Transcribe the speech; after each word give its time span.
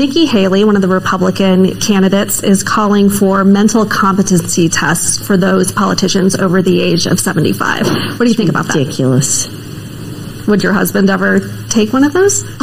Nikki 0.00 0.24
Haley, 0.24 0.64
one 0.64 0.76
of 0.76 0.80
the 0.80 0.88
Republican 0.88 1.78
candidates, 1.78 2.42
is 2.42 2.62
calling 2.62 3.10
for 3.10 3.44
mental 3.44 3.84
competency 3.84 4.66
tests 4.70 5.18
for 5.26 5.36
those 5.36 5.72
politicians 5.72 6.34
over 6.34 6.62
the 6.62 6.80
age 6.80 7.04
of 7.04 7.20
75. 7.20 7.86
What 7.86 8.18
do 8.18 8.24
you 8.24 8.32
think 8.32 8.48
about 8.48 8.66
that? 8.68 8.76
Ridiculous. 8.76 9.46
Would 10.46 10.62
your 10.62 10.72
husband 10.72 11.10
ever 11.10 11.40
take 11.68 11.92
one 11.92 12.02
of 12.04 12.14
those? 12.14 12.44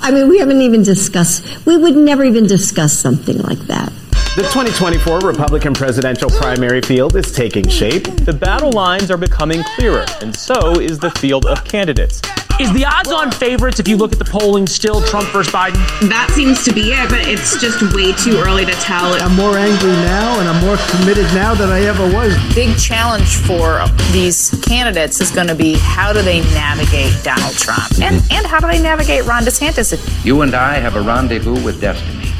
I 0.00 0.12
mean, 0.12 0.28
we 0.28 0.38
haven't 0.38 0.62
even 0.62 0.84
discussed, 0.84 1.44
we 1.66 1.76
would 1.76 1.96
never 1.96 2.22
even 2.22 2.46
discuss 2.46 2.96
something 2.96 3.38
like 3.38 3.58
that. 3.66 3.92
The 4.36 4.42
2024 4.52 5.18
Republican 5.18 5.74
presidential 5.74 6.30
primary 6.30 6.82
field 6.82 7.16
is 7.16 7.32
taking 7.32 7.66
shape. 7.66 8.04
The 8.04 8.32
battle 8.32 8.70
lines 8.70 9.10
are 9.10 9.18
becoming 9.18 9.64
clearer, 9.74 10.06
and 10.20 10.32
so 10.36 10.78
is 10.78 11.00
the 11.00 11.10
field 11.10 11.46
of 11.46 11.64
candidates. 11.64 12.20
Is 12.60 12.70
the 12.74 12.84
odds 12.84 13.10
on 13.10 13.30
favorites, 13.30 13.80
if 13.80 13.88
you 13.88 13.96
look 13.96 14.12
at 14.12 14.18
the 14.18 14.24
polling, 14.26 14.66
still 14.66 15.00
Trump 15.00 15.26
versus 15.28 15.50
Biden? 15.50 15.80
That 16.10 16.30
seems 16.34 16.62
to 16.64 16.74
be 16.74 16.92
it, 16.92 17.08
but 17.08 17.26
it's 17.26 17.58
just 17.58 17.80
way 17.94 18.12
too 18.12 18.36
early 18.36 18.66
to 18.66 18.72
tell. 18.72 19.14
I'm 19.14 19.34
more 19.34 19.56
angry 19.56 19.92
now 19.92 20.38
and 20.38 20.46
I'm 20.46 20.62
more 20.62 20.76
committed 20.90 21.24
now 21.32 21.54
than 21.54 21.70
I 21.70 21.80
ever 21.84 22.04
was. 22.12 22.36
Big 22.54 22.76
challenge 22.76 23.36
for 23.36 23.80
these 24.12 24.50
candidates 24.60 25.22
is 25.22 25.30
going 25.30 25.46
to 25.46 25.54
be 25.54 25.78
how 25.78 26.12
do 26.12 26.20
they 26.20 26.42
navigate 26.52 27.14
Donald 27.24 27.54
Trump 27.54 27.92
and, 27.98 28.16
and 28.30 28.46
how 28.46 28.60
do 28.60 28.66
they 28.66 28.82
navigate 28.82 29.24
Ron 29.24 29.44
DeSantis? 29.44 29.96
You 30.22 30.42
and 30.42 30.54
I 30.54 30.74
have 30.74 30.96
a 30.96 31.00
rendezvous 31.00 31.64
with 31.64 31.80
destiny. 31.80 32.30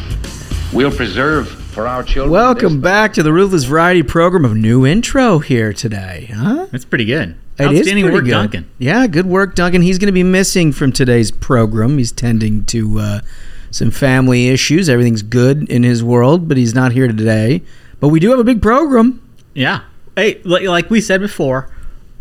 We'll 0.71 0.95
preserve 0.95 1.49
for 1.49 1.87
our 1.87 2.03
children. 2.03 2.31
Welcome 2.31 2.83
back 2.83 3.15
to 3.15 3.23
the 3.23 3.33
Ruthless 3.33 3.65
Variety 3.65 4.03
program 4.03 4.45
of 4.45 4.55
new 4.55 4.85
intro 4.85 5.39
here 5.39 5.73
today, 5.73 6.29
huh? 6.31 6.67
That's 6.71 6.85
pretty 6.85 7.07
good. 7.07 7.37
It 7.61 7.73
is 7.73 7.81
Outstanding 7.81 8.05
pretty 8.05 8.15
work, 8.17 8.25
good. 8.25 8.31
Duncan. 8.31 8.71
Yeah, 8.79 9.07
good 9.07 9.27
work, 9.27 9.55
Duncan. 9.55 9.83
He's 9.83 9.99
going 9.99 10.07
to 10.07 10.13
be 10.13 10.23
missing 10.23 10.73
from 10.73 10.93
today's 10.93 11.31
program. 11.31 11.99
He's 11.99 12.13
tending 12.13 12.65
to 12.67 12.99
uh, 12.99 13.21
some 13.71 13.91
family 13.91 14.49
issues. 14.49 14.89
Everything's 14.89 15.23
good 15.23 15.69
in 15.71 15.83
his 15.83 16.03
world, 16.03 16.49
but 16.49 16.57
he's 16.57 16.75
not 16.75 16.93
here 16.93 17.07
today. 17.07 17.63
But 18.01 18.09
we 18.09 18.21
do 18.21 18.31
have 18.31 18.39
a 18.39 18.45
big 18.45 18.63
program. 18.63 19.23
Yeah. 19.55 19.83
Hey, 20.17 20.41
like 20.45 20.91
we 20.91 21.01
said 21.01 21.21
before, 21.21 21.71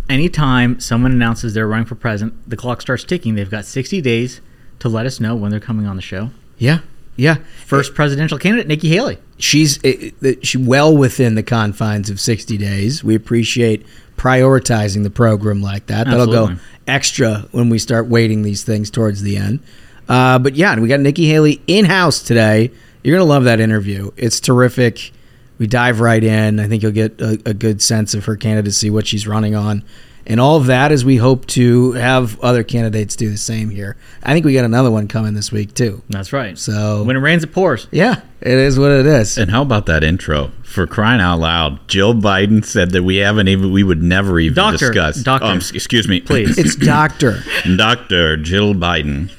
anytime 0.09 0.79
someone 0.79 1.11
announces 1.11 1.53
they're 1.53 1.67
running 1.67 1.85
for 1.85 1.95
president, 1.95 2.49
the 2.49 2.57
clock 2.57 2.81
starts 2.81 3.03
ticking. 3.03 3.35
They've 3.35 3.49
got 3.49 3.65
60 3.65 4.01
days 4.01 4.41
to 4.79 4.89
let 4.89 5.05
us 5.05 5.19
know 5.19 5.35
when 5.35 5.51
they're 5.51 5.59
coming 5.59 5.85
on 5.85 5.95
the 5.95 6.01
show. 6.01 6.31
Yeah, 6.57 6.79
yeah. 7.15 7.35
First 7.65 7.95
presidential 7.95 8.37
candidate, 8.37 8.67
Nikki 8.67 8.89
Haley. 8.89 9.17
She's 9.37 9.83
uh, 9.83 10.09
uh, 10.25 10.31
she 10.41 10.57
well 10.57 10.95
within 10.95 11.35
the 11.35 11.43
confines 11.43 12.09
of 12.09 12.19
60 12.19 12.57
days. 12.57 13.03
We 13.03 13.15
appreciate 13.15 13.85
prioritizing 14.19 15.03
the 15.03 15.09
program 15.09 15.61
like 15.61 15.87
that. 15.87 16.05
That'll 16.05 16.27
go 16.27 16.55
extra 16.85 17.45
when 17.51 17.69
we 17.69 17.79
start 17.79 18.07
weighting 18.07 18.41
these 18.41 18.63
things 18.63 18.91
towards 18.91 19.21
the 19.21 19.37
end. 19.37 19.61
Uh, 20.09 20.37
but 20.39 20.55
yeah, 20.55 20.77
we 20.77 20.89
got 20.89 20.99
Nikki 20.99 21.27
Haley 21.27 21.61
in 21.67 21.85
house 21.85 22.21
today. 22.21 22.71
You're 23.01 23.17
gonna 23.17 23.29
love 23.29 23.45
that 23.45 23.61
interview. 23.61 24.11
It's 24.17 24.39
terrific. 24.41 25.13
We 25.57 25.67
dive 25.67 26.01
right 26.01 26.23
in. 26.23 26.59
I 26.59 26.67
think 26.67 26.83
you'll 26.83 26.91
get 26.91 27.19
a, 27.21 27.39
a 27.45 27.53
good 27.53 27.81
sense 27.81 28.13
of 28.13 28.25
her 28.25 28.35
candidacy, 28.35 28.89
what 28.89 29.07
she's 29.07 29.25
running 29.25 29.55
on, 29.55 29.83
and 30.27 30.39
all 30.39 30.57
of 30.57 30.67
that 30.67 30.91
as 30.91 31.03
we 31.03 31.17
hope 31.17 31.45
to 31.47 31.93
have 31.93 32.39
other 32.41 32.63
candidates 32.63 33.15
do 33.15 33.29
the 33.29 33.37
same 33.37 33.69
here. 33.69 33.95
I 34.23 34.33
think 34.33 34.45
we 34.45 34.53
got 34.53 34.65
another 34.65 34.91
one 34.91 35.07
coming 35.07 35.33
this 35.33 35.51
week 35.51 35.73
too. 35.73 36.01
That's 36.09 36.31
right. 36.33 36.57
So 36.57 37.03
When 37.03 37.15
it 37.15 37.19
rains, 37.19 37.43
it 37.43 37.51
pours. 37.53 37.87
yeah, 37.91 38.21
it 38.41 38.53
is 38.53 38.77
what 38.77 38.91
it 38.91 39.05
is. 39.05 39.37
And 39.37 39.49
how 39.51 39.61
about 39.61 39.85
that 39.87 40.03
intro? 40.03 40.51
For 40.63 40.85
crying 40.85 41.19
out 41.19 41.39
loud, 41.39 41.87
Jill 41.87 42.13
Biden 42.13 42.63
said 42.63 42.91
that 42.91 43.01
we 43.01 43.17
haven't 43.17 43.47
even, 43.47 43.71
we 43.71 43.81
would 43.83 44.03
never 44.03 44.39
even 44.39 44.55
Doctor, 44.55 44.89
discuss. 44.91 45.23
doctor. 45.23 45.47
Oh, 45.47 45.53
excuse 45.55 46.07
me, 46.07 46.21
Please. 46.21 46.57
It's 46.59 46.75
Doctor. 46.85 47.41
Dr. 47.75 48.37
Jill 48.37 48.75
Biden 48.75 49.31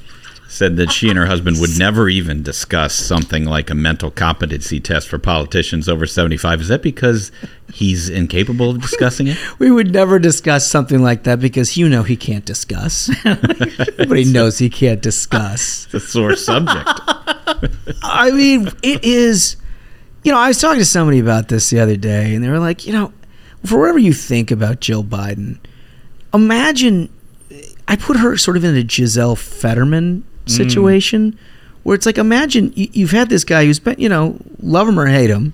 said 0.50 0.76
that 0.76 0.90
she 0.90 1.08
and 1.08 1.16
her 1.16 1.26
husband 1.26 1.60
would 1.60 1.78
never 1.78 2.08
even 2.08 2.42
discuss 2.42 2.92
something 2.94 3.44
like 3.44 3.70
a 3.70 3.74
mental 3.74 4.10
competency 4.10 4.80
test 4.80 5.08
for 5.08 5.16
politicians 5.16 5.88
over 5.88 6.06
75. 6.06 6.62
Is 6.62 6.68
that 6.68 6.82
because 6.82 7.30
he's 7.72 8.08
incapable 8.08 8.70
of 8.70 8.82
discussing 8.82 9.28
it? 9.28 9.38
We 9.60 9.70
would 9.70 9.92
never 9.92 10.18
discuss 10.18 10.68
something 10.68 11.00
like 11.02 11.22
that 11.22 11.38
because 11.38 11.76
you 11.76 11.88
know 11.88 12.02
he 12.02 12.16
can't 12.16 12.44
discuss. 12.44 13.10
Everybody 13.24 14.24
knows 14.24 14.58
he 14.58 14.68
can't 14.68 15.00
discuss. 15.00 15.84
It's 15.86 15.94
a 15.94 16.00
sore 16.00 16.34
subject. 16.34 17.00
I 18.02 18.32
mean, 18.32 18.68
it 18.82 19.04
is. 19.04 19.56
You 20.24 20.32
know, 20.32 20.38
I 20.38 20.48
was 20.48 20.60
talking 20.60 20.80
to 20.80 20.84
somebody 20.84 21.20
about 21.20 21.48
this 21.48 21.70
the 21.70 21.78
other 21.78 21.96
day, 21.96 22.34
and 22.34 22.42
they 22.42 22.48
were 22.48 22.58
like, 22.58 22.86
you 22.86 22.92
know, 22.92 23.12
for 23.64 23.78
whatever 23.78 24.00
you 24.00 24.12
think 24.12 24.50
about 24.50 24.80
Jill 24.80 25.04
Biden, 25.04 25.58
imagine. 26.34 27.08
I 27.86 27.96
put 27.96 28.18
her 28.18 28.36
sort 28.36 28.56
of 28.56 28.64
in 28.64 28.76
a 28.76 28.84
Gisele 28.84 29.34
Fetterman 29.34 30.24
situation, 30.46 31.38
where 31.82 31.94
it's 31.94 32.06
like, 32.06 32.18
imagine 32.18 32.72
you, 32.74 32.88
you've 32.92 33.10
had 33.12 33.28
this 33.28 33.44
guy 33.44 33.64
who's 33.64 33.78
been, 33.78 33.96
you 33.98 34.08
know, 34.08 34.36
love 34.60 34.88
him 34.88 34.98
or 34.98 35.06
hate 35.06 35.30
him. 35.30 35.52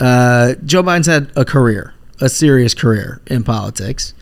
Uh, 0.00 0.54
Joe 0.64 0.82
Biden's 0.82 1.06
had 1.06 1.30
a 1.36 1.44
career, 1.44 1.94
a 2.20 2.28
serious 2.28 2.74
career 2.74 3.20
in 3.26 3.44
politics. 3.44 4.12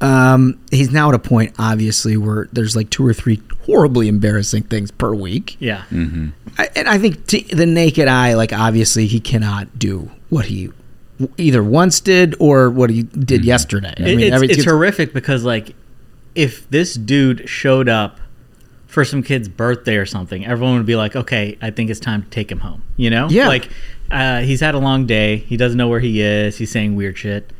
Um, 0.00 0.58
he's 0.70 0.90
now 0.90 1.10
at 1.10 1.14
a 1.14 1.18
point, 1.18 1.54
obviously, 1.58 2.16
where 2.16 2.48
there's 2.52 2.74
like 2.74 2.88
two 2.88 3.06
or 3.06 3.12
three 3.12 3.42
horribly 3.66 4.08
embarrassing 4.08 4.62
things 4.62 4.90
per 4.90 5.12
week. 5.14 5.56
Yeah. 5.60 5.82
I, 5.92 6.68
and 6.74 6.88
I 6.88 6.96
think 6.98 7.26
to 7.26 7.42
the 7.54 7.66
naked 7.66 8.08
eye, 8.08 8.32
like 8.34 8.52
obviously, 8.54 9.06
he 9.06 9.20
cannot 9.20 9.78
do 9.78 10.10
what 10.30 10.46
he 10.46 10.70
either 11.36 11.62
once 11.62 12.00
did 12.00 12.34
or 12.38 12.70
what 12.70 12.88
he 12.88 13.02
did 13.02 13.44
yesterday. 13.44 13.92
I 13.98 14.02
It- 14.02 14.16
mean, 14.16 14.20
it's, 14.20 14.34
every- 14.34 14.48
it's 14.48 14.64
horrific 14.64 15.12
because, 15.12 15.44
like, 15.44 15.74
if 16.34 16.70
this 16.70 16.94
dude 16.94 17.46
showed 17.46 17.88
up 17.90 18.19
for 18.90 19.04
some 19.04 19.22
kid's 19.22 19.48
birthday 19.48 19.96
or 19.96 20.04
something, 20.06 20.44
everyone 20.44 20.76
would 20.76 20.86
be 20.86 20.96
like, 20.96 21.14
okay, 21.16 21.56
I 21.62 21.70
think 21.70 21.90
it's 21.90 22.00
time 22.00 22.22
to 22.24 22.28
take 22.30 22.50
him 22.50 22.58
home. 22.60 22.82
You 22.96 23.10
know? 23.10 23.28
Yeah. 23.30 23.48
Like, 23.48 23.68
uh, 24.10 24.40
he's 24.40 24.60
had 24.60 24.74
a 24.74 24.78
long 24.78 25.06
day. 25.06 25.36
He 25.36 25.56
doesn't 25.56 25.78
know 25.78 25.88
where 25.88 26.00
he 26.00 26.20
is. 26.20 26.58
He's 26.58 26.70
saying 26.70 26.96
weird 26.96 27.16
shit. 27.16 27.52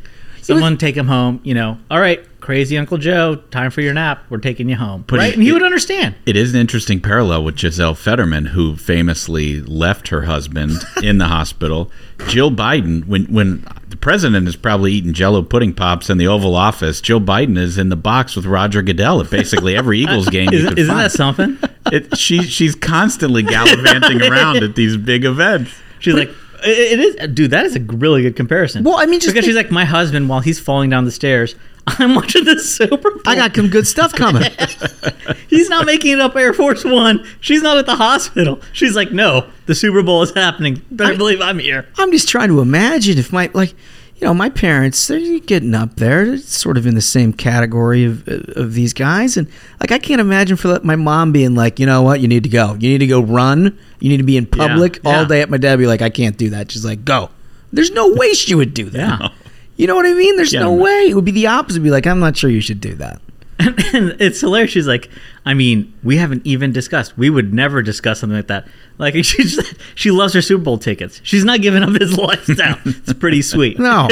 Someone 0.43 0.77
take 0.79 0.97
him 0.97 1.07
home. 1.07 1.41
You 1.45 1.55
know, 1.55 1.79
all 1.91 2.01
right, 2.01 2.25
crazy 2.41 2.77
Uncle 2.77 2.99
Joe, 2.99 3.37
time 3.37 3.71
for 3.71 3.83
your 3.83 3.95
nap. 3.95 4.25
We're 4.31 4.39
taking 4.39 4.69
you 4.69 4.75
home. 4.75 5.05
But 5.07 5.19
right? 5.21 5.29
it- 5.29 5.35
and 5.35 5.43
he 5.43 5.51
it- 5.51 5.53
would 5.53 5.63
understand. 5.63 6.17
It 6.27 6.35
is 6.37 6.53
an 6.55 6.61
interesting 6.61 7.01
parallel 7.01 7.45
with 7.45 7.57
Gisele 7.57 7.95
Fetterman, 7.95 8.47
who 8.47 8.75
famously 8.75 9.61
left 9.61 10.09
her 10.09 10.23
husband 10.23 10.73
in 11.03 11.19
the 11.19 11.27
hospital. 11.27 11.93
Jill 12.27 12.51
Biden, 12.51 13.07
when 13.07 13.27
when 13.27 13.65
president 14.01 14.49
is 14.49 14.57
probably 14.57 14.93
eating 14.93 15.13
Jello 15.13 15.43
pudding 15.43 15.73
pops 15.75 16.11
in 16.11 16.19
the 16.19 16.27
Oval 16.27 16.55
Office, 16.55 17.01
Joe 17.01 17.21
Biden 17.21 17.59
is 17.59 17.79
in 17.79 17.89
the 17.89 17.97
box 17.97 18.37
with 18.37 18.47
Roger 18.47 18.83
Goodell 18.83 19.21
at 19.21 19.31
basically 19.31 19.77
every 19.77 19.99
Eagles 20.03 20.29
game. 20.29 20.49
you 20.53 20.59
Isn't, 20.59 20.79
isn't 20.79 20.95
find. 20.95 21.05
that 21.05 21.13
something? 21.13 21.59
It, 21.87 22.17
she 22.19 22.43
she's 22.43 22.75
constantly 22.75 23.43
gallivanting 23.43 24.23
around 24.23 24.57
at 24.63 24.75
these 24.75 24.97
big 24.97 25.25
events. 25.25 25.73
She's 25.99 26.15
like, 26.15 26.31
it 26.65 27.01
is, 27.01 27.29
dude. 27.35 27.51
That 27.51 27.67
is 27.67 27.77
a 27.77 27.81
really 27.81 28.23
good 28.23 28.37
comparison. 28.37 28.85
Well, 28.85 28.97
I 28.99 29.07
mean, 29.07 29.21
just 29.21 29.35
because 29.35 29.45
think- 29.45 29.45
she's 29.47 29.57
like, 29.57 29.71
my 29.71 29.85
husband, 29.85 30.29
while 30.29 30.41
he's 30.41 30.61
falling 30.61 30.91
down 30.91 31.05
the 31.05 31.11
stairs, 31.11 31.55
I'm 31.87 32.15
watching 32.15 32.45
the 32.45 32.59
Super 32.59 33.11
Bowl. 33.11 33.23
I 33.27 33.35
got 33.35 33.55
some 33.57 33.69
good 33.69 33.87
stuff 33.87 34.13
coming. 34.13 34.43
He's 35.49 35.69
not 35.69 35.87
making 35.87 36.13
it 36.13 36.21
up 36.21 36.37
Air 36.37 36.53
Force 36.53 36.85
One. 36.85 37.27
She's 37.41 37.63
not 37.63 37.79
at 37.79 37.87
the 37.87 37.97
hospital. 37.97 38.61
She's 38.73 38.95
like, 38.95 39.11
no, 39.13 39.49
the 39.67 39.75
Super 39.75 40.03
Bowl 40.03 40.23
is 40.23 40.31
happening. 40.33 40.83
Better 40.91 41.17
believe 41.17 41.41
I'm 41.41 41.59
here. 41.59 41.89
I'm 41.99 42.13
just 42.13 42.29
trying 42.29 42.49
to 42.49 42.61
imagine 42.61 43.19
if 43.19 43.33
my 43.33 43.51
like, 43.55 43.75
you 44.21 44.27
know, 44.27 44.35
my 44.35 44.51
parents 44.51 45.09
they're 45.09 45.39
getting 45.41 45.75
up 45.75 45.97
there, 45.97 46.27
they're 46.27 46.39
sort 46.39 46.77
of 46.77 46.87
in 46.87 46.95
the 46.95 47.01
same 47.01 47.33
category 47.33 48.05
of 48.05 48.29
of 48.29 48.75
these 48.75 48.93
guys, 48.93 49.37
and 49.37 49.49
like 49.81 49.93
I 49.93 49.99
can't 49.99 50.21
imagine 50.21 50.57
for 50.57 50.79
my 50.83 50.97
mom 50.97 51.33
being 51.33 51.55
like, 51.55 51.79
you 51.79 51.87
know 51.87 52.03
what, 52.03 52.21
you 52.21 52.29
need 52.29 52.43
to 52.43 52.51
go, 52.51 52.75
you 52.75 52.91
need 52.91 52.99
to 52.99 53.07
go 53.07 53.21
run, 53.21 53.79
you 53.99 54.11
need 54.11 54.19
to 54.19 54.23
be 54.23 54.37
in 54.37 54.47
public 54.47 55.01
yeah. 55.03 55.11
all 55.11 55.25
day. 55.27 55.41
At 55.41 55.49
my 55.49 55.57
dad 55.57 55.79
be 55.79 55.87
like, 55.87 56.03
I 56.03 56.11
can't 56.11 56.37
do 56.37 56.51
that. 56.51 56.71
She's 56.71 56.85
like, 56.85 57.05
go. 57.05 57.31
There's 57.73 57.93
no 57.93 58.13
way 58.15 58.35
she 58.35 58.55
would 58.55 58.75
do 58.75 58.91
that. 58.91 59.21
Yeah. 59.21 59.29
You 59.77 59.87
know 59.87 59.95
what 59.95 60.05
I 60.05 60.13
mean? 60.13 60.37
There's 60.37 60.53
Yeah, 60.53 60.61
no 60.61 60.73
way. 60.73 61.07
It 61.09 61.15
would 61.15 61.25
be 61.25 61.31
the 61.31 61.47
opposite. 61.47 61.83
Be 61.83 61.91
like, 61.91 62.07
I'm 62.07 62.21
not 62.21 62.37
sure 62.37 62.51
you 62.51 62.61
should 62.61 62.81
do 62.81 62.95
that. 62.97 63.23
And 63.95 64.17
it's 64.21 64.41
hilarious. 64.41 64.71
She's 64.71 64.87
like, 64.87 65.11
I 65.45 65.55
mean, 65.55 65.93
we 66.03 66.17
haven't 66.17 66.47
even 66.47 66.73
discussed. 66.73 67.19
We 67.19 67.29
would 67.31 67.53
never 67.53 67.83
discuss 67.83 68.21
something 68.21 68.37
like 68.37 68.47
that. 68.49 68.69
Like 68.99 69.15
she 69.25 69.43
just, 69.43 69.75
she 69.95 70.11
loves 70.11 70.35
her 70.35 70.43
Super 70.43 70.63
Bowl 70.63 70.79
tickets. 70.79 71.21
She's 71.25 71.45
not 71.45 71.61
giving 71.61 71.83
up 71.83 71.91
his 72.01 72.17
lifestyle. 72.19 72.79
It's 72.85 73.13
pretty 73.15 73.43
sweet. 73.43 73.79
No, 73.79 74.09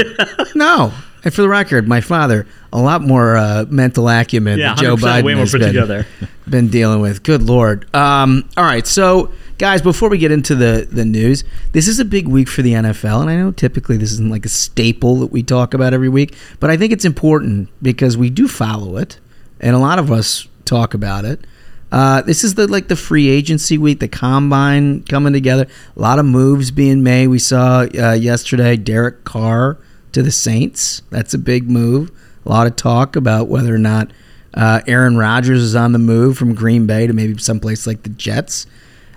no. 0.54 0.92
And 1.24 1.34
for 1.34 1.42
the 1.42 1.48
record, 1.48 1.88
my 1.88 2.00
father, 2.00 2.46
a 2.72 2.80
lot 2.80 3.02
more 3.02 3.36
uh, 3.36 3.64
mental 3.68 4.08
acumen 4.08 4.58
Yeah, 4.58 4.74
than 4.74 4.84
Joe 4.84 4.96
Biden 4.96 5.24
way 5.24 5.34
more 5.34 5.40
has 5.42 5.50
put 5.52 5.60
been, 5.60 5.68
together. 5.74 6.06
been 6.48 6.68
dealing 6.68 7.00
with. 7.00 7.22
Good 7.24 7.42
lord. 7.42 7.92
Um, 7.94 8.48
all 8.56 8.64
right, 8.64 8.86
so 8.86 9.32
guys, 9.58 9.82
before 9.82 10.08
we 10.10 10.18
get 10.18 10.30
into 10.30 10.54
the 10.54 10.86
the 10.90 11.04
news, 11.04 11.42
this 11.72 11.88
is 11.88 11.98
a 11.98 12.04
big 12.04 12.28
week 12.28 12.48
for 12.48 12.62
the 12.62 12.72
NFL, 12.72 13.20
and 13.22 13.30
I 13.30 13.36
know 13.36 13.50
typically 13.50 13.96
this 13.96 14.12
isn't 14.12 14.30
like 14.30 14.46
a 14.46 14.48
staple 14.48 15.16
that 15.16 15.26
we 15.32 15.42
talk 15.42 15.74
about 15.74 15.92
every 15.92 16.08
week, 16.08 16.36
but 16.60 16.70
I 16.70 16.76
think 16.76 16.92
it's 16.92 17.04
important 17.04 17.68
because 17.82 18.16
we 18.16 18.30
do 18.30 18.46
follow 18.46 18.96
it, 18.96 19.18
and 19.60 19.74
a 19.74 19.78
lot 19.78 19.98
of 19.98 20.10
us 20.10 20.48
talk 20.64 20.94
about 20.94 21.24
it. 21.24 21.46
Uh, 21.90 22.20
this 22.22 22.44
is 22.44 22.54
the 22.54 22.66
like 22.66 22.88
the 22.88 22.96
free 22.96 23.28
agency 23.28 23.78
week, 23.78 24.00
the 24.00 24.08
combine 24.08 25.02
coming 25.04 25.32
together. 25.32 25.66
A 25.96 26.00
lot 26.00 26.18
of 26.18 26.26
moves 26.26 26.70
being 26.70 27.02
made. 27.02 27.28
We 27.28 27.38
saw 27.38 27.86
uh, 27.98 28.12
yesterday 28.12 28.76
Derek 28.76 29.24
Carr 29.24 29.78
to 30.12 30.22
the 30.22 30.32
Saints. 30.32 31.02
That's 31.10 31.32
a 31.32 31.38
big 31.38 31.70
move. 31.70 32.10
A 32.44 32.48
lot 32.50 32.66
of 32.66 32.76
talk 32.76 33.16
about 33.16 33.48
whether 33.48 33.74
or 33.74 33.78
not 33.78 34.10
uh, 34.54 34.80
Aaron 34.86 35.16
Rodgers 35.16 35.62
is 35.62 35.74
on 35.74 35.92
the 35.92 35.98
move 35.98 36.36
from 36.36 36.54
Green 36.54 36.86
Bay 36.86 37.06
to 37.06 37.12
maybe 37.12 37.38
someplace 37.38 37.86
like 37.86 38.02
the 38.02 38.10
Jets. 38.10 38.66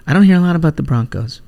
I 0.08 0.14
don't 0.14 0.24
hear 0.24 0.38
a 0.38 0.42
lot 0.42 0.56
about 0.56 0.78
the 0.78 0.84
Broncos. 0.84 1.42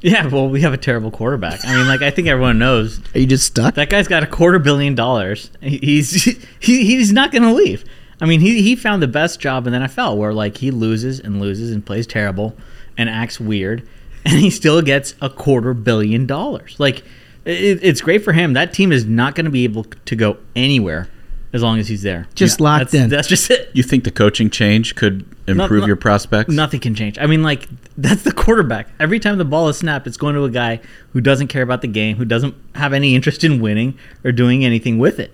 Yeah, 0.00 0.26
well, 0.26 0.50
we 0.50 0.60
have 0.60 0.74
a 0.74 0.76
terrible 0.76 1.10
quarterback. 1.10 1.64
I 1.64 1.76
mean, 1.76 1.86
like 1.86 2.02
I 2.02 2.10
think 2.10 2.28
everyone 2.28 2.58
knows. 2.58 3.00
Are 3.14 3.18
you 3.18 3.26
just 3.26 3.46
stuck? 3.46 3.74
That 3.74 3.88
guy's 3.88 4.06
got 4.06 4.22
a 4.22 4.26
quarter 4.26 4.58
billion 4.58 4.94
dollars. 4.94 5.50
He's 5.62 6.22
he, 6.60 6.84
he's 6.84 7.10
not 7.10 7.32
going 7.32 7.42
to 7.42 7.52
leave. 7.52 7.84
I 8.20 8.26
mean, 8.26 8.40
he 8.40 8.62
he 8.62 8.76
found 8.76 9.02
the 9.02 9.08
best 9.08 9.40
job 9.40 9.66
in 9.66 9.72
the 9.72 9.80
NFL 9.80 10.16
where 10.16 10.32
like 10.32 10.58
he 10.58 10.70
loses 10.70 11.20
and 11.20 11.40
loses 11.40 11.72
and 11.72 11.84
plays 11.84 12.06
terrible 12.06 12.56
and 12.96 13.08
acts 13.10 13.40
weird, 13.40 13.86
and 14.24 14.38
he 14.38 14.50
still 14.50 14.80
gets 14.82 15.14
a 15.20 15.28
quarter 15.30 15.74
billion 15.74 16.26
dollars. 16.26 16.76
Like 16.78 16.98
it, 17.44 17.80
it's 17.82 18.00
great 18.00 18.22
for 18.24 18.32
him. 18.32 18.52
That 18.54 18.72
team 18.72 18.92
is 18.92 19.04
not 19.04 19.34
going 19.34 19.44
to 19.46 19.50
be 19.50 19.64
able 19.64 19.84
to 19.84 20.16
go 20.16 20.38
anywhere 20.56 21.08
as 21.52 21.62
long 21.62 21.78
as 21.78 21.86
he's 21.86 22.02
there. 22.02 22.26
Just 22.34 22.60
locked 22.60 22.90
That's- 22.92 23.04
in. 23.04 23.10
That's 23.10 23.28
just 23.28 23.48
it. 23.50 23.70
You 23.74 23.82
think 23.84 24.02
the 24.04 24.10
coaching 24.10 24.50
change 24.50 24.96
could 24.96 25.24
No- 25.46 25.62
improve 25.64 25.82
no- 25.82 25.86
your 25.88 25.96
prospects? 25.96 26.52
Nothing 26.52 26.80
can 26.80 26.94
change. 26.94 27.16
I 27.18 27.26
mean, 27.26 27.42
like 27.42 27.68
that's 27.96 28.22
the 28.22 28.32
quarterback. 28.32 28.88
Every 28.98 29.20
time 29.20 29.38
the 29.38 29.44
ball 29.44 29.68
is 29.68 29.76
snapped, 29.78 30.06
it's 30.06 30.16
going 30.16 30.34
to 30.34 30.44
a 30.44 30.50
guy 30.50 30.80
who 31.12 31.20
doesn't 31.20 31.48
care 31.48 31.62
about 31.62 31.80
the 31.82 31.88
game, 31.88 32.16
who 32.16 32.24
doesn't 32.24 32.54
have 32.74 32.92
any 32.92 33.14
interest 33.14 33.44
in 33.44 33.60
winning 33.60 33.96
or 34.24 34.32
doing 34.32 34.64
anything 34.64 34.98
with 34.98 35.20
it. 35.20 35.32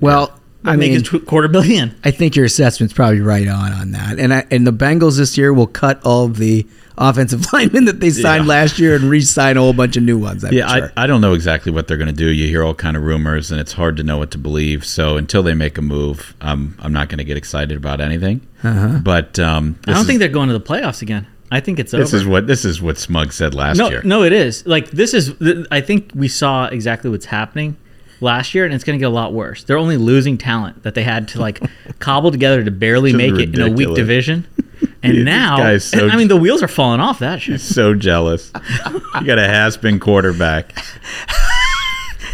Well, 0.00 0.38
I 0.64 0.76
make 0.76 0.90
mean, 0.92 1.00
his 1.00 1.08
tw- 1.08 1.26
quarter 1.26 1.48
billion. 1.48 1.94
I 2.04 2.10
think 2.10 2.36
your 2.36 2.44
assessment's 2.44 2.94
probably 2.94 3.20
right 3.20 3.46
on 3.48 3.72
on 3.72 3.90
that. 3.92 4.18
And 4.18 4.32
I, 4.32 4.46
and 4.50 4.66
the 4.66 4.72
Bengals 4.72 5.16
this 5.18 5.36
year 5.36 5.52
will 5.52 5.66
cut 5.66 6.00
all 6.04 6.24
of 6.24 6.36
the 6.38 6.66
offensive 6.96 7.44
linemen 7.52 7.84
that 7.86 8.00
they 8.00 8.10
signed 8.10 8.44
Yeah. 8.44 8.48
last 8.50 8.78
year 8.78 8.94
and 8.94 9.04
re-sign 9.04 9.56
a 9.56 9.60
whole 9.60 9.72
bunch 9.72 9.96
of 9.96 10.02
new 10.04 10.16
ones. 10.18 10.44
I'm 10.44 10.52
yeah, 10.52 10.66
sure. 10.68 10.92
I, 10.96 11.04
I 11.04 11.06
don't 11.06 11.20
know 11.20 11.34
exactly 11.34 11.72
what 11.72 11.88
they're 11.88 11.96
going 11.96 12.08
to 12.08 12.14
do. 12.14 12.28
You 12.30 12.46
hear 12.46 12.62
all 12.62 12.74
kind 12.74 12.96
of 12.96 13.02
rumors, 13.02 13.50
and 13.50 13.60
it's 13.60 13.72
hard 13.72 13.96
to 13.98 14.02
know 14.02 14.16
what 14.18 14.30
to 14.32 14.38
believe. 14.38 14.84
So 14.86 15.16
until 15.16 15.42
they 15.42 15.54
make 15.54 15.76
a 15.76 15.82
move, 15.82 16.34
um, 16.40 16.76
I'm 16.80 16.92
not 16.92 17.08
going 17.08 17.18
to 17.18 17.24
get 17.24 17.36
excited 17.36 17.76
about 17.76 18.00
anything. 18.00 18.40
Uh-huh. 18.62 19.00
But 19.02 19.38
um, 19.38 19.78
I 19.86 19.90
don't 19.92 19.98
this 20.00 20.06
think 20.06 20.18
they're 20.20 20.28
going 20.28 20.48
to 20.48 20.54
the 20.58 20.64
playoffs 20.64 21.02
again. 21.02 21.26
I 21.50 21.60
think 21.60 21.78
it's 21.78 21.92
this 21.92 22.08
over. 22.14 22.16
is 22.16 22.26
what 22.26 22.46
this 22.46 22.64
is 22.64 22.80
what 22.82 22.96
Smug 22.98 23.32
said 23.32 23.54
last 23.54 23.76
no, 23.76 23.88
year. 23.90 24.02
no, 24.02 24.22
it 24.24 24.32
is. 24.32 24.66
Like 24.66 24.90
this 24.90 25.14
is. 25.14 25.34
I 25.70 25.80
think 25.82 26.10
we 26.14 26.26
saw 26.26 26.66
exactly 26.66 27.10
what's 27.10 27.26
happening 27.26 27.76
last 28.20 28.54
year, 28.54 28.64
and 28.64 28.72
it's 28.74 28.84
going 28.84 28.98
to 28.98 29.00
get 29.02 29.06
a 29.06 29.14
lot 29.14 29.32
worse. 29.32 29.64
They're 29.64 29.78
only 29.78 29.96
losing 29.96 30.38
talent 30.38 30.82
that 30.82 30.94
they 30.94 31.02
had 31.02 31.28
to 31.28 31.40
like 31.40 31.60
cobble 31.98 32.30
together 32.30 32.64
to 32.64 32.70
barely 32.70 33.12
Just 33.12 33.18
make 33.18 33.34
it 33.40 33.54
in 33.54 33.60
a 33.60 33.70
weak 33.70 33.94
division. 33.94 34.46
And 35.02 35.18
This 35.18 35.24
now, 35.24 35.76
so- 35.78 36.02
and, 36.04 36.12
I 36.12 36.16
mean, 36.16 36.28
the 36.28 36.36
wheels 36.36 36.62
are 36.62 36.68
falling 36.68 37.00
off 37.00 37.18
that 37.18 37.42
shit. 37.42 37.60
so 37.60 37.94
jealous. 37.94 38.50
you 38.86 39.26
got 39.26 39.38
a 39.38 39.46
has-been 39.46 40.00
quarterback. 40.00 40.74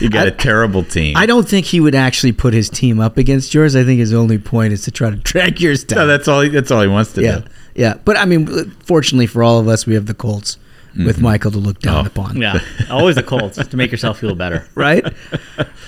You 0.01 0.09
got 0.09 0.27
a 0.27 0.31
terrible 0.31 0.83
team. 0.83 1.17
I 1.17 1.27
don't 1.27 1.49
think 1.49 1.67
he 1.67 1.79
would 1.81 1.95
actually 1.95 2.33
put 2.33 2.55
his 2.55 2.71
team 2.71 2.99
up 3.01 3.19
against 3.19 3.53
yours. 3.55 3.77
I 3.77 3.85
think 3.85 3.99
his 4.01 4.15
only 4.15 4.39
point 4.39 4.73
is 4.73 4.83
to 4.85 4.91
try 4.91 5.11
to 5.11 5.17
drag 5.23 5.61
yours 5.61 5.85
down. 5.85 5.99
No, 5.99 6.07
that's 6.07 6.27
all. 6.27 6.41
He, 6.41 6.49
that's 6.49 6.71
all 6.71 6.81
he 6.81 6.89
wants 6.89 7.13
to 7.15 7.23
yeah, 7.23 7.39
do. 7.41 7.45
yeah. 7.75 7.95
But 8.05 8.17
I 8.17 8.25
mean, 8.25 8.71
fortunately 8.71 9.27
for 9.27 9.43
all 9.43 9.59
of 9.59 9.69
us, 9.69 9.85
we 9.87 9.95
have 9.95 10.07
the 10.07 10.15
Colts 10.15 10.57
with 10.97 11.19
Mhm. 11.19 11.23
Michael 11.23 11.51
to 11.53 11.59
look 11.59 11.79
down 11.81 12.05
Oh. 12.05 12.09
upon. 12.09 12.37
Yeah, 12.37 12.61
always 12.91 13.17
the 13.17 13.23
Colts 13.23 13.57
to 13.65 13.77
make 13.77 13.91
yourself 13.91 14.19
feel 14.21 14.35
better. 14.35 14.67
right. 14.75 15.05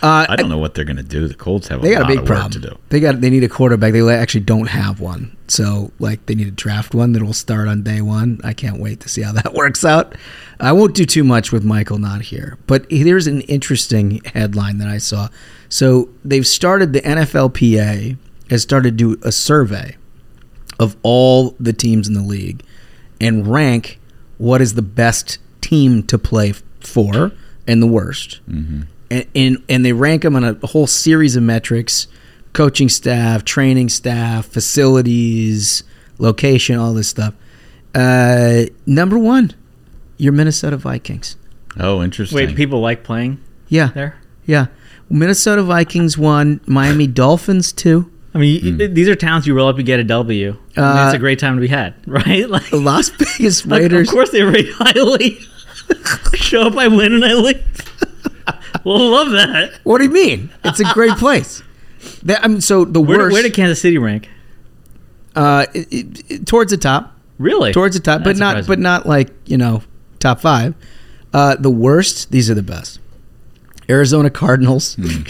Uh, 0.02 0.26
I 0.28 0.36
don't 0.36 0.48
know 0.48 0.58
what 0.58 0.74
they're 0.74 0.84
going 0.84 0.96
to 0.96 1.02
do. 1.02 1.28
The 1.28 1.34
Colts 1.34 1.68
have 1.68 1.80
a 1.80 1.82
they 1.82 1.92
got 1.92 2.02
a 2.02 2.06
big 2.06 2.18
of 2.20 2.24
problem. 2.24 2.50
to 2.52 2.58
do. 2.60 2.78
They 2.88 3.00
got 3.00 3.20
they 3.20 3.30
need 3.30 3.44
a 3.44 3.48
quarterback. 3.48 3.92
They 3.92 4.08
actually 4.14 4.40
don't 4.42 4.68
have 4.68 5.00
one. 5.00 5.36
So 5.48 5.92
like 5.98 6.26
they 6.26 6.34
need 6.34 6.44
to 6.44 6.50
draft 6.50 6.94
one 6.94 7.12
that 7.12 7.22
will 7.22 7.32
start 7.32 7.68
on 7.68 7.82
day 7.82 8.00
one. 8.00 8.40
I 8.44 8.52
can't 8.52 8.78
wait 8.80 9.00
to 9.00 9.08
see 9.08 9.22
how 9.22 9.32
that 9.32 9.54
works 9.54 9.84
out. 9.84 10.14
I 10.60 10.72
won't 10.72 10.94
do 10.94 11.04
too 11.04 11.24
much 11.24 11.50
with 11.52 11.64
Michael 11.64 11.98
not 11.98 12.22
here, 12.22 12.56
but 12.66 12.86
here's 12.90 13.26
an 13.26 13.40
interesting 13.42 14.20
headline 14.34 14.78
that 14.78 14.88
I 14.88 14.98
saw. 14.98 15.28
So 15.68 16.08
they've 16.24 16.46
started 16.46 16.92
the 16.92 17.00
NFLPA 17.00 18.16
has 18.50 18.62
started 18.62 18.96
to 18.98 19.16
do 19.16 19.20
a 19.26 19.32
survey 19.32 19.96
of 20.78 20.96
all 21.02 21.54
the 21.58 21.72
teams 21.72 22.06
in 22.08 22.14
the 22.14 22.22
league 22.22 22.62
and 23.20 23.46
rank 23.46 23.98
what 24.42 24.60
is 24.60 24.74
the 24.74 24.82
best 24.82 25.38
team 25.60 26.02
to 26.04 26.18
play 26.18 26.52
for 26.80 27.32
and 27.66 27.80
the 27.80 27.86
worst. 27.86 28.40
Mm-hmm. 28.50 28.82
And, 29.10 29.26
and 29.34 29.62
and 29.68 29.84
they 29.84 29.92
rank 29.92 30.22
them 30.22 30.34
on 30.36 30.44
a 30.44 30.66
whole 30.66 30.86
series 30.86 31.36
of 31.36 31.42
metrics: 31.42 32.06
coaching 32.52 32.88
staff, 32.88 33.44
training 33.44 33.88
staff, 33.90 34.46
facilities, 34.46 35.84
location, 36.18 36.76
all 36.78 36.94
this 36.94 37.08
stuff. 37.08 37.34
Uh, 37.94 38.64
number 38.86 39.18
one, 39.18 39.52
your 40.16 40.32
Minnesota 40.32 40.76
Vikings. 40.76 41.36
Oh, 41.78 42.02
interesting. 42.02 42.36
Wait, 42.36 42.54
people 42.56 42.80
like 42.80 43.02
playing 43.04 43.38
Yeah, 43.68 43.88
there. 43.94 44.16
yeah. 44.44 44.66
Minnesota 45.08 45.62
Vikings 45.62 46.16
won. 46.18 46.60
Miami 46.66 47.06
Dolphins 47.06 47.72
two. 47.72 48.10
I 48.34 48.38
mean, 48.38 48.78
y 48.78 48.86
these 48.86 49.08
are 49.08 49.14
towns 49.14 49.46
you 49.46 49.54
roll 49.54 49.68
up 49.68 49.76
and 49.76 49.84
get 49.84 50.00
a 50.00 50.04
W. 50.04 50.50
I 50.76 50.80
mean, 50.80 50.88
Uh, 50.88 51.04
it's 51.06 51.14
a 51.14 51.18
great 51.18 51.38
time 51.38 51.54
to 51.56 51.60
be 51.60 51.68
had, 51.68 51.94
right? 52.06 52.48
Like, 52.48 52.72
Las 52.72 53.10
Vegas 53.10 53.66
like, 53.66 53.82
Raiders. 53.82 54.08
of 54.08 54.12
course, 54.12 54.30
they 54.30 54.42
rate 54.42 54.68
highly. 54.74 55.38
Show 56.34 56.62
up, 56.62 56.76
I 56.76 56.88
win, 56.88 57.12
and 57.12 57.24
I 57.24 57.34
leave. 57.34 57.62
we'll 58.84 59.10
love 59.10 59.30
that. 59.32 59.72
What 59.84 59.98
do 59.98 60.04
you 60.04 60.10
mean? 60.10 60.50
It's 60.64 60.80
a 60.80 60.84
great 60.94 61.16
place. 61.18 61.62
That, 62.22 62.42
I 62.44 62.48
mean, 62.48 62.60
so 62.62 62.84
the 62.84 63.00
Where, 63.00 63.18
worst. 63.18 63.32
where 63.34 63.42
did 63.42 63.52
Kansas 63.54 63.80
City 63.80 63.98
rank? 63.98 64.28
uh, 65.36 65.66
it, 65.74 65.88
it, 65.92 66.30
it- 66.30 66.46
towards 66.46 66.70
the 66.70 66.76
top. 66.78 67.16
Really? 67.38 67.72
Towards 67.72 67.96
the 67.96 68.02
top, 68.02 68.22
but 68.24 68.36
not, 68.36 68.50
surprising. 68.50 68.68
but 68.68 68.78
not 68.78 69.06
like 69.06 69.30
you 69.46 69.56
know, 69.58 69.82
top 70.20 70.40
five. 70.40 70.74
Uh, 71.34 71.56
the 71.56 71.70
worst. 71.70 72.30
These 72.30 72.48
are 72.50 72.54
the 72.54 72.62
best. 72.62 73.00
Arizona 73.90 74.30
Cardinals. 74.30 74.94
Hmm. 74.94 75.22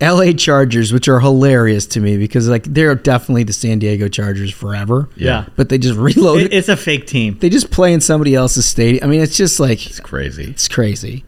L.A. 0.00 0.34
Chargers, 0.34 0.92
which 0.92 1.08
are 1.08 1.20
hilarious 1.20 1.86
to 1.86 2.00
me 2.00 2.18
because 2.18 2.48
like 2.48 2.64
they're 2.64 2.94
definitely 2.94 3.44
the 3.44 3.52
San 3.54 3.78
Diego 3.78 4.08
Chargers 4.08 4.52
forever. 4.52 5.08
Yeah. 5.16 5.46
but 5.56 5.68
they 5.70 5.78
just 5.78 5.98
reload 5.98 6.42
It- 6.42 6.52
it's 6.52 6.68
a 6.68 6.76
fake 6.76 7.06
team. 7.06 7.38
They 7.40 7.48
just 7.48 7.70
play 7.70 7.92
in 7.92 8.00
somebody 8.00 8.34
else's 8.34 8.66
stadium. 8.66 9.04
I 9.04 9.06
mean, 9.06 9.20
it's 9.22 9.36
just 9.36 9.58
like 9.58 9.86
It's 9.86 10.00
crazy. 10.00 10.44
it's 10.50 10.68
crazy. 10.68 11.24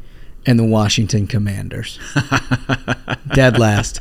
And 0.46 0.58
the 0.58 0.64
Washington 0.64 1.26
Commanders, 1.26 1.98
dead 3.34 3.58
last. 3.58 4.00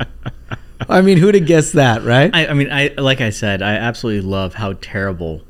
I 0.87 1.01
mean, 1.01 1.17
who'd 1.17 1.35
have 1.35 1.45
guessed 1.45 1.73
that, 1.73 2.03
right? 2.03 2.29
I, 2.33 2.47
I 2.47 2.53
mean, 2.53 2.71
I 2.71 2.93
like 2.97 3.19
I 3.21 3.31
said, 3.31 3.61
I 3.61 3.73
absolutely 3.75 4.29
love 4.29 4.53
how 4.53 4.73
terrible 4.73 5.41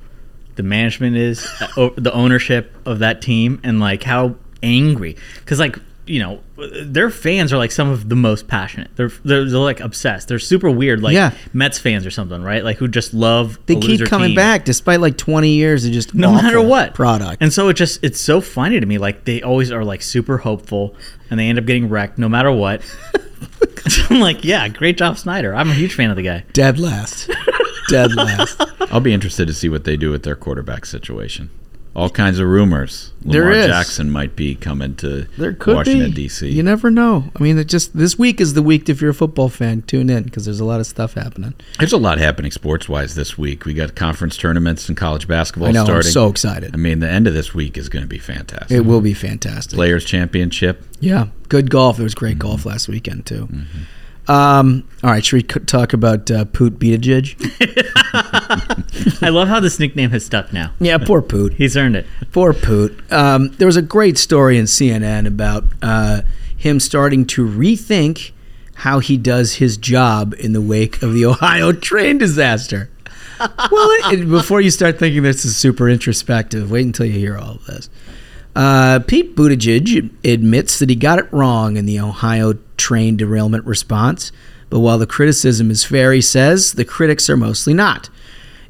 the 0.56 0.64
management 0.64 1.16
is, 1.18 1.46
uh, 1.78 1.90
the 1.98 2.12
ownership 2.14 2.74
of 2.86 3.00
that 3.00 3.22
team, 3.22 3.60
and 3.64 3.80
like 3.80 4.04
how 4.04 4.36
angry. 4.64 5.16
Because 5.40 5.60
like 5.60 5.78
you 6.08 6.20
know, 6.20 6.42
their 6.84 7.10
fans 7.10 7.52
are 7.54 7.58
like 7.58 7.72
some 7.72 7.90
of 7.90 8.10
the 8.10 8.16
most 8.16 8.48
passionate. 8.48 8.90
They're 8.96 9.12
they're, 9.26 9.46
they're 9.46 9.60
like 9.60 9.80
obsessed. 9.80 10.28
They're 10.28 10.40
super 10.40 10.72
weird, 10.72 11.02
like 11.02 11.14
Yeah. 11.14 11.34
Mets 11.54 11.78
fans 11.80 12.06
or 12.06 12.12
something, 12.12 12.42
right? 12.42 12.64
Like 12.64 12.78
who 12.78 12.88
just 12.88 13.14
love. 13.14 13.60
They 13.66 13.76
a 13.76 13.80
keep 13.80 13.90
loser 13.90 14.06
coming 14.06 14.30
team. 14.30 14.36
back 14.36 14.66
despite 14.66 15.00
like 15.02 15.18
20 15.18 15.50
years 15.50 15.86
of 15.86 15.92
just 15.92 16.14
no 16.16 16.30
awful 16.30 16.42
matter 16.44 16.62
what 16.62 16.94
product. 16.96 17.42
And 17.42 17.52
so 17.54 17.68
it 17.70 17.74
just 17.74 18.04
it's 18.04 18.20
so 18.20 18.42
funny 18.42 18.80
to 18.80 18.86
me. 18.86 18.98
Like 18.98 19.26
they 19.26 19.42
always 19.42 19.72
are 19.72 19.84
like 19.84 20.02
super 20.02 20.38
hopeful, 20.40 20.96
and 21.30 21.40
they 21.40 21.48
end 21.48 21.60
up 21.60 21.66
getting 21.66 21.90
wrecked 21.90 22.18
no 22.18 22.30
matter 22.30 22.52
what. 22.52 22.82
I'm 24.10 24.20
like, 24.20 24.44
yeah, 24.44 24.68
great 24.68 24.98
job, 24.98 25.18
Snyder. 25.18 25.54
I'm 25.54 25.70
a 25.70 25.74
huge 25.74 25.94
fan 25.94 26.10
of 26.10 26.16
the 26.16 26.24
guy. 26.24 26.44
Dead 26.54 26.80
last. 26.80 27.30
Dead 27.90 28.14
last. 28.16 28.62
I'll 28.92 29.00
be 29.00 29.14
interested 29.14 29.48
to 29.48 29.54
see 29.54 29.70
what 29.70 29.84
they 29.84 29.96
do 29.96 30.10
with 30.12 30.24
their 30.24 30.36
quarterback 30.36 30.86
situation. 30.86 31.50
All 31.98 32.12
kinds 32.12 32.38
of 32.38 32.48
rumors. 32.48 33.12
There 33.22 33.46
Lamar 33.46 33.58
is. 33.58 33.66
Jackson 33.66 34.12
might 34.12 34.36
be 34.36 34.54
coming 34.54 34.96
to 34.98 35.24
There 35.36 35.54
could 35.54 35.78
Washington. 35.78 36.12
D.C. 36.12 36.48
You 36.48 36.62
never 36.62 36.92
know. 36.92 37.32
I 37.36 37.42
mean, 37.42 37.58
it 37.58 37.64
just 37.66 37.98
this 37.98 38.20
week 38.20 38.40
is 38.40 38.54
the 38.54 38.62
week 38.62 38.88
if 38.88 39.02
you're 39.02 39.10
a 39.10 39.16
football 39.16 39.50
fan. 39.50 39.82
Tune 39.82 40.12
in 40.12 40.22
because 40.22 40.46
there's 40.46 40.60
a 40.60 40.64
lot 40.66 40.80
of 40.80 40.86
stuff 40.86 41.16
happening. 41.16 41.56
There's 41.80 41.94
a 41.94 41.98
lot 41.98 42.20
happening 42.20 42.52
sports 42.52 42.88
wise 42.88 43.16
this 43.16 43.36
week. 43.36 43.66
We 43.66 43.74
got 43.74 43.96
conference 43.96 44.38
tournaments 44.38 44.88
and 44.88 44.96
college 44.96 45.28
basketball 45.28 45.70
I 45.70 45.72
know. 45.72 45.86
starting. 45.86 46.10
I'm 46.10 46.14
so 46.14 46.28
excited. 46.28 46.76
I 46.76 46.78
mean, 46.78 47.00
the 47.00 47.10
end 47.10 47.26
of 47.26 47.34
this 47.34 47.56
week 47.56 47.80
is 47.80 47.90
going 47.90 48.04
to 48.04 48.08
be 48.08 48.20
fantastic. 48.20 48.70
It 48.70 48.82
will 48.82 49.02
be 49.02 49.16
fantastic. 49.16 49.76
Players 49.76 50.06
Championship. 50.06 50.84
Yeah, 51.00 51.30
good 51.50 51.72
golf. 51.72 52.00
It 52.00 52.04
was 52.04 52.14
great 52.14 52.38
golf 52.38 52.64
last 52.64 52.88
weekend 52.88 53.26
too. 53.26 53.48
Mm-hmm. 53.48 53.80
Um, 54.28 54.88
all 55.04 55.12
right, 55.12 55.24
should 55.24 55.38
we 55.38 55.44
talk 55.44 55.94
about 55.94 56.30
uh, 56.30 56.46
Poot 56.46 56.80
Buttigieg? 56.80 57.36
I 59.24 59.30
love 59.30 59.48
how 59.48 59.60
this 59.60 59.80
nickname 59.80 60.10
has 60.10 60.26
stuck 60.26 60.52
now. 60.52 60.74
yeah, 60.80 60.98
poor 60.98 61.22
Poot. 61.22 61.54
He's 61.54 61.78
earned 61.78 61.96
it. 61.96 62.06
Poor 62.32 62.54
Poot. 62.54 63.12
Um, 63.12 63.50
there 63.54 63.68
was 63.68 63.78
a 63.78 63.82
great 63.82 64.18
story 64.18 64.58
in 64.58 64.66
CNN 64.66 65.26
about 65.28 65.64
uh, 65.82 66.22
him 66.58 66.80
starting 66.80 67.26
to 67.28 67.48
rethink 67.48 68.32
how 68.76 69.00
he 69.00 69.18
does 69.18 69.56
his 69.56 69.78
job 69.78 70.36
in 70.38 70.54
the 70.54 70.62
wake 70.62 71.02
of 71.02 71.14
the 71.14 71.26
Ohio 71.26 71.72
train 71.72 72.18
disaster. 72.18 72.90
well, 73.40 73.90
it, 74.12 74.28
before 74.30 74.62
you 74.62 74.72
start 74.72 75.00
thinking 75.00 75.24
this 75.24 75.46
is 75.46 75.56
super 75.56 75.88
introspective, 75.90 76.70
wait 76.72 76.86
until 76.86 77.06
you 77.06 77.14
hear 77.14 77.38
all 77.38 77.52
of 77.56 77.66
this. 77.66 77.90
Uh, 78.58 78.98
Pete 79.02 79.36
Buttigieg 79.36 80.10
admits 80.26 80.80
that 80.80 80.90
he 80.90 80.96
got 80.96 81.20
it 81.20 81.32
wrong 81.32 81.78
in 81.78 81.86
the 81.86 82.00
Ohio 82.00 82.56
train 82.76 83.16
derailment 83.16 83.64
response, 83.66 84.32
but 84.72 84.80
while 84.80 84.98
the 84.98 85.06
criticism 85.06 85.70
is 85.70 85.84
fair, 85.84 86.12
he 86.12 86.22
says 86.22 86.74
the 86.74 86.84
critics 86.84 87.30
are 87.30 87.38
mostly 87.38 87.76
not. 87.76 88.10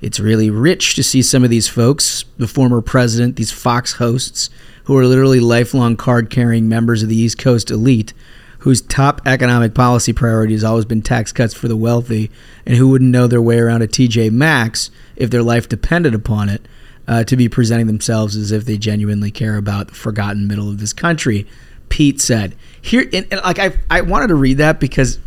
It's 0.02 0.20
really 0.20 0.50
rich 0.50 0.96
to 0.96 1.04
see 1.04 1.22
some 1.22 1.42
of 1.46 1.50
these 1.50 1.70
folks, 1.70 2.26
the 2.36 2.50
former 2.50 2.82
president, 2.82 3.38
these 3.38 3.54
Fox 3.54 3.94
hosts, 3.94 4.50
who 4.84 4.98
are 4.98 5.06
literally 5.06 5.40
lifelong 5.40 5.96
card 5.96 6.30
carrying 6.30 6.68
members 6.68 7.02
of 7.02 7.08
the 7.08 7.16
East 7.16 7.38
Coast 7.38 7.72
elite, 7.72 8.14
whose 8.60 8.82
top 8.82 9.22
economic 9.26 9.74
policy 9.74 10.12
priority 10.12 10.52
has 10.52 10.66
always 10.66 10.84
been 10.84 11.02
tax 11.02 11.32
cuts 11.32 11.54
for 11.54 11.70
the 11.70 11.78
wealthy, 11.78 12.30
and 12.66 12.76
who 12.76 12.90
wouldn't 12.90 13.12
know 13.12 13.26
their 13.26 13.42
way 13.42 13.58
around 13.58 13.82
a 13.82 13.88
TJ 13.88 14.34
Maxx 14.34 14.92
if 15.16 15.30
their 15.30 15.44
life 15.44 15.70
depended 15.70 16.14
upon 16.14 16.50
it. 16.50 16.68
Uh, 17.08 17.24
to 17.24 17.38
be 17.38 17.48
presenting 17.48 17.88
themselves 17.88 18.36
as 18.36 18.52
if 18.52 18.66
they 18.66 18.78
genuinely 18.78 19.32
care 19.32 19.58
about 19.58 19.88
the 19.88 19.96
forgotten 19.96 20.48
middle 20.48 20.70
of 20.70 20.80
this 20.80 20.94
country. 20.94 21.48
Pete 21.90 22.20
said 22.20 22.56
here, 22.82 23.10
and, 23.14 23.26
and 23.32 23.42
like 23.44 23.60
I, 23.60 23.74
I 23.90 24.02
wanted 24.02 24.28
to 24.28 24.36
read 24.36 24.58
that 24.58 24.80
because 24.80 25.20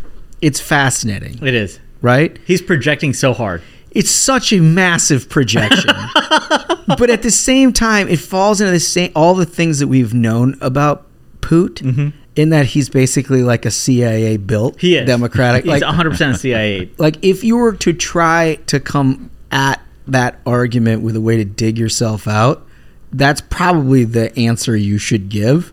it's 0.42 0.60
fascinating. 0.60 1.44
It 1.44 1.54
is 1.54 1.80
right. 2.02 2.38
He's 2.46 2.62
projecting 2.62 3.14
so 3.14 3.32
hard. 3.32 3.62
It's 3.92 4.10
such 4.10 4.52
a 4.52 4.60
massive 4.60 5.28
projection, 5.28 5.90
but 6.98 7.10
at 7.10 7.22
the 7.22 7.30
same 7.30 7.72
time, 7.72 8.08
it 8.08 8.20
falls 8.20 8.60
into 8.60 8.70
the 8.70 8.78
same 8.78 9.10
all 9.16 9.34
the 9.34 9.46
things 9.46 9.80
that 9.80 9.88
we've 9.88 10.14
known 10.14 10.56
about 10.60 11.06
Poot. 11.40 11.76
Mm-hmm. 11.76 12.08
In 12.36 12.50
that 12.50 12.64
he's 12.64 12.88
basically 12.88 13.42
like 13.42 13.66
a 13.66 13.72
CIA 13.72 14.36
built 14.36 14.80
He 14.80 14.96
is 14.96 15.04
Democratic. 15.04 15.64
He's 15.64 15.72
like 15.72 15.82
100 15.82 16.10
percent 16.10 16.38
CIA. 16.38 16.88
like 16.98 17.22
if 17.22 17.42
you 17.42 17.56
were 17.56 17.74
to 17.74 17.92
try 17.92 18.54
to 18.66 18.78
come 18.78 19.30
at 19.50 19.82
that 20.10 20.40
argument 20.46 21.02
with 21.02 21.16
a 21.16 21.20
way 21.20 21.36
to 21.36 21.44
dig 21.44 21.78
yourself 21.78 22.26
out, 22.28 22.66
that's 23.12 23.40
probably 23.40 24.04
the 24.04 24.36
answer 24.38 24.76
you 24.76 24.98
should 24.98 25.28
give 25.28 25.72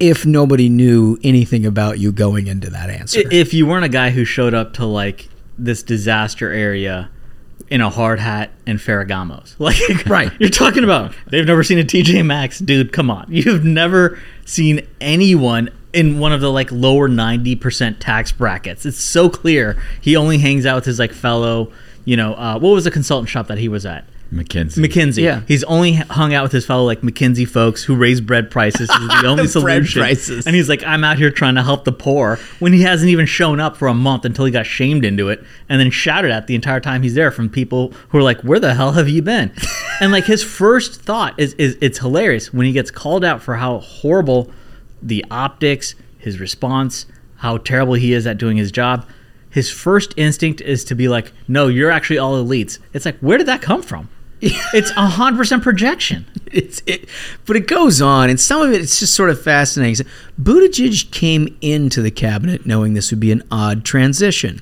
if 0.00 0.24
nobody 0.24 0.68
knew 0.68 1.18
anything 1.24 1.66
about 1.66 1.98
you 1.98 2.12
going 2.12 2.46
into 2.46 2.70
that 2.70 2.88
answer. 2.90 3.20
If 3.32 3.52
you 3.52 3.66
weren't 3.66 3.84
a 3.84 3.88
guy 3.88 4.10
who 4.10 4.24
showed 4.24 4.54
up 4.54 4.74
to 4.74 4.86
like 4.86 5.28
this 5.58 5.82
disaster 5.82 6.52
area 6.52 7.10
in 7.68 7.80
a 7.80 7.90
hard 7.90 8.20
hat 8.20 8.50
and 8.66 8.78
Ferragamos, 8.78 9.54
like 9.58 10.06
Right. 10.06 10.30
you're 10.38 10.50
talking 10.50 10.84
about, 10.84 11.14
they've 11.26 11.44
never 11.46 11.64
seen 11.64 11.78
a 11.80 11.84
TJ 11.84 12.24
Maxx, 12.24 12.60
dude. 12.60 12.92
Come 12.92 13.10
on, 13.10 13.26
you've 13.28 13.64
never 13.64 14.18
seen 14.44 14.86
anyone 15.00 15.68
in 15.92 16.18
one 16.20 16.32
of 16.32 16.40
the 16.40 16.52
like 16.52 16.70
lower 16.70 17.08
ninety 17.08 17.56
percent 17.56 17.98
tax 17.98 18.30
brackets. 18.30 18.86
It's 18.86 19.02
so 19.02 19.28
clear. 19.28 19.76
He 20.00 20.14
only 20.16 20.38
hangs 20.38 20.64
out 20.64 20.76
with 20.76 20.84
his 20.84 20.98
like 21.00 21.12
fellow, 21.12 21.72
you 22.08 22.16
know, 22.16 22.32
uh, 22.32 22.58
what 22.58 22.70
was 22.70 22.84
the 22.84 22.90
consultant 22.90 23.28
shop 23.28 23.48
that 23.48 23.58
he 23.58 23.68
was 23.68 23.84
at? 23.84 24.06
McKinsey. 24.32 24.82
McKinsey. 24.82 25.22
Yeah. 25.22 25.42
He's 25.46 25.62
only 25.64 25.92
hung 25.92 26.32
out 26.32 26.42
with 26.42 26.52
his 26.52 26.64
fellow 26.64 26.84
like 26.84 27.02
McKinsey 27.02 27.46
folks 27.46 27.84
who 27.84 27.94
raise 27.94 28.22
bread 28.22 28.50
prices. 28.50 28.88
Is 28.88 29.08
the 29.08 29.22
only 29.26 29.42
Bread 29.42 29.50
solution. 29.50 30.00
prices. 30.00 30.46
And 30.46 30.56
he's 30.56 30.70
like, 30.70 30.82
I'm 30.84 31.04
out 31.04 31.18
here 31.18 31.30
trying 31.30 31.56
to 31.56 31.62
help 31.62 31.84
the 31.84 31.92
poor 31.92 32.38
when 32.60 32.72
he 32.72 32.80
hasn't 32.80 33.10
even 33.10 33.26
shown 33.26 33.60
up 33.60 33.76
for 33.76 33.88
a 33.88 33.94
month 33.94 34.24
until 34.24 34.46
he 34.46 34.50
got 34.50 34.64
shamed 34.64 35.04
into 35.04 35.28
it 35.28 35.44
and 35.68 35.78
then 35.78 35.90
shouted 35.90 36.30
at 36.30 36.46
the 36.46 36.54
entire 36.54 36.80
time 36.80 37.02
he's 37.02 37.14
there 37.14 37.30
from 37.30 37.50
people 37.50 37.92
who 38.08 38.16
are 38.16 38.22
like, 38.22 38.40
Where 38.40 38.58
the 38.58 38.72
hell 38.72 38.92
have 38.92 39.10
you 39.10 39.20
been? 39.20 39.52
and 40.00 40.10
like 40.10 40.24
his 40.24 40.42
first 40.42 41.02
thought 41.02 41.38
is, 41.38 41.52
is 41.54 41.76
it's 41.82 41.98
hilarious 41.98 42.54
when 42.54 42.64
he 42.66 42.72
gets 42.72 42.90
called 42.90 43.22
out 43.22 43.42
for 43.42 43.56
how 43.56 43.80
horrible 43.80 44.50
the 45.02 45.22
optics, 45.30 45.94
his 46.18 46.40
response, 46.40 47.04
how 47.36 47.58
terrible 47.58 47.94
he 47.94 48.14
is 48.14 48.26
at 48.26 48.38
doing 48.38 48.56
his 48.56 48.72
job. 48.72 49.06
His 49.50 49.70
first 49.70 50.14
instinct 50.16 50.60
is 50.60 50.84
to 50.84 50.94
be 50.94 51.08
like, 51.08 51.32
No, 51.46 51.68
you're 51.68 51.90
actually 51.90 52.18
all 52.18 52.42
elites. 52.42 52.78
It's 52.92 53.04
like, 53.04 53.18
where 53.18 53.38
did 53.38 53.46
that 53.46 53.62
come 53.62 53.82
from? 53.82 54.08
it's 54.40 54.90
a 54.92 55.06
hundred 55.06 55.38
percent 55.38 55.62
projection. 55.64 56.24
it's 56.46 56.80
it, 56.86 57.08
but 57.44 57.56
it 57.56 57.66
goes 57.66 58.00
on, 58.00 58.30
and 58.30 58.38
some 58.38 58.62
of 58.62 58.72
it 58.72 58.80
it's 58.80 59.00
just 59.00 59.14
sort 59.14 59.30
of 59.30 59.42
fascinating. 59.42 59.96
So, 59.96 60.04
Buttigieg 60.40 61.10
came 61.10 61.56
into 61.60 62.02
the 62.02 62.12
cabinet 62.12 62.64
knowing 62.64 62.94
this 62.94 63.10
would 63.10 63.18
be 63.18 63.32
an 63.32 63.42
odd 63.50 63.84
transition. 63.84 64.60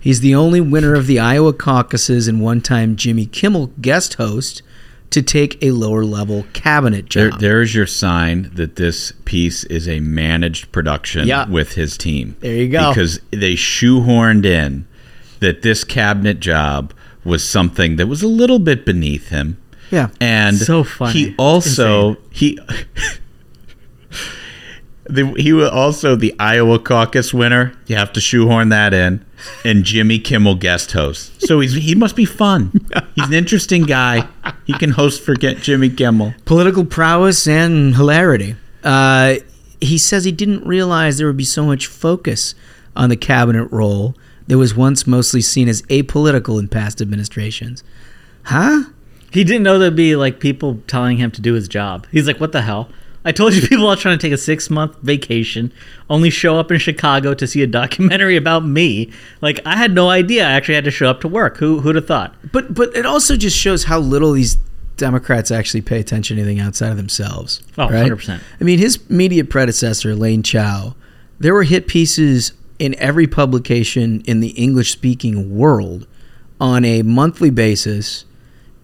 He's 0.00 0.20
the 0.20 0.34
only 0.34 0.62
winner 0.62 0.94
of 0.94 1.06
the 1.06 1.18
Iowa 1.18 1.52
caucuses 1.52 2.26
and 2.26 2.40
one-time 2.40 2.96
Jimmy 2.96 3.26
Kimmel 3.26 3.66
guest 3.82 4.14
host 4.14 4.62
to 5.10 5.22
take 5.22 5.60
a 5.62 5.72
lower 5.72 6.04
level 6.04 6.44
cabinet 6.52 7.10
There, 7.10 7.30
job. 7.30 7.40
there's 7.40 7.74
your 7.74 7.86
sign 7.86 8.50
that 8.54 8.76
this 8.76 9.12
piece 9.24 9.64
is 9.64 9.88
a 9.88 9.98
managed 10.00 10.70
production 10.72 11.26
Yeah. 11.26 11.48
with 11.48 11.72
his 11.74 11.96
team. 11.98 12.36
There 12.40 12.54
you 12.54 12.68
go. 12.68 12.90
Because 12.90 13.18
they 13.30 13.54
shoehorned 13.54 14.44
in 14.46 14.86
that 15.40 15.62
this 15.62 15.82
cabinet 15.84 16.38
job 16.40 16.92
was 17.24 17.42
something 17.46 17.96
that 17.96 18.06
was 18.06 18.22
a 18.22 18.28
little 18.28 18.58
bit 18.60 18.86
beneath 18.86 19.28
him. 19.30 19.56
Yeah. 19.90 20.10
And 20.20 20.56
So 20.56 20.84
funny. 20.84 21.12
he 21.12 21.34
also 21.36 22.16
he 22.30 22.58
the, 25.04 25.26
he 25.36 25.52
was 25.52 25.68
also 25.70 26.14
the 26.16 26.34
Iowa 26.38 26.78
caucus 26.78 27.34
winner. 27.34 27.72
You 27.86 27.96
have 27.96 28.12
to 28.12 28.20
shoehorn 28.20 28.68
that 28.68 28.94
in, 28.94 29.24
and 29.64 29.84
Jimmy 29.84 30.18
Kimmel 30.18 30.54
guest 30.54 30.92
host. 30.92 31.42
So 31.46 31.60
he's 31.60 31.74
he 31.74 31.94
must 31.94 32.16
be 32.16 32.24
fun. 32.24 32.72
He's 33.14 33.26
an 33.28 33.34
interesting 33.34 33.82
guy. 33.84 34.28
He 34.66 34.72
can 34.74 34.90
host 34.90 35.22
for 35.22 35.34
Get 35.34 35.58
Jimmy 35.58 35.90
Kimmel. 35.90 36.34
political 36.44 36.84
prowess 36.84 37.46
and 37.46 37.96
hilarity. 37.96 38.56
Uh, 38.84 39.36
he 39.80 39.98
says 39.98 40.24
he 40.24 40.32
didn't 40.32 40.66
realize 40.66 41.18
there 41.18 41.26
would 41.26 41.36
be 41.36 41.44
so 41.44 41.64
much 41.64 41.86
focus 41.86 42.54
on 42.96 43.08
the 43.08 43.16
cabinet 43.16 43.64
role 43.72 44.14
that 44.46 44.58
was 44.58 44.74
once 44.74 45.06
mostly 45.06 45.40
seen 45.40 45.68
as 45.68 45.82
apolitical 45.82 46.58
in 46.58 46.68
past 46.68 47.00
administrations. 47.00 47.82
Huh? 48.44 48.84
He 49.30 49.44
didn't 49.44 49.62
know 49.62 49.78
there'd 49.78 49.94
be 49.94 50.16
like 50.16 50.40
people 50.40 50.80
telling 50.86 51.18
him 51.18 51.30
to 51.32 51.40
do 51.40 51.54
his 51.54 51.68
job. 51.68 52.06
He's 52.10 52.26
like, 52.26 52.40
"What 52.40 52.52
the 52.52 52.62
hell? 52.62 52.90
I 53.24 53.32
told 53.32 53.54
you 53.54 53.62
people 53.68 53.86
are 53.86 53.96
trying 53.96 54.18
to 54.18 54.22
take 54.22 54.32
a 54.32 54.38
six 54.38 54.70
month 54.70 54.96
vacation, 55.02 55.72
only 56.08 56.30
show 56.30 56.58
up 56.58 56.70
in 56.70 56.78
Chicago 56.78 57.34
to 57.34 57.46
see 57.46 57.62
a 57.62 57.66
documentary 57.66 58.36
about 58.36 58.64
me. 58.64 59.12
Like, 59.40 59.60
I 59.66 59.76
had 59.76 59.94
no 59.94 60.08
idea 60.08 60.46
I 60.46 60.52
actually 60.52 60.76
had 60.76 60.84
to 60.84 60.90
show 60.90 61.08
up 61.08 61.20
to 61.22 61.28
work. 61.28 61.58
Who 61.58 61.80
who'd 61.80 61.96
have 61.96 62.06
thought? 62.06 62.34
But 62.52 62.74
but 62.74 62.94
it 62.96 63.06
also 63.06 63.36
just 63.36 63.56
shows 63.56 63.84
how 63.84 63.98
little 63.98 64.32
these 64.32 64.56
Democrats 64.96 65.50
actually 65.50 65.80
pay 65.80 65.98
attention 65.98 66.36
to 66.36 66.42
anything 66.42 66.60
outside 66.60 66.90
of 66.90 66.96
themselves. 66.98 67.62
Oh, 67.78 67.88
right? 67.88 68.10
100%. 68.10 68.40
I 68.60 68.64
mean, 68.64 68.78
his 68.78 69.08
media 69.08 69.44
predecessor, 69.44 70.10
Elaine 70.10 70.42
Chao, 70.42 70.94
there 71.38 71.54
were 71.54 71.62
hit 71.62 71.88
pieces 71.88 72.52
in 72.78 72.94
every 72.96 73.26
publication 73.26 74.20
in 74.22 74.40
the 74.40 74.50
English 74.50 74.92
speaking 74.92 75.56
world 75.56 76.06
on 76.60 76.84
a 76.84 77.02
monthly 77.02 77.48
basis 77.48 78.26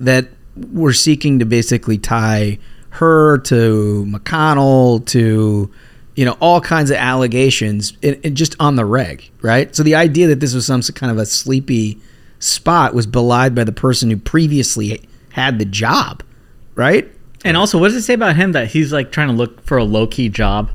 that 0.00 0.28
were 0.72 0.92
seeking 0.92 1.38
to 1.38 1.44
basically 1.44 1.98
tie 1.98 2.58
her 2.96 3.38
to 3.38 4.04
McConnell 4.08 5.04
to 5.06 5.70
you 6.14 6.24
know 6.24 6.36
all 6.40 6.60
kinds 6.60 6.90
of 6.90 6.96
allegations 6.96 7.92
and, 8.02 8.18
and 8.24 8.36
just 8.36 8.56
on 8.60 8.76
the 8.76 8.84
reg, 8.84 9.30
right? 9.42 9.74
So 9.74 9.82
the 9.82 9.94
idea 9.94 10.26
that 10.28 10.40
this 10.40 10.54
was 10.54 10.66
some 10.66 10.82
kind 10.82 11.10
of 11.12 11.18
a 11.18 11.26
sleepy 11.26 11.98
spot 12.38 12.94
was 12.94 13.06
belied 13.06 13.54
by 13.54 13.64
the 13.64 13.72
person 13.72 14.10
who 14.10 14.16
previously 14.16 15.06
had 15.32 15.58
the 15.58 15.64
job, 15.64 16.22
right? 16.74 17.10
And 17.44 17.56
also, 17.56 17.78
what 17.78 17.88
does 17.88 17.96
it 17.96 18.02
say 18.02 18.14
about 18.14 18.36
him 18.36 18.52
that 18.52 18.68
he's 18.68 18.92
like 18.92 19.12
trying 19.12 19.28
to 19.28 19.34
look 19.34 19.62
for 19.64 19.76
a 19.78 19.84
low 19.84 20.06
key 20.06 20.28
job, 20.28 20.70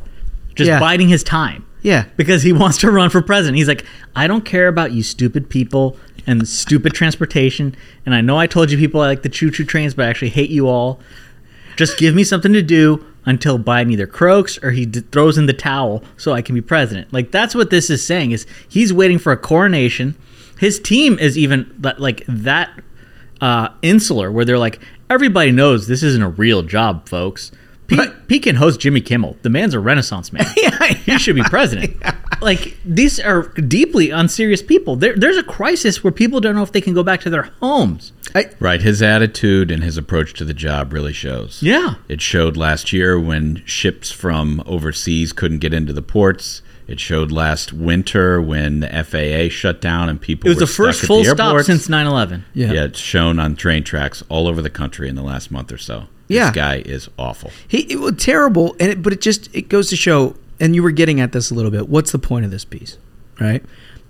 just 0.55 0.67
Yeah. 0.67 0.79
biding 0.79 1.09
his 1.09 1.23
time? 1.23 1.65
Yeah. 1.81 2.05
because 2.15 2.43
he 2.43 2.53
wants 2.61 2.77
to 2.79 2.91
run 2.91 3.09
for 3.09 3.21
president. 3.23 3.57
He's 3.57 3.67
like, 3.67 3.83
I 4.15 4.27
don't 4.27 4.45
care 4.45 4.67
about 4.67 4.91
you 4.91 5.01
stupid 5.01 5.49
people 5.49 5.97
and 6.27 6.47
stupid 6.47 6.93
transportation. 6.93 7.75
And 8.05 8.13
I 8.13 8.21
know 8.21 8.37
I 8.37 8.45
told 8.45 8.69
you 8.69 8.77
people 8.77 9.01
I 9.01 9.07
like 9.07 9.23
the 9.23 9.29
choo 9.29 9.49
choo 9.49 9.65
trains, 9.65 9.95
but 9.95 10.05
I 10.05 10.09
actually 10.09 10.29
hate 10.29 10.51
you 10.51 10.67
all. 10.67 10.99
Just 11.81 11.97
give 11.97 12.13
me 12.13 12.23
something 12.23 12.53
to 12.53 12.61
do 12.61 13.03
until 13.25 13.57
Biden 13.57 13.91
either 13.91 14.05
croaks 14.05 14.59
or 14.61 14.69
he 14.69 14.85
d- 14.85 14.99
throws 14.99 15.39
in 15.39 15.47
the 15.47 15.53
towel 15.53 16.03
so 16.15 16.31
I 16.31 16.43
can 16.43 16.53
be 16.53 16.61
president. 16.61 17.11
Like 17.11 17.31
that's 17.31 17.55
what 17.55 17.71
this 17.71 17.89
is 17.89 18.05
saying 18.05 18.29
is 18.29 18.45
he's 18.69 18.93
waiting 18.93 19.17
for 19.17 19.31
a 19.31 19.37
coronation. 19.37 20.15
His 20.59 20.79
team 20.79 21.17
is 21.17 21.39
even 21.39 21.73
like 21.97 22.23
that 22.27 22.69
uh, 23.41 23.69
insular 23.81 24.31
where 24.31 24.45
they're 24.45 24.59
like 24.59 24.79
everybody 25.09 25.51
knows 25.51 25.87
this 25.87 26.03
isn't 26.03 26.21
a 26.21 26.29
real 26.29 26.61
job, 26.61 27.09
folks. 27.09 27.51
Pete, 27.97 28.27
Pete 28.27 28.43
can 28.43 28.55
host 28.55 28.79
Jimmy 28.79 29.01
Kimmel. 29.01 29.37
The 29.41 29.49
man's 29.49 29.73
a 29.73 29.79
renaissance 29.79 30.31
man. 30.33 30.45
Yeah, 30.57 30.93
He 30.93 31.17
should 31.17 31.35
be 31.35 31.43
president. 31.43 31.95
Like 32.41 32.75
these 32.83 33.19
are 33.19 33.49
deeply 33.49 34.09
unserious 34.09 34.63
people. 34.63 34.95
There, 34.95 35.15
there's 35.15 35.37
a 35.37 35.43
crisis 35.43 36.03
where 36.03 36.09
people 36.11 36.39
don't 36.39 36.55
know 36.55 36.63
if 36.63 36.71
they 36.71 36.81
can 36.81 36.95
go 36.95 37.03
back 37.03 37.21
to 37.21 37.29
their 37.29 37.51
homes. 37.59 38.13
Right. 38.59 38.81
His 38.81 38.99
attitude 39.03 39.69
and 39.69 39.83
his 39.83 39.95
approach 39.95 40.33
to 40.35 40.45
the 40.45 40.53
job 40.55 40.91
really 40.91 41.13
shows. 41.13 41.61
Yeah. 41.61 41.95
It 42.09 42.19
showed 42.19 42.57
last 42.57 42.91
year 42.91 43.19
when 43.19 43.61
ships 43.65 44.11
from 44.11 44.63
overseas 44.65 45.33
couldn't 45.33 45.59
get 45.59 45.71
into 45.71 45.93
the 45.93 46.01
ports. 46.01 46.63
It 46.87 46.99
showed 46.99 47.31
last 47.31 47.71
winter 47.73 48.41
when 48.41 48.79
the 48.79 48.87
FAA 48.89 49.53
shut 49.53 49.79
down 49.79 50.09
and 50.09 50.19
people 50.19 50.47
It 50.47 50.55
was 50.55 50.61
were 50.61 50.65
the 50.65 50.71
first 50.71 51.05
full 51.05 51.23
the 51.23 51.29
stop 51.29 51.61
since 51.61 51.87
9/11. 51.87 52.43
Yeah. 52.53 52.71
Yeah, 52.71 52.83
it's 52.85 52.99
shown 52.99 53.39
on 53.39 53.55
train 53.55 53.83
tracks 53.83 54.23
all 54.29 54.47
over 54.47 54.61
the 54.61 54.69
country 54.69 55.07
in 55.07 55.15
the 55.15 55.21
last 55.21 55.51
month 55.51 55.71
or 55.71 55.77
so. 55.77 56.07
Yeah. 56.31 56.45
This 56.47 56.55
guy 56.55 56.75
is 56.85 57.09
awful. 57.17 57.51
He 57.67 57.79
it 57.91 57.99
was 57.99 58.13
terrible, 58.17 58.75
and 58.79 58.91
it, 58.91 59.01
but 59.01 59.13
it 59.13 59.21
just 59.21 59.53
it 59.55 59.69
goes 59.69 59.89
to 59.89 59.95
show. 59.95 60.35
And 60.59 60.75
you 60.75 60.83
were 60.83 60.91
getting 60.91 61.19
at 61.19 61.31
this 61.31 61.49
a 61.49 61.55
little 61.55 61.71
bit. 61.71 61.89
What's 61.89 62.11
the 62.11 62.19
point 62.19 62.45
of 62.45 62.51
this 62.51 62.65
piece, 62.65 62.97
right? 63.39 63.63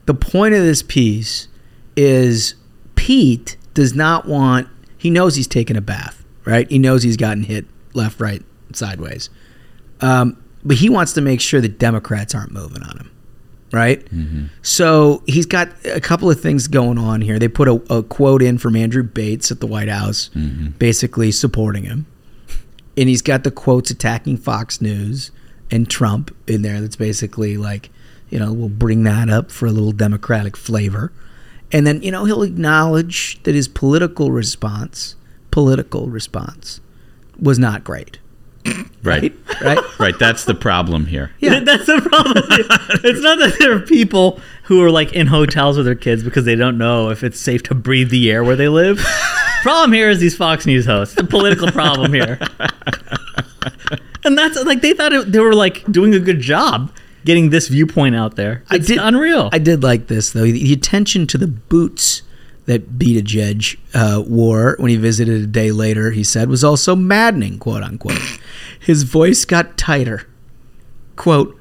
The 0.05 0.13
point 0.13 0.53
of 0.53 0.61
this 0.61 0.83
piece 0.83 1.47
is 1.95 2.55
Pete 2.95 3.55
does 3.73 3.93
not 3.95 4.25
want. 4.27 4.67
He 4.97 5.09
knows 5.09 5.35
he's 5.35 5.47
taken 5.47 5.77
a 5.77 5.81
bath, 5.81 6.23
right? 6.43 6.69
He 6.69 6.77
knows 6.77 7.03
he's 7.03 7.15
gotten 7.15 7.43
hit 7.43 7.65
left, 7.93 8.19
right, 8.19 8.43
sideways. 8.73 9.29
Um, 10.01 10.43
but 10.65 10.75
he 10.77 10.89
wants 10.89 11.13
to 11.13 11.21
make 11.21 11.39
sure 11.39 11.61
that 11.61 11.79
Democrats 11.79 12.35
aren't 12.35 12.51
moving 12.51 12.83
on 12.83 12.97
him, 12.97 13.11
right? 13.71 14.05
So 14.61 15.23
he's 15.27 15.45
got 15.45 15.69
a 15.85 16.01
couple 16.01 16.29
of 16.29 16.41
things 16.41 16.67
going 16.67 16.97
on 16.97 17.21
here. 17.21 17.39
They 17.39 17.47
put 17.47 17.67
a, 17.69 17.81
a 17.89 18.03
quote 18.03 18.41
in 18.41 18.57
from 18.57 18.75
Andrew 18.75 19.03
Bates 19.03 19.51
at 19.51 19.59
the 19.61 19.67
White 19.67 19.87
House, 19.89 20.29
basically 20.79 21.31
supporting 21.31 21.83
him. 21.85 22.07
And 22.97 23.07
he's 23.09 23.21
got 23.21 23.43
the 23.43 23.51
quotes 23.51 23.89
attacking 23.89 24.37
Fox 24.37 24.81
News 24.81 25.31
and 25.69 25.89
Trump 25.89 26.35
in 26.47 26.61
there. 26.61 26.81
That's 26.81 26.95
basically 26.95 27.57
like, 27.57 27.89
you 28.29 28.39
know, 28.39 28.51
we'll 28.51 28.69
bring 28.69 29.03
that 29.03 29.29
up 29.29 29.51
for 29.51 29.65
a 29.65 29.71
little 29.71 29.93
Democratic 29.93 30.57
flavor. 30.57 31.11
And 31.71 31.87
then, 31.87 32.01
you 32.01 32.11
know, 32.11 32.25
he'll 32.25 32.43
acknowledge 32.43 33.41
that 33.43 33.55
his 33.55 33.67
political 33.67 34.31
response 34.31 35.15
political 35.51 36.07
response 36.07 36.79
was 37.39 37.59
not 37.59 37.83
great. 37.83 38.19
Right. 39.03 39.33
Right? 39.63 39.79
Right. 39.99 40.17
That's 40.19 40.45
the 40.45 40.53
problem 40.53 41.07
here. 41.07 41.31
Yeah. 41.39 41.59
That's 41.59 41.87
the 41.87 42.01
problem. 42.01 42.43
it's 43.03 43.21
not 43.21 43.39
that 43.39 43.55
there 43.57 43.75
are 43.75 43.79
people 43.79 44.39
who 44.63 44.83
are 44.83 44.91
like 44.91 45.13
in 45.13 45.27
hotels 45.27 45.77
with 45.77 45.85
their 45.85 45.95
kids 45.95 46.23
because 46.23 46.45
they 46.45 46.55
don't 46.55 46.77
know 46.77 47.09
if 47.09 47.23
it's 47.23 47.39
safe 47.39 47.63
to 47.63 47.75
breathe 47.75 48.09
the 48.09 48.31
air 48.31 48.43
where 48.43 48.55
they 48.55 48.67
live. 48.67 49.03
problem 49.63 49.91
here 49.91 50.09
is 50.09 50.19
these 50.19 50.35
Fox 50.35 50.65
News 50.65 50.85
hosts. 50.85 51.15
The 51.15 51.23
political 51.23 51.71
problem 51.71 52.13
here. 52.13 52.39
and 54.23 54.37
that's 54.37 54.63
like 54.63 54.81
they 54.81 54.93
thought 54.93 55.13
it, 55.13 55.31
they 55.31 55.39
were 55.39 55.55
like 55.55 55.83
doing 55.91 56.13
a 56.13 56.19
good 56.19 56.39
job 56.39 56.91
getting 57.25 57.49
this 57.49 57.67
viewpoint 57.67 58.15
out 58.15 58.35
there. 58.35 58.63
It's 58.71 58.89
unreal. 58.89 59.49
I 59.51 59.59
did 59.59 59.83
like 59.83 60.07
this 60.07 60.31
though. 60.31 60.43
The 60.43 60.73
attention 60.73 61.27
to 61.27 61.37
the 61.37 61.47
boots 61.47 62.23
that 62.65 62.97
Buttigieg 62.97 63.77
uh, 63.93 64.21
wore 64.21 64.75
when 64.79 64.89
he 64.89 64.97
visited 64.97 65.41
a 65.41 65.47
day 65.47 65.71
later, 65.71 66.11
he 66.11 66.23
said, 66.23 66.49
was 66.49 66.63
also 66.63 66.95
maddening, 66.95 67.57
quote 67.57 67.83
unquote. 67.83 68.21
His 68.79 69.03
voice 69.03 69.45
got 69.45 69.77
tighter. 69.77 70.27
Quote, 71.15 71.57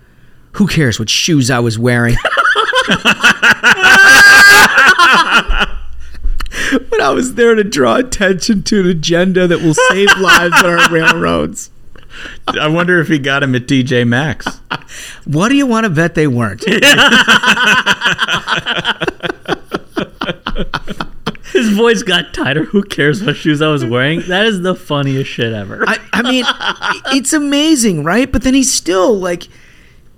who 0.53 0.67
cares 0.67 0.99
what 0.99 1.11
shoes 1.11 1.51
I 1.51 1.61
was 1.61 1.79
wearing? 1.79 2.17
but 6.91 7.01
I 7.01 7.11
was 7.15 7.35
there 7.35 7.55
to 7.55 7.65
draw 7.65 7.97
attention 7.97 8.63
to 8.65 8.81
an 8.81 8.87
agenda 8.87 9.47
that 9.47 9.61
will 9.61 9.75
save 9.75 10.09
lives 10.19 10.63
on 10.63 10.67
our 10.67 10.91
railroads. 10.91 11.71
I 12.49 12.67
wonder 12.69 13.01
if 13.01 13.09
he 13.09 13.19
got 13.19 13.43
him 13.43 13.55
at 13.55 13.67
TJ 13.67 14.07
Maxx. 14.07 14.61
What 15.25 15.49
do 15.49 15.57
you 15.57 15.67
want 15.67 15.85
to 15.85 15.91
bet 15.91 16.15
they 16.15 16.27
weren't? 16.27 16.65
His 21.53 21.71
voice 21.71 22.03
got 22.03 22.33
tighter. 22.33 22.65
Who 22.65 22.83
cares 22.83 23.25
what 23.25 23.37
shoes 23.37 23.61
I 23.61 23.69
was 23.69 23.85
wearing? 23.85 24.23
That 24.29 24.47
is 24.47 24.63
the 24.63 24.75
funniest 24.75 25.31
shit 25.31 25.53
ever. 25.53 25.85
I, 25.87 25.99
I 26.13 26.23
mean, 26.23 26.45
it's 27.17 27.33
amazing, 27.33 28.05
right? 28.05 28.31
But 28.31 28.43
then 28.43 28.55
he's 28.55 28.73
still 28.73 29.19
like, 29.19 29.49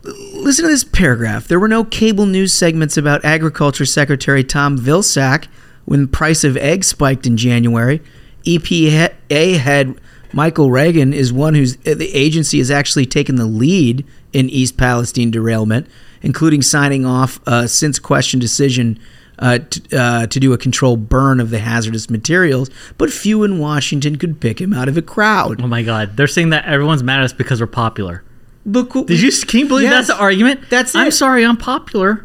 listen 0.02 0.64
to 0.64 0.70
this 0.70 0.84
paragraph. 0.84 1.48
There 1.48 1.58
were 1.58 1.68
no 1.68 1.84
cable 1.84 2.26
news 2.26 2.52
segments 2.52 2.96
about 2.96 3.24
Agriculture 3.24 3.86
Secretary 3.86 4.44
Tom 4.44 4.78
Vilsack 4.78 5.46
when 5.86 6.02
the 6.02 6.08
price 6.08 6.44
of 6.44 6.56
eggs 6.58 6.88
spiked 6.88 7.26
in 7.26 7.36
January. 7.36 8.02
EPA 8.44 9.58
head 9.58 9.98
Michael 10.32 10.70
Regan 10.70 11.12
is 11.12 11.32
one 11.32 11.54
who's 11.54 11.76
uh, 11.86 11.94
the 11.94 12.12
agency 12.14 12.58
has 12.58 12.70
actually 12.70 13.06
taken 13.06 13.36
the 13.36 13.46
lead 13.46 14.06
in 14.32 14.48
East 14.48 14.76
Palestine 14.76 15.30
derailment, 15.30 15.86
including 16.22 16.62
signing 16.62 17.04
off 17.04 17.40
a 17.46 17.68
since 17.68 17.98
question 17.98 18.40
decision 18.40 18.98
uh, 19.42 19.58
t- 19.68 19.82
uh, 19.94 20.26
to 20.28 20.40
do 20.40 20.52
a 20.54 20.58
controlled 20.58 21.08
burn 21.10 21.40
of 21.40 21.50
the 21.50 21.58
hazardous 21.58 22.08
materials, 22.08 22.70
but 22.96 23.12
few 23.12 23.42
in 23.42 23.58
Washington 23.58 24.16
could 24.16 24.40
pick 24.40 24.60
him 24.60 24.72
out 24.72 24.88
of 24.88 24.96
a 24.96 25.02
crowd. 25.02 25.60
Oh 25.60 25.66
my 25.66 25.82
god, 25.82 26.16
they're 26.16 26.26
saying 26.26 26.50
that 26.50 26.64
everyone's 26.64 27.02
mad 27.02 27.18
at 27.20 27.24
us 27.24 27.32
because 27.34 27.60
we're 27.60 27.66
popular. 27.66 28.22
Look, 28.64 28.92
Did 29.06 29.20
you 29.20 29.30
can 29.46 29.60
you 29.60 29.66
believe 29.68 29.84
Yes. 29.90 30.06
that's 30.06 30.16
the 30.18 30.22
argument? 30.22 30.70
That's 30.70 30.94
I'm 30.94 31.10
sorry, 31.10 31.44
I'm 31.44 31.56
popular. 31.56 32.24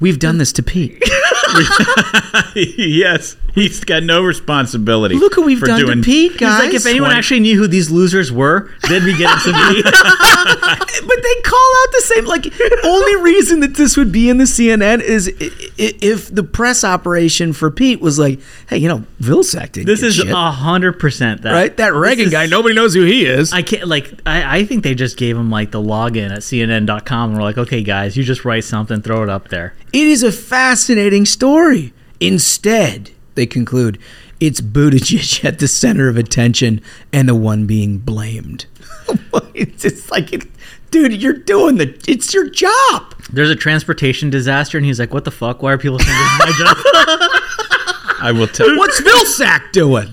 We've 0.00 0.18
done 0.18 0.38
this 0.38 0.52
to 0.54 0.62
Pete. 0.62 1.02
yes, 2.54 3.36
he's 3.54 3.84
got 3.84 4.02
no 4.02 4.22
responsibility. 4.22 5.14
Look 5.16 5.36
what 5.36 5.46
we've 5.46 5.58
for 5.58 5.66
done 5.66 5.80
to 5.80 5.86
doing 5.86 6.02
Pete, 6.02 6.32
He's 6.32 6.40
like, 6.42 6.74
if 6.74 6.84
anyone 6.86 7.08
20 7.10 7.18
actually 7.18 7.40
knew 7.40 7.56
who 7.58 7.66
these 7.66 7.90
losers 7.90 8.32
were, 8.32 8.70
they'd 8.88 9.04
be 9.04 9.16
getting 9.16 9.38
some 9.40 9.54
heat. 9.74 9.84
but 9.84 11.22
they 11.22 11.40
call 11.42 11.72
out 11.82 11.92
the 11.92 12.02
same. 12.04 12.24
Like, 12.26 12.52
only 12.84 13.16
reason 13.22 13.60
that 13.60 13.76
this 13.76 13.96
would 13.96 14.10
be 14.12 14.28
in 14.28 14.38
the 14.38 14.44
CNN 14.44 15.00
is 15.00 15.28
i- 15.40 15.44
i- 15.44 15.94
if 16.00 16.34
the 16.34 16.42
press 16.42 16.84
operation 16.84 17.52
for 17.52 17.70
Pete 17.70 18.00
was 18.00 18.18
like, 18.18 18.40
"Hey, 18.68 18.78
you 18.78 18.88
know, 18.88 19.04
Vilsack 19.22 19.72
didn't 19.72 19.86
This 19.86 20.02
is 20.02 20.18
a 20.18 20.50
hundred 20.50 20.98
percent 20.98 21.42
that. 21.42 21.52
right? 21.52 21.76
That 21.76 21.94
Regan 21.94 22.26
is- 22.26 22.32
guy, 22.32 22.46
nobody 22.46 22.74
knows 22.74 22.94
who 22.94 23.02
he 23.04 23.24
is." 23.26 23.52
I 23.52 23.62
can't 23.62 23.86
like. 23.88 24.12
I, 24.26 24.58
I 24.58 24.64
think 24.64 24.82
they 24.84 24.94
just 24.94 25.16
gave 25.16 25.36
him 25.36 25.50
like 25.50 25.70
the 25.70 25.80
login 25.80 26.30
at 26.30 26.40
CNN.com 26.40 27.30
and 27.30 27.38
were 27.38 27.44
like, 27.44 27.58
okay, 27.58 27.82
guys, 27.82 28.16
you 28.16 28.24
just 28.24 28.44
write 28.44 28.64
something, 28.64 29.00
throw 29.02 29.22
it 29.22 29.28
up 29.28 29.48
there. 29.48 29.74
It 29.94 30.08
is 30.08 30.24
a 30.24 30.32
fascinating 30.32 31.24
story. 31.24 31.92
Instead, 32.18 33.12
they 33.36 33.46
conclude, 33.46 33.96
it's 34.40 34.60
Buttigieg 34.60 35.44
at 35.44 35.60
the 35.60 35.68
center 35.68 36.08
of 36.08 36.16
attention 36.16 36.80
and 37.12 37.28
the 37.28 37.34
one 37.36 37.64
being 37.66 37.98
blamed. 37.98 38.66
it's 39.54 39.82
just 39.82 40.10
like, 40.10 40.32
it, 40.32 40.48
dude, 40.90 41.22
you're 41.22 41.32
doing 41.32 41.76
the. 41.76 41.96
It's 42.08 42.34
your 42.34 42.50
job. 42.50 43.14
There's 43.32 43.50
a 43.50 43.54
transportation 43.54 44.30
disaster, 44.30 44.76
and 44.78 44.84
he's 44.84 44.98
like, 44.98 45.14
"What 45.14 45.24
the 45.24 45.30
fuck? 45.30 45.62
Why 45.62 45.72
are 45.72 45.78
people 45.78 46.00
saying 46.00 46.18
this 46.18 46.32
is 46.32 46.38
my 46.38 46.64
job?" 46.64 46.76
I 48.20 48.32
will 48.32 48.48
tell. 48.48 48.76
What's 48.76 49.00
Vilsack 49.00 49.70
doing? 49.72 50.08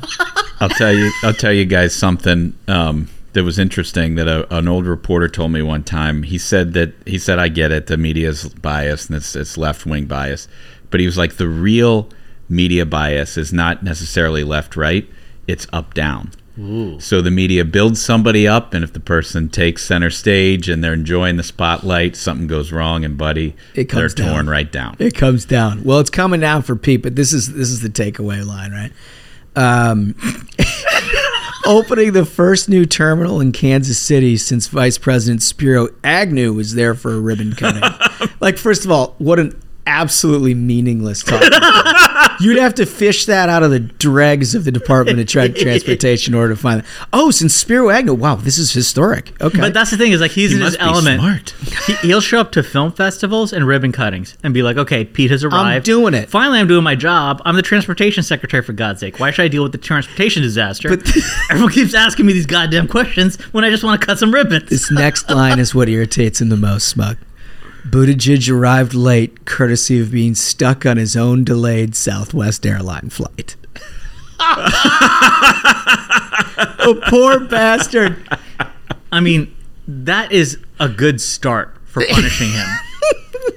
I'll 0.60 0.70
tell 0.70 0.94
you. 0.94 1.12
I'll 1.24 1.34
tell 1.34 1.54
you 1.54 1.66
guys 1.66 1.96
something 1.96 2.54
um, 2.68 3.10
that 3.34 3.44
was 3.44 3.58
interesting. 3.60 4.16
That 4.16 4.28
a, 4.28 4.56
an 4.56 4.68
old 4.68 4.86
reporter 4.86 5.28
told 5.28 5.52
me 5.52 5.62
one 5.62 5.84
time. 5.84 6.24
He 6.24 6.38
said 6.38 6.74
that 6.74 6.94
he 7.06 7.18
said, 7.18 7.40
"I 7.40 7.48
get 7.48 7.72
it. 7.72 7.88
The 7.88 7.98
media's 7.98 8.50
biased 8.50 9.10
and 9.10 9.18
it's, 9.18 9.36
it's 9.36 9.58
left 9.58 9.86
wing 9.86 10.06
bias," 10.06 10.48
but 10.90 11.00
he 11.00 11.06
was 11.06 11.18
like, 11.18 11.38
"The 11.38 11.48
real 11.48 12.10
media 12.50 12.86
bias 12.86 13.38
is 13.38 13.54
not 13.54 13.84
necessarily 13.84 14.44
left 14.44 14.76
right. 14.76 15.08
It's 15.48 15.68
up 15.74 15.94
down." 15.94 16.32
So 17.00 17.22
the 17.24 17.32
media 17.32 17.66
builds 17.66 18.00
somebody 18.00 18.48
up, 18.48 18.76
and 18.76 18.84
if 18.84 18.94
the 18.94 19.00
person 19.00 19.50
takes 19.50 19.84
center 19.84 20.12
stage 20.12 20.70
and 20.70 20.84
they're 20.84 20.94
enjoying 20.94 21.38
the 21.38 21.44
spotlight, 21.44 22.16
something 22.16 22.46
goes 22.46 22.72
wrong, 22.72 23.04
and 23.04 23.18
buddy, 23.18 23.56
It 23.74 23.86
comes 23.86 24.14
they're 24.14 24.26
down. 24.26 24.34
torn 24.36 24.50
right 24.50 24.72
down. 24.72 24.96
It 25.00 25.16
comes 25.16 25.44
down. 25.46 25.84
Well, 25.84 26.00
it's 26.00 26.12
coming 26.12 26.40
down 26.40 26.62
for 26.62 26.76
Pete, 26.76 27.02
but 27.02 27.16
this 27.16 27.34
is 27.34 27.52
this 27.54 27.70
is 27.72 27.80
the 27.80 27.90
takeaway 27.90 28.46
line, 28.46 28.72
right? 28.74 28.92
Um, 29.56 30.14
opening 31.66 32.14
the 32.14 32.26
first 32.26 32.70
new 32.70 32.86
terminal 32.86 33.42
in 33.42 33.52
Kansas 33.52 34.00
City 34.00 34.38
since 34.38 34.68
Vice 34.68 34.98
President 34.98 35.42
Spiro 35.42 35.90
Agnew 36.04 36.54
was 36.54 36.76
there 36.76 36.96
for 36.96 37.14
a 37.14 37.20
ribbon 37.20 37.54
cutting. 37.54 37.84
like, 38.40 38.58
first 38.58 38.86
of 38.86 38.92
all, 38.92 39.16
what 39.18 39.40
an 39.40 39.62
absolutely 39.92 40.54
meaningless 40.54 41.22
talk. 41.24 41.42
You'd 42.40 42.58
have 42.58 42.74
to 42.76 42.86
fish 42.86 43.26
that 43.26 43.50
out 43.50 43.62
of 43.62 43.70
the 43.72 43.80
dregs 43.80 44.56
of 44.56 44.64
the 44.64 44.72
Department 44.72 45.20
of 45.20 45.28
Tra- 45.28 45.50
Transportation 45.54 46.34
in 46.34 46.40
order 46.40 46.54
to 46.56 46.60
find 46.60 46.80
it. 46.80 46.86
Oh, 47.14 47.30
since 47.30 47.54
Spiro 47.54 47.90
Agnew, 47.90 48.14
wow, 48.16 48.36
this 48.36 48.58
is 48.58 48.72
historic. 48.72 49.40
Okay, 49.42 49.60
But 49.60 49.74
that's 49.74 49.92
the 49.92 49.98
thing 49.98 50.12
is 50.12 50.22
like 50.22 50.32
he's 50.32 50.52
He 50.52 50.58
in 50.58 50.64
his 50.64 50.76
be 50.78 50.82
element. 50.82 51.20
smart. 51.20 51.50
He, 51.86 51.94
he'll 52.08 52.22
show 52.22 52.40
up 52.40 52.52
to 52.54 52.64
film 52.64 52.92
festivals 52.94 53.54
and 53.54 53.68
ribbon 53.68 53.92
cuttings 53.92 54.38
and 54.44 54.54
be 54.54 54.64
like, 54.64 54.78
"Okay, 54.78 55.06
Pete 55.06 55.30
has 55.32 55.44
arrived. 55.44 55.58
I'm 55.58 55.82
doing 55.84 56.14
it." 56.14 56.30
Finally, 56.30 56.60
I'm 56.60 56.68
doing 56.68 56.84
my 56.84 56.96
job. 56.96 57.42
I'm 57.46 57.56
the 57.56 57.62
transportation 57.62 58.24
secretary 58.24 58.64
for 58.64 58.74
God's 58.74 59.02
sake. 59.02 59.20
Why 59.20 59.30
should 59.32 59.44
I 59.44 59.48
deal 59.50 59.64
with 59.64 59.72
the 59.74 59.78
transportation 59.78 60.42
disaster? 60.42 60.90
But- 60.90 61.12
everyone 61.52 61.72
keeps 61.74 61.94
asking 61.94 62.26
me 62.26 62.34
these 62.34 62.46
goddamn 62.48 62.88
questions 62.88 63.36
when 63.52 63.64
I 63.64 63.70
just 63.70 63.84
want 63.84 64.00
to 64.02 64.06
cut 64.06 64.18
some 64.18 64.34
ribbons. 64.34 64.70
This 64.70 64.90
next 64.90 65.30
line 65.30 65.60
is 65.60 65.76
what 65.76 65.90
irritates 65.90 66.42
him 66.42 66.50
the 66.50 66.58
most, 66.58 66.88
Smug. 66.88 67.18
Buttigieg 67.92 68.50
arrived 68.50 68.94
late, 68.94 69.46
courtesy 69.46 70.00
of 70.00 70.12
being 70.12 70.34
stuck 70.34 70.86
on 70.86 70.96
his 70.98 71.18
own 71.18 71.44
delayed 71.44 71.96
Southwest 71.96 72.66
airline 72.66 73.10
flight. 73.10 73.58
oh, 76.80 77.02
poor 77.08 77.42
bastard. 77.42 78.18
I 79.12 79.20
mean, 79.20 79.54
that 79.88 80.32
is 80.32 80.58
a 80.80 80.88
good 80.88 81.20
start 81.20 81.76
for 81.86 82.04
punishing 82.10 82.52
him. 82.52 82.68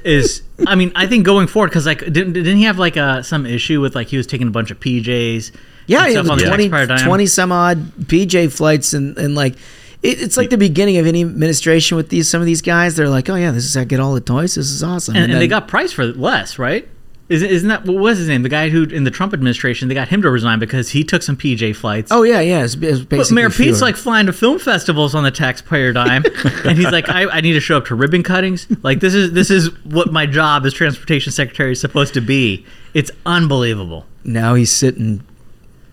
is 0.04 0.42
I 0.66 0.74
mean, 0.74 0.90
I 0.94 1.06
think 1.06 1.24
going 1.24 1.46
forward 1.46 1.68
because 1.68 1.86
like 1.86 2.00
didn't, 2.00 2.32
didn't 2.32 2.56
he 2.56 2.64
have 2.64 2.78
like 2.78 2.96
uh, 2.96 3.22
some 3.22 3.46
issue 3.46 3.80
with 3.80 3.94
like 3.94 4.08
he 4.08 4.16
was 4.16 4.26
taking 4.26 4.48
a 4.48 4.50
bunch 4.50 4.70
of 4.70 4.80
PJs? 4.80 5.52
Yeah, 5.86 6.06
it 6.06 6.18
was 6.18 6.30
on 6.30 6.38
the 6.38 6.46
20, 6.46 6.68
20 7.04 7.26
some 7.26 7.52
odd 7.52 7.78
PJ 8.06 8.52
flights, 8.52 8.94
and, 8.94 9.16
and 9.18 9.34
like, 9.34 9.56
it, 10.04 10.20
it's 10.20 10.36
like 10.36 10.50
the 10.50 10.58
beginning 10.58 10.98
of 10.98 11.06
any 11.06 11.22
administration 11.22 11.96
with 11.96 12.10
these 12.10 12.28
some 12.28 12.40
of 12.40 12.46
these 12.46 12.62
guys. 12.62 12.94
They're 12.96 13.08
like, 13.08 13.28
oh, 13.28 13.34
yeah, 13.34 13.50
this 13.50 13.64
is 13.64 13.74
how 13.74 13.80
I 13.80 13.84
get 13.84 14.00
all 14.00 14.14
the 14.14 14.20
toys. 14.20 14.54
This 14.54 14.70
is 14.70 14.82
awesome. 14.82 15.16
and, 15.16 15.24
and 15.24 15.34
they 15.34 15.40
then- 15.40 15.48
got 15.48 15.68
priced 15.68 15.94
for 15.94 16.04
less, 16.04 16.58
right? 16.58 16.88
Isn't, 17.30 17.48
isn't 17.48 17.68
that 17.70 17.86
what 17.86 17.96
was 17.96 18.18
his 18.18 18.28
name? 18.28 18.42
The 18.42 18.50
guy 18.50 18.68
who 18.68 18.82
in 18.84 19.04
the 19.04 19.10
Trump 19.10 19.32
administration 19.32 19.88
they 19.88 19.94
got 19.94 20.08
him 20.08 20.20
to 20.20 20.30
resign 20.30 20.58
because 20.58 20.90
he 20.90 21.02
took 21.04 21.22
some 21.22 21.38
PJ 21.38 21.74
flights. 21.74 22.12
Oh, 22.12 22.22
yeah, 22.22 22.40
yeah. 22.40 22.62
It's, 22.64 22.74
it's 22.74 23.00
But 23.00 23.30
Mayor 23.30 23.48
Pete's 23.48 23.80
like 23.80 23.96
flying 23.96 24.26
to 24.26 24.32
film 24.34 24.58
festivals 24.58 25.14
on 25.14 25.24
the 25.24 25.30
taxpayer 25.30 25.94
dime, 25.94 26.22
and 26.66 26.76
he's 26.76 26.90
like, 26.92 27.08
I, 27.08 27.26
I 27.30 27.40
need 27.40 27.54
to 27.54 27.60
show 27.60 27.78
up 27.78 27.86
to 27.86 27.94
ribbon 27.94 28.22
cuttings. 28.24 28.66
Like 28.82 29.00
this 29.00 29.14
is 29.14 29.32
this 29.32 29.50
is 29.50 29.70
what 29.84 30.12
my 30.12 30.26
job 30.26 30.66
as 30.66 30.74
transportation 30.74 31.32
secretary 31.32 31.72
is 31.72 31.80
supposed 31.80 32.12
to 32.12 32.20
be. 32.20 32.66
It's 32.92 33.10
unbelievable. 33.24 34.04
now 34.22 34.52
he's 34.54 34.70
sitting 34.70 35.22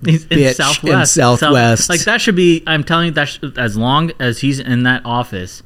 He's 0.05 0.23
in 0.25 0.37
Bitch 0.37 0.47
in 0.47 0.53
Southwest. 0.55 1.13
Southwest. 1.13 1.89
like 1.89 2.01
that 2.05 2.21
should 2.21 2.35
be. 2.35 2.63
I'm 2.67 2.83
telling 2.83 3.07
you 3.07 3.11
that 3.13 3.25
sh- 3.29 3.39
as 3.57 3.77
long 3.77 4.11
as 4.19 4.39
he's 4.39 4.59
in 4.59 4.83
that 4.83 5.05
office, 5.05 5.61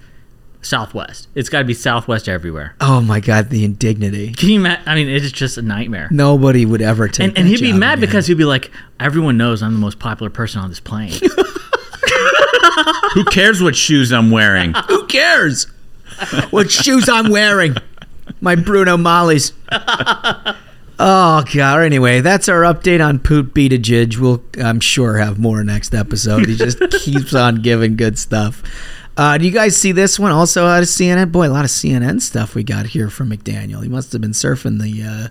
Southwest. 0.61 1.27
It's 1.35 1.47
got 1.49 1.59
to 1.59 1.65
be 1.65 1.73
Southwest 1.73 2.27
everywhere. 2.27 2.75
Oh 2.81 2.99
my 3.01 3.19
god, 3.19 3.49
the 3.49 3.63
indignity. 3.63 4.33
Can 4.33 4.49
you 4.49 4.59
imagine? 4.59 4.83
I 4.87 4.95
mean, 4.95 5.07
it's 5.09 5.31
just 5.31 5.57
a 5.57 5.61
nightmare. 5.61 6.07
Nobody 6.11 6.65
would 6.65 6.81
ever 6.81 7.07
take. 7.07 7.27
and 7.27 7.37
and 7.37 7.47
that 7.47 7.51
he'd 7.51 7.61
be 7.61 7.71
job 7.71 7.79
mad 7.79 7.93
again. 7.99 8.07
because 8.09 8.27
he'd 8.27 8.37
be 8.37 8.45
like, 8.45 8.71
everyone 8.99 9.37
knows 9.37 9.61
I'm 9.63 9.73
the 9.73 9.79
most 9.79 9.99
popular 9.99 10.29
person 10.29 10.61
on 10.61 10.69
this 10.69 10.79
plane. 10.79 11.13
Who 13.13 13.23
cares 13.25 13.61
what 13.63 13.75
shoes 13.75 14.11
I'm 14.11 14.29
wearing? 14.31 14.73
who 14.87 15.05
cares 15.07 15.65
what 16.49 16.69
shoes 16.69 17.07
I'm 17.07 17.29
wearing? 17.29 17.75
My 18.41 18.55
Bruno 18.55 18.97
Maglis. 18.97 19.53
Oh 20.97 21.43
god. 21.53 21.81
Anyway, 21.81 22.21
that's 22.21 22.47
our 22.47 22.61
update 22.61 23.05
on 23.05 23.19
Poot 23.19 23.53
Buttigieg. 23.53 24.17
We'll, 24.17 24.41
I'm 24.63 24.79
sure, 24.79 25.17
have 25.17 25.37
more 25.37 25.63
next 25.63 25.93
episode. 25.93 26.47
He 26.47 26.55
just 26.55 26.79
keeps 27.01 27.33
on 27.33 27.55
giving 27.61 27.95
good 27.97 28.17
stuff. 28.17 28.63
Uh, 29.17 29.37
do 29.37 29.45
you 29.45 29.51
guys 29.51 29.77
see 29.77 29.91
this 29.91 30.19
one 30.19 30.31
also 30.31 30.65
out 30.65 30.83
of 30.83 30.89
CNN? 30.89 31.31
Boy, 31.31 31.47
a 31.47 31.49
lot 31.49 31.65
of 31.65 31.71
CNN 31.71 32.21
stuff 32.21 32.53
we 32.55 32.63
got 32.63 32.87
here 32.87 33.09
from 33.09 33.29
McDaniel. 33.29 33.81
He 33.81 33.89
must 33.89 34.11
have 34.11 34.21
been 34.21 34.31
surfing 34.31 34.81
the 34.81 35.03
uh, 35.03 35.27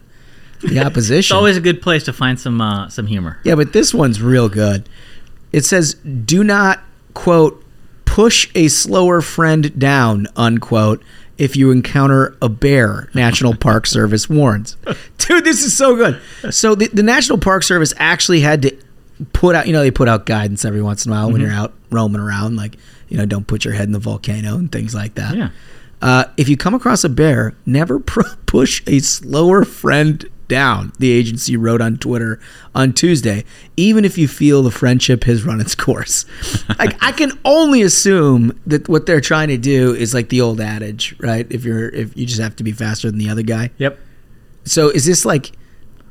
the 0.66 0.77
It's 0.79 0.87
opposition. 0.87 1.37
always 1.37 1.57
a 1.57 1.61
good 1.61 1.81
place 1.83 2.05
to 2.05 2.12
find 2.12 2.38
some 2.38 2.61
uh, 2.61 2.88
some 2.88 3.07
humor. 3.07 3.38
Yeah, 3.44 3.55
but 3.55 3.72
this 3.72 3.92
one's 3.94 4.20
real 4.20 4.48
good. 4.48 4.88
It 5.53 5.64
says, 5.64 5.94
"Do 5.94 6.44
not 6.44 6.83
quote 7.14 7.62
push 8.05 8.48
a 8.55 8.68
slower 8.68 9.20
friend 9.20 9.77
down 9.79 10.29
unquote 10.37 11.03
if 11.38 11.56
you 11.56 11.70
encounter 11.70 12.36
a 12.42 12.48
bear." 12.48 13.08
National 13.14 13.54
Park 13.56 13.86
Service 13.86 14.28
warns. 14.28 14.76
Dude, 15.18 15.44
this 15.44 15.62
is 15.64 15.76
so 15.76 15.96
good. 15.96 16.20
So 16.54 16.74
the, 16.74 16.88
the 16.88 17.02
National 17.02 17.38
Park 17.38 17.62
Service 17.62 17.92
actually 17.96 18.40
had 18.40 18.62
to 18.62 18.76
put 19.32 19.54
out. 19.54 19.66
You 19.66 19.72
know, 19.72 19.80
they 19.82 19.90
put 19.90 20.08
out 20.08 20.26
guidance 20.26 20.64
every 20.64 20.82
once 20.82 21.06
in 21.06 21.12
a 21.12 21.14
while 21.14 21.30
when 21.30 21.40
Mhm. 21.40 21.44
you're 21.46 21.54
out 21.54 21.72
roaming 21.90 22.20
around, 22.20 22.56
like 22.56 22.76
you 23.08 23.16
know, 23.18 23.26
don't 23.26 23.46
put 23.46 23.64
your 23.64 23.74
head 23.74 23.84
in 23.86 23.92
the 23.92 23.98
volcano 23.98 24.56
and 24.56 24.70
things 24.72 24.94
like 24.94 25.14
that. 25.14 25.36
Yeah. 25.36 25.50
Uh, 26.02 26.24
if 26.36 26.48
you 26.48 26.56
come 26.56 26.74
across 26.74 27.04
a 27.04 27.08
bear, 27.08 27.54
never 27.64 27.98
pr- 28.00 28.22
push 28.46 28.82
a 28.86 28.98
slower 28.98 29.64
friend 29.64 30.28
down, 30.54 30.92
the 31.00 31.10
agency 31.10 31.56
wrote 31.56 31.80
on 31.80 31.96
Twitter 31.96 32.38
on 32.76 32.92
Tuesday, 32.92 33.44
even 33.76 34.04
if 34.04 34.16
you 34.16 34.28
feel 34.28 34.62
the 34.62 34.70
friendship 34.70 35.24
has 35.24 35.42
run 35.42 35.60
its 35.60 35.74
course. 35.74 36.26
like, 36.78 36.96
I 37.02 37.10
can 37.10 37.32
only 37.44 37.82
assume 37.82 38.56
that 38.64 38.88
what 38.88 39.04
they're 39.04 39.20
trying 39.20 39.48
to 39.48 39.58
do 39.58 39.92
is 39.92 40.14
like 40.14 40.28
the 40.28 40.40
old 40.40 40.60
adage, 40.60 41.16
right? 41.18 41.44
If 41.50 41.64
you're, 41.64 41.88
if 41.88 42.16
you 42.16 42.24
just 42.24 42.40
have 42.40 42.54
to 42.56 42.62
be 42.62 42.70
faster 42.70 43.10
than 43.10 43.18
the 43.18 43.28
other 43.30 43.42
guy. 43.42 43.70
Yep. 43.78 43.98
So 44.64 44.90
is 44.90 45.04
this 45.04 45.24
like, 45.24 45.50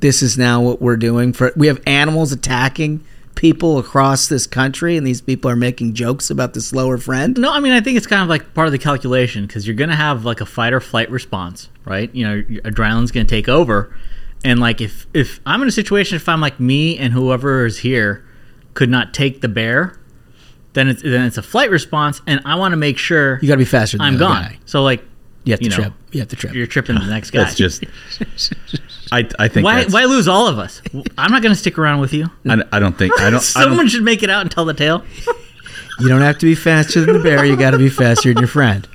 this 0.01 0.21
is 0.21 0.38
now 0.38 0.62
what 0.62 0.82
we're 0.82 0.97
doing 0.97 1.32
for, 1.32 1.53
we 1.56 1.67
have 1.67 1.82
animals 1.88 2.34
attacking 2.34 3.06
people 3.36 3.79
across 3.79 4.27
this 4.27 4.45
country 4.45 4.97
and 4.97 5.08
these 5.08 5.21
people 5.21 5.49
are 5.49 5.56
making 5.56 5.93
jokes 5.93 6.29
about 6.29 6.53
the 6.53 6.60
slower 6.60 6.97
friend? 6.97 7.38
No, 7.38 7.49
I 7.53 7.62
mean 7.62 7.71
I 7.71 7.79
think 7.79 7.95
it's 7.95 8.08
kind 8.08 8.21
of 8.21 8.27
like 8.27 8.53
part 8.53 8.67
of 8.67 8.73
the 8.73 8.77
calculation 8.77 9.47
because 9.47 9.65
you're 9.65 9.77
gonna 9.77 9.95
have 9.95 10.25
like 10.25 10.41
a 10.41 10.45
fight 10.45 10.73
or 10.73 10.82
flight 10.82 11.10
response, 11.10 11.69
right? 11.86 12.13
You 12.13 12.27
know, 12.27 12.41
adrenaline's 12.65 13.12
gonna 13.12 13.23
take 13.23 13.47
over, 13.47 13.95
and 14.43 14.60
like 14.60 14.82
if 14.82 15.08
if 15.13 15.39
I'm 15.45 15.62
in 15.62 15.67
a 15.67 15.71
situation, 15.71 16.15
if 16.15 16.27
I'm 16.29 16.41
like 16.41 16.60
me 16.60 16.97
and 16.97 17.13
whoever 17.13 17.65
is 17.65 17.79
here 17.79 18.25
could 18.73 18.89
not 18.89 19.13
take 19.13 19.41
the 19.41 19.47
bear, 19.47 19.97
then 20.73 20.88
it's 20.88 21.01
then 21.01 21.25
it's 21.25 21.38
a 21.38 21.43
flight 21.43 21.69
response, 21.69 22.21
and 22.27 22.41
I 22.45 22.56
want 22.56 22.71
to 22.73 22.77
make 22.77 22.97
sure 22.97 23.39
You 23.41 23.47
got 23.47 23.56
to 23.56 23.58
be 23.60 23.65
faster 23.65 23.97
than 23.97 24.06
I'm 24.08 24.17
the 24.17 24.25
other 24.25 24.34
gone. 24.36 24.43
guy. 24.51 24.60
So 24.65 24.84
like 24.84 25.03
You 25.43 25.53
have 25.53 25.60
to 25.60 25.69
know, 25.69 25.75
trip. 25.75 25.93
You 26.12 26.19
have 26.21 26.29
to 26.29 26.36
trip. 26.36 26.53
You're 26.53 26.67
tripping 26.67 26.95
the 26.95 27.06
next 27.08 27.32
guy. 27.32 27.43
That's 27.43 27.56
just. 27.56 27.84
I 29.12 29.27
I 29.38 29.47
think 29.47 29.65
why 29.65 29.75
that's- 29.75 29.93
why 29.93 30.06
lose 30.06 30.27
all 30.27 30.47
of 30.47 30.58
us? 30.58 30.82
I'm 31.17 31.32
not 31.32 31.41
gonna 31.43 31.56
stick 31.56 31.77
around 31.77 31.99
with 31.99 32.13
you. 32.13 32.29
I, 32.49 32.63
I 32.71 32.79
don't 32.79 32.97
think 32.97 33.13
I 33.19 33.25
don't. 33.29 33.36
I 33.36 33.39
Someone 33.39 33.77
don't 33.77 33.88
should 33.89 34.03
make 34.03 34.23
it 34.23 34.29
out 34.29 34.41
and 34.41 34.49
tell 34.51 34.65
the 34.65 34.73
tale. 34.73 35.03
You 35.99 36.10
don't 36.10 36.21
have 36.21 36.39
to 36.39 36.45
be 36.47 36.56
faster 36.56 37.01
than 37.06 37.13
the 37.17 37.21
bear. 37.23 37.45
You 37.45 37.56
got 37.56 37.71
to 37.71 37.77
be 37.77 37.89
faster 37.89 38.29
than 38.34 38.39
your 38.39 38.47
friend. 38.47 38.88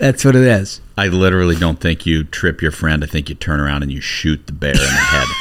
That's 0.00 0.24
what 0.24 0.34
it 0.34 0.42
is. 0.42 0.80
I 0.96 1.06
literally 1.08 1.56
don't 1.56 1.78
think 1.78 2.06
you 2.06 2.24
trip 2.24 2.62
your 2.62 2.72
friend. 2.72 3.04
I 3.04 3.06
think 3.06 3.28
you 3.28 3.34
turn 3.34 3.60
around 3.60 3.82
and 3.82 3.92
you 3.92 4.00
shoot 4.00 4.46
the 4.46 4.52
bear 4.52 4.72
in 4.72 4.78
the 4.78 4.84
head. 4.86 5.28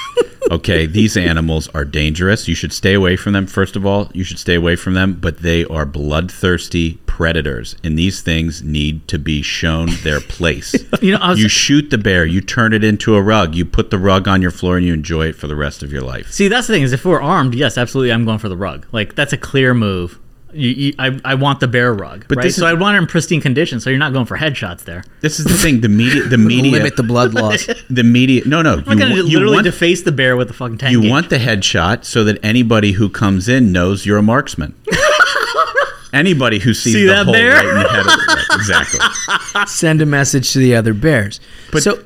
Okay, 0.52 0.88
these 0.88 1.16
animals 1.16 1.68
are 1.76 1.86
dangerous. 1.86 2.48
You 2.48 2.56
should 2.56 2.74
stay 2.74 2.96
away 2.96 3.16
from 3.18 3.34
them. 3.34 3.46
First 3.46 3.76
of 3.76 3.86
all, 3.86 4.10
you 4.16 4.24
should 4.24 4.40
stay 4.40 4.56
away 4.56 4.76
from 4.76 4.96
them, 4.96 5.14
but 5.14 5.44
they 5.44 5.64
are 5.66 5.86
bloodthirsty 5.86 6.96
predators, 7.06 7.76
and 7.84 8.00
these 8.00 8.22
things 8.24 8.64
need 8.64 9.08
to 9.10 9.20
be 9.20 9.44
shown 9.44 9.90
their 10.04 10.20
place. 10.20 10.74
You 11.02 11.12
know, 11.18 11.28
was- 11.30 11.40
you 11.40 11.50
shoot 11.50 11.92
the 11.92 12.00
bear, 12.00 12.26
you 12.26 12.42
turn 12.42 12.74
it 12.74 12.84
into 12.84 13.16
a 13.16 13.22
rug, 13.22 13.54
you 13.54 13.64
put 13.64 13.92
the 13.92 14.00
rug 14.00 14.28
on 14.28 14.42
your 14.42 14.50
floor, 14.52 14.76
and 14.78 14.86
you 14.86 14.94
enjoy 14.94 15.28
it 15.28 15.36
for 15.36 15.46
the 15.48 15.56
rest 15.56 15.84
of 15.84 15.92
your 15.94 16.02
life. 16.02 16.32
See, 16.32 16.48
that's 16.48 16.66
the 16.66 16.74
thing 16.74 16.82
is 16.84 16.94
if 16.94 17.06
we're 17.06 17.22
armed, 17.22 17.54
yes, 17.54 17.78
absolutely, 17.78 18.12
I'm 18.12 18.26
going 18.26 18.40
for 18.40 18.50
the 18.50 18.58
rug. 18.58 18.88
Like 18.92 19.14
that's 19.16 19.34
a 19.34 19.38
clear 19.38 19.74
move. 19.76 20.20
You, 20.52 20.70
you, 20.70 20.94
I, 20.98 21.20
I 21.24 21.36
want 21.36 21.60
the 21.60 21.68
bear 21.68 21.94
rug, 21.94 22.26
But 22.28 22.38
right? 22.38 22.44
this 22.46 22.56
so 22.56 22.66
I 22.66 22.74
want 22.74 22.96
it 22.96 23.00
in 23.00 23.08
pristine 23.08 23.40
condition. 23.40 23.80
So 23.80 23.90
you're 23.92 24.00
not 24.00 24.14
going 24.14 24.26
for 24.26 24.36
headshots 24.38 24.84
there. 24.84 25.04
This 25.22 25.40
is 25.40 25.46
the 25.46 25.54
thing. 25.54 25.82
The 25.82 25.90
media, 25.90 26.24
the 26.24 26.38
media, 26.54 26.72
Limit 26.72 26.98
the 26.98 27.04
blood 27.04 27.34
loss. 27.36 27.68
the 27.90 28.04
media. 28.04 28.42
No, 28.48 28.62
no. 28.64 28.74
I'm 28.74 28.98
not 28.98 28.98
going 28.98 29.12
to 29.12 29.16
you 29.18 29.24
literally 29.38 29.56
want- 29.58 29.66
deface 29.66 30.02
the 30.02 30.12
bear 30.12 30.36
with 30.36 30.48
the 30.48 30.54
fucking 30.56 30.80
tank. 30.80 30.92
You 30.92 31.08
want 31.08 31.30
the 31.30 31.38
headshot 31.38 32.04
so 32.06 32.24
that 32.24 32.40
anybody 32.44 32.94
who 32.94 33.10
comes 33.10 33.48
in 33.48 33.72
knows 33.72 34.06
you're 34.08 34.18
a 34.18 34.24
marksman. 34.24 34.74
anybody 36.14 36.60
who 36.60 36.74
sees 36.74 36.94
See 36.94 37.06
the 37.06 37.12
that 37.14 37.26
hole 37.26 37.34
bear? 37.34 37.54
right 37.54 37.66
in 37.68 37.76
the 37.76 37.88
head 37.90 38.00
of 38.00 38.08
it. 38.08 38.28
Right, 38.28 38.46
exactly. 38.54 39.66
Send 39.68 40.02
a 40.02 40.06
message 40.06 40.52
to 40.54 40.60
the 40.60 40.76
other 40.76 40.94
bears. 40.94 41.40
But- 41.72 41.84
so 41.84 42.04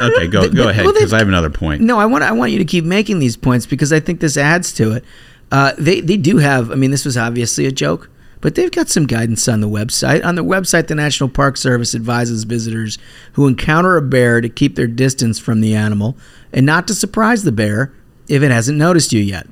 Okay, 0.00 0.28
go 0.28 0.48
go 0.48 0.64
but- 0.64 0.70
ahead 0.70 0.84
well, 0.84 0.94
because 0.94 1.12
I 1.12 1.18
have 1.18 1.26
another 1.28 1.50
point. 1.50 1.82
no, 1.82 1.98
I 1.98 2.06
want 2.06 2.22
I 2.22 2.30
want 2.32 2.52
you 2.52 2.58
to 2.58 2.64
keep 2.64 2.84
making 2.84 3.18
these 3.18 3.36
points 3.36 3.66
because 3.66 3.92
I 3.92 3.98
think 3.98 4.20
this 4.20 4.36
adds 4.36 4.72
to 4.74 4.92
it. 4.92 5.04
Uh, 5.50 5.72
they 5.78 6.00
they 6.00 6.16
do 6.16 6.38
have. 6.38 6.70
I 6.70 6.74
mean, 6.74 6.90
this 6.90 7.04
was 7.04 7.16
obviously 7.16 7.66
a 7.66 7.72
joke, 7.72 8.10
but 8.40 8.54
they've 8.54 8.70
got 8.70 8.88
some 8.88 9.06
guidance 9.06 9.48
on 9.48 9.60
the 9.60 9.68
website. 9.68 10.24
On 10.24 10.34
their 10.34 10.44
website, 10.44 10.88
the 10.88 10.94
National 10.94 11.28
Park 11.28 11.56
Service 11.56 11.94
advises 11.94 12.44
visitors 12.44 12.98
who 13.32 13.46
encounter 13.46 13.96
a 13.96 14.02
bear 14.02 14.40
to 14.40 14.48
keep 14.48 14.76
their 14.76 14.86
distance 14.86 15.38
from 15.38 15.60
the 15.60 15.74
animal 15.74 16.16
and 16.52 16.66
not 16.66 16.86
to 16.88 16.94
surprise 16.94 17.44
the 17.44 17.52
bear 17.52 17.92
if 18.28 18.42
it 18.42 18.50
hasn't 18.50 18.78
noticed 18.78 19.12
you 19.12 19.20
yet. 19.20 19.46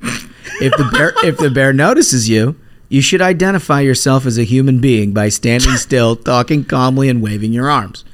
If 0.61 0.71
the 0.77 0.89
bear 0.91 1.13
if 1.23 1.37
the 1.37 1.49
bear 1.49 1.73
notices 1.73 2.29
you, 2.29 2.55
you 2.89 3.01
should 3.01 3.21
identify 3.21 3.81
yourself 3.81 4.25
as 4.25 4.37
a 4.37 4.43
human 4.43 4.79
being 4.79 5.13
by 5.13 5.29
standing 5.29 5.75
still, 5.77 6.15
talking 6.15 6.63
calmly, 6.63 7.09
and 7.09 7.21
waving 7.21 7.53
your 7.53 7.69
arms. 7.69 8.05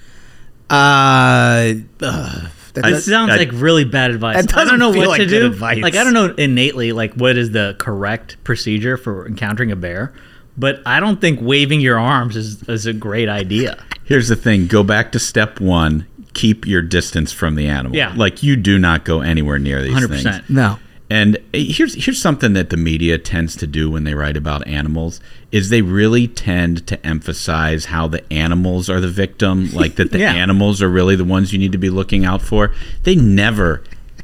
Uh, 0.69 1.75
ugh, 2.01 2.49
that 2.73 2.85
It 2.85 2.89
does- 2.91 3.05
sounds 3.05 3.31
I- 3.31 3.37
like 3.37 3.51
really 3.53 3.83
bad 3.83 4.11
advice. 4.11 4.45
That 4.45 4.57
I 4.57 4.65
don't 4.65 4.79
know 4.79 4.87
doesn't 4.87 4.97
what 4.99 5.03
feel 5.03 5.03
to 5.03 5.09
like 5.09 5.29
good 5.29 5.39
do. 5.41 5.45
advice. 5.47 5.81
Like 5.81 5.95
I 5.95 6.03
don't 6.03 6.13
know 6.13 6.33
innately 6.37 6.91
like 6.91 7.13
what 7.13 7.37
is 7.37 7.51
the 7.51 7.75
correct 7.79 8.37
procedure 8.43 8.97
for 8.97 9.27
encountering 9.27 9.71
a 9.71 9.75
bear, 9.75 10.13
but 10.57 10.81
I 10.85 10.99
don't 10.99 11.21
think 11.21 11.39
waving 11.41 11.81
your 11.81 11.99
arms 11.99 12.35
is 12.35 12.63
is 12.69 12.85
a 12.85 12.93
great 12.93 13.29
idea. 13.29 13.77
Here's 14.05 14.27
the 14.27 14.35
thing: 14.35 14.67
go 14.67 14.83
back 14.83 15.11
to 15.13 15.19
step 15.19 15.59
one. 15.61 16.05
Keep 16.33 16.65
your 16.65 16.81
distance 16.81 17.31
from 17.31 17.53
the 17.55 17.67
animal. 17.67 17.95
Yeah. 17.95 18.11
like 18.15 18.41
you 18.41 18.55
do 18.55 18.79
not 18.79 19.05
go 19.05 19.21
anywhere 19.21 19.59
near 19.59 19.83
these 19.83 19.93
100%. 19.93 20.23
things. 20.23 20.49
no. 20.49 20.79
And 21.13 21.37
here's 21.53 21.93
here's 22.05 22.19
something 22.21 22.53
that 22.53 22.69
the 22.71 22.77
media 22.77 23.17
tends 23.17 23.55
to 23.57 23.67
do 23.67 23.89
when 23.91 24.03
they 24.03 24.15
write 24.15 24.35
about 24.35 24.65
animals 24.67 25.19
is 25.51 25.69
they 25.69 25.81
really 25.83 26.27
tend 26.27 26.87
to 26.87 27.05
emphasize 27.05 27.85
how 27.85 28.07
the 28.07 28.23
animals 28.33 28.89
are 28.89 28.99
the 28.99 29.07
victim, 29.07 29.69
like 29.81 29.95
that 29.95 30.11
the 30.11 30.19
Yeah. 30.19 30.33
animals 30.33 30.81
are 30.81 30.89
really 30.89 31.15
the 31.15 31.23
ones 31.23 31.53
you 31.53 31.59
need 31.59 31.71
to 31.73 31.77
be 31.77 31.89
looking 31.91 32.25
out 32.25 32.41
for. 32.41 32.71
They 33.03 33.15
never 33.15 33.83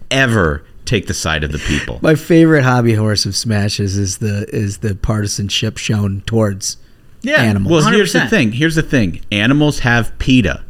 ever 0.09 0.63
take 0.85 1.05
the 1.05 1.13
side 1.13 1.43
of 1.43 1.51
the 1.51 1.59
people. 1.59 1.99
My 2.01 2.15
favorite 2.15 2.63
hobby 2.63 2.95
horse 2.95 3.25
of 3.27 3.35
smashes 3.35 3.95
is 3.95 4.17
the 4.17 4.47
is 4.51 4.79
the 4.79 4.95
partisanship 4.95 5.77
shown 5.77 6.23
towards 6.25 6.77
Yeah, 7.21 7.41
animals. 7.43 7.83
Well, 7.85 7.93
here's 7.93 8.13
the 8.13 8.19
100%. 8.19 8.29
thing. 8.31 8.51
Here's 8.53 8.75
the 8.75 8.81
thing. 8.81 9.21
Animals 9.31 9.79
have 9.79 10.17
PETA. 10.17 10.63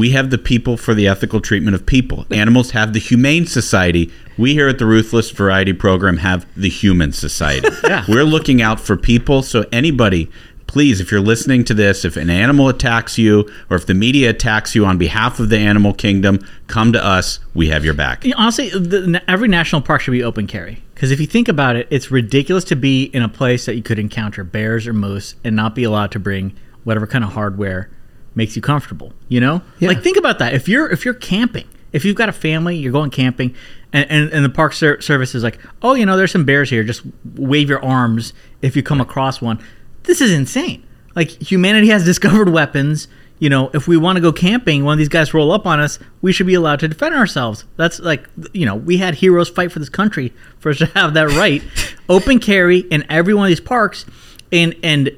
We 0.00 0.12
have 0.12 0.30
the 0.30 0.38
people 0.38 0.78
for 0.78 0.94
the 0.94 1.06
ethical 1.06 1.42
treatment 1.42 1.74
of 1.74 1.84
people. 1.84 2.24
Animals 2.30 2.70
have 2.70 2.94
the 2.94 2.98
Humane 2.98 3.44
Society. 3.46 4.10
We 4.38 4.54
here 4.54 4.66
at 4.66 4.78
the 4.78 4.86
Ruthless 4.86 5.30
Variety 5.30 5.74
Program 5.74 6.16
have 6.16 6.46
the 6.56 6.70
Human 6.70 7.12
Society. 7.12 7.68
Yeah. 7.90 8.04
We're 8.08 8.24
looking 8.24 8.62
out 8.62 8.78
for 8.78 8.96
people. 8.96 9.42
So 9.42 9.64
anybody, 9.72 10.30
please, 10.68 11.00
if 11.00 11.10
you're 11.10 11.20
listening 11.20 11.64
to 11.64 11.74
this, 11.74 12.04
if 12.04 12.16
an 12.16 12.30
animal 12.30 12.68
attacks 12.68 13.18
you 13.18 13.50
or 13.68 13.76
if 13.76 13.86
the 13.86 13.94
media 13.94 14.30
attacks 14.30 14.76
you 14.76 14.86
on 14.86 14.96
behalf 14.96 15.40
of 15.40 15.48
the 15.48 15.58
animal 15.58 15.92
kingdom, 15.92 16.38
come 16.68 16.92
to 16.92 17.04
us. 17.04 17.40
We 17.52 17.68
have 17.70 17.84
your 17.84 17.94
back. 17.94 18.24
You 18.24 18.30
know, 18.30 18.36
honestly, 18.38 18.70
the, 18.70 19.20
every 19.28 19.48
national 19.48 19.82
park 19.82 20.02
should 20.02 20.12
be 20.12 20.22
open 20.22 20.46
carry. 20.46 20.82
Because 20.94 21.10
if 21.10 21.18
you 21.20 21.26
think 21.26 21.48
about 21.48 21.74
it, 21.74 21.88
it's 21.90 22.12
ridiculous 22.12 22.62
to 22.64 22.76
be 22.76 23.04
in 23.04 23.22
a 23.22 23.28
place 23.28 23.66
that 23.66 23.74
you 23.74 23.82
could 23.82 23.98
encounter 23.98 24.44
bears 24.44 24.86
or 24.86 24.92
moose 24.92 25.34
and 25.42 25.56
not 25.56 25.74
be 25.74 25.82
allowed 25.82 26.12
to 26.12 26.20
bring 26.20 26.56
whatever 26.84 27.08
kind 27.08 27.24
of 27.24 27.32
hardware 27.32 27.90
makes 28.34 28.56
you 28.56 28.62
comfortable. 28.62 29.12
You 29.28 29.40
know, 29.40 29.62
Yeah. 29.78 29.88
like 29.88 30.02
think 30.02 30.16
about 30.16 30.38
that. 30.38 30.54
If 30.54 30.68
you're 30.68 30.90
if 30.90 31.04
you're 31.04 31.14
camping, 31.14 31.66
if 31.92 32.04
you've 32.04 32.16
got 32.16 32.28
a 32.28 32.32
family, 32.32 32.76
you're 32.76 32.92
going 32.92 33.10
camping, 33.10 33.54
and 33.92 34.10
and, 34.10 34.30
and 34.32 34.44
the 34.44 34.48
park 34.50 34.72
ser- 34.72 35.00
service 35.00 35.34
is 35.34 35.42
like, 35.42 35.58
oh, 35.82 35.94
you 35.94 36.06
know, 36.06 36.16
there's 36.16 36.30
some 36.32 36.44
bears 36.44 36.70
here. 36.70 36.82
Just 36.84 37.02
wave 37.34 37.68
your 37.68 37.84
arms 37.84 38.32
if 38.62 38.76
you 38.76 38.82
come 38.82 39.00
across 39.00 39.40
one. 39.40 39.58
This 40.04 40.20
is 40.20 40.32
insane. 40.32 40.84
Like 41.16 41.30
humanity 41.42 41.88
has 41.88 42.04
discovered 42.12 42.48
weapons. 42.48 43.08
You 43.40 43.48
know, 43.48 43.70
if 43.72 43.88
we 43.88 43.96
want 43.96 44.16
to 44.16 44.20
go 44.20 44.32
camping, 44.34 44.84
when 44.84 44.98
these 44.98 45.08
guys 45.08 45.32
roll 45.32 45.50
up 45.50 45.66
on 45.66 45.80
us, 45.80 45.98
we 46.20 46.30
should 46.30 46.46
be 46.46 46.52
allowed 46.52 46.78
to 46.80 46.88
defend 46.88 47.14
ourselves. 47.14 47.64
That's 47.78 47.98
like, 47.98 48.28
you 48.52 48.66
know, 48.66 48.74
we 48.74 48.98
had 48.98 49.14
heroes 49.14 49.48
fight 49.48 49.72
for 49.72 49.78
this 49.78 49.88
country 49.88 50.34
for 50.58 50.68
us 50.68 50.76
to 50.76 50.86
have 50.88 51.14
that 51.14 51.28
right. 51.30 51.62
Open 52.10 52.38
carry 52.38 52.80
in 52.80 53.02
every 53.08 53.32
one 53.32 53.46
of 53.46 53.48
these 53.48 53.58
parks, 53.60 54.04
and 54.52 54.76
and 54.82 55.10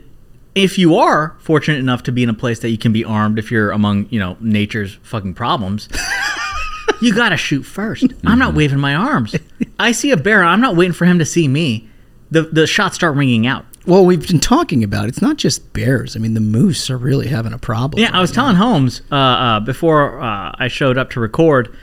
if 0.55 0.79
you 0.79 0.97
are 0.97 1.37
fortunate 1.41 1.79
enough 1.79 2.03
to 2.05 2.13
be 2.13 2.23
in 2.23 2.29
a 2.29 2.35
place 2.35 2.59
that 2.61 2.71
you 2.71 2.79
can 2.79 2.93
be 2.93 3.05
armed, 3.05 3.39
if 3.39 3.51
you're 3.51 3.71
among 3.71 4.07
you 4.11 4.19
know 4.19 4.37
nature's 4.41 4.95
fucking 5.03 5.35
problems, 5.35 5.89
you 7.01 7.15
gotta 7.15 7.37
shoot 7.37 7.63
1st 7.65 8.19
I'm 8.27 8.39
not 8.39 8.55
waving 8.55 8.79
my 8.81 8.95
arms. 8.95 9.35
I 9.79 9.93
see 9.93 10.11
a 10.11 10.17
bear. 10.17 10.45
I'm 10.45 10.61
not 10.61 10.77
waiting 10.77 10.93
for 10.93 11.05
him 11.07 11.19
to 11.19 11.25
see 11.25 11.49
me. 11.49 11.89
The 12.31 12.43
the 12.43 12.67
shots 12.67 12.95
start 12.95 13.17
ringing 13.17 13.47
out. 13.47 13.65
Well, 13.85 14.05
we've 14.07 14.25
been 14.27 14.39
talking 14.39 14.85
about 14.85 15.09
it's 15.09 15.21
not 15.21 15.39
just 15.39 15.73
bears. 15.73 16.15
I 16.15 16.21
mean, 16.21 16.35
the 16.35 16.41
moose 16.41 16.89
are 16.89 16.97
really 16.97 17.27
having 17.27 17.53
a 17.53 17.59
problem. 17.59 18.01
Yeah, 18.01 18.11
I 18.17 18.21
was 18.21 18.31
telling 18.31 18.55
Holmes 18.55 19.03
uh, 19.11 19.17
uh, 19.17 19.61
before 19.61 20.21
uh, 20.23 20.53
I 20.57 20.69
showed 20.69 20.97
up 20.97 21.11
to 21.11 21.21
record. 21.21 21.75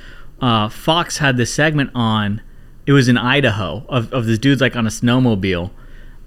uh, 0.41 0.69
Fox 0.69 1.17
had 1.17 1.35
this 1.37 1.53
segment 1.53 1.91
on. 1.93 2.41
It 2.85 2.93
was 2.93 3.07
in 3.09 3.17
Idaho 3.17 3.85
of, 3.89 4.11
of 4.13 4.25
this 4.25 4.39
dude's 4.39 4.61
like 4.61 4.75
on 4.77 4.87
a 4.87 4.89
snowmobile, 4.89 5.69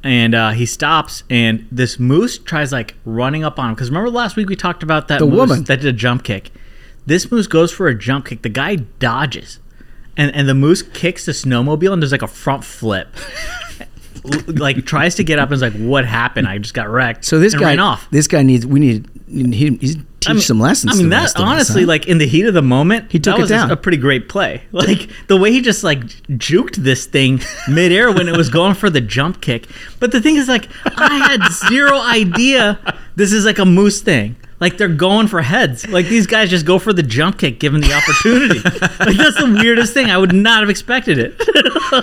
and 0.05 0.35
uh, 0.35 0.51
he 0.51 0.67
stops, 0.67 1.23
and 1.31 1.67
this 1.71 1.99
moose 1.99 2.39
tries 2.39 2.73
like 2.73 2.95
running 3.05 3.45
up 3.45 3.59
on 3.59 3.69
him. 3.71 3.75
Because 3.75 3.91
remember 3.91 4.11
last 4.11 4.37
week 4.37 4.49
we 4.49 4.57
talked 4.57 4.83
about 4.83 5.09
that 5.09 5.19
The 5.21 5.27
moose 5.27 5.37
woman. 5.37 5.65
that 5.65 5.77
did 5.81 5.87
a 5.87 5.93
jump 5.93 6.25
kick. 6.25 6.51
This 7.07 7.31
moose 7.31 7.47
goes 7.47 7.73
for 7.73 7.89
a 7.89 7.95
jump 7.95 8.27
kick. 8.27 8.43
The 8.43 8.49
guy 8.49 8.77
dodges, 8.77 9.59
and 10.17 10.35
and 10.35 10.49
the 10.49 10.55
moose 10.55 10.83
kicks 10.83 11.27
the 11.27 11.33
snowmobile, 11.33 11.93
and 11.93 12.01
does 12.01 12.13
like 12.13 12.23
a 12.23 12.27
front 12.29 12.65
flip. 12.65 13.09
like 14.47 14.85
tries 14.85 15.17
to 15.17 15.25
get 15.25 15.39
up 15.39 15.49
and 15.49 15.55
is 15.55 15.63
like, 15.63 15.75
"What 15.75 16.05
happened? 16.05 16.47
I 16.47 16.59
just 16.59 16.75
got 16.75 16.89
wrecked." 16.89 17.25
So 17.25 17.39
this 17.41 17.55
guy, 17.55 17.71
ran 17.71 17.81
off. 17.81 18.09
this 18.11 18.27
guy 18.29 18.43
needs. 18.43 18.67
We 18.67 18.81
need. 18.81 19.09
He, 19.29 19.77
he's 19.77 19.97
teach 20.23 20.31
I 20.31 20.33
mean- 20.35 20.43
some 20.43 20.61
lessons. 20.61 20.93
I 20.93 20.97
mean, 20.97 21.09
that 21.11 21.31
of 21.31 21.37
us, 21.37 21.37
honestly, 21.37 21.83
huh? 21.83 21.89
like 21.89 22.07
in 22.07 22.19
the 22.19 22.27
heat 22.27 22.47
of 22.47 22.55
the 22.55 22.63
moment, 22.63 23.11
he 23.11 23.19
took 23.19 23.35
that 23.35 23.39
it 23.39 23.43
was 23.43 23.51
down. 23.51 23.71
A, 23.71 23.75
a 23.75 23.77
pretty 23.77 23.99
great 23.99 24.29
play. 24.29 24.63
Like 24.73 25.11
the 25.29 25.37
way 25.37 25.53
he 25.53 25.61
just 25.61 25.85
like 25.85 26.01
juked 26.01 26.77
this 26.77 27.07
thing 27.07 27.41
midair 27.69 28.11
when 28.13 28.29
it 28.29 28.37
was 28.37 28.49
going 28.49 28.75
for 28.75 28.91
the 28.91 29.01
jump 29.01 29.41
kick. 29.41 29.69
But 30.01 30.13
the 30.13 30.21
thing 30.21 30.37
is, 30.37 30.49
like, 30.49 30.69
I 30.85 31.19
had 31.19 31.53
zero 31.69 32.01
idea 32.01 32.79
this 33.17 33.33
is 33.33 33.45
like 33.45 33.59
a 33.59 33.65
moose 33.65 34.01
thing. 34.01 34.37
Like 34.63 34.79
they're 34.79 34.87
going 34.89 35.27
for 35.27 35.43
heads. 35.43 35.89
Like 35.89 36.07
these 36.07 36.29
guys 36.29 36.49
just 36.49 36.65
go 36.65 36.79
for 36.79 36.93
the 36.93 37.03
jump 37.03 37.39
kick 37.39 37.59
given 37.59 37.81
the 37.81 37.93
opportunity. 37.93 38.61
like 39.01 39.17
that's 39.17 39.37
the 39.37 39.59
weirdest 39.61 39.93
thing. 39.93 40.09
I 40.09 40.17
would 40.17 40.33
not 40.33 40.61
have 40.61 40.71
expected 40.71 41.19
it. 41.19 41.37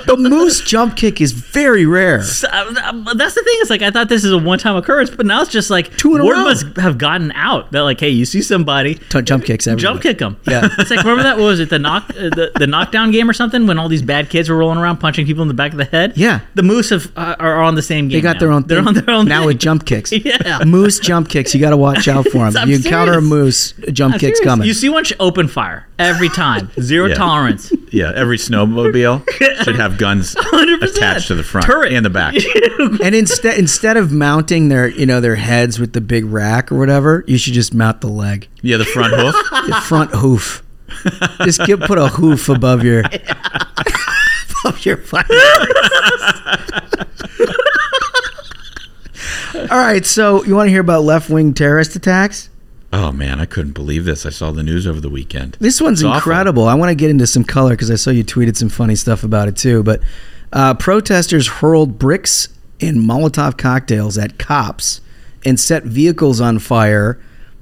the 0.05 0.17
moose 0.19 0.59
jump 0.59 0.97
kick 0.97 1.21
is 1.21 1.31
very 1.31 1.85
rare. 1.85 2.21
So, 2.21 2.49
uh, 2.51 3.13
that's 3.13 3.33
the 3.35 3.43
thing. 3.43 3.57
Is 3.61 3.69
like 3.69 3.81
I 3.81 3.91
thought 3.91 4.09
this 4.09 4.25
is 4.25 4.33
a 4.33 4.37
one-time 4.37 4.75
occurrence, 4.75 5.09
but 5.09 5.25
now 5.25 5.41
it's 5.41 5.49
just 5.51 5.69
like 5.69 5.95
Two 5.97 6.15
in 6.15 6.21
a 6.21 6.25
word 6.25 6.33
row. 6.33 6.43
must 6.43 6.75
have 6.77 6.97
gotten 6.97 7.31
out 7.31 7.71
that 7.71 7.81
like, 7.83 7.99
hey, 8.01 8.09
you 8.09 8.25
see 8.25 8.41
somebody, 8.41 8.95
T- 8.95 9.21
jump 9.21 9.45
kicks 9.45 9.65
everywhere. 9.65 9.93
jump 9.93 10.03
kick 10.03 10.17
them. 10.17 10.37
Yeah. 10.45 10.67
it's 10.79 10.89
like 10.91 10.99
remember 10.99 11.23
that 11.23 11.37
what 11.37 11.45
was 11.45 11.61
it 11.61 11.69
the 11.69 11.79
knock 11.79 12.09
uh, 12.09 12.29
the, 12.29 12.51
the 12.59 12.67
knockdown 12.67 13.11
game 13.11 13.29
or 13.29 13.33
something 13.33 13.67
when 13.67 13.79
all 13.79 13.87
these 13.87 14.01
bad 14.01 14.29
kids 14.29 14.49
were 14.49 14.57
rolling 14.57 14.79
around 14.79 14.97
punching 14.97 15.25
people 15.25 15.41
in 15.43 15.47
the 15.47 15.53
back 15.53 15.71
of 15.71 15.77
the 15.77 15.85
head. 15.85 16.17
Yeah. 16.17 16.41
the 16.55 16.63
Moose 16.63 16.89
have, 16.89 17.09
uh, 17.15 17.35
are 17.39 17.61
on 17.61 17.75
the 17.75 17.81
same 17.81 18.09
game. 18.09 18.17
They 18.17 18.21
got 18.21 18.33
now. 18.33 18.39
their 18.41 18.51
own. 18.51 18.63
They're 18.67 18.79
thing 18.79 18.87
on 18.89 18.93
their 18.95 19.09
own 19.15 19.25
now 19.29 19.39
thing. 19.39 19.47
with 19.47 19.59
jump 19.59 19.85
kicks. 19.85 20.11
Yeah. 20.11 20.63
moose 20.65 20.99
jump 20.99 21.29
kicks. 21.29 21.55
You 21.55 21.61
got 21.61 21.69
to 21.69 21.77
watch 21.77 22.07
out 22.07 22.25
for 22.25 22.39
them. 22.39 22.48
I'm 22.55 22.69
you 22.69 22.75
encounter 22.77 23.13
a 23.17 23.21
moose, 23.21 23.73
a 23.79 23.91
jump 23.91 24.13
I'm 24.15 24.19
kick's 24.19 24.39
serious. 24.39 24.49
coming. 24.51 24.67
You 24.67 24.73
see 24.73 24.89
one 24.89 25.03
sh- 25.03 25.13
open 25.19 25.47
fire 25.47 25.87
every 25.97 26.29
time. 26.29 26.69
Zero 26.81 27.07
Yeah. 27.07 27.15
tolerance. 27.15 27.71
Yeah, 27.91 28.11
every 28.15 28.37
snowmobile 28.37 29.27
should 29.63 29.75
have 29.75 29.97
guns 29.97 30.35
100%. 30.35 30.81
attached 30.83 31.27
to 31.27 31.35
the 31.35 31.43
front 31.43 31.65
Turret. 31.65 31.93
and 31.93 32.05
the 32.05 32.09
back. 32.09 32.35
and 33.03 33.15
instead 33.15 33.57
instead 33.57 33.97
of 33.97 34.11
mounting 34.11 34.69
their 34.69 34.87
you 34.87 35.05
know 35.05 35.19
their 35.21 35.35
heads 35.35 35.79
with 35.79 35.93
the 35.93 36.01
big 36.01 36.25
rack 36.25 36.71
or 36.71 36.77
whatever, 36.77 37.23
you 37.27 37.37
should 37.37 37.53
just 37.53 37.73
mount 37.73 38.01
the 38.01 38.07
leg, 38.07 38.47
Yeah, 38.61 38.77
the 38.77 38.85
front 38.85 39.13
hoof. 39.13 39.35
the 39.67 39.81
front 39.83 40.11
hoof. 40.11 40.63
Just 41.43 41.65
get 41.65 41.79
put 41.81 41.97
a 41.97 42.07
hoof 42.07 42.49
above 42.49 42.83
your 42.83 43.03
above 44.65 44.85
your 44.85 44.97
fire. 44.97 45.23
All 49.71 49.77
right, 49.77 50.05
so 50.05 50.43
you 50.45 50.55
want 50.55 50.67
to 50.67 50.71
hear 50.71 50.81
about 50.81 51.03
left 51.03 51.29
wing 51.29 51.53
terrorist 51.53 51.95
attacks? 51.95 52.49
Oh 52.91 53.11
man, 53.11 53.39
I 53.39 53.45
couldn't 53.45 53.73
believe 53.73 54.05
this. 54.05 54.25
I 54.25 54.29
saw 54.29 54.51
the 54.51 54.63
news 54.63 54.87
over 54.87 54.99
the 54.99 55.09
weekend. 55.09 55.57
This 55.59 55.79
one's 55.79 55.99
It's 56.01 56.05
awful. 56.07 56.17
incredible. 56.17 56.67
I 56.67 56.73
want 56.73 56.89
to 56.89 56.95
get 56.95 57.09
into 57.11 57.27
some 57.27 57.43
color 57.43 57.71
because 57.71 57.91
I 57.91 57.95
saw 57.95 58.09
you 58.09 58.23
tweeted 58.23 58.57
some 58.57 58.69
funny 58.69 58.95
stuff 58.95 59.23
about 59.23 59.47
it 59.47 59.55
too. 59.57 59.83
But 59.83 60.01
uh, 60.51 60.73
protesters 60.73 61.47
hurled 61.47 61.99
bricks 61.99 62.49
and 62.81 62.97
Molotov 62.97 63.57
cocktails 63.57 64.17
at 64.17 64.39
cops 64.39 65.01
and 65.45 65.59
set 65.59 65.83
vehicles 65.83 66.41
on 66.41 66.57
fire 66.57 67.19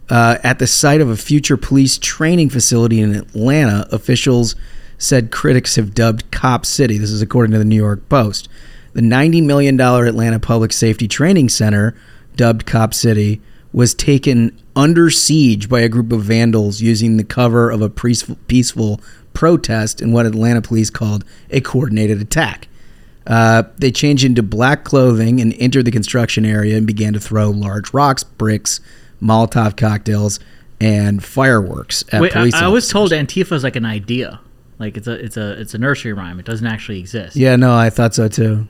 uh, 0.10 0.38
at 0.44 0.60
the 0.60 0.68
site 0.68 1.02
of 1.02 1.10
a 1.10 1.18
future 1.18 1.58
police 1.58 1.98
training 1.98 2.50
facility 2.50 3.02
in 3.02 3.14
Atlanta. 3.14 3.86
Officials 3.92 4.56
said 4.98 5.30
critics 5.32 5.76
have 5.76 5.94
dubbed 5.94 6.32
Cop 6.32 6.66
City. 6.66 6.98
This 6.98 7.12
is 7.12 7.22
according 7.22 7.52
to 7.52 7.58
the 7.60 7.66
New 7.66 7.76
York 7.76 8.08
Post. 8.08 8.48
The 8.98 9.04
$90 9.04 9.44
million 9.44 9.80
Atlanta 9.80 10.40
Public 10.40 10.74
Safety 10.74 11.08
Training 11.08 11.50
Center, 11.50 11.94
dubbed 12.36 12.66
Cop 12.66 12.96
City, 12.96 13.40
was 13.72 13.94
taken 13.94 14.60
under 14.76 15.12
siege 15.12 15.70
by 15.70 15.82
a 15.82 15.88
group 15.88 16.12
of 16.12 16.24
vandals 16.24 16.82
using 16.82 17.18
the 17.18 17.24
cover 17.24 17.70
of 17.70 17.84
a 17.84 17.92
peaceful, 17.92 18.40
peaceful 18.48 19.00
protest 19.36 20.02
in 20.02 20.14
what 20.14 20.26
Atlanta 20.26 20.64
police 20.64 20.90
called 20.90 21.24
a 21.52 21.62
coordinated 21.62 22.20
attack. 22.20 22.70
Uh, 23.28 23.66
they 23.78 23.92
changed 23.92 24.24
into 24.24 24.42
black 24.42 24.84
clothing 24.84 25.40
and 25.42 25.54
entered 25.60 25.86
the 25.86 25.92
construction 25.92 26.44
area 26.44 26.76
and 26.76 26.88
began 26.88 27.14
to 27.14 27.20
throw 27.20 27.52
large 27.52 27.94
rocks, 27.94 28.24
bricks, 28.24 28.80
Molotov 29.22 29.78
cocktails, 29.78 30.40
and 30.82 31.24
fireworks 31.24 32.04
at 32.12 32.20
Wait, 32.20 32.36
I, 32.36 32.40
police. 32.40 32.54
I 32.56 32.68
was 32.68 32.90
told 32.90 33.12
Antifa 33.12 33.52
is 33.52 33.64
like 33.64 33.76
an 33.76 33.86
idea. 33.86 34.40
Like 34.80 34.98
it's 34.98 35.08
a 35.08 35.14
it's 35.14 35.38
a 35.38 35.52
it's 35.62 35.76
a 35.76 35.78
nursery 35.78 36.14
rhyme. 36.14 36.40
It 36.40 36.48
doesn't 36.48 36.66
actually 36.66 37.00
exist. 37.00 37.36
Yeah, 37.36 37.56
no, 37.58 37.76
I 37.76 37.92
thought 37.92 38.16
so 38.16 38.28
too. 38.28 38.68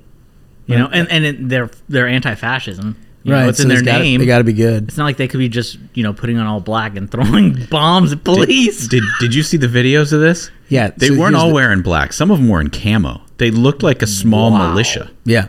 You 0.68 0.78
know, 0.78 0.88
and 0.92 1.10
and 1.10 1.26
it, 1.26 1.50
they're 1.50 1.70
they're 1.90 2.08
anti-fascism. 2.08 2.96
You 3.24 3.34
right, 3.34 3.44
know, 3.44 3.50
it's 3.50 3.58
so 3.58 3.64
in 3.64 3.70
their 3.70 3.82
gotta- 3.82 4.04
name. 4.04 4.20
they 4.22 4.26
got 4.26 4.38
to 4.38 4.44
be 4.46 4.54
good. 4.54 4.88
It's 4.88 4.98
not 4.98 5.04
like 5.06 5.18
they 5.18 5.28
could 5.28 5.40
be 5.40 5.50
just 5.50 5.78
you 5.94 6.04
know 6.04 6.14
putting 6.14 6.38
on 6.38 6.46
all 6.48 6.60
black 6.62 6.96
and 6.96 7.10
throwing 7.10 7.66
bombs 7.72 8.12
at 8.14 8.24
police. 8.24 8.88
Did 8.88 9.04
Did 9.20 9.34
you 9.36 9.44
see 9.44 9.58
the 9.58 9.68
videos 9.68 10.14
of 10.14 10.20
this? 10.22 10.50
Yeah, 10.70 10.92
they 10.96 11.08
so 11.10 11.18
weren't 11.18 11.36
all 11.36 11.50
the- 11.50 11.54
wearing 11.56 11.82
black. 11.82 12.14
Some 12.14 12.32
of 12.32 12.38
them 12.38 12.48
were 12.48 12.62
in 12.62 12.70
camo. 12.70 13.22
They 13.38 13.52
looked 13.52 13.84
like 13.84 14.02
a 14.02 14.08
small 14.08 14.50
militia. 14.52 15.10
Yeah, 15.26 15.48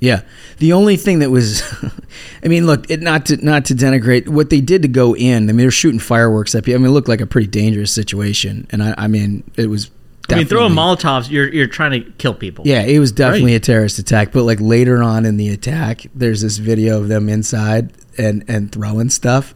yeah. 0.00 0.22
The 0.58 0.72
only 0.72 0.96
thing 0.96 1.18
that 1.18 1.30
was, 1.30 1.62
I 2.44 2.48
mean, 2.48 2.66
look, 2.66 2.90
it, 2.90 3.02
not 3.02 3.26
to 3.26 3.36
not 3.44 3.64
to 3.66 3.74
denigrate 3.74 4.28
what 4.28 4.50
they 4.50 4.60
did 4.60 4.82
to 4.82 4.88
go 4.88 5.14
in. 5.14 5.44
I 5.44 5.46
mean, 5.52 5.56
they're 5.58 5.70
shooting 5.70 6.00
fireworks 6.00 6.54
at 6.54 6.64
people. 6.64 6.80
I 6.80 6.82
mean, 6.82 6.90
it 6.90 6.94
looked 6.94 7.08
like 7.08 7.20
a 7.20 7.26
pretty 7.26 7.48
dangerous 7.48 7.92
situation, 7.92 8.66
and 8.70 8.82
I, 8.82 8.94
I 8.98 9.06
mean, 9.08 9.42
it 9.56 9.66
was. 9.68 9.90
I 10.30 10.34
mean, 10.36 10.46
throwing 10.46 10.72
Molotovs, 10.72 11.30
you're 11.30 11.52
you're 11.52 11.66
trying 11.66 11.92
to 11.92 12.10
kill 12.12 12.34
people. 12.34 12.66
Yeah, 12.66 12.82
it 12.82 12.98
was 12.98 13.12
definitely 13.12 13.52
Right. 13.52 13.56
a 13.56 13.60
terrorist 13.60 13.98
attack. 13.98 14.32
But 14.32 14.42
like 14.44 14.60
later 14.60 15.02
on 15.02 15.24
in 15.24 15.36
the 15.36 15.48
attack, 15.50 16.06
there's 16.14 16.40
this 16.42 16.56
video 16.58 16.98
of 17.00 17.08
them 17.08 17.28
inside 17.28 17.92
and 18.18 18.44
and 18.48 18.72
throwing 18.72 19.08
stuff. 19.10 19.54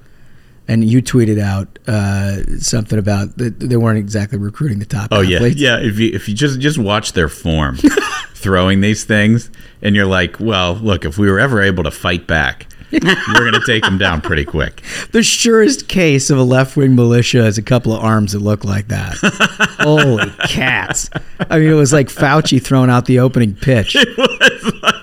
And 0.69 0.85
you 0.89 1.03
tweeted 1.03 1.41
out 1.41 1.81
uh, 1.89 2.59
something 2.61 2.97
about 2.99 3.37
that 3.39 3.59
they 3.59 3.77
weren't 3.77 3.99
exactly 3.99 4.39
recruiting 4.39 4.79
the 4.79 4.87
top. 4.87 5.09
Oh 5.11 5.21
yeah, 5.21 5.45
yeah. 5.45 5.79
If 5.81 5.99
you 5.99 6.11
if 6.15 6.29
you 6.29 6.35
just 6.35 6.61
just 6.61 6.79
watch 6.79 7.13
their 7.15 7.29
form, 7.29 7.77
throwing 8.35 8.81
these 8.81 9.03
things, 9.05 9.51
and 9.83 9.97
you're 9.97 10.07
like, 10.07 10.39
well, 10.39 10.75
look, 10.75 11.05
if 11.05 11.19
we 11.19 11.29
were 11.29 11.41
ever 11.41 11.61
able 11.61 11.83
to 11.83 11.91
fight 11.91 12.29
back, 12.29 12.67
we're 12.93 13.51
gonna 13.51 13.65
take 13.65 13.85
them 13.85 13.99
down 13.99 14.21
pretty 14.21 14.45
quick. 14.45 14.83
The 15.13 15.23
surest 15.23 15.89
case 15.89 16.31
of 16.31 16.39
a 16.39 16.43
left 16.43 16.77
wing 16.77 16.95
militia 16.95 17.45
is 17.45 17.59
a 17.59 17.63
couple 17.63 17.93
of 17.93 18.03
arms 18.03 18.33
that 18.33 18.41
look 18.41 18.65
like 18.65 18.89
that. 18.89 19.17
Holy 19.81 20.31
cats. 20.47 21.11
I 21.51 21.59
mean, 21.59 21.69
it 21.69 21.75
was 21.75 21.93
like 21.93 22.09
Fauci 22.09 22.63
throwing 22.63 22.91
out 22.91 23.07
the 23.07 23.19
opening 23.19 23.55
pitch. 23.55 23.97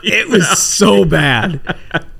It 0.10 0.30
was, 0.30 0.48
so 0.58 1.04
bad. 1.04 1.60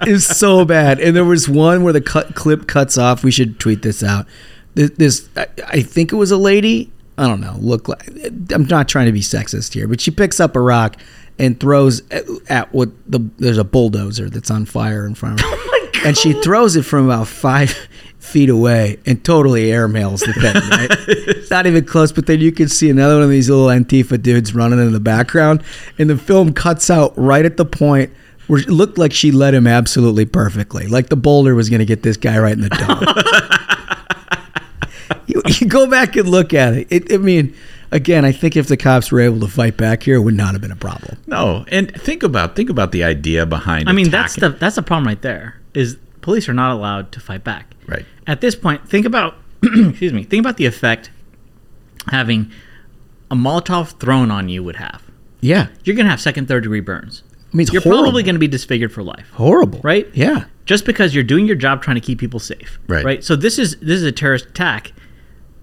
It 0.06 0.12
was 0.12 0.26
so 0.26 0.66
bad. 0.66 1.00
And 1.00 1.16
there 1.16 1.24
was 1.24 1.48
one 1.48 1.84
where 1.84 1.94
the 1.94 2.02
cut, 2.02 2.36
clip 2.36 2.68
cuts 2.68 2.98
off. 2.98 3.24
We 3.24 3.32
should 3.32 3.60
tweet 3.62 3.82
this 3.82 4.04
out. 4.04 4.26
This, 4.74 4.90
this 4.92 5.30
I, 5.38 5.48
I 5.68 5.82
think 5.82 6.12
it 6.12 6.18
was 6.18 6.32
a 6.32 6.38
lady. 6.38 6.92
I 7.18 7.28
don't 7.28 7.40
know. 7.40 7.56
Look 7.60 7.88
like 7.88 8.06
I'm 8.52 8.66
not 8.66 8.90
trying 8.90 9.06
to 9.06 9.14
be 9.14 9.22
sexist 9.22 9.74
here, 9.74 9.88
but 9.88 10.02
she 10.02 10.12
picks 10.12 10.42
up 10.42 10.56
a 10.58 10.60
rock 10.60 10.98
and 11.40 11.60
throws 11.60 12.02
at, 12.12 12.26
at 12.50 12.74
what 12.74 12.90
the 13.10 13.20
there's 13.38 13.58
a 13.58 13.64
bulldozer 13.64 14.30
that's 14.30 14.52
on 14.52 14.66
fire 14.66 15.06
in 15.06 15.16
front 15.16 15.42
of 15.42 15.50
her. 15.50 15.58
Oh 16.00 16.10
and 16.10 16.18
she 16.18 16.34
throws 16.34 16.76
it 16.76 16.84
from 16.84 17.06
about 17.06 17.28
five 17.28 17.72
feet 18.20 18.50
away 18.50 19.00
and 19.06 19.24
totally 19.26 19.66
airmails 19.66 20.20
the 20.20 20.34
thing, 20.34 20.54
right? 20.70 20.90
it's 21.08 21.50
not 21.50 21.66
even 21.66 21.86
close, 21.86 22.12
but 22.12 22.28
then 22.28 22.40
you 22.40 22.52
can 22.52 22.70
see 22.70 22.90
another 22.90 23.16
one 23.16 23.24
of 23.24 23.30
these 23.30 23.50
little 23.50 23.68
Antifa 23.68 24.22
dudes 24.22 24.54
running 24.54 24.80
in 24.80 24.92
the 24.94 25.00
background. 25.00 25.64
And 25.98 26.10
the 26.10 26.18
film 26.18 26.54
cuts 26.54 26.90
out 26.90 27.18
right 27.18 27.46
at 27.46 27.58
the 27.58 27.66
point 27.66 28.12
where 28.48 28.60
it 28.60 28.70
looked 28.70 28.98
like 28.98 29.12
she 29.12 29.32
led 29.32 29.54
him 29.54 29.66
absolutely 29.66 30.26
perfectly. 30.26 30.88
Like 30.88 31.10
the 31.10 31.16
boulder 31.16 31.56
was 31.56 31.70
going 31.70 31.80
to 31.80 31.86
get 31.86 32.04
this 32.04 32.18
guy 32.18 32.38
right 32.38 32.54
in 32.54 32.62
the 32.62 32.70
dome. 32.70 33.04
you, 35.28 35.42
you 35.60 35.68
go 35.68 35.88
back 35.88 36.16
and 36.16 36.30
look 36.30 36.54
at 36.54 36.74
it. 36.74 36.88
it. 36.90 37.12
I 37.12 37.18
mean, 37.18 37.56
again, 37.92 38.26
I 38.26 38.32
think 38.32 38.56
if 38.56 38.68
the 38.68 38.78
cops 38.78 39.12
were 39.12 39.20
able 39.20 39.40
to 39.42 39.48
fight 39.48 39.78
back 39.78 40.04
here, 40.04 40.16
it 40.16 40.22
would 40.22 40.36
not 40.36 40.54
have 40.54 40.62
been 40.62 40.72
a 40.72 40.76
problem. 40.76 41.18
No, 41.28 41.66
and 41.70 41.92
think 42.02 42.24
about 42.24 42.56
think 42.56 42.70
about 42.70 42.92
the 42.92 43.04
idea 43.04 43.46
behind. 43.46 43.90
I 43.90 43.92
mean, 43.92 44.10
that's 44.10 44.36
the 44.36 44.50
that's 44.50 44.76
the 44.76 44.84
problem 44.84 45.08
right 45.08 45.22
there. 45.22 45.60
Is 45.74 45.98
police 46.22 46.50
are 46.50 46.54
not 46.54 46.72
allowed 46.72 47.12
to 47.14 47.20
fight 47.20 47.44
back. 47.44 47.74
Right. 47.88 48.06
At 48.26 48.42
this 48.42 48.56
point, 48.56 48.88
think 48.88 49.06
about 49.06 49.36
excuse 49.64 50.14
me. 50.14 50.24
Think 50.24 50.42
about 50.42 50.58
the 50.58 50.66
effect 50.66 51.10
having 52.10 52.52
a 53.30 53.36
Molotov 53.36 54.00
thrown 54.00 54.32
on 54.32 54.50
you 54.50 54.64
would 54.64 54.78
have. 54.78 55.04
Yeah. 55.42 55.68
You're 55.84 55.96
gonna 55.96 56.10
have 56.10 56.22
second, 56.22 56.48
third 56.48 56.64
degree 56.64 56.80
burns. 56.80 57.24
I 57.54 57.56
mean, 57.56 57.64
it's 57.64 57.74
you're 57.74 57.82
horrible. 57.82 58.04
probably 58.04 58.24
gonna 58.24 58.40
be 58.40 58.48
disfigured 58.48 58.92
for 58.92 59.04
life. 59.04 59.30
Horrible. 59.34 59.80
Right? 59.84 60.08
Yeah. 60.14 60.46
Just 60.66 60.86
because 60.86 61.16
you're 61.16 61.24
doing 61.24 61.46
your 61.46 61.56
job 61.56 61.82
trying 61.82 61.96
to 61.96 62.02
keep 62.02 62.20
people 62.20 62.40
safe. 62.40 62.80
Right. 62.88 63.06
Right. 63.06 63.24
So 63.24 63.36
this 63.36 63.58
is 63.58 63.78
this 63.78 64.00
is 64.00 64.04
a 64.04 64.12
terrorist 64.12 64.48
attack. 64.48 64.92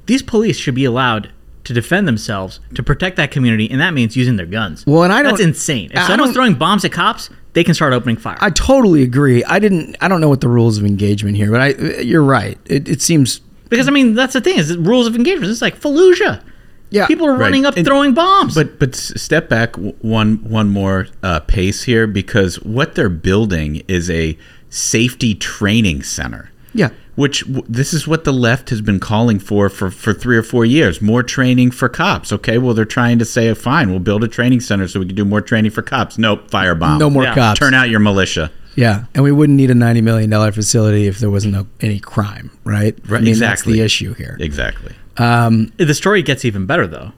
These 0.06 0.22
police 0.22 0.56
should 0.56 0.74
be 0.74 0.84
allowed 0.84 1.30
to 1.64 1.72
defend 1.72 2.06
themselves 2.06 2.60
to 2.74 2.82
protect 2.82 3.16
that 3.16 3.30
community, 3.30 3.70
and 3.70 3.80
that 3.80 3.92
means 3.94 4.16
using 4.16 4.36
their 4.36 4.46
guns. 4.46 4.84
Well, 4.86 5.02
and 5.02 5.12
I 5.12 5.22
that's 5.22 5.38
don't. 5.38 5.46
That's 5.48 5.58
insane. 5.58 5.90
If 5.92 5.98
I 5.98 6.06
someone's 6.06 6.34
throwing 6.34 6.54
bombs 6.54 6.84
at 6.84 6.92
cops, 6.92 7.30
they 7.54 7.64
can 7.64 7.74
start 7.74 7.92
opening 7.92 8.16
fire. 8.16 8.36
I 8.40 8.50
totally 8.50 9.02
agree. 9.02 9.42
I 9.44 9.58
didn't. 9.58 9.96
I 10.00 10.08
don't 10.08 10.20
know 10.20 10.28
what 10.28 10.40
the 10.40 10.48
rules 10.48 10.78
of 10.78 10.84
engagement 10.84 11.36
here, 11.36 11.50
but 11.50 11.60
I. 11.60 11.68
You're 12.00 12.22
right. 12.22 12.58
It, 12.66 12.88
it 12.88 13.02
seems. 13.02 13.40
Because 13.70 13.88
I 13.88 13.90
mean, 13.90 14.14
that's 14.14 14.34
the 14.34 14.40
thing 14.40 14.58
is 14.58 14.68
the 14.68 14.78
rules 14.78 15.06
of 15.06 15.16
engagement. 15.16 15.50
It's 15.50 15.62
like 15.62 15.80
Fallujah. 15.80 16.42
Yeah. 16.90 17.06
People 17.08 17.26
are 17.26 17.32
Right. 17.32 17.40
running 17.40 17.66
up 17.66 17.76
And- 17.76 17.84
throwing 17.86 18.14
bombs. 18.14 18.54
But 18.54 18.78
but 18.78 18.94
step 18.94 19.48
back 19.48 19.74
one 19.76 20.36
one 20.48 20.68
more 20.68 21.08
uh, 21.24 21.40
pace 21.40 21.84
here 21.84 22.06
because 22.06 22.56
what 22.62 22.94
they're 22.94 23.08
building 23.08 23.82
is 23.88 24.08
a 24.10 24.38
safety 24.68 25.34
training 25.34 26.02
center. 26.02 26.50
Yeah. 26.72 26.90
Which 27.16 27.40
w- 27.46 27.64
this 27.68 27.92
is 27.94 28.08
what 28.08 28.24
the 28.24 28.32
left 28.32 28.70
has 28.70 28.80
been 28.80 28.98
calling 28.98 29.38
for, 29.38 29.68
for 29.68 29.90
for 29.90 30.12
three 30.12 30.36
or 30.36 30.42
four 30.42 30.64
years. 30.64 31.00
More 31.00 31.22
training 31.22 31.70
for 31.70 31.88
cops. 31.88 32.32
Okay, 32.32 32.58
well 32.58 32.74
they're 32.74 32.84
trying 32.84 33.18
to 33.20 33.24
say, 33.24 33.52
fine, 33.54 33.90
we'll 33.90 34.00
build 34.00 34.24
a 34.24 34.28
training 34.28 34.60
center 34.60 34.88
so 34.88 34.98
we 35.00 35.06
can 35.06 35.14
do 35.14 35.24
more 35.24 35.40
training 35.40 35.70
for 35.70 35.82
cops. 35.82 36.18
Nope, 36.18 36.50
firebomb. 36.50 36.98
No 36.98 37.08
more 37.10 37.22
Yeah. 37.22 37.34
cops. 37.34 37.60
Turn 37.60 37.72
out 37.74 37.88
your 37.88 38.00
militia. 38.00 38.50
Yeah, 38.76 39.04
and 39.14 39.22
we 39.22 39.30
wouldn't 39.30 39.56
need 39.56 39.70
a 39.70 39.74
ninety 39.74 40.00
million 40.00 40.28
dollar 40.30 40.50
facility 40.50 41.06
if 41.06 41.20
there 41.20 41.30
wasn't 41.30 41.54
no, 41.54 41.66
any 41.80 42.00
crime, 42.00 42.50
right? 42.64 42.98
Right, 43.06 43.18
I 43.18 43.20
mean, 43.20 43.28
exactly. 43.28 43.74
That's 43.74 43.78
the 43.78 43.84
issue 43.84 44.14
here. 44.14 44.36
Exactly. 44.40 44.92
Um, 45.16 45.72
the 45.76 45.94
story 45.94 46.22
gets 46.22 46.44
even 46.44 46.66
better 46.66 46.88
though. 46.88 47.12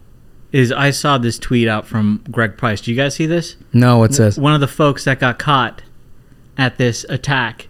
Is 0.52 0.70
I 0.72 0.90
saw 0.90 1.16
this 1.16 1.38
tweet 1.38 1.66
out 1.68 1.86
from 1.86 2.22
Greg 2.30 2.58
Price. 2.58 2.82
Do 2.82 2.90
you 2.90 2.96
guys 2.96 3.14
see 3.14 3.24
this? 3.26 3.56
No, 3.72 3.98
what's 3.98 4.18
this? 4.18 4.36
One 4.36 4.52
of 4.54 4.60
the 4.60 4.68
folks 4.68 5.04
that 5.04 5.18
got 5.18 5.38
caught 5.38 5.82
at 6.58 6.76
this 6.76 7.04
attack. 7.08 7.68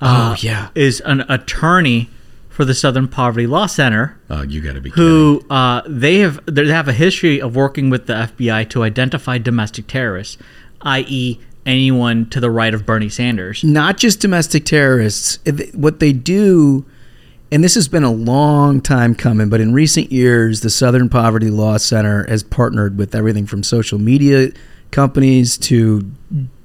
Uh, 0.00 0.32
Oh, 0.32 0.36
yeah. 0.40 0.68
is 0.74 1.00
an 1.00 1.20
attorney 1.28 2.08
for 2.48 2.64
the 2.64 2.74
Southern 2.74 3.06
Poverty 3.08 3.46
Law 3.46 3.66
Center. 3.66 4.18
Oh, 4.30 4.42
you 4.42 4.60
got 4.60 4.72
to 4.74 4.80
be 4.80 4.90
who 4.90 5.44
uh, 5.48 5.82
they 5.86 6.18
have 6.18 6.40
they 6.46 6.66
have 6.68 6.88
a 6.88 6.92
history 6.92 7.40
of 7.40 7.54
working 7.54 7.88
with 7.90 8.06
the 8.06 8.14
FBI 8.14 8.68
to 8.70 8.82
identify 8.82 9.38
domestic 9.38 9.86
terrorists, 9.86 10.36
i.e., 10.82 11.38
anyone 11.66 12.28
to 12.30 12.40
the 12.40 12.50
right 12.50 12.74
of 12.74 12.84
Bernie 12.86 13.08
Sanders. 13.10 13.62
not 13.62 13.96
just 13.98 14.20
domestic 14.20 14.64
terrorists. 14.64 15.38
What 15.74 16.00
they 16.00 16.12
do, 16.12 16.84
and 17.52 17.62
this 17.62 17.74
has 17.76 17.86
been 17.88 18.04
a 18.04 18.10
long 18.12 18.80
time 18.80 19.14
coming, 19.14 19.48
but 19.50 19.60
in 19.60 19.72
recent 19.72 20.10
years, 20.10 20.62
the 20.62 20.70
Southern 20.70 21.08
Poverty 21.08 21.50
Law 21.50 21.76
Center 21.76 22.26
has 22.28 22.42
partnered 22.42 22.98
with 22.98 23.14
everything 23.14 23.46
from 23.46 23.62
social 23.62 23.98
media 24.00 24.48
companies 24.90 25.56
to 25.58 26.10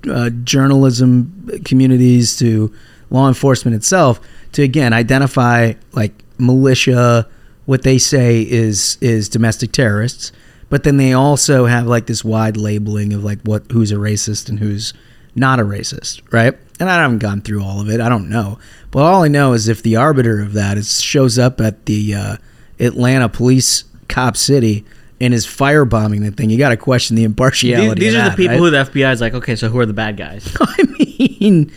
uh, 0.10 0.30
journalism 0.44 1.50
communities 1.66 2.36
to 2.38 2.74
law 3.14 3.30
enforcement 3.30 3.76
itself 3.76 4.20
to 4.52 4.62
again 4.62 4.92
identify 4.92 5.74
like 5.94 6.12
militia, 6.38 7.28
what 7.66 7.84
they 7.84 7.98
say 7.98 8.42
is 8.42 8.98
is 9.00 9.30
domestic 9.30 9.72
terrorists, 9.72 10.34
but 10.70 10.84
then 10.84 10.98
they 10.98 11.14
also 11.14 11.66
have 11.66 11.88
like 11.88 12.08
this 12.08 12.26
wide 12.26 12.58
labeling 12.58 13.14
of 13.14 13.24
like 13.24 13.40
what 13.44 13.72
who's 13.72 13.92
a 13.94 13.96
racist 13.96 14.50
and 14.50 14.60
who's 14.60 14.94
not 15.36 15.60
a 15.60 15.64
racist, 15.64 16.22
right? 16.34 16.58
And 16.80 16.90
I 16.90 16.96
haven't 16.96 17.20
gone 17.20 17.42
through 17.42 17.64
all 17.64 17.80
of 17.80 17.90
it. 17.90 18.02
I 18.02 18.10
don't 18.10 18.30
know, 18.30 18.60
but 18.92 19.04
all 19.04 19.24
I 19.24 19.30
know 19.30 19.54
is 19.54 19.70
if 19.70 19.82
the 19.82 19.96
arbiter 19.96 20.42
of 20.42 20.54
that 20.54 20.78
is 20.78 21.02
shows 21.02 21.40
up 21.40 21.62
at 21.62 21.86
the 21.86 22.14
uh, 22.14 22.38
Atlanta 22.80 23.30
police 23.30 23.86
cop 24.10 24.36
city 24.36 24.84
and 25.22 25.34
is 25.34 25.46
firebombing 25.46 26.22
the 26.22 26.32
thing, 26.32 26.50
you 26.50 26.58
got 26.58 26.70
to 26.70 26.78
question 26.78 27.16
the 27.16 27.24
impartiality. 27.24 28.02
these 28.02 28.16
of 28.16 28.22
are 28.22 28.30
the 28.32 28.36
people 28.36 28.56
right? 28.56 28.60
who 28.60 28.70
the 28.70 28.84
FBI 28.84 29.14
is 29.14 29.22
like, 29.22 29.34
okay, 29.34 29.56
so 29.56 29.70
who 29.70 29.80
are 29.80 29.86
the 29.86 29.94
bad 29.94 30.18
guys? 30.18 30.54
I 30.60 30.84
mean, 30.84 31.72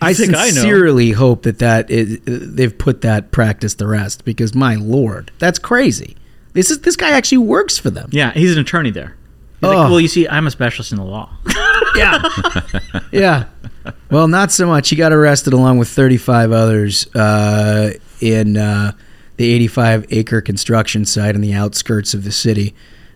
I 0.00 0.12
like, 0.12 0.30
I 0.34 0.50
sincerely 0.50 1.10
hope 1.12 1.42
that 1.44 1.58
that 1.60 1.90
is, 1.90 2.18
they've 2.24 2.76
put 2.76 3.00
that 3.00 3.30
practice 3.32 3.74
to 3.76 3.86
rest 3.86 4.24
because 4.24 4.54
my 4.54 4.74
lord, 4.76 5.30
that's 5.38 5.58
crazy. 5.58 6.16
This 6.52 6.70
is 6.70 6.80
this 6.80 6.96
guy 6.96 7.10
actually 7.10 7.38
works 7.38 7.78
for 7.78 7.90
them. 7.90 8.08
yeah, 8.12 8.32
he's 8.32 8.52
an 8.52 8.58
attorney 8.58 8.90
there. 8.90 9.16
He's 9.60 9.68
like, 9.70 9.76
Oh. 9.78 9.90
well, 9.90 10.00
you 10.00 10.08
see, 10.08 10.28
I'm 10.28 10.46
a 10.46 10.50
specialist 10.50 10.92
in 10.92 10.98
the 10.98 11.04
law. 11.04 11.30
Yeah, 11.94 12.22
yeah. 13.12 13.44
Well, 14.10 14.28
not 14.28 14.52
so 14.52 14.66
much. 14.66 14.90
He 14.90 14.96
got 14.96 15.12
arrested 15.12 15.54
along 15.54 15.78
with 15.78 15.88
35 15.88 16.52
others 16.52 17.06
uh, 17.14 17.92
in 18.20 18.58
uh, 18.58 18.92
the 19.38 19.50
85 19.50 20.06
acre 20.10 20.42
construction 20.42 21.06
site 21.06 21.34
on 21.34 21.40
the 21.40 21.54
outskirts 21.54 22.12
of 22.12 22.24
the 22.24 22.32
city. 22.32 22.74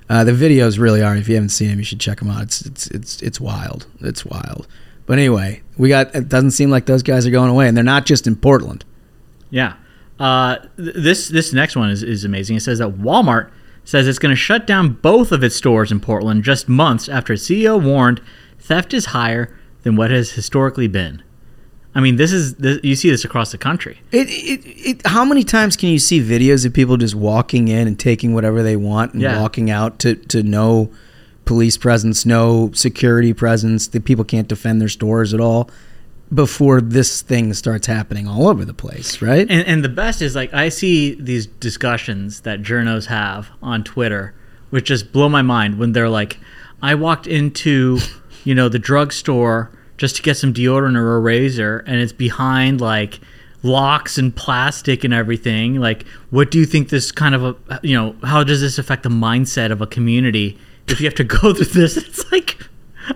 Uh, 0.09 0.25
the 0.25 0.33
videos 0.33 0.79
really 0.79 1.03
are. 1.03 1.15
If 1.15 1.29
you 1.29 1.35
haven't 1.35 1.51
seen 1.51 1.69
them, 1.69 1.79
you 1.79 1.85
should 1.85 2.01
check 2.01 2.21
them 2.21 2.31
out. 2.31 2.43
It's 2.45 2.63
it's 2.63 2.87
it's 2.89 3.21
it's 3.23 3.41
wild. 3.41 3.87
It's 4.01 4.25
wild. 4.25 4.67
But 5.11 5.19
anyway, 5.19 5.61
we 5.77 5.89
got. 5.89 6.15
It 6.15 6.29
doesn't 6.29 6.53
seem 6.53 6.71
like 6.71 6.87
those 6.87 7.03
guys 7.03 7.27
are 7.27 7.33
going 7.33 7.51
away, 7.51 7.67
and 7.67 7.77
they're 7.77 7.83
not 7.83 8.07
just 8.07 8.29
in 8.29 8.37
Portland. 8.37 8.85
Yeah. 9.51 9.75
Uh, 10.21 10.59
th- 10.77 10.95
this 10.95 11.27
this 11.27 11.53
next 11.53 11.75
one 11.75 11.91
is, 11.91 12.05
is 12.05 12.25
amazing. 12.25 12.55
It 12.59 12.61
says 12.61 12.79
that 12.79 12.91
Walmart 12.99 13.51
says 13.83 14.07
it's 14.07 14.21
going 14.21 14.31
to 14.31 14.37
shut 14.37 14.69
down 14.69 14.91
both 15.03 15.33
of 15.33 15.43
its 15.43 15.57
stores 15.57 15.91
in 15.91 15.99
Portland 15.99 16.45
just 16.45 16.69
months 16.69 17.09
after 17.09 17.33
its 17.33 17.43
CEO 17.49 17.83
warned 17.83 18.21
theft 18.61 18.95
is 18.95 19.07
higher 19.07 19.59
than 19.83 19.97
what 19.97 20.13
has 20.13 20.31
historically 20.31 20.87
been. 20.87 21.25
I 21.93 21.99
mean, 21.99 22.15
this 22.15 22.31
is 22.31 22.55
this, 22.55 22.79
you 22.85 22.95
see 22.95 23.11
this 23.11 23.25
across 23.25 23.51
the 23.51 23.59
country. 23.59 24.01
It, 24.13 24.29
it, 24.31 24.63
it, 24.65 25.07
how 25.09 25.25
many 25.25 25.43
times 25.43 25.77
can 25.77 25.89
you 25.89 25.99
see 25.99 26.21
videos 26.23 26.65
of 26.65 26.73
people 26.73 26.97
just 26.97 27.17
walking 27.17 27.67
in 27.67 27.89
and 27.89 27.99
taking 27.99 28.33
whatever 28.33 28.63
they 28.63 28.77
want 28.77 29.15
and 29.15 29.23
Yeah. 29.23 29.41
walking 29.41 29.73
out 29.73 29.99
to, 29.99 30.15
to 30.15 30.45
no 30.45 30.89
police 31.51 31.77
presence, 31.77 32.25
no 32.25 32.71
security 32.75 33.35
presence, 33.35 33.89
The 33.89 33.99
people 33.99 34.25
can't 34.25 34.47
defend 34.47 34.81
their 34.81 34.89
stores 34.89 35.35
at 35.35 35.41
all 35.41 35.69
before 36.33 36.81
this 36.81 37.23
thing 37.23 37.53
starts 37.55 37.89
happening 37.89 38.29
all 38.29 38.47
over 38.47 38.65
the 38.65 38.73
place, 38.73 39.21
right? 39.21 39.51
And, 39.51 39.67
and 39.67 39.85
the 39.85 39.89
best 39.89 40.23
is 40.23 40.37
like 40.37 40.55
I 40.55 40.69
see 40.69 41.15
these 41.15 41.49
discussions 41.49 42.43
that 42.43 42.63
journos 42.63 43.07
have 43.07 43.51
on 43.61 43.83
Twitter, 43.83 44.33
which 44.71 44.85
just 44.85 45.11
blow 45.11 45.29
my 45.29 45.43
mind 45.43 45.77
when 45.77 45.91
they're 45.91 46.09
like, 46.09 46.39
I 46.83 46.95
walked 46.95 47.27
into, 47.27 47.99
you 48.45 48.55
know, 48.55 48.69
the 48.69 48.79
drugstore 48.79 49.73
just 49.97 50.15
to 50.15 50.23
get 50.23 50.37
some 50.37 50.55
deodorant 50.55 50.97
or 50.97 51.17
a 51.17 51.19
razor, 51.19 51.83
and 51.85 51.97
it's 51.97 52.13
behind 52.13 52.81
like 52.81 53.19
locks 53.65 54.19
and 54.19 54.37
plastic 54.37 55.03
and 55.03 55.13
everything. 55.13 55.81
Like, 55.81 56.07
what 56.31 56.53
do 56.53 56.61
you 56.61 56.65
think 56.65 56.91
this 56.91 57.11
kind 57.11 57.35
of 57.35 57.43
a, 57.43 57.81
you 57.83 57.97
know, 57.97 58.15
how 58.23 58.45
does 58.45 58.61
this 58.61 58.79
affect 58.79 59.03
the 59.03 59.09
mindset 59.09 59.73
of 59.73 59.83
a 59.83 59.87
community 59.89 60.57
if 60.91 61.01
you 61.01 61.07
have 61.07 61.15
to 61.17 61.25
go 61.41 61.55
through 61.55 61.67
this? 61.67 61.97
It's 61.97 62.31
like. 62.33 62.57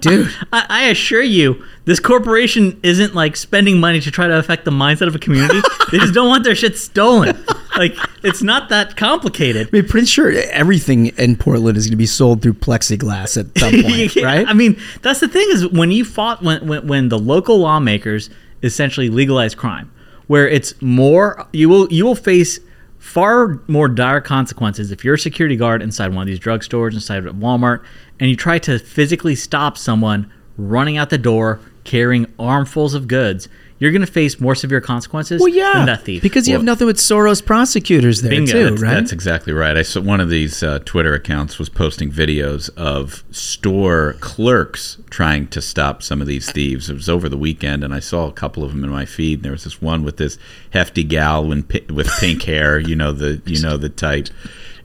Dude. 0.00 0.28
I, 0.52 0.66
I 0.68 0.82
assure 0.88 1.22
you, 1.22 1.64
this 1.84 2.00
corporation 2.00 2.80
isn't 2.82 3.14
like 3.14 3.36
spending 3.36 3.78
money 3.78 4.00
to 4.00 4.10
try 4.10 4.26
to 4.26 4.36
affect 4.36 4.64
the 4.64 4.72
mindset 4.72 5.06
of 5.06 5.14
a 5.14 5.20
community. 5.20 5.60
they 5.92 5.98
just 5.98 6.12
don't 6.14 6.26
want 6.26 6.42
their 6.42 6.56
shit 6.56 6.76
stolen. 6.76 7.44
Like, 7.76 7.94
it's 8.24 8.42
not 8.42 8.70
that 8.70 8.96
complicated. 8.96 9.68
I 9.68 9.70
mean, 9.70 9.86
pretty 9.86 10.06
sure 10.08 10.32
everything 10.50 11.06
in 11.18 11.36
Portland 11.36 11.76
is 11.76 11.84
going 11.86 11.92
to 11.92 11.96
be 11.96 12.06
sold 12.06 12.42
through 12.42 12.54
plexiglass 12.54 13.38
at 13.38 13.56
some 13.56 13.70
point, 13.82 14.16
Yeah, 14.16 14.24
right? 14.24 14.48
I 14.48 14.52
mean, 14.52 14.80
that's 15.02 15.20
the 15.20 15.28
thing 15.28 15.46
is 15.50 15.68
when 15.68 15.92
you 15.92 16.04
fought 16.04 16.42
when, 16.42 16.66
when 16.66 16.86
when 16.88 17.08
the 17.08 17.18
local 17.18 17.58
lawmakers 17.58 18.30
essentially 18.64 19.10
legalized 19.10 19.56
crime, 19.58 19.92
where 20.26 20.48
it's 20.48 20.80
more 20.82 21.46
you 21.52 21.68
will 21.68 21.92
you 21.92 22.04
will 22.04 22.16
face 22.16 22.58
far 23.04 23.60
more 23.68 23.86
dire 23.86 24.22
consequences 24.22 24.90
if 24.90 25.04
you're 25.04 25.14
a 25.14 25.18
security 25.18 25.56
guard 25.56 25.82
inside 25.82 26.14
one 26.14 26.22
of 26.22 26.26
these 26.26 26.40
drugstores, 26.40 26.94
inside 26.94 27.26
of 27.26 27.36
Walmart, 27.36 27.84
and 28.18 28.30
you 28.30 28.34
try 28.34 28.58
to 28.58 28.78
physically 28.78 29.34
stop 29.34 29.76
someone 29.76 30.32
running 30.56 30.96
out 30.96 31.10
the 31.10 31.18
door 31.18 31.60
carrying 31.84 32.26
armfuls 32.38 32.94
of 32.94 33.06
goods. 33.06 33.46
You're 33.80 33.90
going 33.90 34.06
to 34.06 34.10
face 34.10 34.38
more 34.40 34.54
severe 34.54 34.80
consequences 34.80 35.40
Well, 35.40 35.48
yeah, 35.52 35.72
than 35.74 35.86
that 35.86 36.02
thief. 36.04 36.22
because 36.22 36.46
you 36.46 36.54
have 36.54 36.62
nothing 36.62 36.86
but 36.86 36.96
Soros 36.96 37.44
prosecutors 37.44 38.22
there 38.22 38.30
Bingo. 38.30 38.52
too, 38.52 38.70
that's, 38.70 38.82
right? 38.82 38.94
That's 38.94 39.12
exactly 39.12 39.52
right. 39.52 39.76
I 39.76 39.82
saw 39.82 40.00
one 40.00 40.20
of 40.20 40.30
these 40.30 40.62
uh, 40.62 40.78
Twitter 40.84 41.12
accounts 41.12 41.58
was 41.58 41.68
posting 41.68 42.10
videos 42.10 42.70
of 42.76 43.24
store 43.32 44.14
clerks 44.20 44.98
trying 45.10 45.48
to 45.48 45.60
stop 45.60 46.02
some 46.04 46.20
of 46.20 46.26
these 46.28 46.50
thieves. 46.52 46.88
It 46.88 46.94
was 46.94 47.08
over 47.08 47.28
the 47.28 47.36
weekend, 47.36 47.82
and 47.82 47.92
I 47.92 47.98
saw 48.00 48.28
a 48.28 48.32
couple 48.32 48.62
of 48.62 48.70
them 48.70 48.84
in 48.84 48.90
my 48.90 49.04
feed. 49.04 49.38
And 49.40 49.44
there 49.44 49.52
was 49.52 49.64
this 49.64 49.82
one 49.82 50.04
with 50.04 50.18
this 50.18 50.38
hefty 50.70 51.02
gal 51.02 51.50
in, 51.50 51.66
with 51.90 52.08
pink 52.20 52.42
hair, 52.44 52.78
you 52.78 52.94
know 52.94 53.10
the 53.12 53.42
you 53.44 53.60
know 53.60 53.76
the 53.76 53.88
type, 53.88 54.28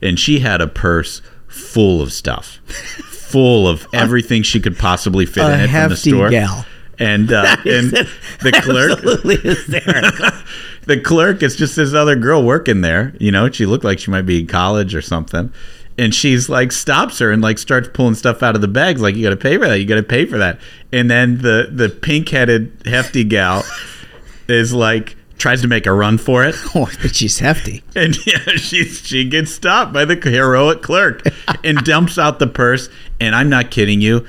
and 0.02 0.18
she 0.18 0.40
had 0.40 0.60
a 0.60 0.66
purse 0.66 1.22
full 1.46 2.02
of 2.02 2.12
stuff, 2.12 2.58
full 2.66 3.68
of 3.68 3.86
everything 3.92 4.42
she 4.42 4.58
could 4.60 4.76
possibly 4.78 5.26
fit 5.26 5.44
A 5.44 5.46
in 5.46 5.52
it 5.52 5.56
from 5.58 5.62
the 5.62 5.68
hefty 5.68 6.10
store. 6.10 6.30
gal. 6.30 6.66
And 7.00 7.32
uh, 7.32 7.56
and 7.64 7.90
the 8.42 8.60
clerk 8.62 8.92
Absolutely 8.92 9.36
hysterical. 9.36 10.30
the 10.86 11.00
clerk 11.00 11.42
is 11.42 11.56
just 11.56 11.74
this 11.74 11.94
other 11.94 12.14
girl 12.14 12.44
working 12.44 12.82
there. 12.82 13.14
You 13.18 13.32
know, 13.32 13.50
she 13.50 13.66
looked 13.66 13.84
like 13.84 13.98
she 13.98 14.10
might 14.10 14.26
be 14.26 14.40
in 14.40 14.46
college 14.46 14.94
or 14.94 15.02
something. 15.02 15.52
And 15.98 16.14
she's 16.14 16.48
like 16.48 16.72
stops 16.72 17.18
her 17.18 17.32
and 17.32 17.42
like 17.42 17.58
starts 17.58 17.88
pulling 17.92 18.14
stuff 18.14 18.42
out 18.42 18.54
of 18.54 18.60
the 18.60 18.68
bags. 18.68 19.00
Like 19.00 19.16
you 19.16 19.22
got 19.22 19.30
to 19.30 19.36
pay 19.36 19.58
for 19.58 19.66
that. 19.66 19.80
You 19.80 19.86
got 19.86 19.96
to 19.96 20.02
pay 20.02 20.26
for 20.26 20.38
that. 20.38 20.60
And 20.92 21.10
then 21.10 21.38
the 21.38 21.68
the 21.72 21.88
pink 21.88 22.28
headed 22.28 22.72
hefty 22.86 23.24
gal 23.24 23.64
is 24.48 24.72
like 24.72 25.16
tries 25.38 25.62
to 25.62 25.68
make 25.68 25.86
a 25.86 25.92
run 25.92 26.18
for 26.18 26.44
it. 26.44 26.54
oh, 26.74 26.90
but 27.02 27.16
she's 27.16 27.38
hefty. 27.38 27.82
And 27.96 28.14
yeah, 28.26 28.56
she 28.56 28.84
she 28.84 29.24
gets 29.24 29.52
stopped 29.52 29.92
by 29.92 30.04
the 30.04 30.16
heroic 30.16 30.82
clerk 30.82 31.22
and 31.64 31.78
dumps 31.78 32.18
out 32.18 32.38
the 32.38 32.46
purse. 32.46 32.88
And 33.18 33.34
I'm 33.34 33.48
not 33.48 33.70
kidding 33.70 34.00
you. 34.00 34.26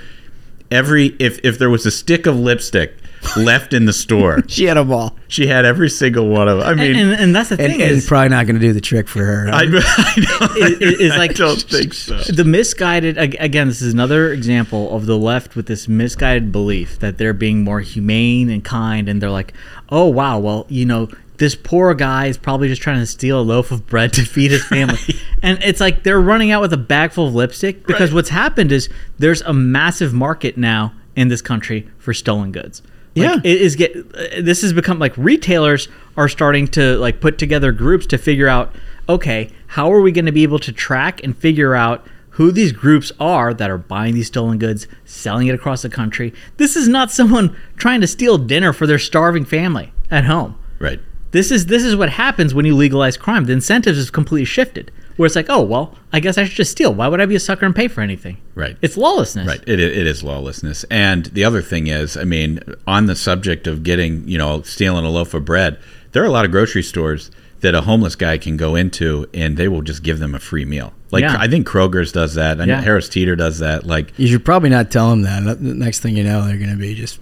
Every 0.72 1.16
if 1.20 1.40
if 1.44 1.60
there 1.60 1.70
was 1.70 1.86
a 1.86 1.92
stick 1.92 2.26
of 2.26 2.40
lipstick 2.40 2.96
left 3.38 3.72
in 3.74 3.86
the 3.86 3.94
store, 3.94 4.42
She 4.48 4.64
had 4.66 4.78
them 4.78 4.92
all. 4.92 5.16
she 5.28 5.46
had 5.46 5.64
every 5.66 5.90
single 5.90 6.28
one 6.30 6.48
of 6.48 6.60
them. 6.60 6.68
I 6.68 6.74
mean, 6.74 6.96
and, 6.96 7.12
and 7.12 7.36
that's 7.36 7.50
the 7.50 7.58
thing 7.58 7.80
and 7.82 7.92
is, 7.92 8.08
probably 8.08 8.30
not 8.30 8.48
going 8.48 8.56
to 8.56 8.62
do 8.62 8.74
the 8.74 8.82
trick 8.82 9.08
for 9.08 9.24
her. 9.24 9.48
I, 9.52 9.60
I 9.64 9.66
don't, 9.66 10.58
it- 10.58 10.82
it- 10.82 11.02
it's 11.02 11.18
like 11.24 11.32
I 11.32 11.34
don't 11.34 11.62
think 11.62 11.94
so. 11.94 12.18
the 12.18 12.44
misguided 12.46 13.18
again 13.18 13.68
this 13.68 13.82
is 13.82 13.94
another 13.94 14.32
example 14.34 14.96
of 14.96 15.06
the 15.06 15.18
left 15.18 15.56
with 15.56 15.68
this 15.68 15.88
misguided 15.88 16.52
belief 16.52 16.98
that 17.00 17.18
they're 17.20 17.34
being 17.34 17.64
more 17.64 17.82
humane 17.82 18.50
and 18.50 18.64
kind 18.64 19.08
and 19.10 19.22
they're 19.22 19.30
like 19.30 19.54
oh 19.90 20.08
wow 20.08 20.40
well 20.40 20.66
you 20.70 20.86
know 20.86 21.10
this 21.42 21.56
poor 21.56 21.96
guy 21.96 22.28
is 22.28 22.38
probably 22.38 22.68
just 22.68 22.84
trying 22.84 23.00
to 23.00 23.06
steal 23.08 23.40
a 23.40 23.42
loaf 23.42 23.72
of 23.72 23.88
bread 23.88 24.14
to 24.14 24.22
feed 24.24 24.52
his 24.52 24.64
family. 24.64 25.00
and 25.42 25.58
it's 25.64 25.80
like 25.80 26.04
they're 26.04 26.22
running 26.22 26.52
out 26.52 26.62
with 26.62 26.72
a 26.72 26.78
bag 26.78 27.12
full 27.12 27.28
of 27.30 27.34
lipstick 27.34 27.88
because 27.88 28.14
what's 28.14 28.30
happened 28.30 28.72
is 28.72 28.90
there's 29.18 29.42
a 29.42 29.52
massive 29.52 30.14
market 30.14 30.56
now 30.56 30.94
in 31.16 31.30
this 31.30 31.42
country 31.42 31.90
for 31.98 32.14
stolen 32.14 32.52
goods. 32.52 32.84
Like, 33.16 33.26
Yeah. 33.26 33.38
it 33.44 33.60
is 33.60 33.76
get 33.76 33.92
this 34.46 34.62
has 34.62 34.72
become 34.72 35.00
like 35.00 35.18
retailers 35.18 35.88
are 36.16 36.30
starting 36.30 36.68
to 36.70 36.96
like 36.98 37.20
put 37.22 37.40
together 37.40 37.72
groups 37.72 38.06
to 38.08 38.20
figure 38.20 38.48
out 38.48 38.76
okay, 39.10 39.50
how 39.66 39.92
are 39.92 40.00
we 40.00 40.12
going 40.12 40.28
to 40.28 40.32
be 40.32 40.44
able 40.44 40.60
to 40.60 40.72
track 40.72 41.24
and 41.24 41.36
figure 41.36 41.74
out 41.74 42.06
who 42.36 42.52
these 42.52 42.72
groups 42.72 43.12
are 43.20 43.52
that 43.52 43.72
are 43.72 43.80
buying 43.80 44.14
these 44.14 44.28
stolen 44.28 44.60
goods, 44.60 44.88
selling 45.06 45.48
it 45.48 45.56
across 45.56 45.82
the 45.82 45.90
country. 45.90 46.34
This 46.58 46.76
is 46.76 46.88
not 46.88 47.10
someone 47.10 47.58
trying 47.78 48.00
to 48.02 48.08
steal 48.08 48.38
dinner 48.38 48.74
for 48.74 48.86
their 48.86 49.00
starving 49.00 49.44
family 49.44 49.92
at 50.12 50.26
home. 50.26 50.56
Right. 50.78 51.00
This 51.32 51.52
is 51.52 51.68
this 51.68 51.84
is 51.84 51.96
what 51.96 52.10
happens 52.10 52.54
when 52.54 52.66
you 52.66 52.76
legalize 52.76 53.18
crime. 53.18 53.46
The 53.46 53.54
incentives 53.54 53.98
is 53.98 54.10
completely 54.10 54.46
shifted. 54.46 54.92
Where 55.18 55.28
it's 55.28 55.36
like, 55.36 55.50
oh 55.50 55.62
well, 55.62 55.98
I 56.12 56.20
guess 56.20 56.38
I 56.38 56.46
should 56.46 56.56
just 56.56 56.72
steal. 56.72 56.94
Why 56.94 57.08
would 57.08 57.22
I 57.22 57.26
be 57.26 57.36
a 57.36 57.40
sucker 57.40 57.66
and 57.66 57.76
pay 57.76 57.88
for 57.88 58.02
anything? 58.02 58.38
Right. 58.56 58.78
It's 58.82 58.98
lawlessness. 58.98 59.46
Right. 59.48 59.62
It, 59.68 59.80
it 59.80 60.08
is 60.08 60.24
lawlessness. 60.24 60.84
And 60.90 61.26
the 61.28 61.44
other 61.44 61.62
thing 61.62 61.88
is, 61.88 62.18
I 62.18 62.24
mean, 62.24 62.60
on 62.88 63.06
the 63.06 63.16
subject 63.16 63.68
of 63.68 63.84
getting, 63.84 64.28
you 64.28 64.38
know, 64.38 64.62
stealing 64.64 65.06
a 65.06 65.10
loaf 65.10 65.34
of 65.34 65.46
bread, 65.46 65.80
there 66.14 66.24
are 66.24 66.28
a 66.28 66.32
lot 66.32 66.46
of 66.46 66.52
grocery 66.52 66.82
stores 66.84 67.30
that 67.60 67.76
a 67.76 67.82
homeless 67.82 68.16
guy 68.16 68.38
can 68.40 68.58
go 68.58 68.74
into 68.76 69.28
and 69.34 69.56
they 69.58 69.68
will 69.68 69.84
just 69.84 70.02
give 70.02 70.18
them 70.18 70.34
a 70.34 70.40
free 70.40 70.66
meal. 70.66 70.94
Like, 71.12 71.22
Yeah. 71.22 71.36
I 71.38 71.48
think 71.48 71.68
Kroger's 71.68 72.12
does 72.12 72.34
that. 72.36 72.60
I 72.60 72.66
know 72.66 72.74
Yeah. 72.76 72.82
Harris 72.82 73.08
Teeter 73.08 73.36
does 73.36 73.60
that. 73.60 73.86
Like, 73.86 74.18
You 74.18 74.28
should 74.28 74.44
probably 74.44 74.70
not 74.70 74.90
tell 74.90 75.10
them 75.12 75.22
that. 75.24 75.60
The 75.62 75.74
Next 75.76 76.00
thing 76.00 76.16
you 76.18 76.24
know, 76.24 76.48
they're 76.48 76.58
going 76.58 76.72
to 76.72 76.78
be 76.78 76.96
just. 76.96 77.20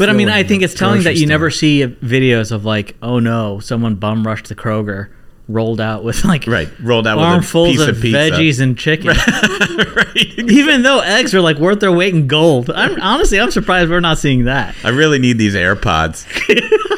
But 0.00 0.10
I 0.10 0.12
mean, 0.14 0.28
I 0.28 0.42
think 0.42 0.62
it's 0.62 0.74
telling 0.74 1.02
that 1.04 1.12
you 1.12 1.18
store. 1.20 1.28
never 1.28 1.50
see 1.50 1.86
videos 1.86 2.50
of 2.50 2.64
like, 2.64 2.96
oh 3.02 3.18
no, 3.20 3.60
someone 3.60 3.94
bum 3.94 4.26
rushed 4.26 4.48
the 4.48 4.54
Kroger, 4.54 5.08
rolled 5.48 5.80
out 5.80 6.02
with 6.04 6.24
like 6.24 6.46
right, 6.46 6.68
rolled 6.80 7.06
out 7.06 7.18
with 7.18 7.26
a 7.26 7.28
armfuls 7.28 7.76
piece 7.76 7.86
of 7.86 8.00
pizza. 8.00 8.18
veggies 8.18 8.60
and 8.60 8.78
chicken. 8.78 9.14
Even 10.50 10.82
though 10.82 11.00
eggs 11.00 11.34
are 11.34 11.40
like 11.40 11.58
worth 11.58 11.80
their 11.80 11.92
weight 11.92 12.14
in 12.14 12.26
gold, 12.26 12.70
I'm 12.70 13.00
honestly 13.00 13.38
I'm 13.40 13.50
surprised 13.50 13.90
we're 13.90 14.00
not 14.00 14.18
seeing 14.18 14.44
that. 14.44 14.74
I 14.84 14.88
really 14.88 15.18
need 15.18 15.38
these 15.38 15.54
AirPods. 15.54 16.26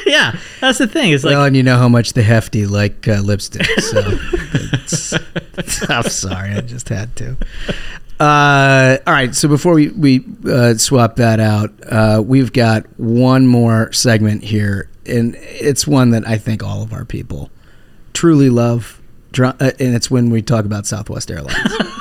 yeah, 0.06 0.36
that's 0.60 0.78
the 0.78 0.86
thing. 0.86 1.12
It's 1.12 1.24
like 1.24 1.32
well, 1.34 1.44
and 1.44 1.56
you 1.56 1.62
know 1.62 1.76
how 1.78 1.88
much 1.88 2.12
the 2.12 2.22
hefty 2.22 2.66
like 2.66 3.06
uh, 3.08 3.20
lipstick. 3.20 3.66
So 3.80 3.98
it's- 3.98 5.14
I'm 5.88 6.04
sorry, 6.04 6.52
I 6.52 6.60
just 6.60 6.88
had 6.88 7.14
to. 7.16 7.36
Uh, 8.22 8.98
all 9.04 9.12
right, 9.12 9.34
so 9.34 9.48
before 9.48 9.74
we 9.74 9.88
we 9.88 10.24
uh, 10.48 10.74
swap 10.74 11.16
that 11.16 11.40
out, 11.40 11.72
uh, 11.90 12.22
we've 12.24 12.52
got 12.52 12.86
one 12.96 13.48
more 13.48 13.90
segment 13.92 14.44
here, 14.44 14.88
and 15.04 15.34
it's 15.38 15.88
one 15.88 16.10
that 16.10 16.28
I 16.28 16.38
think 16.38 16.62
all 16.62 16.82
of 16.82 16.92
our 16.92 17.04
people 17.04 17.50
truly 18.12 18.48
love, 18.48 19.02
uh, 19.36 19.52
and 19.58 19.96
it's 19.96 20.08
when 20.08 20.30
we 20.30 20.40
talk 20.40 20.64
about 20.64 20.86
Southwest 20.86 21.32
Airlines. 21.32 21.58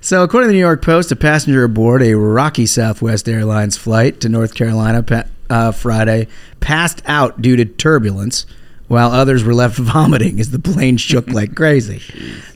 So, 0.00 0.22
according 0.22 0.46
to 0.46 0.52
the 0.52 0.54
New 0.54 0.60
York 0.60 0.80
Post, 0.80 1.12
a 1.12 1.16
passenger 1.16 1.64
aboard 1.64 2.02
a 2.02 2.14
Rocky 2.14 2.64
Southwest 2.64 3.28
Airlines 3.28 3.76
flight 3.76 4.20
to 4.20 4.30
North 4.30 4.54
Carolina 4.54 5.04
uh, 5.50 5.72
Friday 5.72 6.28
passed 6.60 7.02
out 7.04 7.42
due 7.42 7.56
to 7.56 7.66
turbulence, 7.66 8.46
while 8.88 9.12
others 9.12 9.44
were 9.44 9.54
left 9.54 9.78
vomiting 9.78 10.40
as 10.40 10.50
the 10.50 10.58
plane 10.58 10.96
shook 10.96 11.28
like 11.28 11.54
crazy. 11.54 12.02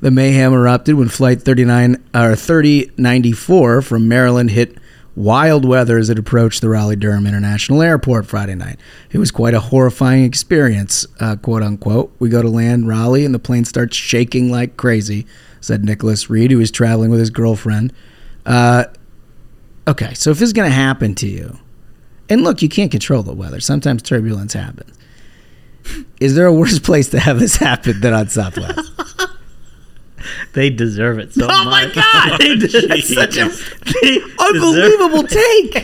The 0.01 0.11
mayhem 0.11 0.53
erupted 0.53 0.97
when 0.97 1.09
Flight 1.09 1.43
39 1.43 2.03
or 2.14 2.35
3094 2.35 3.83
from 3.83 4.09
Maryland 4.09 4.51
hit 4.51 4.78
wild 5.14 5.64
weather 5.64 5.99
as 5.99 6.09
it 6.09 6.18
approached 6.18 6.61
the 6.61 6.68
Raleigh 6.68 6.97
Durham 6.97 7.26
International 7.26 7.83
Airport 7.83 8.26
Friday 8.26 8.55
night. 8.55 8.78
It 9.11 9.18
was 9.18 9.30
quite 9.30 9.55
a 9.55 9.61
horrifying 9.61 10.24
experience, 10.24 11.07
uh, 11.20 11.37
quote 11.37 11.62
unquote. 11.62 12.12
We 12.18 12.28
go 12.28 12.43
to 12.43 12.49
land 12.49 12.89
Raleigh 12.89 13.24
and 13.24 13.35
the 13.35 13.39
plane 13.39 13.64
starts 13.64 13.97
shaking 13.97 14.51
like 14.51 14.76
crazy, 14.76 15.26
said 15.61 15.85
Nicholas 15.85 16.30
Reed, 16.30 16.51
who 16.51 16.59
was 16.59 16.70
traveling 16.70 17.11
with 17.11 17.20
his 17.20 17.30
girlfriend. 17.30 17.93
Uh, 18.47 18.85
okay, 19.87 20.14
so 20.14 20.30
if 20.30 20.39
this 20.39 20.49
is 20.49 20.53
going 20.53 20.68
to 20.68 20.74
happen 20.74 21.14
to 21.16 21.28
you, 21.28 21.59
and 22.28 22.43
look, 22.43 22.62
you 22.62 22.68
can't 22.68 22.91
control 22.91 23.22
the 23.22 23.35
weather. 23.35 23.61
Sometimes 23.61 24.03
turbulence 24.03 24.55
happens. 24.55 24.97
Is 26.20 26.35
there 26.35 26.47
a 26.47 26.53
worse 26.53 26.78
place 26.78 27.09
to 27.11 27.18
have 27.20 27.39
this 27.39 27.57
happen 27.57 28.01
than 28.01 28.12
on 28.14 28.28
Southwest? 28.28 28.91
they 30.55 30.70
deserve 30.70 31.18
it 31.18 31.33
so 31.35 31.47
Oh 31.51 31.64
much. 31.64 31.95
my 31.97 32.03
God! 32.03 32.41
They 32.41 32.57
That's 32.87 33.12
such 33.14 33.37
a 33.37 33.49
they 34.03 34.20
unbelievable 34.39 35.24
take. 35.24 35.74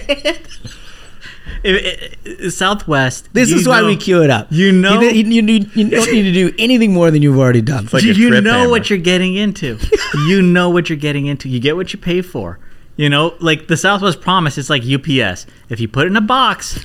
If- 1.64 1.76
eh, 1.84 1.90
eh, 2.02 2.08
if- 2.24 2.52
Southwest. 2.54 3.28
This 3.32 3.50
is 3.50 3.66
why 3.66 3.80
know- 3.80 3.86
we 3.88 3.96
queue 3.96 4.22
it 4.22 4.30
up. 4.30 4.46
You 4.50 4.70
know, 4.70 5.00
you, 5.00 5.10
you, 5.10 5.42
you, 5.42 5.66
you 5.74 5.88
don't 5.90 6.12
need 6.12 6.22
to 6.22 6.32
do 6.32 6.54
anything 6.58 6.92
more 6.92 7.10
than 7.10 7.20
you've 7.22 7.38
already 7.38 7.62
done. 7.62 7.88
you, 7.94 8.12
you 8.12 8.40
know 8.40 8.68
what 8.68 8.88
you're 8.90 8.98
getting 8.98 9.34
into. 9.34 9.78
you 10.28 10.40
know 10.42 10.70
what 10.70 10.88
you're 10.88 10.98
getting 10.98 11.26
into. 11.26 11.48
You 11.48 11.58
get 11.58 11.74
what 11.76 11.92
you 11.92 11.98
pay 11.98 12.22
for. 12.22 12.60
You 12.96 13.08
know, 13.08 13.34
like 13.40 13.68
the 13.68 13.76
Southwest 13.76 14.20
Promise 14.20 14.58
It's 14.58 14.68
like 14.70 14.82
UPS. 14.84 15.46
If 15.68 15.78
you 15.80 15.86
put 15.88 16.06
it 16.06 16.10
in 16.10 16.16
a 16.16 16.20
box, 16.20 16.78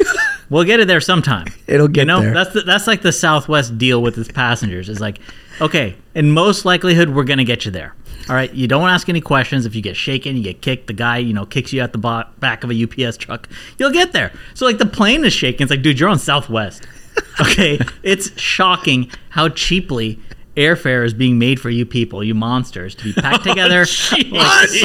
we'll 0.54 0.64
get 0.64 0.80
it 0.80 0.88
there 0.88 1.02
sometime. 1.02 1.48
It'll 1.68 1.88
get 1.88 2.02
you 2.02 2.06
know, 2.06 2.22
there. 2.22 2.34
That's 2.34 2.54
the, 2.54 2.62
that's 2.62 2.88
like 2.88 3.02
the 3.02 3.12
Southwest 3.12 3.78
deal 3.78 4.02
with 4.02 4.18
its 4.18 4.32
passengers. 4.32 4.88
Is 4.88 5.02
like, 5.02 5.20
okay, 5.60 5.96
in 6.16 6.32
most 6.32 6.64
likelihood, 6.64 7.10
we're 7.10 7.24
gonna 7.24 7.44
get 7.44 7.66
you 7.66 7.72
there. 7.72 7.96
All 8.30 8.36
right, 8.36 8.54
you 8.54 8.68
don't 8.68 8.88
ask 8.88 9.10
any 9.10 9.20
questions. 9.20 9.66
If 9.66 9.76
you 9.76 9.82
get 9.82 9.98
shaken, 9.98 10.38
you 10.38 10.44
get 10.44 10.62
kicked. 10.62 10.88
The 10.88 10.94
guy, 10.94 11.18
you 11.18 11.34
know, 11.34 11.46
kicks 11.46 11.74
you 11.74 11.82
at 11.82 11.92
the 11.92 11.98
bo- 11.98 12.24
back 12.40 12.64
of 12.64 12.72
a 12.72 12.84
UPS 12.84 13.18
truck. 13.18 13.50
You'll 13.78 13.92
get 13.92 14.14
there. 14.14 14.32
So 14.54 14.66
like 14.66 14.78
the 14.78 14.86
plane 14.86 15.26
is 15.26 15.34
shaking. 15.34 15.64
It's 15.64 15.72
like, 15.72 15.82
dude, 15.82 16.00
you're 16.00 16.10
on 16.10 16.20
Southwest. 16.20 16.88
Okay, 17.40 17.80
it's 18.02 18.40
shocking 18.40 19.10
how 19.30 19.50
cheaply 19.50 20.20
airfare 20.56 21.06
is 21.06 21.14
being 21.14 21.40
made 21.40 21.60
for 21.60 21.70
you 21.70 21.86
people, 21.86 22.24
you 22.24 22.34
monsters, 22.34 22.96
to 22.96 23.04
be 23.04 23.14
packed 23.14 23.42
oh, 23.48 23.52
together. 23.52 23.80
like 23.80 24.30
That's 24.32 24.84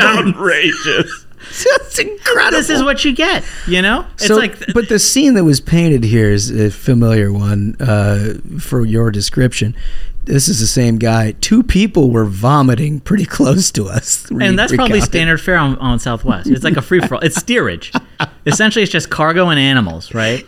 outrageous. 0.00 1.23
That's 1.78 1.98
incredible. 1.98 2.58
This 2.58 2.70
is 2.70 2.82
what 2.82 3.04
you 3.04 3.12
get. 3.12 3.44
You 3.66 3.82
know, 3.82 4.06
it's 4.14 4.26
so, 4.26 4.36
like 4.36 4.58
but 4.72 4.88
the 4.88 4.98
scene 4.98 5.34
that 5.34 5.44
was 5.44 5.60
painted 5.60 6.04
here 6.04 6.30
is 6.30 6.50
a 6.50 6.70
familiar 6.70 7.32
one 7.32 7.76
uh, 7.80 8.34
for 8.58 8.84
your 8.84 9.10
description. 9.10 9.76
This 10.24 10.48
is 10.48 10.58
the 10.58 10.66
same 10.66 10.96
guy. 10.96 11.32
Two 11.32 11.62
people 11.62 12.10
were 12.10 12.24
vomiting 12.24 13.00
pretty 13.00 13.26
close 13.26 13.70
to 13.72 13.88
us. 13.88 14.30
and 14.40 14.58
that's 14.58 14.74
probably 14.74 15.02
standard 15.02 15.38
fare 15.38 15.58
on, 15.58 15.76
on 15.76 15.98
Southwest. 15.98 16.48
It's 16.48 16.64
like 16.64 16.78
a 16.78 16.82
free 16.82 17.00
for 17.00 17.16
all. 17.16 17.20
It's 17.20 17.36
steerage. 17.36 17.92
Essentially, 18.46 18.82
it's 18.82 18.92
just 18.92 19.10
cargo 19.10 19.50
and 19.50 19.60
animals, 19.60 20.14
right? 20.14 20.46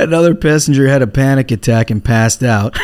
Another 0.00 0.34
passenger 0.34 0.88
had 0.88 1.00
a 1.00 1.06
panic 1.06 1.52
attack 1.52 1.90
and 1.90 2.04
passed 2.04 2.42
out. 2.42 2.74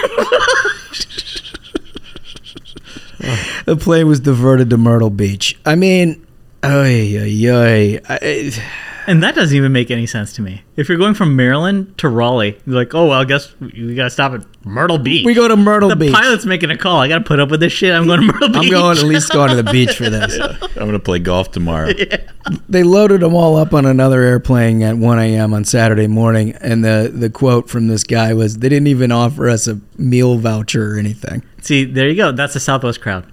the 3.64 3.76
plane 3.76 4.07
was 4.07 4.20
diverted 4.20 4.70
to 4.70 4.76
Myrtle 4.76 5.11
Beach. 5.11 5.59
I 5.66 5.74
mean, 5.74 6.24
oy, 6.64 7.18
oy, 7.18 7.50
oy. 7.50 8.00
I, 8.08 8.52
And 9.06 9.22
that 9.22 9.34
doesn't 9.34 9.56
even 9.56 9.72
make 9.72 9.90
any 9.90 10.06
sense 10.06 10.32
to 10.34 10.42
me. 10.42 10.62
If 10.76 10.88
you're 10.88 10.98
going 10.98 11.14
from 11.14 11.34
Maryland 11.34 11.96
to 11.98 12.08
Raleigh, 12.08 12.58
you're 12.66 12.76
like, 12.76 12.94
oh, 12.94 13.08
well, 13.08 13.20
I 13.20 13.24
guess 13.24 13.52
we 13.58 13.94
gotta 13.94 14.11
stop 14.11 14.32
at 14.32 14.44
Myrtle 14.64 14.98
Beach. 14.98 15.24
We 15.24 15.34
go 15.34 15.48
to 15.48 15.56
Myrtle 15.56 15.88
the 15.88 15.96
Beach. 15.96 16.12
The 16.12 16.16
pilot's 16.16 16.44
making 16.46 16.70
a 16.70 16.76
call. 16.76 16.98
I 16.98 17.08
gotta 17.08 17.24
put 17.24 17.40
up 17.40 17.48
with 17.48 17.61
this 17.61 17.72
shit. 17.72 17.92
I'm 17.92 18.06
going 18.06 18.20
to 18.20 18.26
Myrtle 18.26 18.48
Beach. 18.50 18.56
I'm 18.64 18.70
going 18.70 18.98
at 18.98 19.04
least 19.04 19.32
going 19.32 19.50
to 19.50 19.56
the 19.61 19.70
beach 19.72 19.96
for 19.96 20.08
this. 20.11 20.38
I'm 20.62 20.68
going 20.74 20.92
to 20.92 20.98
play 21.00 21.18
golf 21.18 21.50
tomorrow. 21.50 21.92
They 22.68 22.82
loaded 22.82 23.20
them 23.20 23.34
all 23.34 23.56
up 23.56 23.74
on 23.74 23.84
another 23.84 24.22
airplane 24.22 24.82
at 24.82 24.96
1 24.96 25.18
a.m. 25.18 25.52
on 25.52 25.64
Saturday 25.64 26.06
morning, 26.06 26.52
and 26.61 26.82
the, 26.84 27.11
the 27.12 27.30
quote 27.30 27.68
from 27.68 27.86
this 27.86 28.02
guy 28.02 28.32
was, 28.32 28.58
"They 28.58 28.68
didn't 28.68 28.88
even 28.88 29.12
offer 29.12 29.48
us 29.48 29.68
a 29.68 29.78
meal 29.98 30.36
voucher 30.38 30.94
or 30.94 30.98
anything." 30.98 31.44
See, 31.61 31.84
there 31.84 32.08
you 32.08 32.16
go. 32.16 32.32
That's 32.32 32.54
the 32.54 32.61
Southwest 32.61 33.00
crowd. 33.02 33.30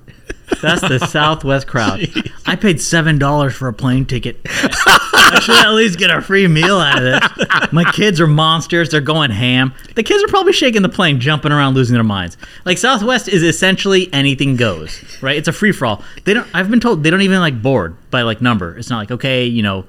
That's 0.62 0.82
the 0.82 1.00
Southwest 1.12 1.68
crowd. 1.68 2.08
I 2.46 2.56
paid 2.56 2.82
seven 2.82 3.20
dollars 3.20 3.54
for 3.56 3.68
a 3.68 3.74
plane 3.74 4.06
ticket. 4.06 4.40
I 4.46 5.40
should 5.42 5.56
at 5.56 5.74
least 5.74 6.00
get 6.00 6.10
a 6.10 6.22
free 6.22 6.48
meal 6.48 6.78
out 6.78 7.04
of 7.04 7.04
this. 7.04 7.72
My 7.74 7.84
kids 7.92 8.22
are 8.22 8.28
monsters. 8.28 8.90
They're 8.90 9.02
going 9.02 9.32
ham. 9.32 9.74
The 9.96 10.04
kids 10.04 10.24
are 10.24 10.28
probably 10.28 10.54
shaking 10.54 10.82
the 10.82 10.90
plane, 10.90 11.20
jumping 11.20 11.52
around, 11.52 11.76
losing 11.76 11.94
their 11.96 12.04
minds. 12.04 12.38
Like 12.66 12.78
Southwest 12.78 13.28
is 13.28 13.44
essentially 13.44 14.12
anything 14.14 14.56
goes, 14.56 15.22
right? 15.22 15.36
It's 15.38 15.48
a 15.48 15.54
free 15.54 15.72
for 15.72 15.86
all. 15.86 16.04
They 16.24 16.34
don't. 16.34 16.48
I've 16.54 16.70
been 16.70 16.80
told 16.80 17.04
they 17.04 17.10
don't 17.10 17.22
even 17.22 17.40
like 17.40 17.62
board 17.62 17.96
by 18.10 18.22
like 18.22 18.42
number. 18.42 18.78
It's 18.78 18.90
not 18.90 19.00
like 19.00 19.12
okay, 19.12 19.46
you 19.46 19.62
know, 19.64 19.86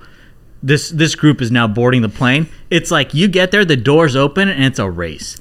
this 0.63 0.91
this 0.91 1.15
group 1.15 1.41
is 1.41 1.51
now 1.51 1.69
boarding 1.69 2.03
the 2.03 2.09
plane. 2.09 2.49
It's 2.71 2.91
like 2.91 3.15
you 3.15 3.29
get 3.29 3.51
there, 3.53 3.65
the 3.65 3.77
doors 3.77 4.17
open, 4.17 4.49
and 4.49 4.65
it's 4.65 4.79
a 4.79 4.91
race. 4.91 5.39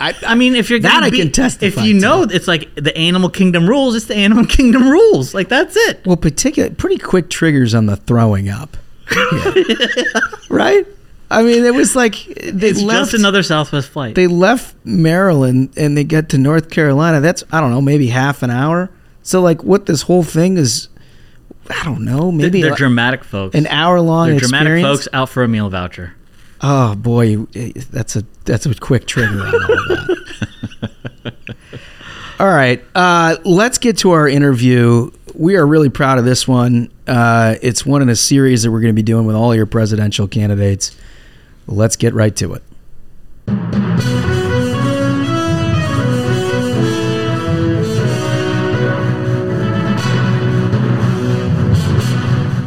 I, 0.00 0.14
I 0.26 0.34
mean, 0.34 0.56
if 0.56 0.70
you're 0.70 0.80
That 0.80 0.94
gonna 0.94 1.06
I 1.06 1.10
be- 1.10 1.18
can 1.18 1.30
testify 1.30 1.66
If 1.82 1.86
you 1.86 1.92
know, 1.94 2.22
it's 2.22 2.48
like 2.48 2.74
the 2.74 2.96
animal 2.96 3.28
kingdom 3.28 3.68
rules. 3.68 3.94
It's 3.94 4.06
the 4.06 4.16
animal 4.16 4.46
kingdom 4.58 4.88
rules. 4.88 5.34
Like 5.34 5.48
that's 5.48 5.76
it. 5.76 6.04
Well, 6.06 6.16
particular 6.16 6.70
pretty 6.70 6.96
quick 6.98 7.28
triggers 7.28 7.74
on 7.74 7.84
the 7.86 7.96
throwing 7.96 8.48
up, 8.48 8.76
right? 10.48 10.86
I 11.32 11.42
mean, 11.42 11.64
it 11.64 11.74
was 11.74 11.94
like 11.94 12.14
they 12.42 12.70
It's 12.70 12.82
left 12.82 13.10
just 13.12 13.14
another 13.20 13.42
Southwest 13.42 13.90
flight. 13.90 14.14
they 14.16 14.26
left 14.26 14.74
Maryland 14.84 15.72
and 15.76 15.96
they 15.96 16.02
get 16.04 16.28
to 16.30 16.38
North 16.38 16.70
Carolina. 16.70 17.20
That's 17.20 17.44
I 17.52 17.60
don't 17.60 17.70
know, 17.70 17.80
maybe 17.80 18.08
half 18.08 18.42
an 18.42 18.50
hour. 18.50 18.90
So 19.22 19.40
like, 19.40 19.62
what 19.62 19.86
this 19.86 20.02
whole 20.02 20.22
thing 20.24 20.56
is, 20.56 20.88
I 21.68 21.84
don't 21.84 22.04
know, 22.04 22.32
maybe 22.32 22.62
they're 22.62 22.70
like 22.70 22.78
dramatic 22.78 23.22
folks. 23.22 23.54
an 23.54 23.66
hour 23.68 24.00
long 24.00 24.30
They're 24.30 24.40
dramatic 24.40 24.72
experience. 24.72 24.98
folks 25.04 25.08
out 25.12 25.28
for 25.28 25.44
a 25.44 25.48
meal 25.48 25.68
voucher. 25.68 26.14
Oh 26.62 26.94
boy, 26.94 27.36
that's 27.36 28.16
a 28.16 28.24
that's 28.44 28.66
a 28.66 28.74
quick 28.74 29.06
trigger 29.06 29.40
on 29.40 29.54
all 29.54 29.60
that. 29.60 31.34
all 32.40 32.48
right, 32.48 32.84
uh, 32.94 33.36
let's 33.44 33.78
get 33.78 33.98
to 33.98 34.10
our 34.10 34.28
interview. 34.28 35.10
We 35.34 35.56
are 35.56 35.66
really 35.66 35.88
proud 35.88 36.18
of 36.18 36.26
this 36.26 36.46
one. 36.46 36.90
Uh, 37.06 37.54
it's 37.62 37.86
one 37.86 38.02
in 38.02 38.10
a 38.10 38.16
series 38.16 38.62
that 38.64 38.70
we're 38.70 38.80
going 38.80 38.94
to 38.94 38.98
be 38.98 39.02
doing 39.02 39.24
with 39.26 39.36
all 39.36 39.54
your 39.54 39.66
presidential 39.66 40.28
candidates. 40.28 40.94
Let's 41.66 41.96
get 41.96 42.12
right 42.12 42.34
to 42.36 42.54
it. 42.54 43.79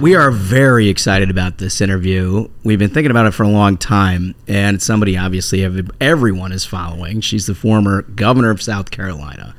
We 0.03 0.15
are 0.15 0.31
very 0.31 0.89
excited 0.89 1.29
about 1.29 1.59
this 1.59 1.79
interview. 1.79 2.49
We've 2.65 2.77
been 2.77 2.89
thinking 2.89 3.09
about 3.09 3.25
it 3.25 3.31
for 3.31 3.43
a 3.43 3.47
long 3.47 3.77
time, 3.77 4.35
and 4.49 4.75
it's 4.75 4.85
somebody 4.85 5.17
obviously 5.17 5.63
everyone 6.01 6.51
is 6.51 6.65
following. 6.65 7.21
She's 7.21 7.45
the 7.45 7.55
former 7.55 8.01
governor 8.01 8.49
of 8.49 8.61
South 8.61 8.91
Carolina, 8.91 9.55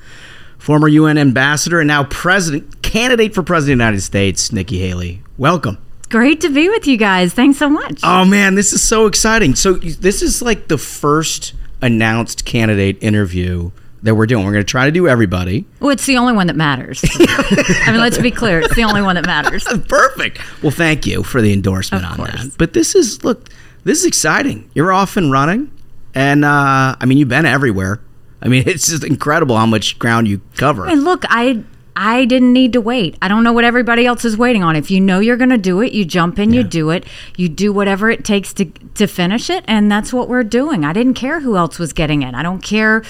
former 0.59 0.86
UN 0.86 1.16
ambassador, 1.16 1.80
and 1.80 1.88
now 1.88 2.05
president 2.05 2.82
candidate 2.82 3.34
for 3.34 3.42
president 3.42 3.72
of 3.72 3.78
the 3.78 3.84
United 3.84 4.03
States, 4.03 4.53
Nikki 4.53 4.80
Haley. 4.80 5.22
Welcome. 5.38 5.78
Great 6.11 6.42
to 6.42 6.51
be 6.51 6.68
with 6.68 6.86
you 6.86 6.99
guys. 6.99 7.32
Thanks 7.32 7.57
so 7.57 7.70
much. 7.70 8.01
Oh 8.03 8.26
man, 8.26 8.55
this 8.55 8.74
is 8.74 8.82
so 8.82 9.07
exciting. 9.07 9.55
So 9.55 9.72
this 9.72 10.20
is 10.20 10.42
like 10.42 10.68
the 10.68 10.76
first 10.76 11.55
announced 11.80 12.45
candidate 12.45 13.03
interview 13.03 13.70
that 14.05 14.14
we're 14.14 14.26
doing. 14.26 14.44
We're 14.44 14.52
going 14.52 14.64
to 14.64 14.70
try 14.70 14.84
to 14.84 14.92
do 14.92 15.09
everybody. 15.09 15.66
Well, 15.80 15.90
it's 15.90 16.07
the 16.07 16.18
only 16.18 16.34
one 16.34 16.46
that 16.46 16.57
matters. 16.57 17.02
I 17.18 17.90
mean, 17.90 18.00
let's 18.00 18.18
be 18.18 18.30
clear. 18.30 18.61
It's 18.61 18.76
the 18.76 18.84
only 18.84 19.02
one 19.02 19.16
that 19.16 19.26
matters. 19.26 19.64
Perfect. 19.88 20.40
Well, 20.62 20.70
thank 20.70 21.07
you 21.07 21.22
for 21.22 21.40
the 21.42 21.52
endorsement 21.52 22.05
Of 22.05 22.11
on 22.12 22.16
course. 22.18 22.44
that. 22.44 22.59
But 22.59 22.74
this 22.74 22.94
is 22.94 23.24
look, 23.24 23.48
this 23.84 23.98
is 23.98 24.05
exciting. 24.05 24.70
You're 24.74 24.92
off 24.92 25.16
and 25.16 25.32
running, 25.32 25.72
and 26.14 26.44
uh, 26.44 26.96
I 27.00 27.05
mean, 27.07 27.18
you've 27.18 27.28
been 27.28 27.46
everywhere. 27.46 28.00
I 28.42 28.48
mean, 28.48 28.64
it's 28.68 28.86
just 28.88 29.05
incredible 29.05 29.57
how 29.57 29.66
much 29.66 29.98
ground 29.98 30.28
you 30.28 30.40
cover. 30.57 30.86
And 30.86 31.02
look, 31.02 31.24
I 31.28 31.64
I 31.96 32.24
didn't 32.24 32.52
need 32.52 32.72
to 32.72 32.80
wait. 32.80 33.16
I 33.22 33.28
don't 33.28 33.44
know 33.44 33.52
what 33.52 33.64
everybody 33.64 34.05
else 34.05 34.24
is 34.24 34.36
waiting 34.36 34.64
on. 34.64 34.74
If 34.74 34.90
you 34.90 35.00
know 35.00 35.20
you're 35.20 35.36
going 35.36 35.50
to 35.50 35.59
do 35.59 35.80
it, 35.80 35.92
you 35.92 36.05
jump 36.05 36.40
in, 36.40 36.52
you 36.52 36.64
do 36.64 36.90
it. 36.90 37.05
You 37.36 37.48
do 37.48 37.72
whatever 37.72 38.11
it 38.11 38.24
takes 38.24 38.52
to 38.55 38.64
to 38.64 39.07
finish 39.07 39.48
it, 39.48 39.64
and 39.66 39.90
that's 39.90 40.12
what 40.12 40.28
we're 40.28 40.42
doing. 40.44 40.84
I 40.84 40.92
didn't 40.92 41.14
care 41.14 41.40
who 41.40 41.57
else 41.57 41.78
was 41.78 41.92
getting 41.92 42.22
in. 42.22 42.34
I 42.34 42.42
don't 42.42 42.62
care 42.62 43.02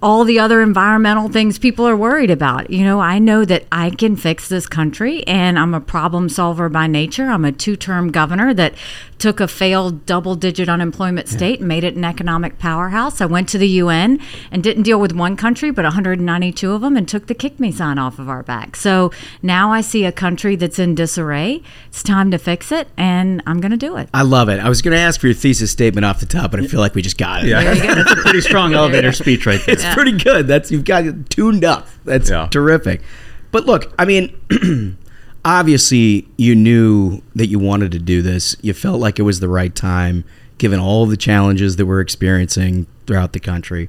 all 0.00 0.24
the 0.24 0.38
other 0.38 0.62
environmental 0.62 1.28
things 1.28 1.58
people 1.58 1.86
are 1.86 1.96
worried 1.96 2.30
about. 2.30 2.70
You 2.70 2.84
know, 2.84 3.00
I 3.00 3.18
know 3.18 3.44
that 3.44 3.66
I 3.70 3.90
can 3.90 4.16
fix 4.16 4.48
this 4.48 4.66
country 4.66 5.26
and 5.26 5.58
I'm 5.58 5.74
a 5.74 5.80
problem 5.80 6.28
solver 6.28 6.68
by 6.68 6.86
nature. 6.86 7.26
I'm 7.26 7.44
a 7.44 7.52
two-term 7.52 8.10
governor 8.10 8.54
that 8.54 8.74
took 9.18 9.38
a 9.38 9.46
failed 9.46 10.04
double-digit 10.04 10.68
unemployment 10.68 11.28
state 11.28 11.60
and 11.60 11.68
made 11.68 11.84
it 11.84 11.94
an 11.94 12.04
economic 12.04 12.58
powerhouse. 12.58 13.20
I 13.20 13.26
went 13.26 13.48
to 13.50 13.58
the 13.58 13.68
UN 13.68 14.18
and 14.50 14.64
didn't 14.64 14.82
deal 14.82 14.98
with 14.98 15.12
one 15.12 15.36
country 15.36 15.70
but 15.70 15.84
192 15.84 16.72
of 16.72 16.80
them 16.80 16.96
and 16.96 17.08
took 17.08 17.26
the 17.28 17.34
kick 17.34 17.60
me 17.60 17.70
sign 17.70 17.98
off 17.98 18.18
of 18.18 18.28
our 18.28 18.42
back. 18.42 18.74
So 18.74 19.12
now 19.40 19.70
I 19.70 19.80
see 19.80 20.04
a 20.04 20.12
country 20.12 20.56
that's 20.56 20.78
in 20.78 20.96
disarray. 20.96 21.62
It's 21.86 22.02
time 22.02 22.32
to 22.32 22.38
fix 22.38 22.72
it 22.72 22.88
and 22.96 23.42
I'm 23.46 23.60
going 23.60 23.70
to 23.70 23.76
do 23.76 23.96
it. 23.96 24.08
I 24.12 24.22
love 24.22 24.48
it. 24.48 24.58
I 24.58 24.68
was 24.68 24.82
going 24.82 24.96
to 24.96 25.00
ask 25.00 25.20
for 25.20 25.28
your 25.28 25.34
thesis 25.34 25.70
statement 25.70 26.04
off 26.04 26.18
the 26.18 26.26
top, 26.26 26.50
but 26.50 26.60
I 26.60 26.66
feel 26.66 26.80
like 26.80 26.94
we 26.94 27.02
just 27.02 27.18
got 27.18 27.44
it. 27.44 27.48
Yeah, 27.48 27.62
that's 27.62 28.10
a 28.10 28.16
pretty 28.16 28.40
strong 28.40 28.74
elevator 28.74 29.12
speech 29.12 29.46
right 29.46 29.60
there. 29.64 29.76
It's 29.84 29.94
pretty 29.94 30.12
good. 30.12 30.46
That's 30.46 30.70
you've 30.70 30.84
got 30.84 31.04
it 31.04 31.30
tuned 31.30 31.64
up. 31.64 31.88
That's 32.04 32.30
terrific. 32.48 33.02
But 33.50 33.66
look, 33.66 33.92
I 33.98 34.04
mean, 34.04 34.36
obviously 35.44 36.28
you 36.36 36.54
knew 36.54 37.20
that 37.34 37.46
you 37.48 37.58
wanted 37.58 37.92
to 37.92 37.98
do 37.98 38.22
this. 38.22 38.56
You 38.62 38.72
felt 38.72 39.00
like 39.00 39.18
it 39.18 39.22
was 39.22 39.40
the 39.40 39.48
right 39.48 39.74
time, 39.74 40.24
given 40.58 40.80
all 40.80 41.06
the 41.06 41.16
challenges 41.16 41.76
that 41.76 41.86
we're 41.86 42.00
experiencing 42.00 42.86
throughout 43.06 43.32
the 43.32 43.40
country. 43.40 43.88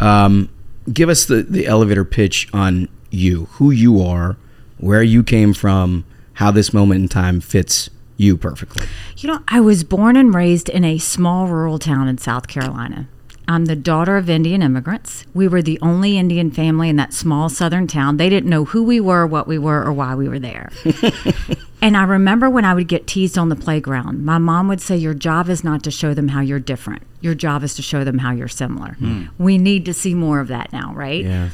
Um, 0.00 0.48
give 0.92 1.08
us 1.08 1.26
the 1.26 1.42
the 1.42 1.66
elevator 1.66 2.04
pitch 2.04 2.48
on 2.52 2.88
you, 3.10 3.46
who 3.52 3.70
you 3.70 4.02
are, 4.02 4.36
where 4.78 5.02
you 5.02 5.22
came 5.22 5.54
from, 5.54 6.04
how 6.34 6.50
this 6.50 6.72
moment 6.72 7.02
in 7.02 7.08
time 7.08 7.40
fits 7.40 7.90
you 8.16 8.36
perfectly. 8.36 8.86
You 9.16 9.28
know, 9.28 9.40
I 9.48 9.60
was 9.60 9.84
born 9.84 10.16
and 10.16 10.34
raised 10.34 10.68
in 10.68 10.84
a 10.84 10.98
small 10.98 11.46
rural 11.46 11.78
town 11.78 12.08
in 12.08 12.18
South 12.18 12.48
Carolina. 12.48 13.08
I'm 13.48 13.64
the 13.64 13.76
daughter 13.76 14.18
of 14.18 14.28
Indian 14.28 14.60
immigrants. 14.60 15.24
We 15.32 15.48
were 15.48 15.62
the 15.62 15.78
only 15.80 16.18
Indian 16.18 16.50
family 16.50 16.90
in 16.90 16.96
that 16.96 17.14
small 17.14 17.48
southern 17.48 17.86
town. 17.86 18.18
They 18.18 18.28
didn't 18.28 18.50
know 18.50 18.66
who 18.66 18.84
we 18.84 19.00
were, 19.00 19.26
what 19.26 19.48
we 19.48 19.56
were, 19.56 19.82
or 19.82 19.92
why 19.92 20.14
we 20.14 20.28
were 20.28 20.38
there. 20.38 20.70
and 21.80 21.96
I 21.96 22.02
remember 22.04 22.50
when 22.50 22.66
I 22.66 22.74
would 22.74 22.88
get 22.88 23.06
teased 23.06 23.38
on 23.38 23.48
the 23.48 23.56
playground, 23.56 24.22
my 24.22 24.36
mom 24.36 24.68
would 24.68 24.82
say, 24.82 24.98
Your 24.98 25.14
job 25.14 25.48
is 25.48 25.64
not 25.64 25.82
to 25.84 25.90
show 25.90 26.12
them 26.12 26.28
how 26.28 26.42
you're 26.42 26.60
different. 26.60 27.02
Your 27.22 27.34
job 27.34 27.64
is 27.64 27.74
to 27.76 27.82
show 27.82 28.04
them 28.04 28.18
how 28.18 28.32
you're 28.32 28.48
similar. 28.48 28.92
Hmm. 28.94 29.24
We 29.38 29.56
need 29.56 29.86
to 29.86 29.94
see 29.94 30.14
more 30.14 30.40
of 30.40 30.48
that 30.48 30.70
now, 30.70 30.92
right? 30.94 31.24
Yeah. 31.24 31.48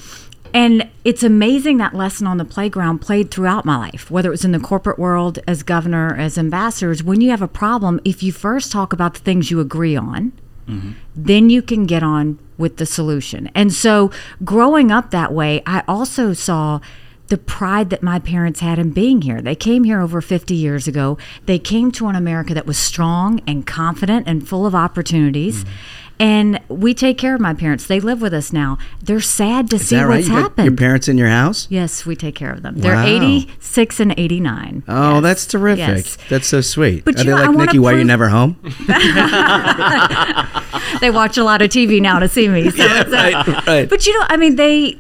And 0.53 0.89
it's 1.05 1.23
amazing 1.23 1.79
that 1.79 1.95
lesson 1.95 2.27
on 2.27 2.39
the 2.39 2.45
playground 2.45 3.01
played 3.01 3.31
throughout 3.31 3.65
my 3.65 3.77
life, 3.77 4.09
whether 4.09 4.29
it 4.29 4.31
was 4.31 4.45
in 4.45 4.53
the 4.53 4.61
corporate 4.61 5.01
world, 5.01 5.41
as 5.49 5.65
governor, 5.65 6.15
as 6.17 6.39
ambassadors. 6.39 7.03
When 7.03 7.21
you 7.21 7.31
have 7.31 7.43
a 7.43 7.49
problem, 7.49 8.01
if 8.05 8.23
you 8.23 8.33
first 8.33 8.71
talk 8.71 8.93
about 8.93 9.15
the 9.15 9.21
things 9.21 9.51
you 9.51 9.59
agree 9.59 9.97
on, 9.97 10.33
Mm-hmm. 10.69 10.93
then 11.15 11.51
you 11.51 11.61
can 11.61 11.85
get 11.85 12.03
on 12.03 12.39
with 12.57 12.79
the 12.79 12.87
solution. 12.87 13.51
And 13.55 13.73
so, 13.73 14.11
growing 14.45 14.91
up 14.91 15.11
that 15.11 15.33
way, 15.33 15.63
I 15.67 15.83
also 15.87 16.33
saw 16.33 16.81
the 17.29 17.39
pride 17.39 17.91
that 17.91 18.03
my 18.03 18.19
parents 18.19 18.61
had 18.61 18.79
in 18.79 18.91
being 18.91 19.23
here. 19.23 19.41
They 19.41 19.55
came 19.55 19.85
here 19.85 20.01
over 20.01 20.21
50 20.21 20.55
years 20.55 20.87
ago. 20.87 21.17
They 21.47 21.59
came 21.59 21.91
to 21.93 22.09
an 22.09 22.17
America 22.17 22.53
that 22.55 22.67
was 22.67 22.79
strong 22.79 23.41
and 23.47 23.67
confident 23.67 24.29
and 24.29 24.47
full 24.47 24.67
of 24.67 24.75
opportunities. 24.75 25.65
Mm-hmm. 25.65 25.75
And 26.21 26.61
we 26.69 26.95
take 26.95 27.19
care 27.19 27.35
of 27.35 27.41
my 27.41 27.55
parents. 27.55 27.87
They 27.87 27.99
live 28.01 28.21
with 28.23 28.33
us 28.33 28.53
now. 28.53 28.79
They're 29.03 29.21
sad 29.21 29.69
to 29.71 29.77
Is 29.77 29.89
see 29.89 29.97
that 29.97 30.03
right? 30.07 30.17
what's 30.19 30.29
You 30.29 30.35
happened. 30.35 30.67
your 30.67 30.77
parents 30.77 31.09
in 31.09 31.19
your 31.19 31.29
house? 31.29 31.67
Yes, 31.71 32.07
we 32.07 32.15
take 32.15 32.37
care 32.37 32.53
of 32.53 32.63
them. 32.63 32.77
They're 32.79 32.95
Wow. 32.95 33.05
86 33.07 33.99
and 34.01 34.15
89. 34.17 34.85
Oh, 34.87 35.21
that's 35.21 35.45
terrific. 35.47 35.79
Yes. 36.07 36.19
That's 36.29 36.47
so 36.47 36.61
sweet. 36.61 37.05
But 37.05 37.17
Are 37.17 37.19
you 37.19 37.25
they 37.25 37.31
know, 37.31 37.37
I 37.37 37.41
like 37.41 37.49
wanna 37.57 37.67
Nikki? 37.67 37.79
Why 37.81 37.91
are 37.91 37.93
you 37.95 37.99
prove- 37.99 38.07
never 38.07 38.29
home? 38.29 38.57
they 41.01 41.11
watch 41.11 41.37
a 41.37 41.45
lot 41.45 41.63
of 41.63 41.71
TV 41.71 42.01
now 42.01 42.19
to 42.21 42.29
see 42.29 42.49
me. 42.49 42.71
So 42.71 42.77
it's, 42.79 43.13
uh, 43.13 43.43
right, 43.47 43.67
right. 43.67 43.89
But 43.89 44.07
you 44.07 44.17
know, 44.19 44.27
I 44.29 44.37
mean, 44.37 44.57
they. 44.57 44.99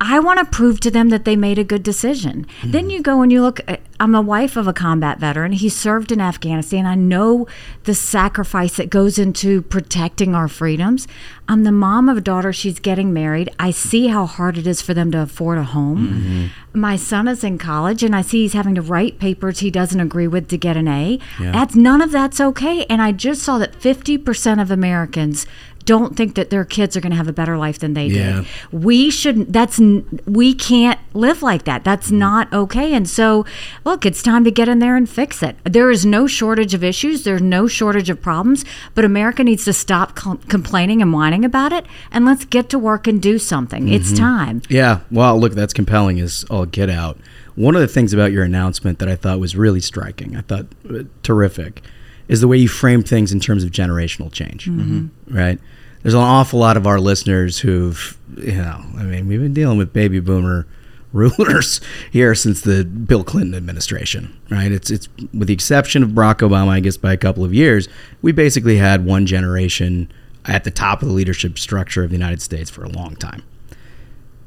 I 0.00 0.18
want 0.18 0.38
to 0.38 0.44
prove 0.44 0.80
to 0.80 0.90
them 0.90 1.08
that 1.10 1.24
they 1.24 1.36
made 1.36 1.58
a 1.58 1.64
good 1.64 1.82
decision. 1.82 2.46
Hmm. 2.60 2.70
Then 2.70 2.90
you 2.90 3.02
go 3.02 3.22
and 3.22 3.30
you 3.30 3.42
look. 3.42 3.60
I'm 4.00 4.14
a 4.14 4.20
wife 4.20 4.56
of 4.56 4.66
a 4.66 4.72
combat 4.72 5.20
veteran. 5.20 5.52
He 5.52 5.68
served 5.68 6.10
in 6.10 6.20
Afghanistan. 6.20 6.86
I 6.86 6.96
know 6.96 7.46
the 7.84 7.94
sacrifice 7.94 8.76
that 8.76 8.90
goes 8.90 9.18
into 9.18 9.62
protecting 9.62 10.34
our 10.34 10.48
freedoms. 10.48 11.06
I'm 11.48 11.64
the 11.64 11.72
mom 11.72 12.08
of 12.08 12.16
a 12.16 12.20
daughter. 12.20 12.52
She's 12.52 12.80
getting 12.80 13.12
married. 13.12 13.50
I 13.58 13.70
see 13.70 14.08
how 14.08 14.26
hard 14.26 14.58
it 14.58 14.66
is 14.66 14.82
for 14.82 14.94
them 14.94 15.12
to 15.12 15.20
afford 15.20 15.58
a 15.58 15.64
home. 15.64 16.08
Mm-hmm. 16.08 16.80
My 16.80 16.96
son 16.96 17.28
is 17.28 17.44
in 17.44 17.58
college, 17.58 18.02
and 18.02 18.16
I 18.16 18.22
see 18.22 18.42
he's 18.42 18.54
having 18.54 18.74
to 18.74 18.82
write 18.82 19.18
papers 19.18 19.58
he 19.58 19.70
doesn't 19.70 20.00
agree 20.00 20.26
with 20.26 20.48
to 20.48 20.58
get 20.58 20.76
an 20.76 20.88
A. 20.88 21.18
Yeah. 21.38 21.52
That's 21.52 21.76
none 21.76 22.00
of 22.00 22.10
that's 22.10 22.40
okay. 22.40 22.84
And 22.86 23.02
I 23.02 23.12
just 23.12 23.42
saw 23.42 23.58
that 23.58 23.78
50% 23.78 24.62
of 24.62 24.70
Americans 24.70 25.46
don't 25.84 26.16
think 26.16 26.34
that 26.34 26.50
their 26.50 26.64
kids 26.64 26.96
are 26.96 27.00
going 27.00 27.10
to 27.10 27.16
have 27.16 27.28
a 27.28 27.32
better 27.32 27.56
life 27.58 27.78
than 27.78 27.94
they 27.94 28.06
Yeah. 28.06 28.36
did. 28.42 28.46
We 28.72 29.10
shouldn't. 29.10 29.52
That's 29.52 29.80
we 30.26 30.54
can't 30.54 30.98
live 31.14 31.42
like 31.42 31.64
that. 31.64 31.84
That's 31.84 32.10
not 32.10 32.52
okay. 32.52 32.94
And 32.94 33.08
so, 33.08 33.44
look, 33.84 34.04
it's 34.06 34.22
time 34.22 34.44
to 34.44 34.50
get 34.50 34.68
in 34.68 34.78
there 34.78 34.96
and 34.96 35.08
fix 35.08 35.42
it. 35.42 35.56
There 35.64 35.90
is 35.90 36.04
no 36.06 36.26
shortage 36.26 36.74
of 36.74 36.82
issues. 36.84 37.24
There's 37.24 37.42
no 37.42 37.66
shortage 37.66 38.10
of 38.10 38.20
problems. 38.22 38.64
But 38.94 39.04
America 39.04 39.42
needs 39.44 39.64
to 39.66 39.72
stop 39.72 40.14
com- 40.14 40.38
complaining 40.48 41.02
and 41.02 41.12
whining 41.12 41.44
about 41.44 41.72
it, 41.72 41.86
and 42.10 42.24
let's 42.24 42.44
get 42.44 42.68
to 42.70 42.78
work 42.78 43.06
and 43.06 43.20
do 43.20 43.38
something. 43.38 43.88
It's 43.88 44.12
Mhm. 44.12 44.16
time. 44.18 44.62
Yeah. 44.68 45.00
Well, 45.10 45.38
look, 45.40 45.54
that's 45.54 45.72
compelling 45.72 46.20
as 46.20 46.44
all 46.50 46.66
get 46.66 46.88
out. 46.90 47.18
One 47.54 47.74
of 47.74 47.82
the 47.82 47.88
things 47.88 48.12
about 48.14 48.32
your 48.32 48.44
announcement 48.44 48.98
that 49.00 49.08
I 49.08 49.14
thought 49.16 49.38
was 49.38 49.54
really 49.56 49.80
striking, 49.80 50.36
I 50.36 50.40
thought 50.40 50.66
uh, 50.88 51.02
terrific, 51.22 51.82
is 52.28 52.40
the 52.40 52.48
way 52.48 52.56
you 52.56 52.68
frame 52.68 53.02
things 53.02 53.32
in 53.32 53.40
terms 53.40 53.64
of 53.64 53.70
generational 53.70 54.30
change. 54.32 54.66
Mhm. 54.66 55.10
Right? 55.28 55.58
There's 56.02 56.14
an 56.14 56.20
awful 56.20 56.58
lot 56.58 56.76
of 56.76 56.86
our 56.86 56.98
listeners 56.98 57.58
who've, 57.60 58.16
you 58.36 58.52
know, 58.56 58.82
I 58.98 59.02
mean, 59.04 59.26
we've 59.28 59.40
been 59.40 59.54
dealing 59.54 59.78
with 59.78 59.92
baby 59.92 60.18
boomer 60.20 60.66
rulers 61.12 61.80
here 62.10 62.34
since 62.34 62.62
the 62.62 62.84
Bill 62.84 63.22
Clinton 63.22 63.54
administration, 63.54 64.34
right? 64.50 64.72
It's 64.72 64.90
it's 64.90 65.08
with 65.34 65.48
the 65.48 65.54
exception 65.54 66.02
of 66.02 66.10
Barack 66.10 66.38
Obama, 66.38 66.68
I 66.68 66.80
guess 66.80 66.96
by 66.96 67.12
a 67.12 67.18
couple 67.18 67.44
of 67.44 67.52
years, 67.52 67.86
we 68.22 68.32
basically 68.32 68.78
had 68.78 69.04
one 69.04 69.26
generation 69.26 70.10
at 70.46 70.64
the 70.64 70.70
top 70.70 71.02
of 71.02 71.08
the 71.08 71.14
leadership 71.14 71.58
structure 71.58 72.02
of 72.02 72.10
the 72.10 72.16
United 72.16 72.40
States 72.42 72.70
for 72.70 72.82
a 72.82 72.88
long 72.88 73.14
time 73.16 73.42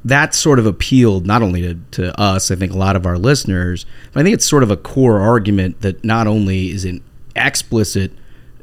that 0.04 0.36
sort 0.36 0.60
of 0.60 0.68
appealed 0.68 1.26
not 1.26 1.42
only 1.42 1.62
to, 1.64 1.76
to 1.90 2.22
us, 2.22 2.52
I 2.52 2.56
think 2.56 2.72
a 2.72 2.78
lot 2.78 2.96
of 2.96 3.08
our 3.08 3.18
listeners, 3.18 3.88
but 4.14 4.20
I 4.20 4.24
think 4.24 4.36
it's 4.36 4.46
sort 4.46 4.62
of 4.62 4.70
a 4.70 4.78
core 4.78 5.20
argument 5.20 5.82
that 5.82 6.04
not 6.06 6.28
only 6.28 6.70
is 6.70 6.86
an 6.86 7.02
explicit 7.36 8.12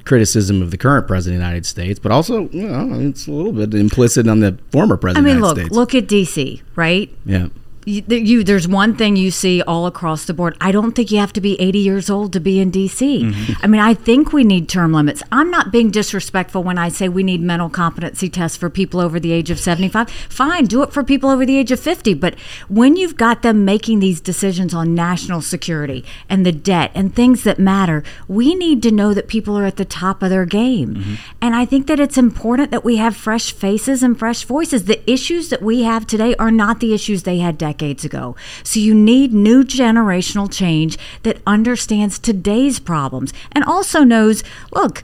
criticism 0.05 0.63
of 0.63 0.71
the 0.71 0.77
current 0.79 1.07
president 1.07 1.37
of 1.37 1.41
the 1.41 1.47
United 1.47 1.67
States, 1.67 2.01
but 2.01 2.11
also 2.11 2.49
you 2.49 2.69
know, 2.69 2.99
it's 3.01 3.27
a 3.27 3.31
little 3.33 3.53
bit 3.53 3.73
implicit 3.75 4.27
on 4.29 4.41
the 4.41 4.59
former 4.71 4.97
president. 4.97 5.27
I 5.27 5.35
mean, 5.35 5.37
of 5.37 5.43
the 5.43 5.47
look, 5.47 5.57
States. 5.59 5.75
look 5.77 5.95
at 5.95 6.07
DC, 6.09 6.63
right? 6.77 7.09
Yeah. 7.25 7.49
You, 7.85 8.03
you 8.09 8.45
there's 8.45 8.69
one 8.69 8.97
thing 8.97 9.17
you 9.17 9.31
see 9.31 9.61
all 9.63 9.87
across 9.87 10.25
the 10.25 10.35
board. 10.35 10.57
I 10.61 10.71
don't 10.73 10.93
think 10.93 11.11
you 11.11 11.19
have 11.19 11.33
to 11.33 11.41
be 11.41 11.61
80 11.61 11.79
years 11.79 12.11
old 12.11 12.33
to 12.35 12.41
be 12.41 12.61
in 12.61 12.71
DC. 12.71 13.25
Mhm. 13.25 13.57
I 13.63 13.67
mean, 13.67 13.81
I 13.81 13.95
think 13.95 14.33
we 14.33 14.45
need 14.45 14.69
term 14.69 14.93
limits. 14.93 15.23
I'm 15.33 15.51
not 15.51 15.73
being 15.73 15.91
disrespectful 15.91 16.63
when 16.63 16.79
I 16.79 16.89
say 16.89 17.09
we 17.09 17.23
need 17.23 17.41
mental 17.41 17.69
competency 17.69 18.29
tests 18.29 18.57
for 18.57 18.71
people 18.71 19.01
over 19.01 19.19
the 19.19 19.33
age 19.33 19.51
of 19.51 19.59
75. 19.59 20.09
Fine, 20.29 20.67
do 20.67 20.83
it 20.83 20.93
for 20.93 21.03
people 21.03 21.29
over 21.31 21.45
the 21.45 21.59
age 21.59 21.73
of 21.73 21.81
50, 21.81 22.15
but 22.15 22.35
when 22.69 22.97
you've 22.97 23.17
got 23.17 23.43
them 23.43 23.65
making 23.65 23.99
these 23.99 24.21
decisions 24.21 24.73
on 24.75 24.95
national 24.95 25.41
security 25.41 26.05
and 26.29 26.47
the 26.47 26.53
debt 26.53 26.93
and 26.95 27.15
things 27.15 27.43
that 27.43 27.59
matter, 27.59 28.05
we 28.29 28.55
need 28.55 28.83
to 28.85 28.93
know 28.93 29.13
that 29.13 29.27
people 29.29 29.59
are 29.59 29.65
at 29.67 29.77
the 29.77 29.85
top 29.85 30.23
of 30.23 30.31
their 30.31 30.47
game. 30.47 31.19
And 31.41 31.57
I 31.57 31.65
think 31.65 31.89
that 31.89 31.99
it's 31.99 32.17
important 32.19 32.71
that 32.71 32.85
we 32.85 32.97
have 32.97 33.17
fresh 33.17 33.53
faces 33.53 34.03
and 34.03 34.17
fresh 34.19 34.45
voices. 34.45 34.85
The 34.85 35.11
issues 35.11 35.49
that 35.49 35.63
we 35.63 35.83
have 35.83 36.07
today 36.07 36.35
are 36.37 36.51
not 36.53 36.79
the 36.81 36.95
issues 36.95 37.25
they 37.25 37.39
had 37.39 37.59
decades 37.59 37.72
ago. 37.81 38.37
So 38.65 38.81
you 38.81 38.95
need 38.95 39.33
new 39.33 39.65
generational 39.65 40.53
change 40.53 40.99
that 41.23 41.39
understands 41.47 42.19
today's 42.19 42.79
problems 42.79 43.33
and 43.53 43.65
also 43.65 44.03
knows, 44.05 44.43
look, 44.75 45.03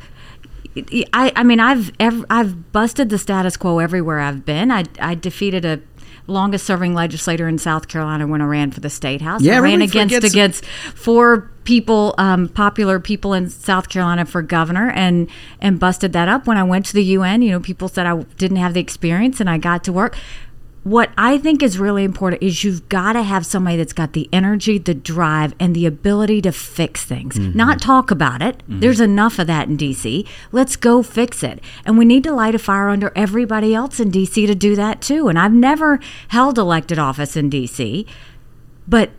I, 1.13 1.33
I 1.35 1.43
mean, 1.43 1.61
I've 1.61 1.91
I've 1.99 2.73
busted 2.73 3.09
the 3.11 3.19
status 3.19 3.57
quo 3.57 3.79
everywhere 3.79 4.21
I've 4.21 4.45
been. 4.45 4.71
I, 4.71 4.85
I 5.01 5.15
defeated 5.15 5.65
a 5.65 5.81
longest 6.29 6.67
serving 6.67 6.95
legislator 6.95 7.49
in 7.49 7.59
South 7.59 7.89
Carolina 7.89 8.27
when 8.27 8.43
I 8.43 8.45
ran 8.45 8.71
for 8.71 8.81
the 8.81 8.91
state 8.91 9.23
house. 9.23 9.43
Yeah, 9.43 9.57
I 9.57 9.61
ran 9.61 9.83
against 9.83 10.15
forgets- 10.15 10.33
against 10.33 10.65
four 10.95 11.51
people, 11.65 12.15
um, 12.19 12.49
popular 12.49 13.01
people 13.01 13.33
in 13.35 13.49
South 13.51 13.89
Carolina 13.89 14.25
for 14.25 14.43
governor, 14.43 14.91
and 14.91 15.29
and 15.61 15.81
busted 15.81 16.13
that 16.13 16.29
up. 16.29 16.47
When 16.47 16.57
I 16.57 16.63
went 16.63 16.87
to 16.87 16.93
the 16.95 17.05
UN, 17.05 17.43
you 17.43 17.51
know, 17.51 17.61
people 17.61 17.89
said 17.89 18.07
I 18.07 18.23
didn't 18.37 18.59
have 18.59 18.75
the 18.75 18.81
experience, 18.81 19.41
and 19.41 19.51
I 19.51 19.59
got 19.59 19.83
to 19.85 19.93
work. 19.93 20.17
What 20.85 21.11
I 21.19 21.39
think 21.39 21.63
is 21.63 21.79
really 21.79 22.05
important 22.05 22.43
is 22.43 22.65
you've 22.65 22.89
got 22.89 23.13
to 23.13 23.23
have 23.23 23.45
somebody 23.45 23.77
that's 23.77 23.93
got 23.93 24.13
the 24.13 24.29
energy, 24.33 24.79
the 24.79 24.95
drive, 24.95 25.55
and 25.61 25.75
the 25.75 25.85
ability 25.87 26.41
to 26.43 26.53
fix 26.53 27.05
things, 27.05 27.37
Mhm. 27.37 27.55
not 27.55 27.81
talk 27.81 28.11
about 28.11 28.41
it. 28.41 28.63
Mhm. 28.71 28.81
There's 28.81 29.01
enough 29.01 29.39
of 29.39 29.47
that 29.49 29.69
in 29.69 29.77
DC. 29.77 30.25
Let's 30.51 30.77
go 30.77 31.03
fix 31.03 31.43
it. 31.43 31.61
And 31.85 31.99
we 31.99 32.05
need 32.05 32.25
to 32.25 32.33
light 32.33 32.55
a 32.55 32.59
fire 32.59 32.89
under 32.89 33.13
everybody 33.15 33.75
else 33.75 34.01
in 34.01 34.11
DC 34.11 34.47
to 34.47 34.55
do 34.55 34.77
that 34.77 35.03
too. 35.03 35.29
And 35.29 35.39
I've 35.39 35.53
never 35.53 36.01
held 36.29 36.59
elected 36.59 36.99
office 36.99 37.37
in 37.37 37.51
DC, 37.51 38.07
but 38.89 39.11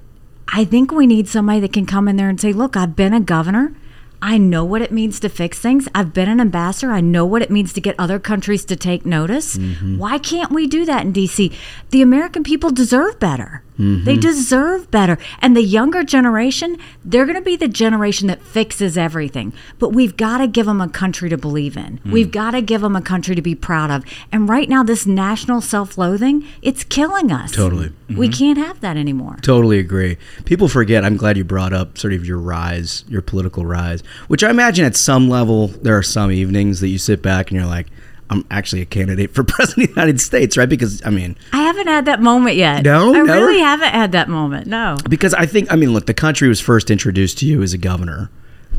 I 0.51 0.63
think 0.65 0.91
we 0.91 1.05
need 1.05 1.27
somebody 1.27 1.59
that 1.59 1.73
can 1.73 1.85
come 1.85 2.07
in 2.07 2.15
there 2.15 2.29
and 2.29 2.39
say, 2.41 2.51
look, 2.53 2.75
I've 2.75 2.95
been 2.95 3.13
a 3.13 3.19
governor. 3.19 3.73
I 4.21 4.37
know 4.37 4.65
what 4.65 4.81
it 4.81 4.91
means 4.91 5.19
to 5.21 5.29
fix 5.29 5.59
things. 5.59 5.87
I've 5.95 6.13
been 6.13 6.29
an 6.29 6.41
ambassador. 6.41 6.91
I 6.91 7.01
know 7.01 7.25
what 7.25 7.41
it 7.41 7.49
means 7.49 7.73
to 7.73 7.81
get 7.81 7.95
other 7.97 8.19
countries 8.19 8.65
to 8.65 8.75
take 8.75 9.05
notice. 9.05 9.57
Mm-hmm. 9.57 9.97
Why 9.97 10.17
can't 10.17 10.51
we 10.51 10.67
do 10.67 10.85
that 10.85 11.05
in 11.05 11.13
DC? 11.13 11.53
The 11.91 12.01
American 12.01 12.43
people 12.43 12.69
deserve 12.69 13.19
better. 13.19 13.63
They 13.79 14.17
Mhm. 14.17 14.19
deserve 14.19 14.91
better. 14.91 15.17
And 15.41 15.55
the 15.55 15.63
younger 15.63 16.03
generation, 16.03 16.75
they're 17.05 17.25
going 17.25 17.37
to 17.37 17.41
be 17.41 17.55
the 17.55 17.69
generation 17.69 18.27
that 18.27 18.41
fixes 18.43 18.97
everything. 18.97 19.53
But 19.79 19.93
we've 19.93 20.17
got 20.17 20.39
to 20.39 20.47
give 20.47 20.65
them 20.65 20.81
a 20.81 20.89
country 20.89 21.29
to 21.29 21.37
believe 21.37 21.77
in. 21.77 22.01
Mm. 22.05 22.11
We've 22.11 22.29
got 22.29 22.51
to 22.51 22.61
give 22.61 22.81
them 22.81 22.97
a 22.97 23.01
country 23.01 23.35
to 23.35 23.41
be 23.41 23.55
proud 23.55 23.89
of. 23.89 24.03
And 24.33 24.49
right 24.49 24.67
now, 24.67 24.83
this 24.83 25.05
national 25.05 25.61
self 25.61 25.97
loathing, 25.97 26.43
it's 26.61 26.83
killing 26.83 27.31
us. 27.31 27.53
Totally. 27.53 27.91
We 28.13 28.27
Mhm. 28.27 28.33
can't 28.37 28.57
have 28.57 28.81
that 28.81 28.97
anymore. 28.97 29.37
Totally 29.41 29.79
agree. 29.79 30.17
People 30.43 30.67
forget. 30.67 31.05
I'm 31.05 31.15
glad 31.15 31.37
you 31.37 31.45
brought 31.45 31.71
up 31.71 31.97
sort 31.97 32.11
of 32.11 32.25
your 32.25 32.37
rise, 32.37 33.05
your 33.07 33.21
political 33.21 33.65
rise, 33.65 34.03
which 34.27 34.43
I 34.43 34.49
imagine 34.49 34.83
at 34.83 34.97
some 34.97 35.29
level 35.29 35.71
there 35.81 35.97
are 35.97 36.03
some 36.03 36.31
evenings 36.33 36.81
that 36.81 36.89
you 36.89 36.97
sit 36.97 37.21
back 37.21 37.49
and 37.49 37.57
you're 37.57 37.69
like, 37.69 37.87
I'm 38.29 38.45
actually 38.51 38.81
a 38.81 38.85
candidate 38.85 39.33
for 39.33 39.43
president 39.45 39.89
of 39.89 39.95
the 39.95 40.01
United 40.01 40.21
States, 40.21 40.57
right? 40.57 40.69
Because 40.69 41.01
I 41.05 41.09
mean, 41.09 41.35
I 41.51 41.61
haven't 41.61 41.87
had 41.87 42.05
that 42.05 42.21
moment 42.21 42.55
yet. 42.55 42.83
No? 42.83 43.13
I 43.13 43.19
really 43.19 43.59
haven't 43.59 43.91
had 43.91 44.11
that 44.11 44.29
moment. 44.29 44.67
No. 44.67 44.97
because 45.09 45.33
I 45.33 45.45
think 45.45 45.71
I 45.71 45.75
mean, 45.75 45.93
look, 45.93 46.05
the 46.05 46.13
country 46.13 46.47
was 46.47 46.59
first 46.59 46.91
introduced 46.91 47.39
to 47.39 47.45
you 47.45 47.61
as 47.61 47.73
a 47.73 47.77
governor, 47.77 48.29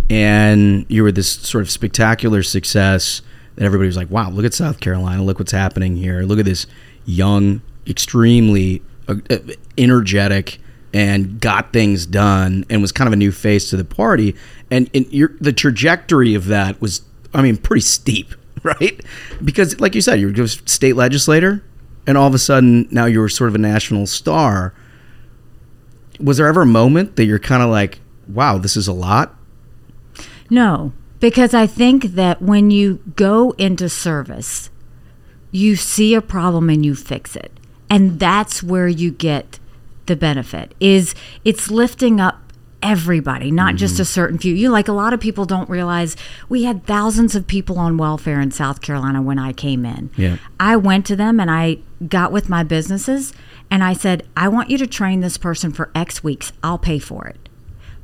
and 0.08 0.86
you 0.88 1.02
were 1.02 1.12
this 1.12 1.30
sort 1.30 1.62
of 1.62 1.70
spectacular 1.70 2.42
success 2.42 3.22
that 3.56 3.64
everybody 3.64 3.86
was 3.86 3.96
like, 3.96 4.10
"Wow, 4.10 4.30
look 4.30 4.44
at 4.44 4.54
South 4.54 4.80
Carolina! 4.80 5.22
Look 5.22 5.38
what's 5.38 5.52
happening 5.52 5.96
here! 5.96 6.22
Look 6.22 6.38
at 6.38 6.44
this 6.44 6.66
young, 7.04 7.62
extremely 7.86 8.82
uh, 9.08 9.16
uh, 9.28 9.38
energetic." 9.76 10.58
And 10.92 11.40
got 11.40 11.72
things 11.72 12.04
done, 12.04 12.64
and 12.68 12.82
was 12.82 12.90
kind 12.90 13.06
of 13.06 13.12
a 13.12 13.16
new 13.16 13.30
face 13.30 13.70
to 13.70 13.76
the 13.76 13.84
party. 13.84 14.34
And, 14.72 14.90
and 14.92 15.06
your, 15.12 15.30
the 15.40 15.52
trajectory 15.52 16.34
of 16.34 16.46
that 16.46 16.80
was, 16.80 17.02
I 17.32 17.42
mean, 17.42 17.58
pretty 17.58 17.82
steep, 17.82 18.34
right? 18.62 19.00
Because, 19.42 19.80
like 19.80 19.94
you 19.94 20.00
said, 20.00 20.20
you're 20.20 20.32
a 20.44 20.48
state 20.48 20.94
legislator, 20.94 21.62
and 22.06 22.16
all 22.18 22.26
of 22.26 22.34
a 22.34 22.38
sudden 22.38 22.88
now 22.90 23.06
you're 23.06 23.28
sort 23.28 23.48
of 23.48 23.54
a 23.54 23.58
national 23.58 24.06
star 24.06 24.74
was 26.20 26.36
there 26.36 26.46
ever 26.46 26.62
a 26.62 26.66
moment 26.66 27.16
that 27.16 27.24
you're 27.24 27.38
kind 27.38 27.62
of 27.62 27.70
like, 27.70 28.00
wow, 28.28 28.58
this 28.58 28.76
is 28.76 28.86
a 28.86 28.92
lot? 28.92 29.34
No, 30.48 30.92
because 31.18 31.54
I 31.54 31.66
think 31.66 32.04
that 32.04 32.42
when 32.42 32.70
you 32.70 33.00
go 33.16 33.52
into 33.52 33.88
service, 33.88 34.70
you 35.50 35.76
see 35.76 36.14
a 36.14 36.20
problem 36.20 36.68
and 36.68 36.84
you 36.84 36.94
fix 36.94 37.36
it. 37.36 37.52
And 37.88 38.20
that's 38.20 38.62
where 38.62 38.88
you 38.88 39.10
get 39.10 39.58
the 40.06 40.16
benefit. 40.16 40.74
Is 40.78 41.14
it's 41.44 41.70
lifting 41.70 42.20
up 42.20 42.49
everybody, 42.82 43.50
not 43.50 43.76
just 43.76 43.96
Mhm. 43.96 44.00
a 44.00 44.04
certain 44.04 44.38
few. 44.38 44.54
You 44.54 44.70
like 44.70 44.88
a 44.88 44.92
lot 44.92 45.12
of 45.12 45.20
people 45.20 45.44
don't 45.44 45.68
realize 45.68 46.16
we 46.48 46.64
had 46.64 46.86
thousands 46.86 47.34
of 47.34 47.46
people 47.46 47.78
on 47.78 47.96
welfare 47.98 48.40
in 48.40 48.50
South 48.50 48.80
Carolina 48.80 49.20
when 49.20 49.38
I 49.38 49.52
came 49.52 49.84
in. 49.84 50.10
Yeah. 50.16 50.36
I 50.58 50.76
went 50.76 51.04
to 51.06 51.16
them 51.16 51.38
and 51.40 51.50
I 51.50 51.78
got 52.08 52.32
with 52.32 52.48
my 52.48 52.62
businesses 52.62 53.32
and 53.70 53.84
I 53.84 53.92
said, 53.92 54.22
I 54.36 54.48
want 54.48 54.70
you 54.70 54.78
to 54.78 54.86
train 54.86 55.20
this 55.20 55.36
person 55.36 55.72
for 55.72 55.90
X 55.94 56.24
weeks. 56.24 56.52
I'll 56.62 56.78
pay 56.78 56.98
for 56.98 57.26
it. 57.26 57.49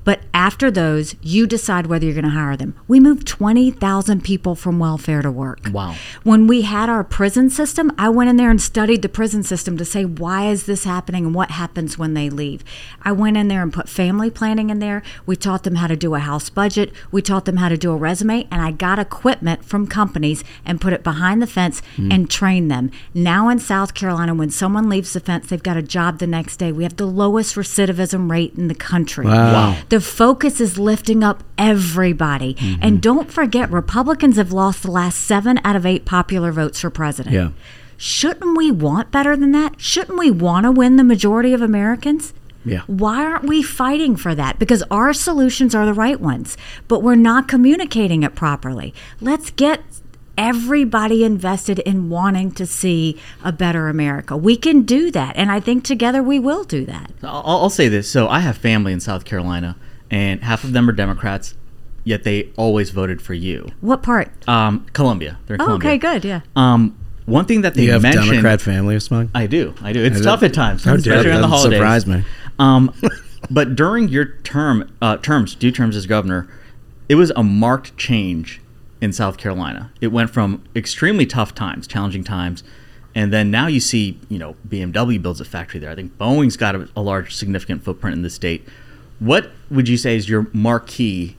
But 0.07 0.21
after 0.33 0.71
those, 0.71 1.17
you 1.21 1.47
decide 1.47 1.87
whether 1.87 2.05
you're 2.07 2.15
going 2.15 2.25
to 2.25 2.31
hire 2.31 2.57
them. 2.57 2.75
We 2.89 2.99
moved 3.01 3.27
20,000 3.27 4.23
people 4.23 4.55
from 4.55 4.79
welfare 4.79 5.21
to 5.21 5.31
work. 5.31 5.69
Wow. 5.73 5.97
When 6.23 6.47
we 6.47 6.63
had 6.63 6.89
our 6.89 7.03
prison 7.05 7.51
system, 7.51 7.91
I 7.99 8.09
went 8.09 8.31
in 8.31 8.37
there 8.37 8.49
and 8.51 8.63
studied 8.63 9.03
the 9.03 9.09
prison 9.09 9.43
system 9.43 9.77
to 9.79 9.85
say, 9.85 10.05
why 10.05 10.47
is 10.49 10.65
this 10.67 10.85
happening 10.85 11.27
and 11.27 11.35
what 11.35 11.51
happens 11.51 11.99
when 11.99 12.15
they 12.15 12.31
leave? 12.31 12.63
I 13.03 13.13
went 13.13 13.37
in 13.37 13.49
there 13.49 13.63
and 13.63 13.73
put 13.73 13.89
family 13.89 14.31
planning 14.31 14.71
in 14.71 14.79
there. 14.79 15.03
We 15.27 15.37
taught 15.37 15.65
them 15.65 15.75
how 15.75 15.89
to 15.89 15.97
do 15.97 16.15
a 16.15 16.21
house 16.21 16.51
budget. 16.51 16.93
We 17.11 17.21
taught 17.21 17.45
them 17.45 17.57
how 17.57 17.69
to 17.69 17.77
do 17.77 17.91
a 17.93 17.97
resume. 17.97 18.47
And 18.51 18.63
I 18.63 18.71
got 18.71 18.99
equipment 19.01 19.65
from 19.65 19.87
companies 19.89 20.45
and 20.65 20.81
put 20.81 20.93
it 20.93 21.03
behind 21.03 21.43
the 21.43 21.47
fence 21.47 21.83
Mm. 21.97 22.13
and 22.15 22.31
trained 22.31 22.71
them. 22.71 22.91
Now 23.13 23.49
in 23.49 23.59
South 23.59 23.95
Carolina, 23.95 24.35
when 24.35 24.51
someone 24.51 24.89
leaves 24.89 25.13
the 25.15 25.21
fence, 25.21 25.49
they've 25.49 25.63
got 25.63 25.77
a 25.77 25.83
job 25.83 26.19
the 26.21 26.27
next 26.27 26.59
day. 26.59 26.71
We 26.71 26.85
have 26.85 26.97
the 26.97 27.07
lowest 27.07 27.57
recidivism 27.57 28.31
rate 28.31 28.55
in 28.57 28.69
the 28.69 28.75
country. 28.75 29.27
Wow. 29.27 29.53
Wow. 29.53 29.77
The 29.97 30.03
focus 30.03 30.61
is 30.61 30.77
lifting 30.77 31.25
up 31.25 31.43
everybody. 31.57 32.53
Mm-hmm. 32.53 32.83
And 32.83 33.01
don't 33.01 33.33
forget, 33.33 33.71
Republicans 33.71 34.37
have 34.37 34.53
lost 34.53 34.83
the 34.83 34.91
last 34.91 35.17
seven 35.21 35.59
out 35.65 35.75
of 35.75 35.87
eight 35.87 36.05
popular 36.05 36.53
votes 36.53 36.83
for 36.83 36.91
president. 36.91 37.35
Yeah. 37.35 37.53
Shouldn't 37.97 38.59
we 38.59 38.71
want 38.71 39.11
better 39.11 39.35
than 39.39 39.53
that? 39.53 39.81
Shouldn't 39.81 40.19
we 40.19 40.31
want 40.31 40.65
to 40.65 40.71
win 40.71 40.97
the 40.97 41.03
majority 41.03 41.55
of 41.55 41.63
Americans? 41.63 42.35
Yeah. 42.63 42.83
Why 42.87 43.25
aren't 43.25 43.45
we 43.45 43.63
fighting 43.63 44.17
for 44.17 44.35
that? 44.35 44.59
Because 44.59 44.83
our 44.91 45.15
solutions 45.15 45.75
are 45.75 45.87
the 45.87 45.95
right 45.95 46.21
ones, 46.21 46.59
but 46.89 47.03
we're 47.03 47.15
not 47.15 47.49
communicating 47.49 48.23
it 48.23 48.35
properly. 48.35 48.93
Let's 49.23 49.51
get 49.51 49.81
everybody 50.37 51.25
invested 51.25 51.79
in 51.79 52.11
wanting 52.11 52.51
to 52.53 52.67
see 52.67 53.19
a 53.43 53.51
better 53.51 53.89
America. 53.89 54.37
We 54.37 54.59
can 54.59 54.83
do 54.83 55.11
that, 55.13 55.35
and 55.39 55.51
I 55.51 55.59
think 55.59 55.85
together 55.85 56.23
we 56.23 56.39
will 56.39 56.65
do 56.65 56.85
that. 56.85 57.13
I'll, 57.23 57.43
I'll 57.47 57.71
say 57.71 57.89
this. 57.89 58.11
So 58.11 58.29
I 58.29 58.41
have 58.41 58.59
family 58.59 58.93
in 58.93 59.01
South 59.01 59.25
Carolina, 59.25 59.75
and 60.11 60.43
half 60.43 60.65
of 60.65 60.73
them 60.73 60.89
are 60.89 60.93
Democrats, 60.93 61.55
yet 62.05 62.25
they 62.25 62.51
always 62.57 62.91
voted 62.91 63.21
for 63.23 63.35
you. 63.35 63.69
What 63.81 64.03
part? 64.03 64.31
Um, 64.49 64.87
Columbia. 64.93 65.39
They're 65.47 65.57
in 65.57 65.61
Oh, 65.61 65.65
Columbia. 65.67 65.89
okay, 65.91 65.99
good, 65.99 66.25
yeah. 66.25 66.41
Um, 66.55 66.97
one 67.27 67.45
thing 67.45 67.63
that 67.63 67.75
they 67.75 67.87
mentioned. 67.87 67.87
you 67.87 67.93
have 67.93 68.03
mentioned. 68.03 68.27
Democrat 68.31 68.61
family, 68.61 69.01
Smug? 69.01 69.31
I 69.35 69.47
do. 69.47 69.75
I 69.83 69.93
do. 69.93 70.05
It's 70.05 70.21
I 70.21 70.25
tough 70.25 70.43
at 70.45 70.55
times, 70.55 70.85
How 70.85 70.95
especially 70.95 71.31
you. 71.31 71.35
on 71.35 71.43
the 71.43 71.49
Doesn't 71.49 71.51
holidays. 71.51 71.79
surprise 71.79 72.07
me. 72.07 72.25
Um, 72.59 72.95
but 73.51 73.75
during 73.75 74.09
your 74.09 74.27
term, 74.45 74.91
uh, 75.03 75.17
terms, 75.17 75.55
due 75.57 75.73
terms 75.73 75.97
as 75.97 76.07
governor, 76.07 76.49
it 77.09 77.17
was 77.17 77.31
a 77.35 77.43
marked 77.43 77.97
change 77.97 78.61
in 79.01 79.13
South 79.13 79.37
Carolina. 79.39 79.91
It 80.01 80.09
went 80.09 80.31
from 80.31 80.63
extremely 80.77 81.27
tough 81.27 81.55
times, 81.55 81.87
challenging 81.89 82.23
times, 82.25 82.63
and 83.15 83.33
then 83.33 83.51
now 83.51 83.67
you 83.67 83.81
see, 83.81 84.19
you 84.29 84.39
know, 84.39 84.55
BMW 84.69 85.21
builds 85.21 85.41
a 85.41 85.45
factory 85.45 85.81
there. 85.81 85.91
I 85.91 85.95
think 85.97 86.17
Boeing's 86.19 86.57
got 86.57 86.75
a, 86.77 86.89
a 86.97 87.01
large, 87.03 87.35
significant 87.35 87.83
footprint 87.83 88.15
in 88.17 88.23
the 88.23 88.31
state. 88.31 88.67
What 89.19 89.51
would 89.71 89.89
you 89.89 89.97
say 89.97 90.17
is 90.17 90.29
your 90.29 90.47
marquee 90.53 91.37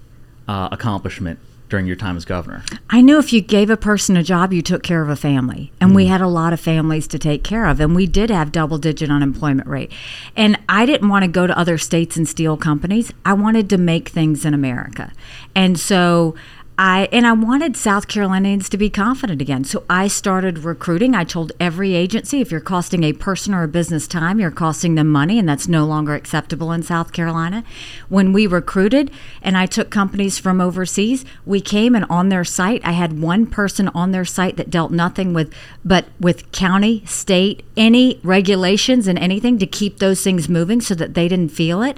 uh, 0.48 0.70
accomplishment 0.72 1.40
during 1.70 1.86
your 1.86 1.96
time 1.96 2.18
as 2.18 2.26
governor? 2.26 2.64
I 2.90 3.02
knew 3.02 3.20
if 3.20 3.34
you 3.34 3.42
gave 3.42 3.70
a 3.70 3.78
person 3.78 4.16
a 4.18 4.24
job, 4.24 4.54
you 4.54 4.62
took 4.62 4.84
care 4.84 5.02
of 5.02 5.10
a 5.10 5.16
family. 5.16 5.72
And 5.80 5.94
we 5.94 6.08
had 6.08 6.22
a 6.22 6.28
lot 6.28 6.54
of 6.54 6.60
families 6.60 7.08
to 7.10 7.20
take 7.20 7.44
care 7.44 7.66
of. 7.66 7.80
And 7.80 7.96
we 7.96 8.08
did 8.08 8.30
have 8.30 8.52
double 8.52 8.78
digit 8.78 9.10
unemployment 9.10 9.68
rate. 9.68 9.92
And 10.36 10.58
I 10.70 10.86
didn't 10.86 11.10
want 11.10 11.24
to 11.24 11.28
go 11.28 11.46
to 11.46 11.58
other 11.58 11.78
states 11.78 12.18
and 12.18 12.28
steal 12.28 12.58
companies. 12.58 13.12
I 13.26 13.34
wanted 13.34 13.70
to 13.72 13.78
make 13.78 14.10
things 14.10 14.46
in 14.46 14.54
America. 14.54 15.12
And 15.56 15.80
so 15.80 16.36
I 16.80 17.10
and 17.12 17.26
I 17.26 17.32
wanted 17.32 17.76
South 17.76 18.08
Carolinians 18.08 18.70
to 18.70 18.78
be 18.78 18.92
confident 18.92 19.42
again. 19.42 19.64
So 19.64 19.84
I 19.90 20.08
started 20.08 20.60
recruiting. 20.60 21.16
I 21.16 21.24
told 21.24 21.52
every 21.60 21.96
agency 21.96 22.40
if 22.40 22.52
you're 22.52 22.62
costing 22.62 23.04
a 23.04 23.14
person 23.14 23.56
or 23.56 23.64
a 23.64 23.68
business 23.68 24.08
time, 24.08 24.40
you're 24.40 24.52
costing 24.52 24.94
them 24.94 25.08
money 25.08 25.40
and 25.40 25.50
that's 25.50 25.68
no 25.68 25.86
longer 25.86 26.14
acceptable 26.14 26.72
in 26.72 26.84
South 26.84 27.14
Carolina. 27.14 27.64
When 28.10 28.32
we 28.32 28.46
recruited 28.46 29.10
and 29.42 29.58
I 29.58 29.66
took 29.66 29.90
companies 29.90 30.38
from 30.38 30.62
overseas, 30.62 31.26
we 31.48 31.62
came 31.62 31.96
and 31.96 32.06
on 32.12 32.30
their 32.30 32.46
site, 32.46 32.82
I 32.86 32.92
had 32.92 33.20
one 33.20 33.48
person 33.48 33.88
on 33.90 34.12
their 34.12 34.26
site 34.26 34.58
that 34.58 34.70
dealt 34.70 34.92
nothing 34.92 35.34
with 35.34 35.52
but 35.84 36.06
with 36.20 36.52
county, 36.52 37.04
state, 37.06 37.64
any 37.76 38.20
regulations 38.22 39.08
and 39.08 39.18
anything 39.18 39.58
to 39.58 39.66
keep 39.66 39.98
those 39.98 40.22
things 40.22 40.48
moving 40.48 40.82
so 40.82 40.94
that 40.94 41.16
they 41.16 41.28
didn't 41.28 41.50
feel 41.50 41.82
it. 41.82 41.98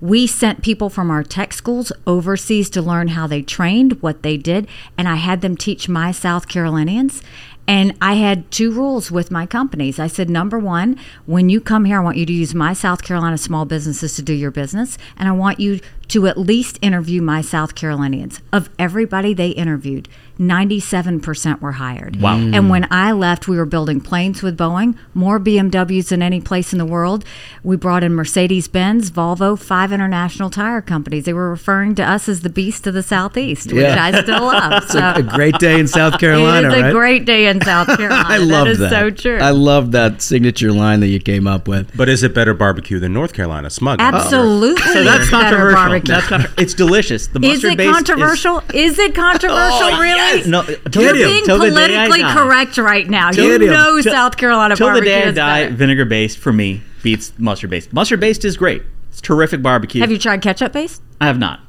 We 0.00 0.26
sent 0.26 0.62
people 0.62 0.90
from 0.90 1.10
our 1.10 1.22
tech 1.22 1.52
schools 1.52 1.92
overseas 2.06 2.70
to 2.70 2.82
learn 2.82 3.08
how 3.08 3.26
they 3.26 3.42
trained, 3.42 4.02
what 4.02 4.22
they 4.22 4.36
did, 4.36 4.68
and 4.96 5.08
I 5.08 5.16
had 5.16 5.40
them 5.40 5.56
teach 5.56 5.88
my 5.88 6.12
South 6.12 6.48
Carolinians. 6.48 7.22
And 7.68 7.96
I 8.00 8.14
had 8.14 8.48
two 8.52 8.70
rules 8.70 9.10
with 9.10 9.32
my 9.32 9.44
companies. 9.44 9.98
I 9.98 10.06
said, 10.06 10.30
number 10.30 10.58
one, 10.58 10.96
when 11.26 11.48
you 11.48 11.60
come 11.60 11.84
here, 11.84 11.98
I 11.98 12.04
want 12.04 12.16
you 12.16 12.24
to 12.24 12.32
use 12.32 12.54
my 12.54 12.72
South 12.72 13.02
Carolina 13.02 13.36
small 13.38 13.64
businesses 13.64 14.14
to 14.14 14.22
do 14.22 14.32
your 14.32 14.52
business. 14.52 14.96
And 15.16 15.28
I 15.28 15.32
want 15.32 15.58
you 15.58 15.80
to 16.08 16.26
at 16.26 16.38
least 16.38 16.78
interview 16.82 17.20
my 17.20 17.40
South 17.40 17.74
Carolinians. 17.74 18.40
Of 18.52 18.70
everybody 18.78 19.34
they 19.34 19.48
interviewed, 19.50 20.08
97% 20.38 21.60
were 21.60 21.72
hired. 21.72 22.20
Wow. 22.20 22.36
Mm. 22.36 22.54
And 22.54 22.70
when 22.70 22.86
I 22.90 23.12
left, 23.12 23.48
we 23.48 23.56
were 23.56 23.64
building 23.64 24.00
planes 24.00 24.42
with 24.42 24.56
Boeing, 24.56 24.96
more 25.14 25.40
BMWs 25.40 26.08
than 26.10 26.22
any 26.22 26.40
place 26.40 26.72
in 26.72 26.78
the 26.78 26.84
world. 26.84 27.24
We 27.64 27.76
brought 27.76 28.04
in 28.04 28.12
Mercedes 28.14 28.68
Benz, 28.68 29.10
Volvo, 29.10 29.58
five 29.58 29.92
international 29.92 30.50
tire 30.50 30.80
companies. 30.82 31.24
They 31.24 31.32
were 31.32 31.50
referring 31.50 31.94
to 31.96 32.02
us 32.04 32.28
as 32.28 32.42
the 32.42 32.50
beast 32.50 32.86
of 32.86 32.94
the 32.94 33.02
Southeast, 33.02 33.72
which 33.72 33.82
Yeah. 33.82 34.02
I 34.04 34.22
still 34.22 34.42
love. 34.44 34.66
It's 34.86 34.94
a, 34.94 35.14
a 35.16 35.22
great 35.22 35.58
day 35.58 35.80
in 35.80 35.88
South 35.88 36.18
Carolina, 36.20 36.68
it 36.70 36.78
is 36.78 36.84
a 36.84 36.92
great 36.92 37.24
day 37.24 37.46
in 37.46 37.60
South 37.62 37.86
Carolina. 37.96 38.24
I 38.28 38.36
love 38.38 38.66
that 38.66 38.70
is 38.72 38.78
that. 38.78 38.90
so 38.90 39.10
true. 39.10 39.38
I 39.38 39.50
love 39.50 39.92
that 39.92 40.22
signature 40.22 40.72
line 40.72 41.00
that 41.00 41.08
you 41.08 41.18
came 41.18 41.46
up 41.46 41.66
with. 41.66 41.96
But 41.96 42.08
is 42.08 42.22
it 42.22 42.34
better 42.34 42.54
barbecue 42.54 42.98
than 42.98 43.12
North 43.12 43.32
Carolina 43.32 43.70
smug? 43.70 44.00
Absolutely. 44.00 44.82
So 44.92 45.02
that's 45.02 45.30
controversial. 45.30 45.92
Barbecue. 46.04 46.38
That's 46.38 46.60
it's 46.60 46.74
delicious. 46.74 47.26
The 47.28 47.40
mustard 47.40 47.76
based. 47.76 47.80
Is 47.80 47.88
it 47.88 47.94
controversial? 47.94 48.62
Is, 48.74 48.98
it 48.98 49.14
controversial? 49.14 49.88
Oh, 49.88 50.00
really? 50.00 50.16
yes. 50.16 50.46
No, 50.46 50.62
till 50.62 51.02
You're 51.02 51.14
being 51.14 51.44
till 51.44 51.58
the 51.58 51.70
day 51.70 51.96
I 51.96 52.06
politically 52.08 52.22
correct 52.32 52.78
right 52.78 53.08
now. 53.08 53.30
Till- 53.30 53.60
you 53.60 53.70
know 53.70 54.00
till- 54.00 54.12
South 54.12 54.36
Carolina 54.36 54.76
Till 54.76 54.92
the 54.92 55.00
day 55.00 55.24
I 55.24 55.30
die, 55.30 55.68
vinegar 55.68 56.04
based 56.04 56.38
for 56.38 56.52
me 56.52 56.82
beats 57.02 57.32
mustard 57.38 57.70
based. 57.70 57.92
Mustard 57.92 58.20
based 58.20 58.44
is 58.44 58.56
great. 58.56 58.82
It's 59.10 59.20
terrific 59.20 59.62
barbecue. 59.62 60.00
Have 60.00 60.10
you 60.10 60.18
tried 60.18 60.42
ketchup 60.42 60.72
based? 60.72 61.02
I 61.20 61.26
have 61.26 61.38
not. 61.38 61.60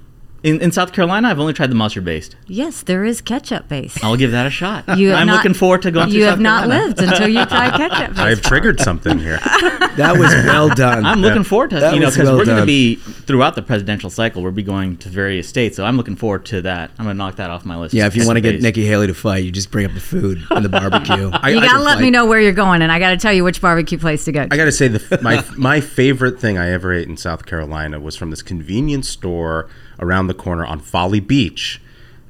In, 0.48 0.62
in 0.62 0.72
South 0.72 0.94
Carolina, 0.94 1.28
I've 1.28 1.40
only 1.40 1.54
tried 1.54 1.70
the 1.72 1.76
mustard 1.76 2.06
based. 2.06 2.36
Yes, 2.48 2.82
there 2.84 3.04
is 3.04 3.20
ketchup 3.22 3.68
based. 3.68 4.04
I'll 4.04 4.16
give 4.16 4.32
that 4.32 4.46
a 4.48 4.50
shot. 4.50 4.86
You 4.98 5.10
have 5.10 5.20
I'm 5.20 5.28
not- 5.28 5.38
looking 5.38 5.54
forward 5.54 5.82
to 5.84 5.92
going. 5.92 6.08
To 6.10 6.14
Ketchup. 6.14 6.16
You 6.16 6.20
through 6.22 6.28
have 6.30 6.36
South 6.38 6.42
not 6.42 6.60
Carolina. 6.64 6.86
lived 6.88 7.00
until 7.02 7.28
you 7.28 7.46
try 7.46 7.70
ketchup 7.78 8.08
based. 8.16 8.20
I've 8.20 8.42
triggered 8.42 8.80
something 8.80 9.20
here. 9.20 9.40
That 9.98 10.16
was 10.16 10.30
well 10.46 10.70
done. 10.70 11.08
I'm 11.08 11.22
looking 11.24 11.44
forward 11.44 11.72
to 11.72 11.80
That 11.80 11.96
you 11.96 12.00
know 12.00 12.10
because 12.12 12.26
well 12.28 12.38
we're 12.38 12.46
going 12.46 12.60
to 12.60 12.68
be 12.68 12.98
throughout 12.98 13.56
the 13.56 13.64
presidential 13.64 14.12
cycle. 14.12 14.44
We'll 14.44 14.52
be 14.52 14.62
going 14.62 14.98
to 14.98 15.10
various 15.10 15.50
states, 15.50 15.76
so 15.76 15.84
I'm 15.84 15.98
looking 15.98 16.16
forward 16.16 16.46
to 16.48 16.62
that. 16.62 16.92
I'm 17.00 17.06
going 17.06 17.16
to 17.16 17.18
knock 17.18 17.38
that 17.38 17.50
off 17.50 17.66
my 17.66 17.76
list. 17.78 17.96
Yeah, 17.96 18.06
if 18.06 18.16
you 18.16 18.24
want 18.28 18.38
to 18.38 18.42
get 18.42 18.62
Nikki 18.62 18.86
Haley 18.86 19.08
to 19.08 19.16
fight, 19.16 19.44
you 19.44 19.52
just 19.52 19.72
bring 19.72 19.88
up 19.88 19.94
the 19.96 20.00
food 20.00 20.40
and 20.52 20.64
the 20.64 20.70
barbecue. 20.70 21.32
I- 21.34 21.50
you 21.50 21.62
gotta 21.62 21.82
let 21.82 21.96
fight. 21.96 22.04
me 22.04 22.12
know 22.12 22.28
where 22.28 22.40
you're 22.40 22.52
going, 22.54 22.84
and 22.84 22.92
I 22.92 23.00
gotta 23.00 23.18
tell 23.18 23.34
you 23.34 23.44
which 23.44 23.60
barbecue 23.60 23.98
place 23.98 24.24
to 24.26 24.32
go. 24.32 24.46
To. 24.48 24.54
I 24.54 24.58
got 24.58 24.66
to 24.66 24.72
say, 24.72 24.88
the, 24.88 25.20
my 25.24 25.44
my 25.58 25.82
favorite 25.82 26.40
thing 26.40 26.60
I 26.60 26.70
ever 26.70 26.94
ate 26.94 27.08
in 27.08 27.18
South 27.18 27.48
Carolina 27.48 28.00
was 28.00 28.16
from 28.16 28.30
this 28.30 28.44
convenience 28.44 29.10
store 29.10 29.68
around 30.00 30.28
the 30.28 30.34
corner 30.34 30.66
on 30.66 30.80
Folly 30.80 31.20
Beach. 31.20 31.82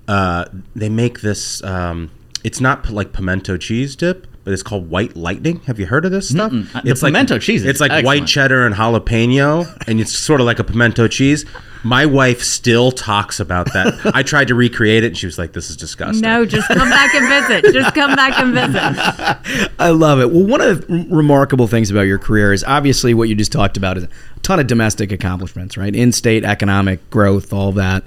Uh, 0.07 0.45
they 0.75 0.89
make 0.89 1.21
this. 1.21 1.63
Um, 1.63 2.11
it's 2.43 2.61
not 2.61 2.89
like 2.89 3.13
pimento 3.13 3.57
cheese 3.57 3.95
dip, 3.95 4.27
but 4.47 4.53
it's 4.53 4.63
called 4.63 4.89
White 4.89 5.17
Lightning. 5.17 5.59
Have 5.65 5.77
you 5.77 5.87
heard 5.87 6.05
of 6.05 6.11
this 6.11 6.29
stuff? 6.29 6.53
Mm-mm. 6.53 6.73
Uh, 6.73 6.79
the 6.79 6.89
It's 6.89 7.03
like 7.03 7.11
pimento 7.11 7.37
cheese 7.37 7.65
It's 7.65 7.81
like 7.81 8.05
white 8.05 8.25
cheddar 8.25 8.65
and 8.65 8.73
jalapeno, 8.73 9.67
and 9.89 9.99
it's 9.99 10.17
sort 10.17 10.39
of 10.39 10.45
like 10.45 10.57
a 10.57 10.63
pimento 10.63 11.09
cheese. 11.09 11.43
My 11.83 12.05
wife 12.05 12.41
still 12.41 12.93
talks 12.93 13.41
about 13.41 13.65
that. 13.73 14.13
I 14.15 14.23
tried 14.23 14.47
to 14.47 14.55
recreate 14.55 15.03
it, 15.03 15.07
and 15.07 15.17
she 15.17 15.25
was 15.25 15.37
like, 15.37 15.51
"This 15.51 15.69
is 15.69 15.75
disgusting." 15.75 16.21
No, 16.21 16.45
just 16.45 16.65
come 16.69 16.89
back 16.89 17.13
and 17.13 17.27
visit. 17.27 17.73
Just 17.73 17.93
come 17.93 18.15
back 18.15 18.39
and 18.39 18.53
visit. 18.53 19.69
I 19.79 19.89
love 19.89 20.21
it. 20.21 20.31
Well, 20.31 20.45
one 20.45 20.61
of 20.61 20.87
the 20.87 21.07
remarkable 21.09 21.67
things 21.67 21.91
about 21.91 22.03
your 22.03 22.17
career 22.17 22.53
is 22.53 22.63
obviously 22.63 23.13
what 23.13 23.27
you 23.27 23.35
just 23.35 23.51
talked 23.51 23.75
about 23.75 23.97
is 23.97 24.05
a 24.05 24.09
ton 24.43 24.61
of 24.61 24.67
domestic 24.67 25.11
accomplishments, 25.11 25.75
right? 25.75 25.93
In-state 25.93 26.45
economic 26.45 27.09
growth, 27.09 27.51
all 27.51 27.73
that. 27.73 28.05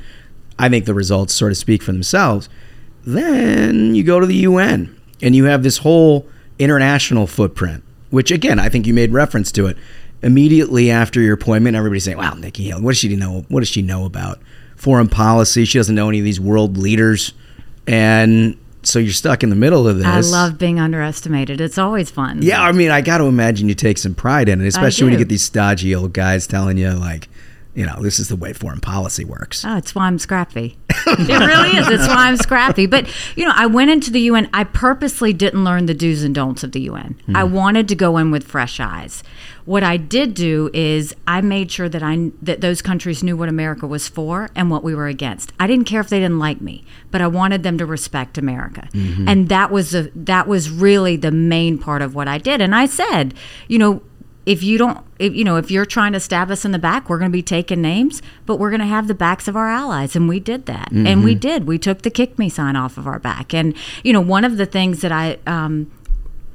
I 0.58 0.70
think 0.70 0.86
the 0.86 0.94
results 0.94 1.34
sort 1.34 1.52
of 1.52 1.58
speak 1.58 1.82
for 1.82 1.92
themselves. 1.92 2.48
Then 3.04 3.94
you 3.94 4.02
go 4.04 4.20
to 4.20 4.26
the 4.26 4.36
UN 4.36 4.99
and 5.22 5.34
you 5.36 5.44
have 5.44 5.62
this 5.62 5.78
whole 5.78 6.26
international 6.58 7.26
footprint, 7.26 7.82
which 8.10 8.30
again, 8.30 8.58
I 8.58 8.68
think 8.68 8.86
you 8.86 8.94
made 8.94 9.12
reference 9.12 9.52
to 9.52 9.66
it. 9.66 9.76
Immediately 10.22 10.90
after 10.90 11.20
your 11.20 11.34
appointment, 11.34 11.76
everybody's 11.76 12.04
saying, 12.04 12.18
"Wow, 12.18 12.34
Nikki 12.34 12.64
Haley, 12.64 12.82
what 12.82 12.90
does 12.90 12.98
she 12.98 13.16
know? 13.16 13.46
What 13.48 13.60
does 13.60 13.68
she 13.70 13.80
know 13.82 14.04
about 14.04 14.38
foreign 14.76 15.08
policy? 15.08 15.64
She 15.64 15.78
doesn't 15.78 15.94
know 15.94 16.08
any 16.08 16.18
of 16.18 16.24
these 16.24 16.40
world 16.40 16.76
leaders." 16.76 17.32
And 17.86 18.56
so 18.82 18.98
you're 18.98 19.12
stuck 19.12 19.42
in 19.42 19.50
the 19.50 19.56
middle 19.56 19.88
of 19.88 19.98
this. 19.98 20.06
I 20.06 20.20
love 20.20 20.58
being 20.58 20.78
underestimated. 20.78 21.60
It's 21.60 21.78
always 21.78 22.10
fun. 22.10 22.40
Yeah, 22.42 22.62
I 22.62 22.72
mean, 22.72 22.90
I 22.90 23.00
got 23.00 23.18
to 23.18 23.24
imagine 23.24 23.68
you 23.68 23.74
take 23.74 23.98
some 23.98 24.14
pride 24.14 24.48
in 24.48 24.60
it, 24.60 24.66
especially 24.66 25.04
when 25.04 25.12
you 25.12 25.18
get 25.18 25.28
these 25.28 25.42
stodgy 25.42 25.94
old 25.94 26.12
guys 26.12 26.46
telling 26.46 26.78
you, 26.78 26.90
like, 26.90 27.28
you 27.74 27.86
know, 27.86 27.96
this 28.00 28.18
is 28.18 28.28
the 28.28 28.36
way 28.36 28.52
foreign 28.52 28.80
policy 28.80 29.24
works. 29.24 29.64
Oh, 29.64 29.76
it's 29.76 29.94
why 29.94 30.06
I'm 30.06 30.18
scrappy. 30.18 30.76
it 31.06 31.28
really 31.28 31.76
is. 31.76 31.88
It's 31.88 32.08
why 32.08 32.28
I'm 32.28 32.36
scrappy. 32.36 32.86
But, 32.86 33.06
you 33.36 33.44
know, 33.44 33.52
I 33.54 33.66
went 33.66 33.90
into 33.90 34.10
the 34.10 34.20
UN. 34.22 34.50
I 34.52 34.64
purposely 34.64 35.32
didn't 35.32 35.64
learn 35.64 35.86
the 35.86 35.94
do's 35.94 36.24
and 36.24 36.34
don'ts 36.34 36.64
of 36.64 36.72
the 36.72 36.80
UN. 36.82 37.20
Hmm. 37.26 37.36
I 37.36 37.44
wanted 37.44 37.86
to 37.88 37.94
go 37.94 38.16
in 38.16 38.30
with 38.30 38.44
fresh 38.44 38.80
eyes. 38.80 39.22
What 39.66 39.84
I 39.84 39.98
did 39.98 40.34
do 40.34 40.68
is 40.72 41.14
I 41.28 41.40
made 41.42 41.70
sure 41.70 41.88
that 41.88 42.02
I 42.02 42.32
that 42.42 42.60
those 42.60 42.82
countries 42.82 43.22
knew 43.22 43.36
what 43.36 43.48
America 43.48 43.86
was 43.86 44.08
for 44.08 44.50
and 44.56 44.68
what 44.68 44.82
we 44.82 44.94
were 44.94 45.06
against. 45.06 45.52
I 45.60 45.66
didn't 45.66 45.84
care 45.84 46.00
if 46.00 46.08
they 46.08 46.18
didn't 46.18 46.38
like 46.40 46.60
me, 46.60 46.84
but 47.10 47.20
I 47.20 47.28
wanted 47.28 47.62
them 47.62 47.78
to 47.78 47.86
respect 47.86 48.36
America. 48.36 48.88
Mm-hmm. 48.92 49.28
And 49.28 49.48
that 49.48 49.70
was 49.70 49.90
the 49.90 50.10
that 50.14 50.48
was 50.48 50.70
really 50.70 51.16
the 51.16 51.30
main 51.30 51.78
part 51.78 52.02
of 52.02 52.14
what 52.14 52.26
I 52.26 52.38
did. 52.38 52.60
And 52.60 52.74
I 52.74 52.86
said, 52.86 53.34
you 53.68 53.78
know, 53.78 54.02
if 54.52 54.62
you 54.68 54.76
don't 54.82 54.98
if, 55.18 55.32
you 55.38 55.44
know 55.48 55.56
if 55.62 55.70
you're 55.70 55.90
trying 55.98 56.12
to 56.12 56.20
stab 56.28 56.50
us 56.50 56.64
in 56.64 56.72
the 56.72 56.78
back 56.90 57.08
we're 57.08 57.18
going 57.22 57.30
to 57.30 57.38
be 57.42 57.42
taking 57.58 57.80
names 57.92 58.14
but 58.46 58.54
we're 58.60 58.70
going 58.70 58.86
to 58.88 58.92
have 58.96 59.06
the 59.06 59.14
backs 59.26 59.46
of 59.48 59.54
our 59.60 59.68
allies 59.68 60.16
and 60.16 60.24
we 60.28 60.38
did 60.40 60.62
that. 60.66 60.88
And 60.90 61.22
we 61.28 61.34
did. 61.48 61.66
We 61.72 61.78
took 61.78 61.98
the 62.02 62.10
kick 62.10 62.38
me 62.42 62.48
sign 62.48 62.74
off 62.82 62.98
of 62.98 63.06
our 63.06 63.18
back. 63.30 63.54
And 63.54 63.74
you 64.06 64.12
know 64.14 64.20
one 64.36 64.44
of 64.50 64.56
the 64.56 64.66
things 64.76 65.00
that 65.04 65.12
i 65.12 65.38
um, 65.46 65.74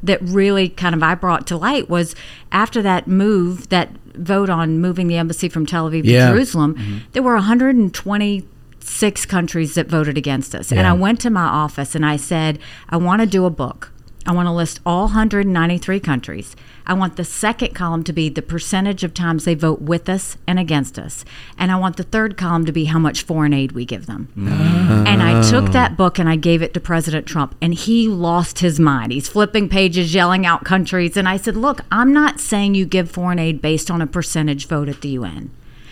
that 0.10 0.20
really 0.22 0.68
kind 0.84 0.94
of 0.98 1.02
i 1.12 1.14
brought 1.16 1.44
to 1.52 1.56
light 1.68 1.86
was 1.90 2.16
after 2.52 2.82
that 2.90 3.08
move 3.08 3.70
that 3.70 3.90
vote 4.34 4.50
on 4.50 4.80
moving 4.80 5.08
the 5.08 5.18
embassy 5.18 5.48
from 5.50 5.66
tel 5.66 5.90
aviv 5.90 6.04
Yeah. 6.06 6.28
to 6.28 6.34
jerusalem 6.34 6.72
there 7.14 7.24
were 7.24 7.36
126 7.36 9.26
countries 9.26 9.76
that 9.76 9.88
voted 9.88 10.18
against 10.18 10.54
us. 10.56 10.72
And 10.72 10.86
i 10.88 10.94
went 10.94 11.20
to 11.22 11.30
my 11.30 11.46
office 11.64 11.96
and 11.96 12.06
i 12.06 12.18
said 12.18 12.60
i 12.90 12.98
want 12.98 13.22
to 13.22 13.26
do 13.28 13.46
a 13.46 13.50
book 13.50 13.92
I 14.28 14.32
want 14.32 14.48
to 14.48 14.52
list 14.52 14.80
all 14.86 15.04
193 15.04 16.00
countries. 16.00 16.56
I 16.88 16.94
want 16.94 17.16
the 17.16 17.24
second 17.24 17.76
column 17.76 18.04
to 18.04 18.14
be 18.14 18.28
the 18.30 18.42
percentage 18.42 19.04
of 19.04 19.14
times 19.14 19.46
they 19.46 19.54
vote 19.54 19.82
with 19.82 20.10
us 20.10 20.38
and 20.48 20.58
against 20.58 20.98
us. 20.98 21.24
And 21.58 21.72
I 21.72 21.76
want 21.76 21.98
the 21.98 22.04
third 22.04 22.36
column 22.36 22.66
to 22.66 22.72
be 22.72 22.86
how 22.86 22.98
much 22.98 23.24
foreign 23.24 23.54
aid 23.54 23.74
we 23.74 23.86
give 23.86 24.08
them. 24.08 24.30
Mm. 24.36 25.08
And 25.08 25.22
I 25.22 25.48
took 25.50 25.72
that 25.72 25.96
book 25.96 26.18
and 26.18 26.28
I 26.28 26.36
gave 26.36 26.62
it 26.62 26.74
to 26.74 26.80
President 26.80 27.28
Trump, 27.28 27.56
and 27.62 27.74
he 27.74 28.08
lost 28.08 28.60
his 28.60 28.80
mind. 28.80 29.12
He's 29.12 29.28
flipping 29.28 29.70
pages, 29.70 30.14
yelling 30.14 30.46
out 30.46 30.64
countries. 30.64 31.18
And 31.18 31.28
I 31.28 31.38
said, 31.38 31.56
Look, 31.56 31.82
I'm 31.92 32.12
not 32.12 32.40
saying 32.40 32.76
you 32.76 32.86
give 32.86 33.12
foreign 33.12 33.40
aid 33.40 33.62
based 33.62 33.92
on 33.92 34.02
a 34.02 34.08
percentage 34.08 34.68
vote 34.68 34.90
at 34.90 35.02
the 35.02 35.10
UN. 35.10 35.52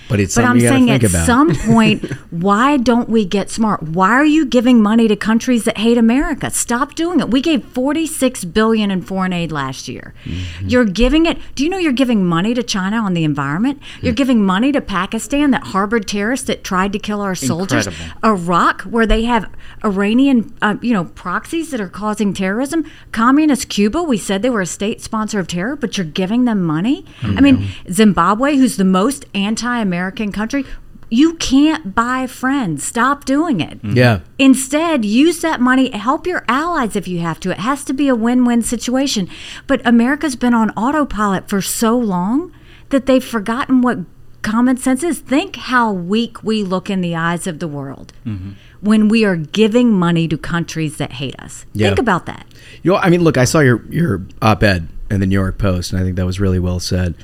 But 0.10 0.20
it's 0.20 0.36
But 0.36 0.46
I'm 0.46 0.58
you 0.58 0.64
got 0.64 0.70
to 0.70 0.76
saying 0.76 0.90
at 0.92 1.04
about. 1.04 1.26
some 1.26 1.56
point, 1.74 2.06
why 2.32 2.78
don't 2.78 3.10
we 3.10 3.26
get 3.26 3.50
smart? 3.50 3.84
Why 3.84 4.12
are 4.12 4.26
you 4.26 4.46
giving 4.46 4.82
money 4.82 5.08
to 5.08 5.16
countries 5.16 5.64
that 5.66 5.78
hate 5.78 5.98
America? 5.98 6.50
Stop 6.52 6.96
doing 6.96 7.20
it. 7.20 7.32
We 7.32 7.42
gave 7.42 7.64
46 7.66 8.46
billion 8.46 8.92
in 8.92 9.02
foreign 9.02 9.34
aid 9.34 9.52
last 9.52 9.88
year. 9.88 10.14
Mm-hmm. 10.26 10.68
You're 10.68 10.86
giving 10.86 11.26
it. 11.26 11.38
Do 11.56 11.64
you 11.64 11.70
know 11.70 11.78
you're 11.78 11.92
giving 11.94 12.26
money 12.26 12.54
to 12.54 12.64
China 12.64 12.98
on 12.98 13.14
the 13.14 13.24
environment? 13.24 13.82
You're 14.02 14.14
giving 14.14 14.46
money 14.46 14.72
to 14.72 14.82
Pakistan 14.82 15.52
that 15.52 15.64
harbored 15.68 16.08
terrorists 16.08 16.48
that 16.48 16.64
tried 16.64 16.94
to 16.94 17.00
kill 17.00 17.22
our 17.22 17.36
soldiers. 17.36 17.88
Incredible. 17.88 18.20
Iraq, 18.24 18.82
where 18.84 19.06
they 19.06 19.24
have 19.24 19.50
Iranian, 19.84 20.54
uh, 20.62 20.76
you 20.82 20.94
know, 20.94 21.06
proxies 21.06 21.72
that 21.72 21.82
are 21.82 21.90
causing 21.90 22.34
terrorism. 22.34 22.86
Communist 23.12 23.70
Cuba, 23.70 24.04
we 24.04 24.18
said 24.18 24.42
they 24.42 24.50
were 24.50 24.62
a 24.62 24.66
state 24.66 25.02
sponsor 25.02 25.40
of 25.40 25.48
terror, 25.48 25.76
but 25.76 25.98
you're 25.98 26.06
giving 26.06 26.46
them 26.46 26.62
money. 26.64 27.06
I 27.24 27.42
mean, 27.42 27.70
Zimbabwe, 27.92 28.58
who's 28.58 28.78
the 28.78 28.84
most 28.84 29.26
anti-American 29.34 29.94
country. 30.12 30.66
You 31.10 31.36
can't 31.36 31.94
buy 31.94 32.26
friends. 32.26 32.84
Stop 32.84 33.26
doing 33.26 33.60
it. 33.62 33.78
Mm-hmm. 33.84 33.98
yeah. 33.98 34.20
Instead, 34.40 35.06
use 35.06 35.42
that 35.42 35.62
money, 35.62 35.92
help 35.92 36.26
your 36.26 36.44
allies 36.48 36.96
if 36.96 37.08
you 37.08 37.20
have 37.20 37.40
to. 37.42 37.52
It 37.52 37.60
has 37.60 37.84
to 37.86 37.94
be 37.94 38.08
a 38.08 38.16
win 38.16 38.46
win 38.46 38.64
situation. 38.64 39.30
But 39.68 39.86
America's 39.86 40.36
been 40.36 40.56
on 40.56 40.72
autopilot 40.72 41.48
for 41.50 41.62
so 41.62 41.96
long 41.98 42.52
that 42.90 43.06
they've 43.06 43.24
forgotten 43.24 43.82
what 43.82 44.00
common 44.42 44.78
sense 44.78 45.04
is. 45.04 45.20
Think 45.20 45.56
how 45.56 45.92
weak 45.92 46.44
we 46.44 46.64
look 46.64 46.90
in 46.90 47.02
the 47.02 47.16
eyes 47.16 47.46
of 47.48 47.60
the 47.60 47.68
world. 47.68 48.14
Mm-hmm. 48.26 48.52
when 48.82 49.08
we 49.08 49.24
are 49.24 49.38
giving 49.38 49.94
money 49.94 50.28
to 50.28 50.38
countries 50.38 50.98
that 50.98 51.14
hate 51.14 51.40
us. 51.40 51.66
Yeah. 51.74 51.88
Think 51.88 52.00
about 52.00 52.26
that. 52.26 52.46
You 52.82 52.92
know, 52.92 52.98
I 52.98 53.10
mean, 53.10 53.22
look, 53.22 53.38
I 53.38 53.46
saw 53.46 53.60
your 53.60 53.86
your 53.90 54.26
op-ed 54.42 54.90
in 55.10 55.20
the 55.20 55.26
New 55.28 55.40
York 55.40 55.58
Post, 55.58 55.92
and 55.94 56.02
I 56.02 56.04
think 56.04 56.16
that 56.18 56.26
was 56.26 56.40
really 56.40 56.60
well 56.60 56.80
said. 56.80 57.16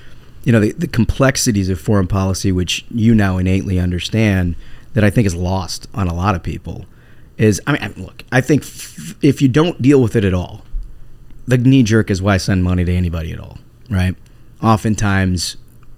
You 0.44 0.52
know, 0.52 0.60
the, 0.60 0.72
the 0.72 0.88
complexities 0.88 1.70
of 1.70 1.80
foreign 1.80 2.08
policy, 2.08 2.52
which 2.52 2.86
you 2.90 3.14
now 3.14 3.38
innately 3.38 3.80
understand, 3.80 4.56
that 4.94 5.04
I 5.04 5.10
think 5.10 5.28
is 5.28 5.36
lost 5.36 5.88
on 5.94 6.08
a 6.08 6.14
lot 6.14 6.36
of 6.36 6.44
people, 6.44 6.86
is 7.38 7.62
I 7.68 7.74
mean, 7.74 7.94
look, 7.98 8.24
I 8.32 8.42
think 8.42 8.64
f- 8.64 9.16
if 9.22 9.42
you 9.42 9.48
don't 9.48 9.82
deal 9.82 10.02
with 10.02 10.16
it 10.16 10.24
at 10.24 10.34
all, 10.34 10.64
the 11.48 11.58
knee 11.58 11.84
jerk 11.84 12.10
is 12.10 12.22
why 12.22 12.38
send 12.38 12.64
money 12.64 12.86
to 12.86 12.94
anybody 12.94 13.32
at 13.32 13.40
all, 13.40 13.58
right? 13.90 14.16
Oftentimes, 14.62 15.58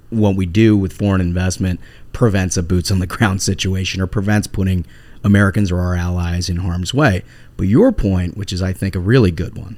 what 0.10 0.36
we 0.36 0.46
do 0.46 0.78
with 0.78 0.94
foreign 0.94 1.22
investment 1.22 1.80
prevents 2.14 2.58
a 2.58 2.64
boots 2.64 2.92
on 2.92 3.00
the 3.00 3.08
ground 3.16 3.42
situation 3.42 4.02
or 4.02 4.08
prevents 4.08 4.48
putting 4.48 4.86
Americans 5.24 5.72
or 5.72 5.80
our 5.80 5.96
allies 5.96 6.50
in 6.50 6.58
harm's 6.58 6.94
way. 6.94 7.24
But 7.58 7.68
your 7.68 7.92
point, 7.92 8.38
which 8.38 8.54
is 8.54 8.62
I 8.62 8.74
think 8.74 8.96
a 8.96 9.00
really 9.00 9.32
good 9.32 9.58
one, 9.58 9.78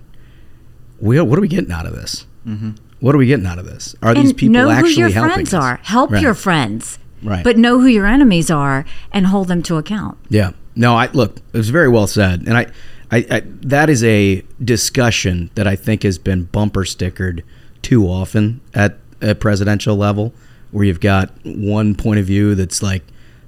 we, 0.99 1.19
what 1.21 1.37
are 1.37 1.41
we 1.41 1.47
getting 1.47 1.71
out 1.71 1.85
of 1.85 1.93
this? 1.93 2.25
Mm-hmm. 2.45 2.71
What 3.03 3.13
are 3.13 3.17
we 3.17 3.25
getting 3.27 3.45
out 3.45 3.59
of 3.59 3.65
this? 3.65 3.97
Are 4.01 4.13
these 4.13 4.29
and 4.29 4.37
people 4.37 4.53
know 4.53 4.69
actually 4.69 4.93
who 4.93 4.99
your 5.01 5.09
helping 5.09 5.33
friends 5.33 5.53
us? 5.53 5.61
are. 5.61 5.79
Help 5.83 6.11
Right. 6.11 6.21
your 6.23 6.33
friends. 6.33 6.99
Right. 7.21 7.43
But 7.43 7.57
know 7.57 7.81
who 7.81 7.87
your 7.87 8.05
enemies 8.07 8.49
are 8.49 8.85
and 9.11 9.27
hold 9.27 9.49
them 9.49 9.61
to 9.63 9.75
account. 9.75 10.17
Yeah. 10.29 10.51
No, 10.73 10.95
I 10.95 11.09
look, 11.11 11.39
it 11.51 11.57
was 11.57 11.69
very 11.69 11.89
well 11.89 12.07
said. 12.07 12.43
And 12.47 12.55
I, 12.55 12.67
I, 13.11 13.25
I 13.29 13.41
that 13.63 13.89
is 13.89 14.05
a 14.05 14.41
discussion 14.63 15.49
that 15.55 15.67
I 15.67 15.75
think 15.75 16.03
has 16.03 16.17
been 16.17 16.45
bumper 16.45 16.85
stickered 16.85 17.43
too 17.81 18.05
often 18.07 18.61
at 18.73 18.97
a 19.21 19.35
presidential 19.35 19.97
level 19.97 20.33
where 20.71 20.85
you've 20.85 21.01
got 21.01 21.29
one 21.43 21.95
point 21.95 22.21
of 22.21 22.25
view 22.25 22.55
that's 22.55 22.81
like, 22.81 23.03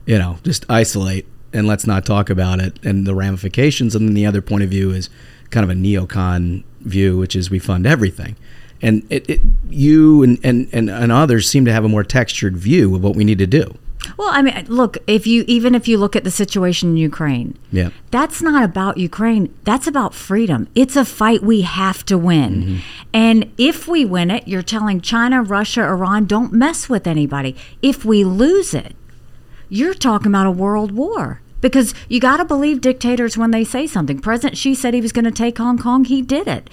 you 0.05 0.19
know, 0.19 0.37
just 0.43 0.65
isolate 0.69 1.27
and 1.53 1.65
let's 1.65 1.87
not 1.87 2.05
talk 2.05 2.29
about 2.29 2.59
it 2.59 2.77
and 2.83 3.07
the 3.07 3.15
ramifications 3.15 3.95
and 3.95 4.05
then 4.09 4.15
the 4.15 4.25
other 4.25 4.41
point 4.41 4.63
of 4.63 4.69
view 4.69 4.91
is 4.91 5.09
kind 5.49 5.63
of 5.63 5.69
a 5.69 5.79
neocon 5.79 6.65
view 6.81 7.17
which 7.17 7.37
is 7.37 7.49
we 7.49 7.57
fund 7.57 7.87
everything. 7.87 8.35
And 8.85 9.05
it, 9.09 9.29
it 9.29 9.41
you 9.69 10.23
and, 10.23 10.39
and, 10.43 10.69
and, 10.71 10.89
and 10.89 11.11
others 11.11 11.49
seem 11.49 11.65
to 11.65 11.73
have 11.73 11.83
a 11.85 11.89
more 11.89 12.03
textured 12.03 12.55
view 12.55 12.95
of 12.95 13.03
what 13.03 13.15
we 13.15 13.23
need 13.23 13.39
to 13.39 13.47
do. 13.47 13.65
Well, 14.17 14.29
I 14.31 14.43
mean, 14.43 14.53
look, 14.67 14.97
if 15.07 15.25
you 15.25 15.43
even 15.47 15.73
if 15.73 15.87
you 15.87 15.97
look 15.97 16.15
at 16.15 16.23
the 16.23 16.31
situation 16.31 16.89
in 16.91 16.97
Ukraine, 16.97 17.57
Yeah. 17.71 17.89
that's 18.11 18.39
not 18.41 18.63
about 18.63 18.97
Ukraine. 18.97 19.53
That's 19.63 19.87
about 19.87 20.13
freedom. 20.13 20.67
It's 20.75 20.95
a 20.95 21.05
fight 21.05 21.41
we 21.41 21.61
have 21.61 22.05
to 22.05 22.15
win. 22.17 22.51
Mm-hmm. 22.53 22.77
And 23.13 23.51
if 23.57 23.87
we 23.87 24.05
win 24.05 24.29
it, 24.29 24.47
you're 24.47 24.61
telling 24.75 25.01
China, 25.01 25.41
Russia, 25.41 25.81
Iran, 25.81 26.25
don't 26.25 26.53
mess 26.53 26.87
with 26.87 27.07
anybody. 27.07 27.55
If 27.81 28.05
we 28.05 28.23
lose 28.23 28.75
it, 28.75 28.95
you're 29.69 29.95
talking 29.95 30.27
about 30.27 30.45
a 30.47 30.51
world 30.51 30.91
war. 30.91 31.41
Because 31.61 31.95
you 32.07 32.19
got 32.19 32.37
to 32.37 32.45
believe 32.45 32.79
dictators 32.81 33.39
when 33.39 33.49
they 33.49 33.63
say 33.63 33.87
something. 33.87 34.19
President 34.19 34.55
Xi 34.55 34.75
said 34.75 34.93
he 34.93 35.01
was 35.01 35.11
going 35.11 35.25
to 35.25 35.31
take 35.31 35.57
Hong 35.57 35.79
Kong. 35.79 36.05
He 36.05 36.21
did 36.21 36.47
it. 36.47 36.69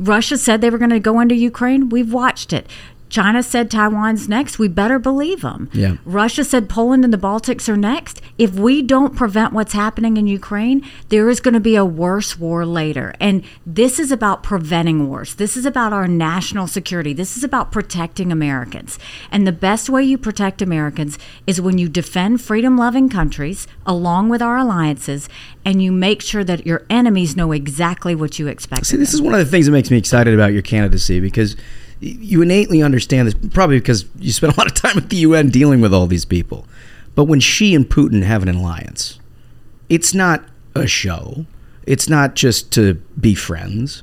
Russia 0.00 0.38
said 0.38 0.60
they 0.60 0.70
were 0.70 0.78
going 0.78 0.90
to 0.90 0.98
go 0.98 1.20
into 1.20 1.34
Ukraine. 1.34 1.90
We've 1.90 2.12
watched 2.12 2.52
it. 2.54 2.66
China 3.10 3.42
said 3.42 3.70
Taiwan's 3.70 4.28
next. 4.28 4.58
We 4.58 4.68
better 4.68 4.98
believe 4.98 5.42
them. 5.42 5.68
Yeah. 5.72 5.96
Russia 6.04 6.44
said 6.44 6.68
Poland 6.68 7.04
and 7.04 7.12
the 7.12 7.18
Baltics 7.18 7.68
are 7.68 7.76
next. 7.76 8.22
If 8.38 8.54
we 8.54 8.82
don't 8.82 9.16
prevent 9.16 9.52
what's 9.52 9.72
happening 9.72 10.16
in 10.16 10.26
Ukraine, 10.26 10.86
there 11.08 11.28
is 11.28 11.40
going 11.40 11.54
to 11.54 11.60
be 11.60 11.76
a 11.76 11.84
worse 11.84 12.38
war 12.38 12.64
later. 12.64 13.12
And 13.20 13.44
this 13.66 13.98
is 13.98 14.12
about 14.12 14.42
preventing 14.42 15.08
wars. 15.08 15.34
This 15.34 15.56
is 15.56 15.66
about 15.66 15.92
our 15.92 16.06
national 16.06 16.68
security. 16.68 17.12
This 17.12 17.36
is 17.36 17.44
about 17.44 17.72
protecting 17.72 18.30
Americans. 18.30 18.98
And 19.30 19.46
the 19.46 19.52
best 19.52 19.90
way 19.90 20.04
you 20.04 20.16
protect 20.16 20.62
Americans 20.62 21.18
is 21.46 21.60
when 21.60 21.78
you 21.78 21.88
defend 21.88 22.40
freedom 22.40 22.78
loving 22.78 23.08
countries 23.08 23.66
along 23.84 24.28
with 24.28 24.40
our 24.40 24.56
alliances 24.56 25.28
and 25.64 25.82
you 25.82 25.90
make 25.90 26.22
sure 26.22 26.44
that 26.44 26.64
your 26.64 26.86
enemies 26.88 27.36
know 27.36 27.50
exactly 27.50 28.14
what 28.14 28.38
you 28.38 28.46
expect. 28.46 28.86
See, 28.86 28.96
this 28.96 29.12
is 29.12 29.20
one 29.20 29.34
of 29.34 29.40
the 29.40 29.50
things 29.50 29.66
that 29.66 29.72
makes 29.72 29.90
me 29.90 29.98
excited 29.98 30.32
about 30.32 30.52
your 30.52 30.62
candidacy 30.62 31.18
because 31.18 31.56
you 32.00 32.42
innately 32.42 32.82
understand 32.82 33.28
this, 33.28 33.34
probably 33.52 33.78
because 33.78 34.06
you 34.18 34.32
spent 34.32 34.54
a 34.54 34.56
lot 34.58 34.66
of 34.66 34.74
time 34.74 34.96
at 34.96 35.10
the 35.10 35.16
UN 35.16 35.50
dealing 35.50 35.80
with 35.80 35.92
all 35.92 36.06
these 36.06 36.24
people. 36.24 36.66
But 37.14 37.24
when 37.24 37.40
Xi 37.40 37.74
and 37.74 37.88
Putin 37.88 38.22
have 38.22 38.42
an 38.42 38.48
alliance, 38.48 39.20
it's 39.88 40.14
not 40.14 40.44
a 40.74 40.86
show. 40.86 41.46
It's 41.84 42.08
not 42.08 42.34
just 42.34 42.72
to 42.72 42.94
be 43.18 43.34
friends. 43.34 44.02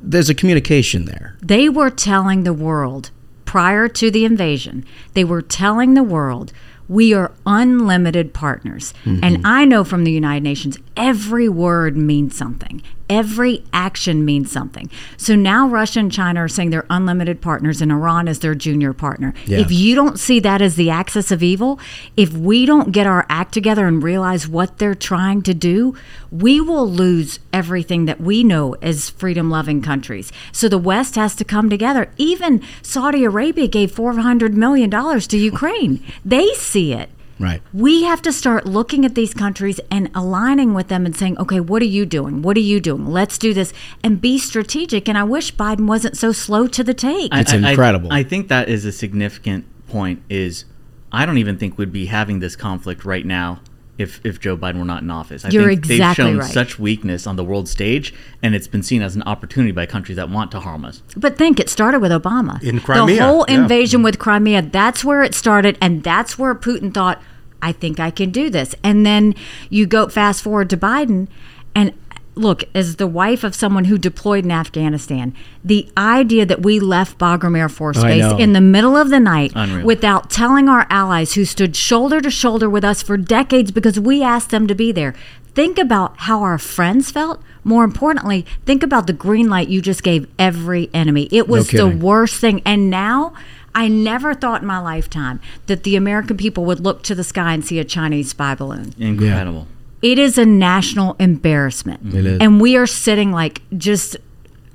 There's 0.00 0.30
a 0.30 0.34
communication 0.34 1.04
there. 1.04 1.36
They 1.42 1.68
were 1.68 1.90
telling 1.90 2.44
the 2.44 2.54
world 2.54 3.10
prior 3.44 3.88
to 3.88 4.10
the 4.12 4.24
invasion, 4.24 4.84
they 5.14 5.24
were 5.24 5.42
telling 5.42 5.94
the 5.94 6.04
world 6.04 6.52
we 6.88 7.12
are 7.12 7.32
unlimited 7.46 8.32
partners. 8.32 8.94
Mm-hmm. 9.04 9.24
And 9.24 9.46
I 9.46 9.64
know 9.64 9.84
from 9.84 10.04
the 10.04 10.12
United 10.12 10.42
Nations, 10.42 10.78
every 10.96 11.48
word 11.48 11.96
means 11.96 12.36
something. 12.36 12.80
Every 13.10 13.64
action 13.72 14.24
means 14.24 14.52
something. 14.52 14.88
So 15.16 15.34
now 15.34 15.66
Russia 15.68 15.98
and 15.98 16.12
China 16.12 16.40
are 16.40 16.48
saying 16.48 16.70
they're 16.70 16.86
unlimited 16.88 17.40
partners 17.40 17.82
and 17.82 17.90
Iran 17.90 18.28
is 18.28 18.38
their 18.38 18.54
junior 18.54 18.92
partner. 18.92 19.34
Yeah. 19.46 19.58
If 19.58 19.72
you 19.72 19.96
don't 19.96 20.18
see 20.18 20.38
that 20.40 20.62
as 20.62 20.76
the 20.76 20.90
axis 20.90 21.32
of 21.32 21.42
evil, 21.42 21.80
if 22.16 22.32
we 22.32 22.66
don't 22.66 22.92
get 22.92 23.08
our 23.08 23.26
act 23.28 23.52
together 23.52 23.88
and 23.88 24.00
realize 24.00 24.46
what 24.46 24.78
they're 24.78 24.94
trying 24.94 25.42
to 25.42 25.52
do, 25.52 25.96
we 26.30 26.60
will 26.60 26.88
lose 26.88 27.40
everything 27.52 28.04
that 28.04 28.20
we 28.20 28.44
know 28.44 28.74
as 28.80 29.10
freedom 29.10 29.50
loving 29.50 29.82
countries. 29.82 30.30
So 30.52 30.68
the 30.68 30.78
West 30.78 31.16
has 31.16 31.34
to 31.36 31.44
come 31.44 31.68
together. 31.68 32.12
Even 32.16 32.62
Saudi 32.80 33.24
Arabia 33.24 33.66
gave 33.66 33.90
$400 33.92 34.52
million 34.52 34.88
to 34.90 35.36
Ukraine. 35.36 36.04
They 36.24 36.54
see 36.54 36.92
it. 36.92 37.10
Right. 37.40 37.62
We 37.72 38.02
have 38.02 38.20
to 38.22 38.32
start 38.32 38.66
looking 38.66 39.06
at 39.06 39.14
these 39.14 39.32
countries 39.32 39.80
and 39.90 40.10
aligning 40.14 40.74
with 40.74 40.88
them 40.88 41.06
and 41.06 41.16
saying, 41.16 41.38
okay, 41.38 41.58
what 41.58 41.80
are 41.80 41.86
you 41.86 42.04
doing? 42.04 42.42
What 42.42 42.56
are 42.58 42.60
you 42.60 42.80
doing? 42.80 43.06
Let's 43.06 43.38
do 43.38 43.54
this 43.54 43.72
and 44.04 44.20
be 44.20 44.38
strategic. 44.38 45.08
And 45.08 45.16
I 45.16 45.24
wish 45.24 45.54
Biden 45.54 45.86
wasn't 45.86 46.18
so 46.18 46.32
slow 46.32 46.66
to 46.66 46.84
the 46.84 46.92
take. 46.92 47.32
I- 47.32 47.40
incredible. 47.56 48.12
I, 48.12 48.18
I 48.18 48.22
think 48.24 48.48
that 48.48 48.68
is 48.68 48.84
a 48.84 48.92
significant 48.92 49.64
point. 49.88 50.22
Is 50.28 50.66
I 51.10 51.24
don't 51.24 51.38
even 51.38 51.56
think 51.56 51.78
we'd 51.78 51.92
be 51.92 52.06
having 52.06 52.40
this 52.40 52.56
conflict 52.56 53.06
right 53.06 53.24
now 53.24 53.60
if 54.00 54.20
if 54.24 54.40
Joe 54.40 54.56
Biden 54.56 54.78
were 54.78 54.84
not 54.84 55.02
in 55.02 55.10
office. 55.10 55.44
I 55.44 55.50
You're 55.50 55.68
think 55.68 55.86
they've 55.86 56.14
shown 56.14 56.38
right. 56.38 56.50
such 56.50 56.78
weakness 56.78 57.26
on 57.26 57.36
the 57.36 57.44
world 57.44 57.68
stage, 57.68 58.14
and 58.42 58.54
it's 58.54 58.66
been 58.66 58.82
seen 58.82 59.02
as 59.02 59.14
an 59.14 59.22
opportunity 59.24 59.72
by 59.72 59.86
countries 59.86 60.16
that 60.16 60.30
want 60.30 60.50
to 60.52 60.60
harm 60.60 60.84
us. 60.84 61.02
But 61.16 61.36
think 61.36 61.60
it 61.60 61.68
started 61.68 62.00
with 62.00 62.10
Obama. 62.10 62.62
In 62.62 62.80
Crimea, 62.80 63.16
The 63.16 63.22
whole 63.22 63.44
yeah. 63.48 63.60
invasion 63.60 64.02
with 64.02 64.18
Crimea, 64.18 64.62
that's 64.62 65.04
where 65.04 65.22
it 65.22 65.34
started. 65.34 65.76
And 65.82 66.02
that's 66.02 66.38
where 66.38 66.54
Putin 66.54 66.92
thought, 66.94 67.20
I 67.60 67.72
think 67.72 68.00
I 68.00 68.10
can 68.10 68.30
do 68.30 68.48
this. 68.48 68.74
And 68.82 69.04
then 69.04 69.34
you 69.68 69.86
go 69.86 70.08
fast 70.08 70.42
forward 70.42 70.70
to 70.70 70.76
Biden. 70.76 71.28
And 71.74 71.92
look, 72.34 72.64
as 72.74 72.96
the 72.96 73.06
wife 73.06 73.44
of 73.44 73.54
someone 73.54 73.84
who 73.84 73.98
deployed 73.98 74.44
in 74.44 74.50
Afghanistan, 74.50 75.34
the 75.64 75.90
idea 75.96 76.46
that 76.46 76.62
we 76.62 76.80
left 76.80 77.18
Bagram 77.18 77.58
Air 77.58 77.68
Force 77.68 78.02
Base 78.02 78.32
in 78.38 78.52
the 78.52 78.60
middle 78.60 78.96
of 78.96 79.10
the 79.10 79.20
night 79.20 79.52
Unreal. 79.54 79.84
without 79.84 80.30
telling 80.30 80.68
our 80.68 80.86
allies 80.90 81.34
who 81.34 81.44
stood 81.44 81.76
shoulder 81.76 82.20
to 82.20 82.30
shoulder 82.30 82.68
with 82.68 82.84
us 82.84 83.02
for 83.02 83.16
decades 83.16 83.70
because 83.70 83.98
we 83.98 84.22
asked 84.22 84.50
them 84.50 84.66
to 84.66 84.74
be 84.74 84.92
there. 84.92 85.14
Think 85.54 85.78
about 85.78 86.14
how 86.18 86.42
our 86.42 86.58
friends 86.58 87.10
felt. 87.10 87.42
More 87.64 87.84
importantly, 87.84 88.46
think 88.64 88.82
about 88.82 89.06
the 89.06 89.12
green 89.12 89.50
light 89.50 89.68
you 89.68 89.82
just 89.82 90.02
gave 90.02 90.26
every 90.38 90.88
enemy. 90.94 91.28
It 91.30 91.48
was 91.48 91.68
the 91.68 91.88
worst 91.88 92.40
thing. 92.40 92.62
And 92.64 92.88
now, 92.88 93.34
I 93.74 93.88
never 93.88 94.34
thought 94.34 94.62
in 94.62 94.66
my 94.66 94.78
lifetime 94.78 95.40
that 95.66 95.82
the 95.82 95.96
American 95.96 96.36
people 96.36 96.64
would 96.64 96.80
look 96.80 97.02
to 97.04 97.14
the 97.14 97.24
sky 97.24 97.52
and 97.52 97.64
see 97.64 97.78
a 97.78 97.84
Chinese 97.84 98.30
spy 98.30 98.54
balloon. 98.54 98.94
Incredible. 98.98 99.66
It 100.02 100.18
is 100.18 100.38
a 100.38 100.46
national 100.46 101.16
embarrassment. 101.18 102.14
It 102.14 102.26
is. 102.26 102.38
And 102.40 102.60
we 102.60 102.76
are 102.76 102.86
sitting 102.86 103.32
like 103.32 103.62
just 103.76 104.16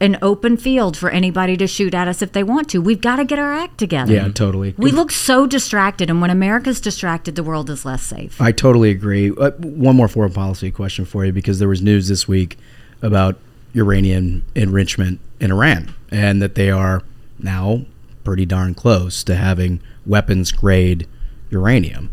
an 0.02 0.18
open 0.22 0.58
field 0.58 0.98
for 0.98 1.10
anybody 1.10 1.56
to 1.58 1.68
shoot 1.68 1.94
at 1.94 2.08
us 2.08 2.22
if 2.22 2.34
they 2.34 2.44
want 2.44 2.70
to. 2.70 2.82
We've 2.82 3.00
got 3.00 3.16
to 3.16 3.26
get 3.26 3.40
our 3.40 3.54
act 3.54 3.78
together. 3.78 4.14
Yeah, 4.14 4.28
totally. 4.30 4.76
We 4.78 4.92
look 4.92 5.10
so 5.12 5.48
distracted, 5.48 6.10
and 6.10 6.22
when 6.22 6.30
America's 6.30 6.82
distracted, 6.82 7.36
the 7.36 7.44
world 7.44 7.70
is 7.70 7.86
less 7.86 8.04
safe. 8.04 8.40
I 8.42 8.52
totally 8.52 8.90
agree. 8.90 9.32
Uh, 9.32 9.52
one 9.52 9.96
more 9.96 10.08
foreign 10.08 10.34
policy 10.34 10.70
question 10.70 11.06
for 11.06 11.26
you 11.26 11.32
because 11.32 11.60
there 11.60 11.70
was 11.70 11.82
news 11.82 12.08
this 12.08 12.28
week 12.28 12.58
about 13.02 13.40
uranium 13.74 14.44
enrichment 14.54 15.20
in 15.40 15.52
Iran 15.52 15.94
and 16.12 16.42
that 16.42 16.56
they 16.56 16.70
are 16.70 17.02
now 17.40 17.86
pretty 18.24 18.46
darn 18.46 18.74
close 18.74 19.24
to 19.24 19.36
having 19.36 19.80
weapons 20.06 20.52
grade 20.52 21.08
uranium. 21.50 22.10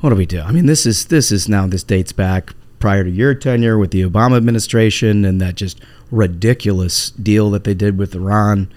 What 0.00 0.10
do 0.10 0.16
we 0.16 0.26
do? 0.26 0.40
I 0.40 0.52
mean, 0.52 0.66
this 0.66 0.86
is 0.86 1.06
this 1.06 1.32
is 1.32 1.48
now 1.48 1.66
this 1.66 1.82
dates 1.82 2.12
back 2.12 2.54
prior 2.78 3.02
to 3.02 3.10
your 3.10 3.34
tenure 3.34 3.76
with 3.76 3.90
the 3.90 4.02
Obama 4.02 4.36
administration 4.36 5.24
and 5.24 5.40
that 5.40 5.56
just 5.56 5.80
ridiculous 6.12 7.10
deal 7.10 7.50
that 7.50 7.64
they 7.64 7.74
did 7.74 7.98
with 7.98 8.14
Iran. 8.14 8.70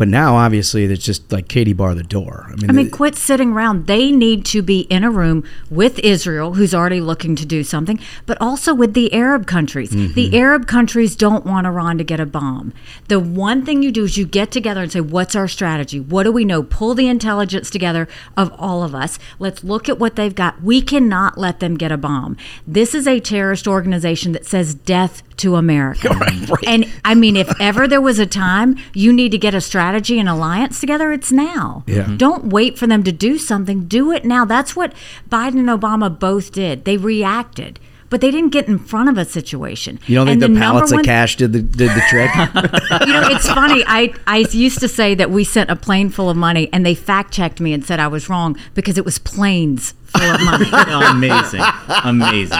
But 0.00 0.08
now, 0.08 0.36
obviously, 0.36 0.84
it's 0.84 1.04
just 1.04 1.30
like 1.30 1.46
Katie 1.46 1.74
bar 1.74 1.94
the 1.94 2.02
door. 2.02 2.46
I 2.46 2.54
mean, 2.56 2.70
I 2.70 2.72
mean, 2.72 2.90
quit 2.90 3.16
sitting 3.16 3.52
around. 3.52 3.86
They 3.86 4.10
need 4.10 4.46
to 4.46 4.62
be 4.62 4.80
in 4.88 5.04
a 5.04 5.10
room 5.10 5.44
with 5.68 5.98
Israel, 5.98 6.54
who's 6.54 6.74
already 6.74 7.02
looking 7.02 7.36
to 7.36 7.44
do 7.44 7.62
something, 7.62 8.00
but 8.24 8.40
also 8.40 8.72
with 8.72 8.94
the 8.94 9.12
Arab 9.12 9.46
countries. 9.46 9.90
Mm-hmm. 9.90 10.14
The 10.14 10.38
Arab 10.38 10.66
countries 10.66 11.14
don't 11.14 11.44
want 11.44 11.66
Iran 11.66 11.98
to 11.98 12.04
get 12.04 12.18
a 12.18 12.24
bomb. 12.24 12.72
The 13.08 13.20
one 13.20 13.66
thing 13.66 13.82
you 13.82 13.92
do 13.92 14.04
is 14.04 14.16
you 14.16 14.24
get 14.24 14.50
together 14.50 14.80
and 14.80 14.90
say, 14.90 15.02
What's 15.02 15.36
our 15.36 15.46
strategy? 15.46 16.00
What 16.00 16.22
do 16.22 16.32
we 16.32 16.46
know? 16.46 16.62
Pull 16.62 16.94
the 16.94 17.06
intelligence 17.06 17.68
together 17.68 18.08
of 18.38 18.54
all 18.58 18.82
of 18.82 18.94
us. 18.94 19.18
Let's 19.38 19.62
look 19.62 19.86
at 19.90 19.98
what 19.98 20.16
they've 20.16 20.34
got. 20.34 20.62
We 20.62 20.80
cannot 20.80 21.36
let 21.36 21.60
them 21.60 21.76
get 21.76 21.92
a 21.92 21.98
bomb. 21.98 22.38
This 22.66 22.94
is 22.94 23.06
a 23.06 23.20
terrorist 23.20 23.68
organization 23.68 24.32
that 24.32 24.46
says 24.46 24.74
death 24.74 25.22
to 25.36 25.56
America. 25.56 26.08
And 26.66 26.86
I 27.04 27.14
mean, 27.14 27.36
if 27.36 27.50
ever 27.60 27.88
there 27.88 28.00
was 28.00 28.18
a 28.18 28.26
time 28.26 28.76
you 28.92 29.12
need 29.12 29.32
to 29.32 29.38
get 29.38 29.54
a 29.54 29.60
strategy 29.60 29.89
and 29.94 30.28
alliance 30.28 30.80
together, 30.80 31.12
it's 31.12 31.32
now. 31.32 31.84
Yeah. 31.86 32.02
Mm-hmm. 32.04 32.16
Don't 32.16 32.46
wait 32.46 32.78
for 32.78 32.86
them 32.86 33.02
to 33.04 33.12
do 33.12 33.38
something. 33.38 33.86
Do 33.86 34.12
it 34.12 34.24
now. 34.24 34.44
That's 34.44 34.74
what 34.74 34.92
Biden 35.28 35.58
and 35.58 35.68
Obama 35.68 36.16
both 36.16 36.52
did. 36.52 36.84
They 36.84 36.96
reacted, 36.96 37.78
but 38.10 38.20
they 38.20 38.30
didn't 38.30 38.50
get 38.50 38.68
in 38.68 38.78
front 38.78 39.08
of 39.08 39.16
a 39.16 39.24
situation. 39.24 39.98
you 40.06 40.16
don't 40.16 40.26
think 40.26 40.34
And 40.34 40.42
the, 40.42 40.48
number 40.48 40.60
pallets 40.60 40.92
of 40.92 40.96
one- 40.96 41.04
cash 41.04 41.36
did 41.36 41.52
the 41.52 41.62
did 41.62 41.90
the 41.90 42.02
trick? 42.10 42.30
you 43.06 43.12
know, 43.14 43.28
it's 43.30 43.48
funny. 43.48 43.82
I, 43.86 44.12
I 44.26 44.38
used 44.50 44.80
to 44.80 44.88
say 44.88 45.14
that 45.14 45.30
we 45.30 45.44
sent 45.44 45.70
a 45.70 45.76
plane 45.76 46.10
full 46.10 46.28
of 46.28 46.36
money, 46.36 46.68
and 46.72 46.84
they 46.84 46.94
fact 46.94 47.32
checked 47.32 47.60
me 47.60 47.72
and 47.72 47.84
said 47.84 47.98
I 48.00 48.08
was 48.08 48.28
wrong 48.28 48.56
because 48.74 48.98
it 48.98 49.04
was 49.04 49.18
planes 49.18 49.94
full 50.06 50.22
of 50.22 50.40
money. 50.42 50.66
Amazing. 50.72 51.62
Amazing. 52.04 52.58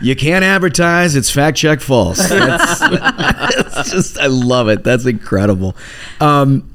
you 0.00 0.16
can't 0.16 0.44
advertise. 0.44 1.14
It's 1.14 1.30
fact 1.30 1.56
check 1.58 1.80
false. 1.80 2.18
That's, 2.28 2.78
that's 2.80 3.90
just 3.90 4.18
I 4.18 4.26
love 4.26 4.68
it. 4.68 4.82
That's 4.84 5.04
incredible. 5.06 5.76
Um, 6.20 6.68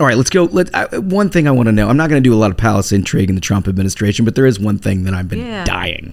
all 0.00 0.06
right, 0.06 0.16
let's 0.16 0.30
go. 0.30 0.44
Let 0.44 0.74
I, 0.74 0.98
one 0.98 1.30
thing 1.30 1.46
I 1.46 1.52
want 1.52 1.66
to 1.68 1.72
know. 1.72 1.88
I'm 1.88 1.96
not 1.96 2.10
going 2.10 2.22
to 2.22 2.28
do 2.28 2.34
a 2.34 2.36
lot 2.36 2.50
of 2.50 2.56
palace 2.56 2.90
intrigue 2.92 3.28
in 3.28 3.34
the 3.36 3.40
Trump 3.40 3.68
administration, 3.68 4.24
but 4.24 4.34
there 4.34 4.46
is 4.46 4.58
one 4.58 4.78
thing 4.78 5.04
that 5.04 5.14
I've 5.14 5.28
been 5.28 5.38
Yeah. 5.46 5.64
dying, 5.64 6.12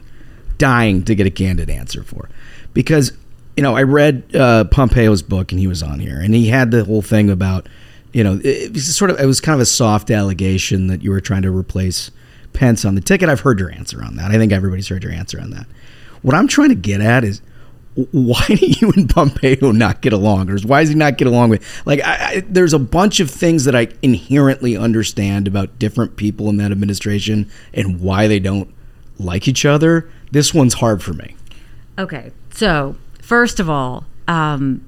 dying 0.61 1.03
to 1.05 1.15
get 1.15 1.25
a 1.25 1.31
candid 1.31 1.69
answer 1.69 2.03
for, 2.03 2.29
because 2.73 3.11
you 3.57 3.63
know 3.63 3.75
I 3.75 3.83
read 3.83 4.35
uh, 4.35 4.65
Pompeo's 4.65 5.23
book 5.23 5.51
and 5.51 5.59
he 5.59 5.65
was 5.65 5.81
on 5.81 5.99
here 5.99 6.19
and 6.19 6.35
he 6.35 6.49
had 6.49 6.69
the 6.69 6.85
whole 6.85 7.01
thing 7.01 7.31
about 7.31 7.67
you 8.13 8.23
know 8.23 8.39
it, 8.43 8.71
was 8.71 8.95
sort 8.95 9.09
of 9.09 9.19
it 9.19 9.25
was 9.25 9.41
kind 9.41 9.55
of 9.55 9.61
a 9.61 9.65
soft 9.65 10.11
allegation 10.11 10.87
that 10.87 11.01
you 11.01 11.09
were 11.09 11.21
trying 11.21 11.41
to 11.41 11.51
replace 11.51 12.11
Pence 12.53 12.85
on 12.85 12.95
the 12.95 13.01
ticket. 13.01 13.27
I've 13.27 13.39
heard 13.39 13.59
your 13.59 13.71
answer 13.71 14.03
on 14.03 14.17
that. 14.17 14.29
I 14.29 14.37
think 14.37 14.51
everybody's 14.51 14.87
heard 14.87 15.03
your 15.03 15.13
answer 15.13 15.41
on 15.41 15.49
that. 15.51 15.65
What 16.21 16.35
I'm 16.35 16.47
trying 16.47 16.69
to 16.69 16.75
get 16.75 17.01
at 17.01 17.23
is 17.23 17.41
why 18.11 18.45
do 18.47 18.65
you 18.65 18.91
and 18.95 19.09
Pompeo 19.09 19.71
not 19.71 20.01
get 20.01 20.13
along, 20.13 20.49
or 20.49 20.57
why 20.59 20.81
does 20.81 20.89
he 20.89 20.95
not 20.95 21.17
get 21.17 21.27
along 21.27 21.49
with? 21.49 21.65
Like, 21.85 21.99
I, 22.01 22.15
I, 22.15 22.43
there's 22.47 22.73
a 22.73 22.79
bunch 22.79 23.19
of 23.19 23.29
things 23.29 23.65
that 23.65 23.75
I 23.75 23.89
inherently 24.01 24.77
understand 24.77 25.47
about 25.47 25.77
different 25.77 26.15
people 26.15 26.47
in 26.49 26.57
that 26.57 26.71
administration 26.71 27.51
and 27.73 27.99
why 27.99 28.27
they 28.27 28.39
don't 28.39 28.73
like 29.19 29.47
each 29.47 29.65
other. 29.65 30.09
This 30.31 30.53
one's 30.53 30.75
hard 30.75 31.03
for 31.03 31.13
me. 31.13 31.35
Okay, 31.99 32.31
so 32.51 32.95
first 33.21 33.59
of 33.59 33.69
all, 33.69 34.05
um, 34.27 34.85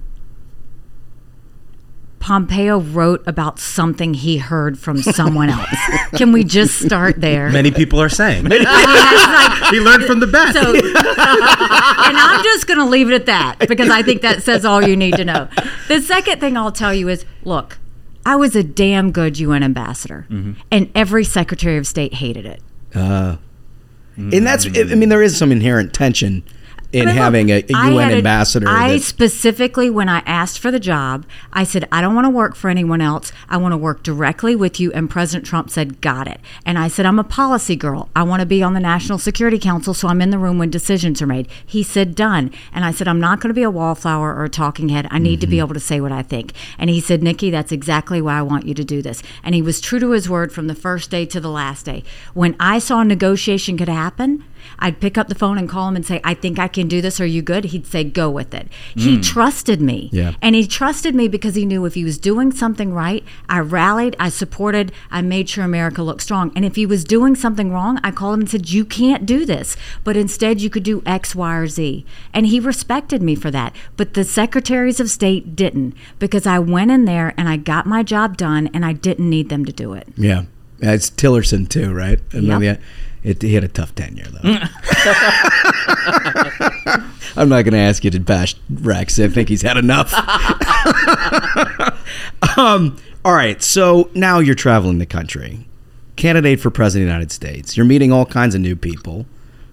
Pompeo 2.20 2.80
wrote 2.80 3.22
about 3.28 3.60
something 3.60 4.14
he 4.14 4.38
heard 4.38 4.80
from 4.80 5.02
someone 5.02 5.50
else. 5.50 5.68
Can 6.16 6.32
we 6.32 6.46
just 6.46 6.80
start 6.80 7.20
there? 7.20 7.50
Many 7.50 7.70
people 7.72 8.02
are 8.02 8.08
saying. 8.08 8.46
I 8.46 8.50
mean, 8.50 8.64
like- 8.64 9.72
he 9.74 9.80
learned 9.82 10.06
from 10.06 10.22
the 10.22 10.28
best. 10.28 10.54
So, 10.58 10.74
and 10.74 12.18
I'm 12.18 12.44
just 12.44 12.66
going 12.66 12.80
to 12.80 12.86
leave 12.86 13.10
it 13.12 13.14
at 13.16 13.26
that 13.26 13.68
because 13.68 13.89
I 13.89 14.04
think 14.04 14.22
that 14.22 14.41
says 14.44 14.64
all 14.64 14.82
you 14.88 14.96
need 14.96 15.16
to 15.16 15.26
know. 15.26 15.50
The 15.89 16.00
second 16.02 16.39
thing 16.39 16.56
I'll 16.56 16.72
tell 16.72 16.94
you 16.94 17.10
is 17.10 17.26
look, 17.44 17.78
I 18.26 18.38
was 18.38 18.56
a 18.56 18.64
damn 18.64 19.12
good 19.12 19.38
UN 19.39 19.62
ambassador, 19.64 20.26
and 20.72 20.89
every 20.96 21.26
Secretary 21.26 21.76
of 21.78 21.86
State 21.86 22.14
hated 22.14 22.46
it. 22.46 22.62
Uh, 22.96 23.36
and 24.16 24.45
that's, 24.45 24.66
I 24.66 24.95
mean, 24.95 25.09
there 25.09 25.22
is 25.24 25.38
some 25.38 25.51
inherent 25.51 25.93
tension 25.93 26.43
in 26.94 27.02
I 27.02 27.06
mean, 27.06 27.16
look, 27.16 27.24
having 27.24 27.50
a, 27.50 27.64
a 27.64 27.91
UN 27.91 28.10
a- 28.12 28.14
ambassador. 28.18 28.68
I 28.70 28.98
specifically, 28.98 29.89
when 29.89 30.10
I 30.10 30.20
asked 30.26 30.60
for 30.60 30.70
the 30.72 30.80
job, 30.80 31.26
I 31.52 31.64
said, 31.64 31.88
I 31.91 32.02
don't 32.02 32.14
want 32.16 32.26
to 32.26 32.30
work 32.30 32.56
for 32.56 32.70
anyone 32.70 33.02
else. 33.02 33.32
I 33.50 33.58
want 33.58 33.72
to 33.74 33.78
work 33.78 34.04
directly 34.04 34.56
with 34.56 34.80
you. 34.80 34.91
And 34.94 35.10
President 35.10 35.46
Trump 35.46 35.70
said, 35.70 36.02
Got 36.02 36.28
it. 36.28 36.39
And 36.66 36.78
I 36.78 36.88
said, 36.88 37.06
I'm 37.06 37.20
a 37.20 37.24
policy 37.24 37.76
girl. 37.76 38.10
I 38.16 38.24
want 38.24 38.39
to 38.41 38.46
be 38.46 38.62
on 38.62 38.74
the 38.74 38.80
National 38.80 39.18
Security 39.18 39.58
Council, 39.60 39.94
so 39.94 40.08
I'm 40.08 40.22
in 40.22 40.30
the 40.30 40.38
room 40.38 40.58
when 40.58 40.70
decisions 40.70 41.22
are 41.22 41.28
made. 41.28 41.48
He 41.66 41.84
said, 41.84 42.16
Done. 42.16 42.52
And 42.72 42.86
I 42.86 42.91
said, 42.91 43.08
I'm 43.08 43.20
not 43.20 43.39
going 43.39 43.50
to 43.50 43.54
be 43.54 43.64
a 43.64 43.72
wallflower 43.72 44.34
or 44.36 44.44
a 44.46 44.50
talking 44.50 44.89
head. 44.89 45.08
I 45.12 45.20
need 45.20 45.39
to 45.41 45.48
Mm-hmm. 45.48 45.52
be 45.52 45.60
able 45.60 45.74
to 45.74 45.80
say 45.80 46.00
what 46.00 46.12
I 46.12 46.22
think. 46.22 46.54
And 46.78 46.89
he 46.89 47.00
said, 47.02 47.22
Nikki, 47.24 47.50
that's 47.50 47.72
exactly 47.72 48.22
why 48.22 48.38
I 48.38 48.41
want 48.41 48.66
you 48.66 48.74
to 48.76 48.84
do 48.84 49.02
this. 49.02 49.22
And 49.44 49.54
he 49.56 49.62
was 49.62 49.82
true 49.82 50.00
to 50.00 50.12
his 50.12 50.30
word 50.30 50.52
from 50.54 50.68
the 50.68 50.76
first 50.76 51.10
day 51.12 51.26
to 51.26 51.39
the 51.41 51.50
last 51.50 51.86
day. 51.86 52.04
When 52.34 52.56
I 52.60 52.80
saw 52.80 53.02
a 53.02 53.06
negotiation 53.06 53.78
could 53.78 53.89
happen, 53.89 54.44
I'd 54.80 54.99
pick 54.99 55.18
up 55.18 55.28
the 55.30 55.36
phone 55.36 55.57
and 55.57 55.68
call 55.70 55.88
him 55.88 55.95
and 55.95 56.05
say, 56.05 56.20
I 56.24 56.34
think 56.34 56.59
I 56.59 56.68
can 56.68 56.88
do 56.88 57.01
this. 57.01 57.20
Are 57.22 57.26
you 57.26 57.41
good? 57.41 57.66
He'd 57.66 57.86
say, 57.88 58.03
Go 58.03 58.30
with 58.30 58.53
it. 58.53 58.68
He 58.95 59.18
Mm. 59.18 59.24
trusted 59.24 59.82
me. 59.82 60.09
Yeah. 60.11 60.34
And 60.41 60.55
he 60.55 60.68
trusted 60.68 61.16
me 61.16 61.28
because 61.28 61.55
he 61.55 61.66
knew 61.66 61.86
if 61.86 61.93
he 61.93 62.03
was 62.03 62.18
doing 62.18 62.51
something 62.51 62.93
right, 62.93 63.24
I 63.49 63.59
rallied, 63.59 64.16
I 64.20 64.30
supported, 64.30 64.91
I 65.11 65.22
made 65.22 65.49
sure 65.49 65.64
America 65.64 66.03
looked 66.03 66.22
strong. 66.22 66.51
And 66.55 66.66
if 66.66 66.76
he 66.76 66.86
was 66.86 67.03
doing 67.03 67.36
something 67.36 67.72
wrong, 67.72 67.99
I 68.03 68.11
called 68.11 68.36
him 68.36 68.39
and 68.41 68.49
said, 68.49 68.70
You 68.70 68.86
can't 68.86 69.26
do 69.26 69.45
this, 69.45 69.76
but 70.03 70.18
instead 70.18 70.61
you 70.61 70.70
could 70.70 70.84
do 70.84 71.01
X, 71.05 71.36
Y, 71.36 71.55
or 71.55 71.68
Z. 71.68 72.05
And 72.34 72.47
he 72.47 72.59
respected 72.59 73.22
me 73.22 73.36
for 73.36 73.51
that. 73.51 73.76
But 73.97 74.14
the 74.14 74.24
secretaries 74.24 74.99
of 74.99 75.09
state 75.09 75.55
didn't 75.55 75.95
because 76.20 76.45
I 76.47 76.59
went 76.59 76.91
in 76.91 77.05
there 77.05 77.34
and 77.38 77.47
I 77.49 77.57
got 77.57 77.86
my 77.86 78.03
job 78.03 78.38
done 78.38 78.70
and 78.74 78.86
I 78.86 78.93
didn't 78.93 79.30
need 79.30 79.49
them 79.49 79.66
to 79.66 79.72
do 79.72 79.93
it. 79.93 80.07
yeah. 80.18 80.43
Yeah, 80.82 80.91
It's 80.93 81.09
Tillerson, 81.09 81.70
too, 81.70 81.93
right? 81.93 82.20
Yep. 82.34 82.82
It, 83.24 83.41
he 83.41 83.53
had 83.53 83.63
a 83.63 83.67
tough 83.67 83.93
tenure, 83.95 84.26
though. 84.26 84.39
I'm 87.36 87.49
not 87.49 87.63
going 87.63 87.74
to 87.74 87.80
ask 87.80 88.03
you 88.03 88.11
to 88.11 88.19
bash 88.19 88.55
Rex. 88.69 89.19
I 89.19 89.28
think 89.28 89.49
he's 89.49 89.61
had 89.63 89.78
enough. 89.78 90.13
um, 92.57 92.97
all 93.26 93.34
right. 93.34 93.61
So 93.63 94.09
now 94.13 94.39
you're 94.39 94.55
traveling 94.55 94.99
the 94.99 95.05
country, 95.05 95.65
candidate 96.15 96.59
for 96.59 96.69
president 96.69 97.03
of 97.03 97.07
the 97.07 97.11
United 97.13 97.32
States. 97.32 97.76
You're 97.78 97.86
meeting 97.86 98.11
all 98.11 98.26
kinds 98.26 98.55
of 98.55 98.61
new 98.61 98.76
people. 98.76 99.26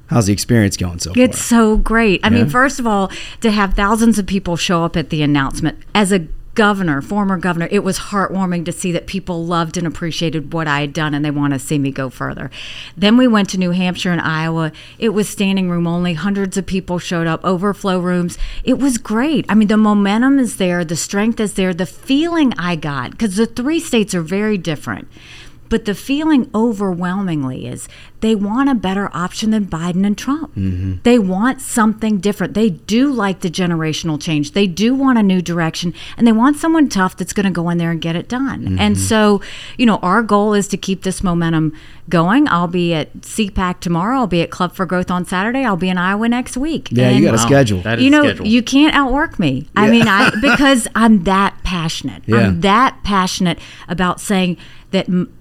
How's 0.07 0.27
the 0.27 0.33
experience 0.33 0.77
going 0.77 0.99
so 0.99 1.13
far? 1.15 1.23
It's 1.23 1.39
so 1.41 1.77
great. 1.77 2.21
I 2.25 2.29
Yeah. 2.29 2.39
mean, 2.39 2.49
first 2.49 2.81
of 2.81 2.87
all, 2.87 3.11
to 3.43 3.51
have 3.51 3.75
thousands 3.75 4.19
of 4.19 4.27
people 4.27 4.57
show 4.57 4.85
up 4.85 4.97
at 4.97 5.11
the 5.11 5.23
announcement 5.23 5.79
as 5.95 6.13
a 6.13 6.27
governor, 6.61 7.01
former 7.01 7.39
governor, 7.39 7.67
it 7.71 7.83
was 7.83 7.99
heartwarming 7.99 8.67
to 8.67 8.71
see 8.71 8.93
that 8.93 9.07
people 9.07 9.47
loved 9.47 9.79
and 9.79 9.87
appreciated 9.87 10.53
what 10.53 10.69
I 10.69 10.83
had 10.83 10.93
done 10.93 11.15
and 11.15 11.25
they 11.25 11.31
want 11.31 11.55
to 11.55 11.59
see 11.59 11.79
me 11.79 11.91
go 11.91 12.11
further. 12.11 12.51
Then 12.95 13.17
we 13.17 13.27
went 13.27 13.49
to 13.49 13.59
New 13.59 13.71
Hampshire 13.71 14.13
and 14.13 14.21
Iowa. 14.21 14.71
It 14.99 15.09
was 15.09 15.27
standing 15.27 15.71
room 15.71 15.87
only. 15.87 16.13
Hundreds 16.13 16.59
of 16.59 16.67
people 16.67 16.99
showed 16.99 17.27
up, 17.27 17.43
overflow 17.47 17.99
rooms. 17.99 18.37
It 18.63 18.79
was 18.79 18.99
great. 18.99 19.47
I 19.49 19.55
mean, 19.55 19.69
the 19.69 19.79
momentum 19.79 20.39
is 20.39 20.59
there, 20.59 20.85
the 20.85 20.97
strength 20.97 21.41
is 21.41 21.55
there, 21.55 21.73
the 21.73 21.87
feeling 21.87 22.53
I 22.59 22.77
got, 22.77 23.13
because 23.13 23.37
the 23.37 23.47
three 23.47 23.81
states 23.81 24.15
are 24.15 24.21
very 24.21 24.59
different. 24.59 25.09
But 25.71 25.87
the 25.87 25.95
feeling 25.95 26.51
overwhelmingly 26.55 27.67
is 27.67 27.89
they 28.21 28.35
want 28.35 28.69
a 28.69 28.75
better 28.75 29.09
option 29.15 29.53
than 29.53 29.67
Biden 29.67 30.05
and 30.05 30.19
Trump. 30.19 30.55
Mm-hmm. 30.57 30.97
They 31.05 31.19
want 31.19 31.63
something 31.63 32.19
different. 32.19 32.55
They 32.55 32.71
do 32.71 33.11
like 33.11 33.41
the 33.41 33.49
generational 33.49 34.21
change. 34.21 34.53
They 34.53 34.67
do 34.67 34.95
want 34.95 35.19
a 35.19 35.23
new 35.23 35.41
direction 35.41 35.95
and 36.19 36.27
they 36.27 36.33
want 36.33 36.57
someone 36.57 36.89
tough 36.89 37.17
that's 37.17 37.33
going 37.33 37.45
to 37.45 37.53
go 37.53 37.71
in 37.71 37.79
there 37.79 37.93
and 37.93 38.01
get 38.01 38.17
it 38.17 38.29
done. 38.29 38.65
Mm-hmm. 38.65 38.79
And 38.81 38.99
so, 38.99 39.41
you 39.79 39.87
know, 39.87 39.97
our 39.99 40.23
goal 40.23 40.53
is 40.55 40.69
to 40.69 40.77
keep 40.77 41.05
this 41.05 41.23
momentum 41.23 41.73
going. 42.09 42.49
I'll 42.49 42.67
be 42.67 42.93
at 42.93 43.13
CPAC 43.21 43.81
tomorrow. 43.81 44.19
I'll 44.19 44.27
be 44.27 44.43
at 44.43 44.51
Club 44.51 44.75
for 44.75 44.85
Growth 44.85 45.11
on 45.11 45.25
Saturday. 45.25 45.65
I'll 45.65 45.77
be 45.77 45.89
in 45.89 45.97
Iowa 45.97 46.29
next 46.29 46.57
week. 46.57 46.89
Yeah, 46.91 47.11
you 47.11 47.25
got 47.25 47.35
a 47.35 47.39
schedule. 47.39 47.81
that 47.83 48.01
is 48.01 48.05
you 48.05 48.11
know, 48.11 48.25
scheduled. 48.25 48.49
you 48.49 48.63
can't 48.63 48.95
outwork 48.95 49.39
me. 49.39 49.69
I 49.77 49.89
mean, 49.89 50.09
I 50.09 50.31
because 50.43 50.89
I'm 50.95 51.23
that 51.25 51.57
passionate. 51.63 52.25
Yeah. 52.27 52.39
I'm 52.39 52.61
that 52.63 52.99
passionate 53.05 53.59
about 53.89 54.21
saying 54.21 54.57
that 54.91 55.09
m- 55.09 55.33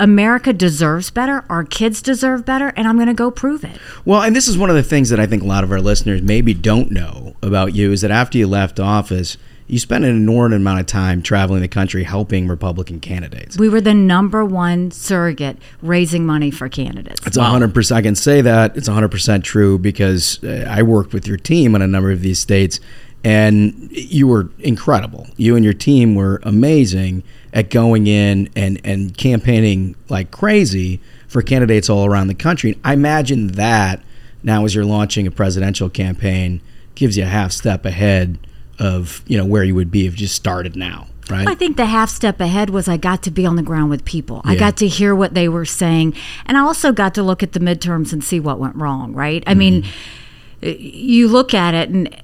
America 0.00 0.52
deserves 0.52 1.10
better. 1.10 1.44
Our 1.48 1.62
kids 1.62 2.00
deserve 2.02 2.44
better, 2.44 2.72
and 2.74 2.88
I'm 2.88 2.96
going 2.96 3.08
to 3.08 3.14
go 3.14 3.30
prove 3.30 3.62
it. 3.62 3.78
Well, 4.04 4.22
and 4.22 4.34
this 4.34 4.48
is 4.48 4.56
one 4.56 4.70
of 4.70 4.76
the 4.76 4.82
things 4.82 5.10
that 5.10 5.20
I 5.20 5.26
think 5.26 5.42
a 5.42 5.46
lot 5.46 5.62
of 5.62 5.70
our 5.70 5.80
listeners 5.80 6.22
maybe 6.22 6.54
don't 6.54 6.90
know 6.90 7.36
about 7.42 7.74
you 7.74 7.92
is 7.92 8.00
that 8.00 8.10
after 8.10 8.38
you 8.38 8.46
left 8.46 8.80
office, 8.80 9.36
you 9.66 9.78
spent 9.78 10.04
an 10.04 10.16
inordinate 10.16 10.62
amount 10.62 10.80
of 10.80 10.86
time 10.86 11.22
traveling 11.22 11.60
the 11.60 11.68
country 11.68 12.02
helping 12.02 12.48
Republican 12.48 12.98
candidates. 12.98 13.56
We 13.56 13.68
were 13.68 13.80
the 13.80 13.94
number 13.94 14.44
one 14.44 14.90
surrogate 14.90 15.58
raising 15.80 16.26
money 16.26 16.50
for 16.50 16.68
candidates. 16.68 17.20
It's 17.26 17.36
a 17.36 17.44
hundred 17.44 17.72
percent. 17.72 17.98
I 17.98 18.02
can 18.02 18.16
say 18.16 18.40
that 18.40 18.76
it's 18.76 18.88
hundred 18.88 19.10
percent 19.10 19.44
true 19.44 19.78
because 19.78 20.42
uh, 20.42 20.66
I 20.68 20.82
worked 20.82 21.12
with 21.12 21.28
your 21.28 21.36
team 21.36 21.74
in 21.74 21.82
a 21.82 21.86
number 21.86 22.10
of 22.10 22.20
these 22.22 22.40
states, 22.40 22.80
and 23.22 23.88
you 23.92 24.26
were 24.26 24.48
incredible. 24.58 25.28
You 25.36 25.54
and 25.54 25.64
your 25.64 25.74
team 25.74 26.14
were 26.14 26.40
amazing 26.42 27.22
at 27.52 27.70
going 27.70 28.06
in 28.06 28.48
and 28.54 28.80
and 28.84 29.16
campaigning 29.16 29.96
like 30.08 30.30
crazy 30.30 31.00
for 31.28 31.42
candidates 31.42 31.88
all 31.88 32.06
around 32.06 32.28
the 32.28 32.34
country. 32.34 32.78
I 32.84 32.92
imagine 32.92 33.48
that 33.48 34.02
now, 34.42 34.64
as 34.64 34.74
you're 34.74 34.84
launching 34.84 35.26
a 35.26 35.30
presidential 35.30 35.88
campaign, 35.88 36.60
gives 36.94 37.16
you 37.16 37.24
a 37.24 37.28
half 37.28 37.52
step 37.52 37.84
ahead 37.84 38.38
of 38.78 39.22
you 39.26 39.36
know 39.36 39.44
where 39.44 39.64
you 39.64 39.74
would 39.74 39.90
be 39.90 40.06
if 40.06 40.12
you 40.12 40.18
just 40.18 40.34
started 40.34 40.76
now, 40.76 41.06
right? 41.28 41.48
I 41.48 41.54
think 41.54 41.76
the 41.76 41.86
half 41.86 42.10
step 42.10 42.40
ahead 42.40 42.70
was 42.70 42.88
I 42.88 42.96
got 42.96 43.22
to 43.24 43.30
be 43.30 43.44
on 43.44 43.56
the 43.56 43.62
ground 43.62 43.90
with 43.90 44.04
people. 44.04 44.40
I 44.44 44.56
got 44.56 44.76
to 44.78 44.88
hear 44.88 45.14
what 45.14 45.34
they 45.34 45.48
were 45.48 45.64
saying. 45.64 46.14
And 46.46 46.56
I 46.56 46.60
also 46.60 46.92
got 46.92 47.14
to 47.14 47.22
look 47.22 47.42
at 47.42 47.52
the 47.52 47.60
midterms 47.60 48.12
and 48.12 48.24
see 48.24 48.40
what 48.40 48.58
went 48.58 48.76
wrong, 48.76 49.12
right? 49.12 49.44
I 49.46 49.54
mean, 49.54 49.82
mm-hmm. 49.82 50.76
you 50.78 51.28
look 51.28 51.52
at 51.52 51.74
it 51.74 51.90
and 51.90 52.22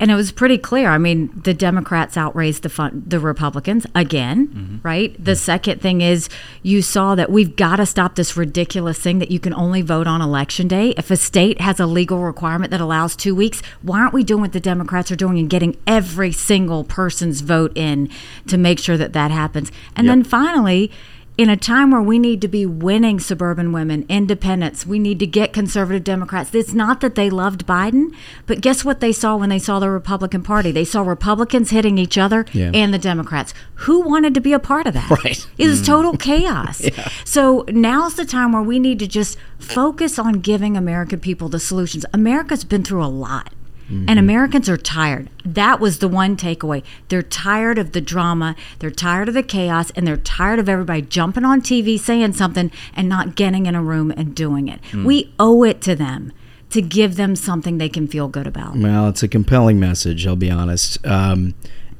and 0.00 0.10
it 0.10 0.14
was 0.14 0.32
pretty 0.32 0.58
clear. 0.58 0.88
I 0.90 0.98
mean, 0.98 1.30
the 1.44 1.54
Democrats 1.54 2.16
outraised 2.16 2.62
the 2.62 2.68
fun, 2.68 3.04
the 3.06 3.20
Republicans 3.20 3.86
again, 3.94 4.48
mm-hmm. 4.48 4.76
right? 4.82 5.12
The 5.14 5.32
mm-hmm. 5.32 5.38
second 5.38 5.80
thing 5.80 6.00
is 6.00 6.28
you 6.62 6.82
saw 6.82 7.14
that 7.14 7.30
we've 7.30 7.54
got 7.54 7.76
to 7.76 7.86
stop 7.86 8.16
this 8.16 8.36
ridiculous 8.36 8.98
thing 8.98 9.20
that 9.20 9.30
you 9.30 9.38
can 9.38 9.54
only 9.54 9.82
vote 9.82 10.06
on 10.06 10.20
election 10.20 10.68
day. 10.68 10.94
If 10.96 11.10
a 11.10 11.16
state 11.16 11.60
has 11.60 11.78
a 11.78 11.86
legal 11.86 12.20
requirement 12.24 12.70
that 12.72 12.80
allows 12.80 13.14
2 13.14 13.34
weeks, 13.34 13.62
why 13.82 14.00
aren't 14.00 14.14
we 14.14 14.24
doing 14.24 14.40
what 14.40 14.52
the 14.52 14.60
Democrats 14.60 15.12
are 15.12 15.16
doing 15.16 15.38
and 15.38 15.48
getting 15.48 15.76
every 15.86 16.32
single 16.32 16.84
person's 16.84 17.40
vote 17.40 17.72
in 17.76 18.10
to 18.48 18.58
make 18.58 18.78
sure 18.78 18.96
that 18.96 19.12
that 19.12 19.30
happens? 19.30 19.70
And 19.94 20.08
then 20.08 20.24
finally, 20.24 20.90
in 21.36 21.50
a 21.50 21.56
time 21.56 21.90
where 21.90 22.00
we 22.00 22.18
need 22.18 22.40
to 22.40 22.48
be 22.48 22.64
winning 22.64 23.18
suburban 23.18 23.72
women, 23.72 24.06
independents, 24.08 24.86
we 24.86 25.00
need 25.00 25.18
to 25.18 25.26
get 25.26 25.52
conservative 25.52 26.04
Democrats. 26.04 26.54
It's 26.54 26.72
not 26.72 27.00
that 27.00 27.16
they 27.16 27.28
loved 27.28 27.66
Biden, 27.66 28.14
but 28.46 28.60
guess 28.60 28.84
what 28.84 29.00
they 29.00 29.12
saw 29.12 29.36
when 29.36 29.48
they 29.48 29.58
saw 29.58 29.80
the 29.80 29.90
Republican 29.90 30.42
Party? 30.42 30.70
They 30.70 30.84
saw 30.84 31.02
Republicans 31.02 31.70
hitting 31.70 31.98
each 31.98 32.16
other 32.16 32.46
Yeah. 32.52 32.70
and 32.72 32.94
the 32.94 32.98
Democrats. 32.98 33.52
Who 33.74 34.00
wanted 34.00 34.32
to 34.34 34.40
be 34.40 34.52
a 34.52 34.60
part 34.60 34.86
of 34.86 34.94
that? 34.94 35.10
Right. 35.24 35.46
It 35.58 35.68
was 35.68 35.80
mm. 35.80 35.86
total 35.86 36.16
chaos. 36.16 36.82
So 37.24 37.64
now's 37.68 38.14
the 38.14 38.24
time 38.24 38.52
where 38.52 38.62
we 38.62 38.78
need 38.78 38.98
to 38.98 39.06
just 39.06 39.38
focus 39.58 40.18
on 40.18 40.40
giving 40.40 40.76
American 40.76 41.20
people 41.20 41.48
the 41.48 41.60
solutions. 41.60 42.04
America's 42.12 42.64
been 42.64 42.82
through 42.82 43.04
a 43.04 43.06
lot. 43.06 43.53
And 43.88 44.18
Americans 44.18 44.68
are 44.68 44.76
tired. 44.76 45.28
That 45.44 45.78
was 45.78 45.98
the 45.98 46.08
one 46.08 46.36
takeaway. 46.36 46.82
They're 47.08 47.22
tired 47.22 47.78
of 47.78 47.92
the 47.92 48.00
drama, 48.00 48.56
they're 48.78 48.90
tired 48.90 49.28
of 49.28 49.34
the 49.34 49.42
chaos, 49.42 49.90
and 49.90 50.06
they're 50.06 50.16
tired 50.16 50.58
of 50.58 50.68
everybody 50.68 51.02
jumping 51.02 51.44
on 51.44 51.60
TV 51.60 51.98
saying 51.98 52.32
something 52.32 52.70
and 52.94 53.08
not 53.08 53.36
getting 53.36 53.66
in 53.66 53.74
a 53.74 53.82
room 53.82 54.10
and 54.10 54.34
doing 54.34 54.68
it. 54.68 54.80
Mm. 54.90 55.04
We 55.04 55.32
owe 55.38 55.64
it 55.64 55.80
to 55.82 55.94
them 55.94 56.32
to 56.70 56.82
give 56.82 57.16
them 57.16 57.36
something 57.36 57.78
they 57.78 57.88
can 57.88 58.08
feel 58.08 58.26
good 58.26 58.46
about. 58.46 58.76
Well, 58.76 59.08
it's 59.08 59.22
a 59.22 59.28
compelling 59.28 59.78
message. 59.78 60.26
I'll 60.26 60.34
be 60.34 60.50
honest. 60.50 61.04
Um, 61.06 61.54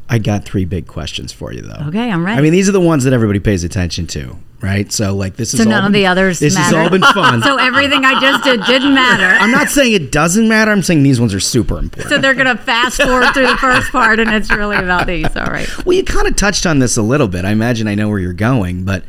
I 0.09 0.19
got 0.19 0.45
three 0.45 0.65
big 0.65 0.87
questions 0.87 1.33
for 1.33 1.53
you, 1.53 1.63
though. 1.63 1.87
Okay, 1.89 2.11
I'm 2.11 2.25
ready. 2.25 2.39
I 2.39 2.43
mean, 2.43 2.53
these 2.53 2.69
are 2.69 2.73
the 2.73 2.81
ones 2.81 3.05
that 3.05 3.13
everybody 3.13 3.41
pays 3.41 3.65
attention 3.65 4.07
to, 4.09 4.37
right? 4.65 4.91
So, 4.91 5.15
like, 5.15 5.37
this 5.37 5.53
is 5.53 5.61
so 5.61 5.65
all 5.65 5.71
none 5.71 5.85
of 5.85 5.93
the 5.93 6.07
others 6.07 6.39
This 6.39 6.57
has 6.57 6.73
all 6.73 6.89
been 6.89 7.03
fun. 7.03 7.43
so 7.45 7.59
everything 7.59 8.05
I 8.05 8.19
just 8.19 8.43
did 8.43 8.65
didn't 8.65 8.95
matter. 8.95 9.37
I'm 9.39 9.51
not 9.51 9.69
saying 9.69 9.93
it 9.93 10.11
doesn't 10.11 10.49
matter. 10.49 10.71
I'm 10.71 10.83
saying 10.83 11.03
these 11.03 11.21
ones 11.21 11.35
are 11.35 11.41
super 11.41 11.79
important. 11.79 12.09
So 12.09 12.19
they're 12.19 12.35
going 12.35 12.47
to 12.47 12.61
fast 12.61 13.01
forward 13.03 13.33
through 13.35 13.47
the 13.47 13.57
first 13.59 13.93
part, 13.93 14.19
and 14.19 14.31
it's 14.31 14.51
really 14.51 14.77
about 14.77 15.07
these. 15.07 15.37
All 15.37 15.47
right. 15.47 15.69
Well, 15.85 15.97
you 15.97 16.05
kind 16.05 16.27
of 16.27 16.35
touched 16.37 16.67
on 16.67 16.79
this 16.79 16.97
a 16.97 17.03
little 17.03 17.29
bit. 17.29 17.45
I 17.45 17.51
imagine 17.53 17.87
I 17.87 17.95
know 17.95 18.09
where 18.09 18.19
you're 18.19 18.33
going, 18.33 18.85
but 18.85 19.05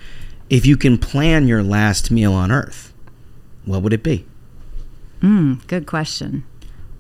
if 0.49 0.66
you 0.66 0.78
can 0.78 0.97
plan 0.97 1.47
your 1.47 1.64
last 1.64 2.12
meal 2.12 2.34
on 2.34 2.51
Earth, 2.51 2.93
what 3.66 3.82
would 3.82 3.93
it 3.93 4.03
be? 4.03 4.26
Mm, 5.22 5.66
good 5.68 5.88
question. 5.88 6.43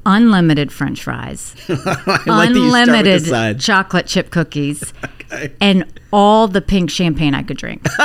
Unlimited 0.05 0.71
French 0.71 1.03
fries, 1.03 1.55
I 1.67 1.73
like 1.73 2.25
that 2.25 2.25
you 2.25 2.25
start 2.25 2.49
with 2.49 2.53
the 2.53 2.61
unlimited 2.61 3.59
chocolate 3.59 4.05
chip 4.05 4.29
cookies, 4.29 4.93
and 5.61 5.85
all 6.13 6.47
the 6.47 6.61
pink 6.61 6.91
champagne 6.91 7.33
I 7.33 7.41
could 7.43 7.57
drink. 7.57 7.83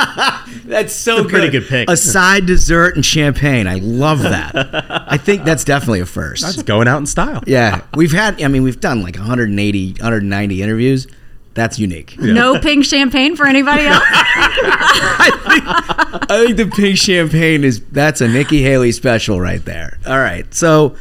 That's 0.65 0.93
so 0.93 1.17
That's 1.17 1.27
a 1.27 1.29
pretty 1.29 1.49
good 1.49 1.67
pick. 1.67 1.89
A 1.89 1.95
side 1.95 2.45
dessert 2.47 2.95
and 2.95 3.05
champagne. 3.05 3.67
I 3.67 3.75
love 3.75 4.23
that. 4.23 4.51
I 5.07 5.17
think 5.17 5.43
that's 5.43 5.63
definitely 5.63 5.99
a 5.99 6.05
first. 6.05 6.43
That's 6.43 6.63
going 6.63 6.87
out 6.87 6.97
in 6.97 7.05
style. 7.05 7.43
Yeah, 7.45 7.81
we've 7.95 8.11
had. 8.11 8.41
I 8.41 8.47
mean, 8.47 8.63
we've 8.63 8.79
done 8.79 9.01
like 9.01 9.15
180, 9.15 9.93
190 9.93 10.61
interviews. 10.61 11.07
That's 11.53 11.77
unique. 11.77 12.17
No 12.17 12.59
pink 12.59 12.85
champagne 12.85 13.35
for 13.35 13.45
anybody 13.45 13.83
else. 13.85 14.01
I 16.29 16.45
think 16.45 16.57
the 16.57 16.67
pink 16.73 16.97
champagne 16.97 17.63
is 17.65 17.81
that's 17.91 18.21
a 18.21 18.27
Nikki 18.27 18.61
Haley 18.61 18.93
special 18.93 19.39
right 19.41 19.63
there. 19.65 19.97
All 20.07 20.17
right, 20.17 20.51
so 20.53 20.95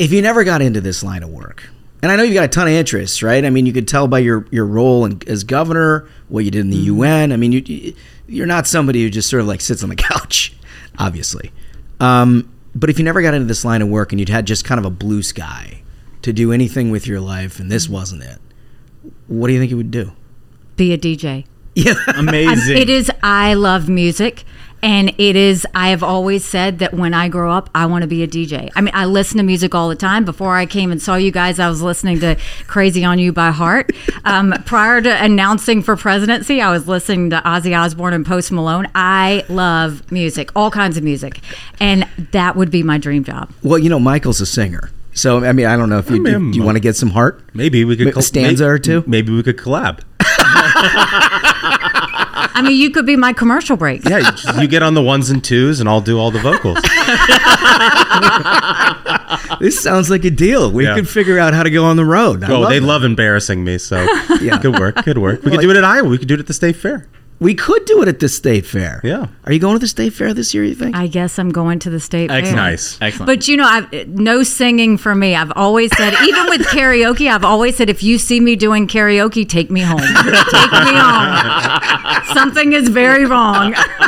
if 0.00 0.12
you 0.12 0.22
never 0.22 0.42
got 0.44 0.62
into 0.62 0.80
this 0.80 1.04
line 1.04 1.22
of 1.22 1.28
work, 1.28 1.68
and 2.02 2.10
I 2.10 2.16
know 2.16 2.22
you 2.22 2.32
got 2.32 2.44
a 2.44 2.48
ton 2.48 2.66
of 2.66 2.72
interests, 2.72 3.22
right? 3.22 3.44
I 3.44 3.50
mean, 3.50 3.66
you 3.66 3.72
could 3.72 3.86
tell 3.86 4.08
by 4.08 4.18
your 4.20 4.46
your 4.50 4.66
role 4.66 5.04
in, 5.04 5.20
as 5.28 5.44
governor, 5.44 6.08
what 6.28 6.44
you 6.44 6.50
did 6.50 6.60
in 6.60 6.70
the 6.70 6.76
UN. 6.76 7.30
I 7.30 7.36
mean, 7.36 7.52
you 7.52 7.94
you're 8.26 8.46
not 8.46 8.66
somebody 8.66 9.02
who 9.02 9.10
just 9.10 9.28
sort 9.28 9.42
of 9.42 9.46
like 9.46 9.60
sits 9.60 9.82
on 9.82 9.90
the 9.90 9.96
couch, 10.10 10.54
obviously. 10.98 11.52
Um, 12.00 12.50
but 12.74 12.88
if 12.88 12.98
you 12.98 13.04
never 13.04 13.20
got 13.20 13.34
into 13.34 13.46
this 13.46 13.64
line 13.64 13.82
of 13.82 13.88
work 13.88 14.12
and 14.12 14.18
you'd 14.18 14.30
had 14.30 14.46
just 14.46 14.64
kind 14.64 14.78
of 14.78 14.86
a 14.86 14.90
blue 14.90 15.22
sky 15.22 15.82
to 16.22 16.32
do 16.32 16.50
anything 16.50 16.90
with 16.90 17.06
your 17.06 17.20
life, 17.20 17.60
and 17.60 17.70
this 17.70 17.86
wasn't 17.88 18.22
it, 18.22 18.38
what 19.26 19.48
do 19.48 19.52
you 19.52 19.58
think 19.58 19.70
you 19.70 19.76
would 19.76 19.90
do? 19.90 20.12
Be 20.76 20.94
a 20.94 20.98
DJ. 20.98 21.44
Yeah, 21.74 21.94
Amazing. 22.16 22.76
It 22.78 22.88
is. 22.88 23.10
I 23.22 23.54
love 23.54 23.88
music, 23.88 24.44
and 24.82 25.10
it 25.18 25.36
is. 25.36 25.66
I 25.74 25.90
have 25.90 26.02
always 26.02 26.44
said 26.44 26.78
that 26.80 26.94
when 26.94 27.14
I 27.14 27.28
grow 27.28 27.52
up, 27.52 27.70
I 27.74 27.86
want 27.86 28.02
to 28.02 28.08
be 28.08 28.22
a 28.22 28.28
DJ. 28.28 28.70
I 28.74 28.80
mean, 28.80 28.94
I 28.94 29.04
listen 29.04 29.36
to 29.38 29.42
music 29.42 29.74
all 29.74 29.88
the 29.88 29.96
time. 29.96 30.24
Before 30.24 30.56
I 30.56 30.66
came 30.66 30.90
and 30.92 31.00
saw 31.00 31.16
you 31.16 31.30
guys, 31.30 31.58
I 31.58 31.68
was 31.68 31.82
listening 31.82 32.20
to 32.20 32.36
"Crazy 32.66 33.04
on 33.04 33.18
You" 33.18 33.32
by 33.32 33.50
heart. 33.50 33.90
Um, 34.24 34.52
prior 34.66 35.00
to 35.00 35.22
announcing 35.24 35.82
for 35.82 35.96
presidency, 35.96 36.60
I 36.60 36.70
was 36.70 36.86
listening 36.88 37.30
to 37.30 37.40
Ozzy 37.44 37.78
Osbourne 37.78 38.14
and 38.14 38.24
Post 38.26 38.52
Malone. 38.52 38.88
I 38.94 39.44
love 39.48 40.10
music, 40.12 40.50
all 40.56 40.70
kinds 40.70 40.96
of 40.96 41.02
music, 41.04 41.40
and 41.80 42.06
that 42.32 42.56
would 42.56 42.70
be 42.70 42.82
my 42.82 42.98
dream 42.98 43.24
job. 43.24 43.50
Well, 43.62 43.78
you 43.78 43.88
know, 43.90 44.00
Michael's 44.00 44.40
a 44.40 44.46
singer. 44.46 44.90
So, 45.12 45.44
I 45.44 45.52
mean, 45.52 45.66
I 45.66 45.76
don't 45.76 45.90
know 45.90 45.98
if 45.98 46.08
you, 46.08 46.16
I 46.16 46.18
mean, 46.38 46.52
do 46.52 46.58
you 46.58 46.64
want 46.64 46.76
to 46.76 46.80
get 46.80 46.94
some 46.94 47.10
heart? 47.10 47.42
Maybe 47.52 47.84
we 47.84 47.96
could 47.96 48.16
A 48.16 48.22
stanza 48.22 48.62
may- 48.64 48.70
or 48.70 48.78
two? 48.78 49.02
Maybe 49.08 49.32
we 49.32 49.42
could 49.42 49.56
collab. 49.56 50.00
I 52.32 52.62
mean, 52.62 52.76
you 52.76 52.90
could 52.90 53.06
be 53.06 53.16
my 53.16 53.32
commercial 53.32 53.76
break. 53.76 54.04
Yeah, 54.08 54.36
you, 54.60 54.68
get 54.68 54.82
on 54.82 54.94
the 54.94 55.02
ones 55.02 55.30
and 55.30 55.42
twos, 55.42 55.80
and 55.80 55.88
I'll 55.88 56.00
do 56.00 56.18
all 56.18 56.30
the 56.30 56.38
vocals. 56.40 56.78
This 59.60 59.78
sounds 59.80 60.08
like 60.10 60.24
a 60.24 60.30
deal. 60.30 60.70
We 60.72 60.84
Yeah. 60.84 60.94
could 60.94 61.08
figure 61.08 61.38
out 61.38 61.52
how 61.54 61.62
to 61.62 61.70
go 61.70 61.84
on 61.84 61.96
the 61.96 62.04
road. 62.04 62.42
I 62.44 62.50
oh, 62.52 62.66
they 62.68 62.78
that. 62.78 62.86
love 62.86 63.04
embarrassing 63.04 63.62
me, 63.62 63.76
so 63.78 64.02
Yeah. 64.40 64.58
good 64.58 64.78
work. 64.78 65.04
good 65.04 65.18
work. 65.18 65.42
We 65.44 65.50
could 65.50 65.60
do 65.60 65.70
it 65.70 65.76
at 65.76 65.84
Iowa. 65.84 66.08
We 66.08 66.16
could 66.18 66.28
do 66.28 66.34
it 66.34 66.40
at 66.40 66.46
the 66.46 66.54
state 66.54 66.76
fair. 66.76 67.06
We 67.40 67.54
could 67.54 67.84
do 67.86 68.02
it 68.02 68.08
at 68.08 68.20
the 68.20 68.28
state 68.28 68.66
fair. 68.66 69.00
Yeah. 69.02 69.28
Are 69.44 69.52
you 69.52 69.58
going 69.58 69.74
to 69.74 69.78
the 69.78 69.88
state 69.88 70.12
fair 70.12 70.34
this 70.34 70.52
year? 70.52 70.62
You 70.62 70.74
think? 70.74 70.94
I 70.94 71.06
guess 71.06 71.38
I'm 71.38 71.48
going 71.50 71.78
to 71.80 71.90
the 71.90 71.98
state 71.98 72.30
Excellent. 72.30 72.46
fair. 72.48 72.56
Nice. 72.56 72.98
Excellent. 73.00 73.26
But 73.26 73.48
you 73.48 73.56
know, 73.56 73.64
I've 73.64 74.08
no 74.08 74.42
singing 74.42 74.98
for 74.98 75.14
me. 75.14 75.34
I've 75.34 75.52
always 75.56 75.90
said, 75.96 76.12
even 76.22 76.46
with 76.50 76.60
karaoke, 76.66 77.30
I've 77.30 77.44
always 77.44 77.76
said, 77.76 77.88
if 77.88 78.02
you 78.02 78.18
see 78.18 78.40
me 78.40 78.56
doing 78.56 78.86
karaoke, 78.86 79.48
take 79.48 79.70
me 79.70 79.80
home. 79.80 80.00
take 80.00 80.72
me 80.72 80.92
home. 80.94 82.34
Something 82.34 82.74
is 82.74 82.88
very 82.90 83.24
wrong. 83.24 83.72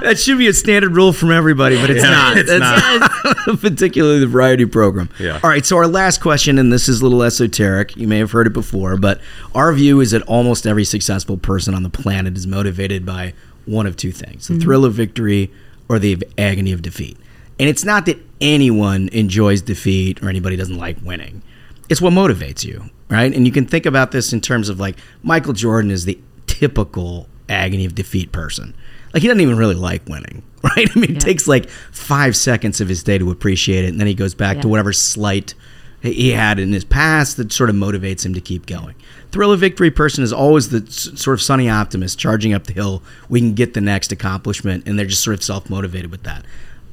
that 0.00 0.14
should 0.18 0.38
be 0.38 0.46
a 0.46 0.52
standard 0.52 0.94
rule 0.94 1.12
from 1.12 1.30
everybody, 1.32 1.80
but 1.80 1.90
it's 1.90 2.02
Yeah, 2.04 2.10
not. 2.10 2.36
it's 2.38 2.48
That's 2.48 3.60
particularly 3.60 4.20
the 4.20 4.26
variety 4.26 4.66
program. 4.66 5.08
Yeah. 5.18 5.40
All 5.42 5.50
right. 5.50 5.66
So 5.66 5.76
our 5.76 5.86
last 5.88 6.20
question, 6.20 6.58
and 6.58 6.72
this 6.72 6.88
is 6.88 7.00
a 7.00 7.04
little 7.04 7.22
esoteric. 7.22 7.96
You 7.96 8.06
may 8.08 8.18
have 8.18 8.30
heard 8.30 8.46
it 8.46 8.52
before, 8.52 8.96
but 8.96 9.20
our 9.54 9.72
view 9.72 10.00
is 10.00 10.12
that 10.12 10.22
almost 10.22 10.66
every 10.66 10.84
successful 10.84 11.36
person 11.36 11.74
on 11.74 11.82
the 11.82 11.90
planet 11.90 12.36
is 12.36 12.46
motivated 12.52 13.04
by 13.04 13.34
one 13.66 13.86
of 13.86 13.96
two 13.96 14.12
things: 14.12 14.46
the 14.46 14.54
mm-hmm. 14.54 14.62
thrill 14.62 14.84
of 14.84 14.94
victory 14.94 15.50
or 15.88 15.98
the 15.98 16.22
agony 16.38 16.72
of 16.72 16.82
defeat. 16.82 17.16
And 17.58 17.68
it's 17.68 17.84
not 17.84 18.06
that 18.06 18.18
anyone 18.40 19.08
enjoys 19.12 19.62
defeat 19.62 20.22
or 20.22 20.28
anybody 20.28 20.56
doesn't 20.56 20.76
like 20.76 20.96
winning. 21.02 21.42
It's 21.88 22.00
what 22.00 22.12
motivates 22.12 22.64
you, 22.64 22.90
right? 23.08 23.32
And 23.32 23.46
you 23.46 23.52
can 23.52 23.66
think 23.66 23.86
about 23.86 24.10
this 24.10 24.32
in 24.32 24.40
terms 24.40 24.68
of 24.68 24.80
like 24.80 24.98
Michael 25.22 25.52
Jordan 25.52 25.90
is 25.90 26.04
the 26.04 26.18
typical 26.46 27.28
agony 27.48 27.84
of 27.84 27.94
defeat 27.94 28.32
person. 28.32 28.74
Like 29.12 29.22
he 29.22 29.28
doesn't 29.28 29.42
even 29.42 29.58
really 29.58 29.74
like 29.74 30.08
winning, 30.08 30.42
right? 30.62 30.88
I 30.94 30.98
mean, 30.98 31.16
it 31.16 31.20
takes 31.20 31.46
like 31.46 31.68
five 31.68 32.36
seconds 32.36 32.80
of 32.80 32.88
his 32.88 33.02
day 33.02 33.18
to 33.18 33.30
appreciate 33.30 33.84
it, 33.84 33.88
and 33.88 34.00
then 34.00 34.06
he 34.06 34.14
goes 34.14 34.34
back 34.34 34.60
to 34.62 34.68
whatever 34.68 34.92
slight 34.92 35.54
he 36.00 36.30
had 36.32 36.58
in 36.58 36.72
his 36.72 36.84
past 36.84 37.36
that 37.36 37.52
sort 37.52 37.70
of 37.70 37.76
motivates 37.76 38.24
him 38.26 38.34
to 38.34 38.40
keep 38.40 38.66
going. 38.66 38.94
Thrill 39.32 39.50
of 39.52 39.60
victory 39.60 39.90
person 39.90 40.22
is 40.22 40.32
always 40.32 40.68
the 40.68 40.86
sort 40.90 41.34
of 41.34 41.42
sunny 41.42 41.68
optimist 41.68 42.18
charging 42.18 42.52
up 42.52 42.64
the 42.64 42.72
hill. 42.74 43.02
We 43.28 43.40
can 43.40 43.54
get 43.54 43.72
the 43.74 43.80
next 43.80 44.12
accomplishment, 44.12 44.86
and 44.86 44.98
they're 44.98 45.06
just 45.06 45.24
sort 45.24 45.34
of 45.34 45.42
self 45.42 45.68
motivated 45.70 46.10
with 46.10 46.22
that. 46.24 46.44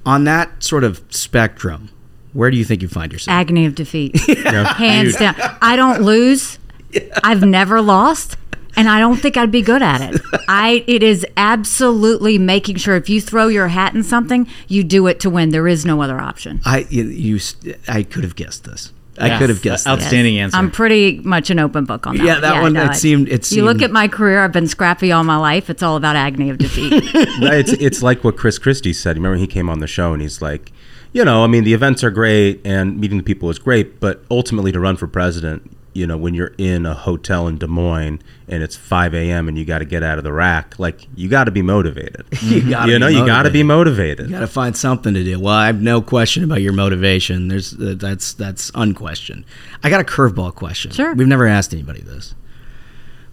On 0.06 0.24
that 0.24 0.64
sort 0.64 0.84
of 0.86 1.02
spectrum, 1.10 1.90
where 2.34 2.50
do 2.50 2.56
you 2.58 2.64
think 2.64 2.82
you 2.82 2.88
find 2.88 3.12
yourself? 3.12 3.34
Agony 3.36 3.66
of 3.66 3.76
defeat. 3.76 4.18
Hands 4.28 5.16
down. 5.18 5.36
I 5.62 5.76
don't 5.76 6.02
lose. 6.02 6.58
I've 7.24 7.44
never 7.44 7.82
lost. 7.82 8.38
And 8.78 8.88
I 8.88 9.00
don't 9.00 9.18
think 9.18 9.36
I'd 9.36 9.52
be 9.52 9.62
good 9.62 9.82
at 9.82 10.00
it. 10.14 10.22
I 10.48 10.86
it 10.88 11.04
is 11.04 11.26
absolutely 11.36 12.38
making 12.38 12.78
sure 12.78 12.96
if 12.96 13.10
you 13.10 13.20
throw 13.20 13.48
your 13.48 13.68
hat 13.68 13.94
in 13.96 14.04
something, 14.04 14.48
you 14.70 14.84
do 14.86 15.08
it 15.08 15.20
to 15.22 15.30
win. 15.30 15.50
There 15.50 15.68
is 15.68 15.86
no 15.86 16.02
other 16.02 16.20
option. 16.20 16.62
I 16.66 16.86
you, 16.90 17.04
you 17.04 17.36
s- 17.38 17.56
I 17.90 18.04
could 18.04 18.24
have 18.24 18.36
guessed 18.38 18.64
this. 18.64 18.94
I 19.20 19.38
could 19.38 19.50
have 19.50 19.62
guessed 19.62 19.86
this. 19.86 19.92
Outstanding 19.92 20.40
answer. 20.40 20.58
I'm 20.58 20.72
pretty 20.72 21.20
much 21.24 21.50
an 21.50 21.60
open 21.60 21.86
book 21.86 22.08
on 22.08 22.18
that. 22.18 22.26
Yeah, 22.26 22.40
that 22.40 22.62
one, 22.62 22.76
it 22.76 22.96
seemed- 22.96 23.30
it 23.30 23.52
You 23.52 23.64
look 23.64 23.82
at 23.82 23.92
my 23.92 24.08
career. 24.08 24.44
I've 24.44 24.52
been 24.52 24.68
scrappy 24.68 25.12
all 25.12 25.24
my 25.24 25.38
life. 25.38 25.70
It's 25.70 25.84
all 25.84 25.96
about 25.96 26.16
agony 26.16 26.50
of 26.50 26.58
defeat. 26.58 26.94
Right, 27.42 27.60
it's 27.60 27.72
it's 27.74 28.02
like 28.04 28.24
what 28.24 28.38
Chris 28.38 28.58
Christie 28.58 28.94
said. 28.94 29.16
Remember, 29.18 29.38
he 29.38 29.48
came 29.48 29.70
on 29.70 29.80
the 29.80 29.88
show 29.88 30.14
and 30.14 30.22
he's 30.22 30.42
like, 30.42 30.72
you 31.14 31.24
know, 31.26 31.44
I 31.44 31.48
mean, 31.48 31.64
the 31.64 31.74
events 31.74 32.04
are 32.04 32.12
great 32.12 32.62
and 32.66 33.00
meeting 33.00 33.18
the 33.18 33.24
people 33.24 33.50
is 33.50 33.60
great, 33.60 34.00
but 34.00 34.24
ultimately, 34.30 34.72
to 34.72 34.80
run 34.80 34.96
for 34.98 35.08
president, 35.08 35.72
you 35.94 36.06
know, 36.06 36.18
when 36.18 36.34
you're 36.34 36.54
in 36.58 36.86
a 36.86 36.94
hotel 36.94 37.48
in 37.48 37.58
Des 37.58 37.68
Moines 37.68 38.22
and 38.48 38.64
it's 38.64 38.76
5 38.76 39.14
a.m. 39.14 39.48
and 39.48 39.58
you 39.58 39.66
got 39.66 39.80
to 39.80 39.86
get 39.86 40.04
out 40.04 40.18
of 40.18 40.24
the 40.24 40.32
rack, 40.32 40.78
like 40.80 41.08
you 41.16 41.30
got 41.30 41.46
to 41.46 41.52
be 41.52 41.62
motivated. 41.76 42.26
You 42.42 42.70
gotta 42.70 43.00
know, 43.00 43.08
be 43.08 43.16
you 43.16 43.26
got 43.26 43.44
to 43.44 43.52
be 43.52 43.64
motivated. 43.64 44.28
You 44.28 44.34
got 44.34 44.42
to 44.42 44.48
find 44.48 44.76
something 44.76 45.14
to 45.14 45.24
do. 45.24 45.40
Well, 45.40 45.54
I 45.54 45.68
have 45.68 45.82
no 45.82 46.02
question 46.02 46.44
about 46.44 46.62
your 46.62 46.74
motivation. 46.74 47.48
There's 47.48 47.74
uh, 47.74 47.96
that's 47.98 48.34
that's 48.34 48.72
unquestioned. 48.76 49.46
I 49.84 49.90
got 49.90 50.02
a 50.02 50.04
curveball 50.04 50.56
question. 50.56 50.92
Sure. 50.92 51.14
We've 51.14 51.28
never 51.28 51.48
asked 51.48 51.74
anybody 51.74 52.02
this. 52.02 52.36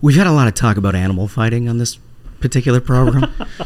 We've 0.01 0.16
had 0.16 0.27
a 0.27 0.33
lot 0.33 0.49
of 0.49 0.55
talk 0.55 0.77
about 0.77 0.95
animal 0.95 1.28
fighting 1.28 1.69
on 1.69 1.78
this 1.78 1.99
particular 2.41 2.81
program. 2.81 3.33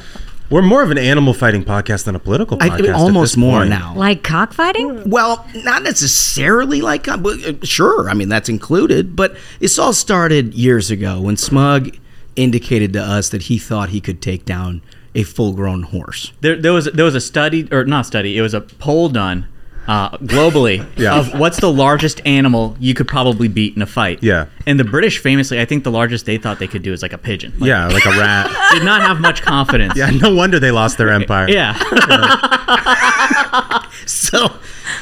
We're 0.51 0.63
more 0.63 0.83
of 0.83 0.91
an 0.91 0.99
animal 0.99 1.33
fighting 1.33 1.65
podcast 1.65 2.05
than 2.05 2.17
a 2.17 2.19
political 2.19 2.59
I- 2.61 2.71
podcast. 2.71 2.89
at 2.89 2.95
almost 2.97 3.33
this 3.33 3.37
more 3.37 3.61
point. 3.61 3.71
now. 3.71 3.95
Like 3.97 4.23
cockfighting? 4.25 5.09
Well, 5.09 5.47
not 5.55 5.83
necessarily 5.85 6.81
like, 6.81 7.07
uh, 7.07 7.17
but, 7.17 7.45
uh, 7.45 7.53
sure. 7.65 8.11
I 8.11 8.15
mean, 8.15 8.29
that's 8.29 8.49
included, 8.49 9.15
but 9.15 9.37
this 9.61 9.79
all 9.79 9.93
started 9.93 10.53
years 10.55 10.91
ago 10.91 11.21
when 11.21 11.37
Smug 11.37 11.97
indicated 12.37 12.93
to 12.95 13.01
us 13.03 13.29
that 13.29 13.43
he 13.43 13.59
thought 13.59 13.91
he 13.91 14.01
could 14.01 14.21
take 14.21 14.45
down 14.45 14.83
a 15.15 15.23
full-grown 15.23 15.83
horse. 15.85 16.33
There, 16.41 16.57
there 16.57 16.73
was 16.73 16.87
there 16.87 17.05
was 17.05 17.15
a 17.17 17.21
study 17.21 17.69
or 17.73 17.85
not 17.85 18.07
study. 18.07 18.37
It 18.39 18.43
was 18.43 18.55
a 18.55 18.61
poll 18.61 19.09
done 19.09 19.47
uh, 19.91 20.17
globally 20.19 20.87
Yeah. 20.97 21.19
of 21.19 21.39
what's 21.39 21.59
the 21.61 21.71
largest 21.73 22.21
animal 22.25 22.77
you 22.79 22.95
could 22.95 23.09
probably 23.09 23.49
beat 23.49 23.75
in 23.75 23.83
a 23.83 23.87
fight. 23.87 24.23
Yeah. 24.23 24.47
And 24.67 24.79
the 24.79 24.85
British 24.85 25.19
famously, 25.19 25.61
I 25.61 25.65
think 25.65 25.83
the 25.83 25.91
largest 25.91 26.27
they 26.27 26.39
thought 26.39 26.61
they 26.61 26.69
could 26.69 26.83
do 26.83 26.93
is 26.93 27.03
like 27.03 27.13
a 27.13 27.19
pigeon. 27.19 27.53
Like, 27.59 27.69
yeah, 27.69 27.89
like 27.89 28.07
a 28.07 28.11
rat. 28.11 28.71
Did 28.73 28.85
not 28.85 29.03
have 29.03 29.21
much 29.21 29.43
confidence. 29.43 29.97
Yeah, 29.97 30.11
no 30.11 30.33
wonder 30.35 30.61
they 30.61 30.71
lost 30.71 30.97
their 30.97 31.11
empire. 31.11 31.49
Yeah. 31.51 31.75
so 34.07 34.53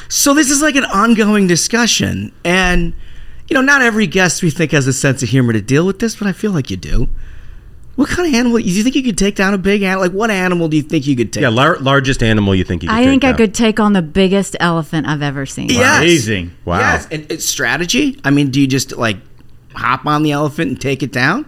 so 0.08 0.34
this 0.34 0.50
is 0.50 0.62
like 0.62 0.74
an 0.76 0.84
ongoing 0.86 1.46
discussion 1.46 2.32
and 2.44 2.92
you 3.48 3.54
know 3.54 3.60
not 3.60 3.82
every 3.82 4.06
guest 4.06 4.42
we 4.42 4.50
think 4.50 4.72
has 4.72 4.86
a 4.86 4.92
sense 4.92 5.22
of 5.22 5.28
humor 5.28 5.52
to 5.52 5.60
deal 5.60 5.86
with 5.86 5.98
this 5.98 6.16
but 6.16 6.26
i 6.26 6.32
feel 6.32 6.50
like 6.50 6.70
you 6.70 6.76
do 6.76 7.08
what 7.98 8.08
kind 8.08 8.28
of 8.28 8.34
animal 8.34 8.58
do 8.58 8.64
you 8.64 8.82
think 8.84 8.94
you 8.94 9.02
could 9.02 9.18
take 9.18 9.34
down 9.34 9.54
a 9.54 9.58
big 9.58 9.82
animal 9.82 10.02
like 10.06 10.12
what 10.12 10.30
animal 10.30 10.68
do 10.68 10.76
you 10.76 10.82
think 10.84 11.04
you 11.06 11.16
could 11.16 11.32
take 11.32 11.42
Yeah, 11.42 11.48
lar- 11.48 11.78
largest 11.78 12.22
animal 12.22 12.54
you 12.54 12.62
think 12.62 12.82
you 12.84 12.88
could 12.88 12.94
I 12.94 13.00
take 13.00 13.08
think 13.10 13.24
I 13.24 13.32
could 13.32 13.54
take 13.54 13.80
on 13.80 13.92
the 13.92 14.02
biggest 14.02 14.54
elephant 14.60 15.06
I've 15.08 15.20
ever 15.22 15.46
seen. 15.46 15.68
Yes. 15.70 16.28
Wow. 16.64 16.78
yes 16.78 17.08
and 17.10 17.26
it's 17.30 17.44
strategy 17.44 18.18
i 18.24 18.30
mean 18.30 18.50
do 18.50 18.60
you 18.60 18.66
just 18.68 18.96
like 18.96 19.16
hop 19.74 20.06
on 20.06 20.22
the 20.22 20.30
elephant 20.32 20.70
and 20.70 20.80
take 20.80 21.02
it 21.02 21.10
down 21.12 21.44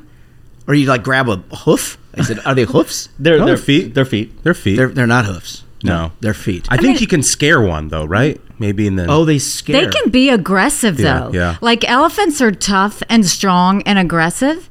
or 0.66 0.74
you 0.74 0.86
like 0.86 1.02
grab 1.04 1.28
a 1.28 1.36
hoof 1.64 1.98
is 2.14 2.30
it 2.30 2.44
are 2.46 2.54
they 2.54 2.64
hoofs 2.64 3.08
They're, 3.18 3.38
No, 3.38 3.46
they're 3.46 3.54
they're 3.56 3.64
feet. 3.64 3.94
They're 3.94 4.04
feet. 4.04 4.42
Their 4.42 4.54
feet. 4.54 4.76
they're, 4.76 4.88
they're 4.88 5.06
not 5.06 5.26
hoofs 5.26 5.64
no. 5.84 6.12
they're 6.20 6.34
feet 6.34 6.66
I, 6.68 6.76
think 6.76 7.00
you 7.00 7.06
can 7.06 7.22
scare 7.22 7.60
one 7.62 7.88
though, 7.88 8.04
right? 8.04 8.40
Maybe 8.58 8.86
in 8.86 8.96
the 8.96 9.06
oh 9.08 9.24
they 9.24 9.38
scare. 9.38 9.86
They 9.86 9.90
can 9.90 10.10
be 10.10 10.28
aggressive 10.28 11.00
Yeah, 11.00 11.20
though. 11.20 11.32
yeah. 11.32 11.56
Like 11.62 11.88
elephants 11.88 12.42
are 12.42 12.50
tough 12.52 13.02
and 13.08 13.24
strong 13.24 13.80
and 13.84 13.98
aggressive, 13.98 14.68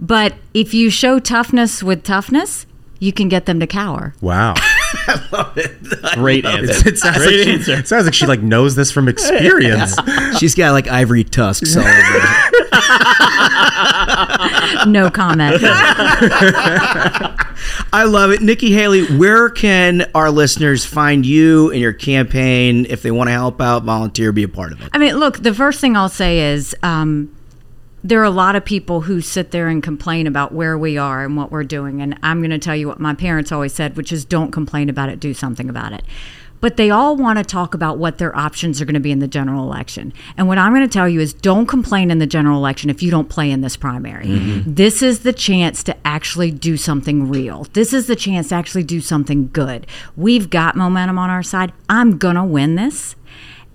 but 0.00 0.34
if 0.54 0.72
you 0.74 0.90
show 0.90 1.18
toughness 1.18 1.82
with 1.82 2.04
toughness, 2.04 2.66
you 3.00 3.12
can 3.12 3.28
get 3.28 3.46
them 3.46 3.60
to 3.60 3.66
cower. 3.66 4.12
Wow. 4.20 4.54
Great 6.14 6.44
answer. 6.44 6.64
It's- 6.64 6.86
it 6.86 6.98
sounds 6.98 7.18
Great 7.18 7.38
like 7.38 7.44
she, 7.46 7.52
answer. 7.52 7.72
it 7.74 7.86
sounds 7.88 8.04
like 8.06 8.14
she 8.14 8.26
like 8.26 8.42
knows 8.42 8.74
this 8.74 8.90
from 8.90 9.06
experience. 9.08 9.94
she's 10.38 10.54
got 10.56 10.72
like 10.72 10.88
ivory 10.88 11.22
tusks 11.24 11.76
all 11.76 11.82
over 11.82 11.90
her. 11.92 12.50
No 14.86 15.10
comment. 15.10 15.56
I 17.92 18.04
love 18.06 18.30
it. 18.30 18.40
Nikki 18.42 18.72
Haley, 18.72 19.04
where 19.16 19.50
can 19.50 20.08
our 20.14 20.30
listeners 20.30 20.84
find 20.84 21.24
you 21.26 21.70
and 21.70 21.80
your 21.80 21.92
campaign 21.92 22.86
if 22.88 23.02
they 23.02 23.10
want 23.10 23.28
to 23.28 23.32
help 23.32 23.60
out, 23.60 23.84
volunteer, 23.84 24.32
be 24.32 24.42
a 24.44 24.48
part 24.48 24.72
of 24.72 24.80
it? 24.82 24.88
I 24.92 24.98
mean, 24.98 25.16
look, 25.16 25.38
the 25.42 25.52
first 25.54 25.80
thing 25.80 25.96
I'll 25.96 26.08
say 26.08 26.52
is 26.52 26.74
um, 26.82 27.34
there 28.04 28.20
are 28.20 28.24
a 28.24 28.30
lot 28.30 28.56
of 28.56 28.64
people 28.64 29.02
who 29.02 29.20
sit 29.20 29.50
there 29.50 29.68
and 29.68 29.82
complain 29.82 30.26
about 30.26 30.52
where 30.52 30.78
we 30.78 30.96
are 30.96 31.24
and 31.24 31.36
what 31.36 31.50
we're 31.50 31.64
doing. 31.64 32.00
And 32.00 32.18
I'm 32.22 32.40
going 32.40 32.50
to 32.50 32.58
tell 32.58 32.76
you 32.76 32.88
what 32.88 33.00
my 33.00 33.14
parents 33.14 33.52
always 33.52 33.74
said, 33.74 33.96
which 33.96 34.12
is 34.12 34.24
don't 34.24 34.52
complain 34.52 34.88
about 34.88 35.08
it, 35.08 35.20
do 35.20 35.34
something 35.34 35.68
about 35.68 35.92
it. 35.92 36.02
But 36.60 36.76
they 36.76 36.90
all 36.90 37.16
want 37.16 37.38
to 37.38 37.44
talk 37.44 37.74
about 37.74 37.98
what 37.98 38.18
their 38.18 38.36
options 38.36 38.80
are 38.80 38.84
going 38.84 38.94
to 38.94 39.00
be 39.00 39.12
in 39.12 39.20
the 39.20 39.28
general 39.28 39.62
election. 39.62 40.12
And 40.36 40.48
what 40.48 40.58
I'm 40.58 40.74
going 40.74 40.86
to 40.86 40.92
tell 40.92 41.08
you 41.08 41.20
is 41.20 41.32
don't 41.32 41.66
complain 41.66 42.10
in 42.10 42.18
the 42.18 42.26
general 42.26 42.58
election 42.58 42.90
if 42.90 43.02
you 43.02 43.10
don't 43.10 43.28
play 43.28 43.50
in 43.50 43.60
this 43.60 43.76
primary. 43.76 44.26
Mm-hmm. 44.26 44.74
This 44.74 45.02
is 45.02 45.20
the 45.20 45.32
chance 45.32 45.84
to 45.84 45.96
actually 46.04 46.50
do 46.50 46.76
something 46.76 47.28
real. 47.28 47.64
This 47.74 47.92
is 47.92 48.08
the 48.08 48.16
chance 48.16 48.48
to 48.48 48.56
actually 48.56 48.82
do 48.82 49.00
something 49.00 49.50
good. 49.52 49.86
We've 50.16 50.50
got 50.50 50.74
momentum 50.74 51.18
on 51.18 51.30
our 51.30 51.44
side. 51.44 51.72
I'm 51.88 52.18
going 52.18 52.36
to 52.36 52.44
win 52.44 52.74
this. 52.74 53.14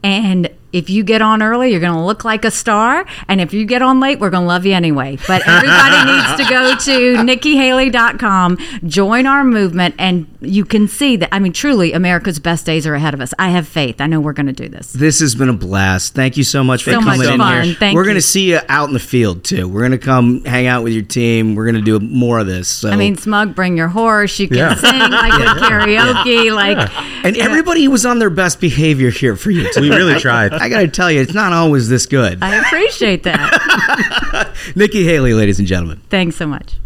And 0.03 0.49
if 0.73 0.89
you 0.89 1.03
get 1.03 1.21
on 1.21 1.41
early, 1.41 1.71
you're 1.71 1.79
going 1.79 1.93
to 1.93 2.03
look 2.03 2.25
like 2.25 2.43
a 2.43 2.51
star. 2.51 3.05
And 3.27 3.39
if 3.39 3.53
you 3.53 3.65
get 3.65 3.81
on 3.81 3.99
late, 3.99 4.19
we're 4.19 4.29
going 4.31 4.43
to 4.43 4.47
love 4.47 4.65
you 4.65 4.73
anyway. 4.73 5.17
But 5.27 5.47
everybody 5.47 6.11
needs 6.11 6.35
to 6.43 6.49
go 6.49 6.75
to 6.75 7.23
nikkihaley.com, 7.23 8.57
join 8.87 9.25
our 9.25 9.43
movement, 9.43 9.95
and 9.97 10.27
you 10.41 10.65
can 10.65 10.87
see 10.87 11.15
that. 11.17 11.29
I 11.33 11.39
mean, 11.39 11.53
truly, 11.53 11.93
America's 11.93 12.39
best 12.39 12.65
days 12.65 12.85
are 12.87 12.95
ahead 12.95 13.13
of 13.13 13.21
us. 13.21 13.33
I 13.39 13.49
have 13.49 13.67
faith. 13.67 14.01
I 14.01 14.07
know 14.07 14.19
we're 14.19 14.33
going 14.33 14.47
to 14.47 14.53
do 14.53 14.67
this. 14.67 14.91
This 14.93 15.19
has 15.19 15.35
been 15.35 15.49
a 15.49 15.53
blast. 15.53 16.13
Thank 16.15 16.37
you 16.37 16.43
so 16.43 16.63
much 16.63 16.83
for 16.83 16.91
So 16.91 17.01
much 17.01 17.17
coming 17.17 17.33
in 17.33 17.37
fun. 17.39 17.63
here. 17.63 17.73
Thank 17.75 17.95
We're 17.95 18.03
going 18.03 18.15
to 18.15 18.21
see 18.21 18.51
you 18.51 18.59
out 18.69 18.87
in 18.87 18.93
the 18.93 18.99
field 18.99 19.43
too. 19.43 19.67
We're 19.67 19.81
going 19.81 19.91
to 19.91 19.97
come 19.97 20.43
hang 20.45 20.67
out 20.67 20.83
with 20.83 20.93
your 20.93 21.03
team. 21.03 21.55
We're 21.55 21.65
going 21.71 21.75
to 21.75 21.81
do 21.81 21.99
more 21.99 22.39
of 22.39 22.47
this. 22.47 22.67
So. 22.67 22.89
I 22.89 22.95
mean, 22.95 23.15
Smug, 23.15 23.55
bring 23.55 23.77
your 23.77 23.87
horse. 23.89 24.39
You 24.39 24.47
can 24.47 24.57
Yeah. 24.57 24.75
sing 24.75 24.99
like 24.99 25.33
with 25.39 25.63
karaoke. 25.63 26.53
Like, 26.53 26.89
and 27.25 27.37
everybody 27.37 27.87
was 27.87 28.05
on 28.05 28.19
their 28.19 28.29
best 28.29 28.59
behavior 28.59 29.09
here 29.09 29.35
for 29.35 29.51
you. 29.51 29.69
We 29.77 29.89
really 29.89 30.19
tried. 30.19 30.53
I, 30.63 30.69
got 30.69 30.79
to 30.79 30.87
tell 30.87 31.11
you, 31.11 31.21
it's 31.21 31.33
not 31.33 31.51
always 31.51 31.89
this 31.89 32.05
good. 32.05 32.41
I 32.41 32.55
appreciate 32.55 33.23
that. 33.23 34.55
Nikki 34.75 35.03
Haley, 35.03 35.33
ladies 35.33 35.59
and 35.59 35.67
gentlemen. 35.67 36.01
Thanks 36.09 36.37
so 36.37 36.47
much. 36.47 36.77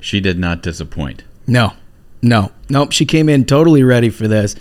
She 0.00 0.20
did 0.20 0.38
not 0.38 0.62
disappoint. 0.62 1.24
No, 1.46 1.74
no, 2.22 2.52
nope. 2.70 2.92
She 2.92 3.04
came 3.04 3.28
in 3.28 3.44
totally 3.44 3.82
ready 3.82 4.08
for 4.08 4.28
this. 4.28 4.54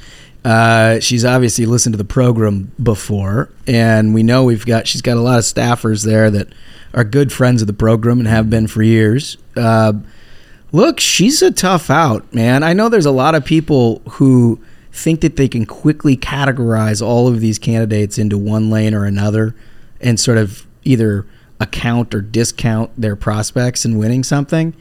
Uh, 0.44 0.99
she's 0.99 1.23
obviously 1.23 1.65
listened 1.65 1.94
to 1.94 1.98
the 1.98 2.03
program 2.03 2.72
before, 2.82 3.49
and 3.65 4.14
we 4.14 4.22
know 4.22 4.44
we've 4.44 4.65
got 4.65 4.88
she's 4.88 5.02
got 5.02 5.18
a 5.18 5.22
lot 5.22 5.40
of 5.40 5.45
staffers 5.45 6.06
there 6.06 6.30
that 6.30 6.49
are 6.94 7.03
good 7.03 7.32
friends 7.32 7.61
of 7.61 7.68
the 7.68 7.73
program 7.73 8.19
and 8.19 8.27
have 8.27 8.49
been 8.49 8.68
for 8.68 8.84
years. 8.84 9.38
Uh, 9.56 9.94
look, 10.72 10.99
she's 10.99 11.41
a 11.41 11.52
tough 11.52 11.90
out, 11.90 12.32
man. 12.34 12.64
I 12.64 12.73
know 12.73 12.90
there's 12.90 13.06
a 13.06 13.11
lot 13.11 13.34
of 13.34 13.45
people 13.45 14.02
who 14.10 14.60
think 14.95 15.22
that 15.22 15.35
they 15.35 15.47
can 15.47 15.65
quickly 15.65 16.15
categorize 16.17 17.05
all 17.05 17.27
of 17.27 17.39
these 17.41 17.59
candidates 17.59 18.17
into 18.17 18.38
one 18.38 18.69
lane 18.69 18.93
or 18.93 19.05
another 19.05 19.55
and 20.01 20.19
sort 20.19 20.38
of 20.38 20.65
either 20.84 21.26
account 21.59 22.13
or 22.15 22.22
discount 22.22 22.91
their 22.99 23.15
prospects 23.15 23.85
in 23.85 23.97
winning 23.97 24.23
something. 24.23 24.76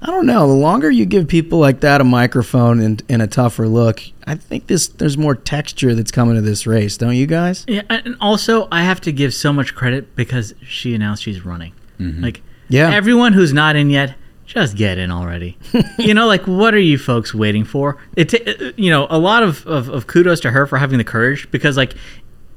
I 0.00 0.06
don't 0.06 0.26
know. 0.26 0.46
The 0.46 0.52
longer 0.54 0.90
you 0.90 1.06
give 1.06 1.26
people 1.26 1.58
like 1.58 1.80
that 1.80 2.00
a 2.00 2.04
microphone 2.04 2.78
and, 2.80 3.02
and 3.08 3.20
a 3.20 3.26
tougher 3.26 3.66
look, 3.66 4.00
I 4.26 4.36
think 4.36 4.68
this 4.68 4.86
there's 4.86 5.18
more 5.18 5.34
texture 5.34 5.94
that's 5.94 6.12
coming 6.12 6.36
to 6.36 6.40
this 6.40 6.66
race, 6.68 6.96
don't 6.96 7.16
you 7.16 7.26
guys? 7.26 7.64
Yeah, 7.66 7.82
and 7.88 8.16
also 8.20 8.68
I 8.70 8.82
have 8.84 9.00
to 9.02 9.12
give 9.12 9.34
so 9.34 9.52
much 9.52 9.74
credit 9.74 10.14
because 10.14 10.54
she 10.62 10.94
announced 10.94 11.24
she's 11.24 11.44
running. 11.44 11.72
Mm-hmm. 11.98 12.22
Like, 12.22 12.42
Yeah. 12.68 12.92
everyone 12.94 13.32
who's 13.32 13.52
not 13.52 13.74
in 13.74 13.90
yet, 13.90 14.14
just 14.48 14.76
get 14.76 14.96
in 14.98 15.12
already. 15.12 15.56
you 15.98 16.14
know, 16.14 16.26
like 16.26 16.46
what 16.46 16.74
are 16.74 16.80
you 16.80 16.98
folks 16.98 17.34
waiting 17.34 17.64
for? 17.64 17.98
It, 18.16 18.30
ta- 18.30 18.50
uh, 18.50 18.72
you 18.76 18.90
know, 18.90 19.06
a 19.10 19.18
lot 19.18 19.42
of, 19.42 19.64
of 19.66 19.88
of 19.90 20.06
kudos 20.06 20.40
to 20.40 20.50
her 20.50 20.66
for 20.66 20.78
having 20.78 20.98
the 20.98 21.04
courage 21.04 21.48
because 21.50 21.76
like 21.76 21.94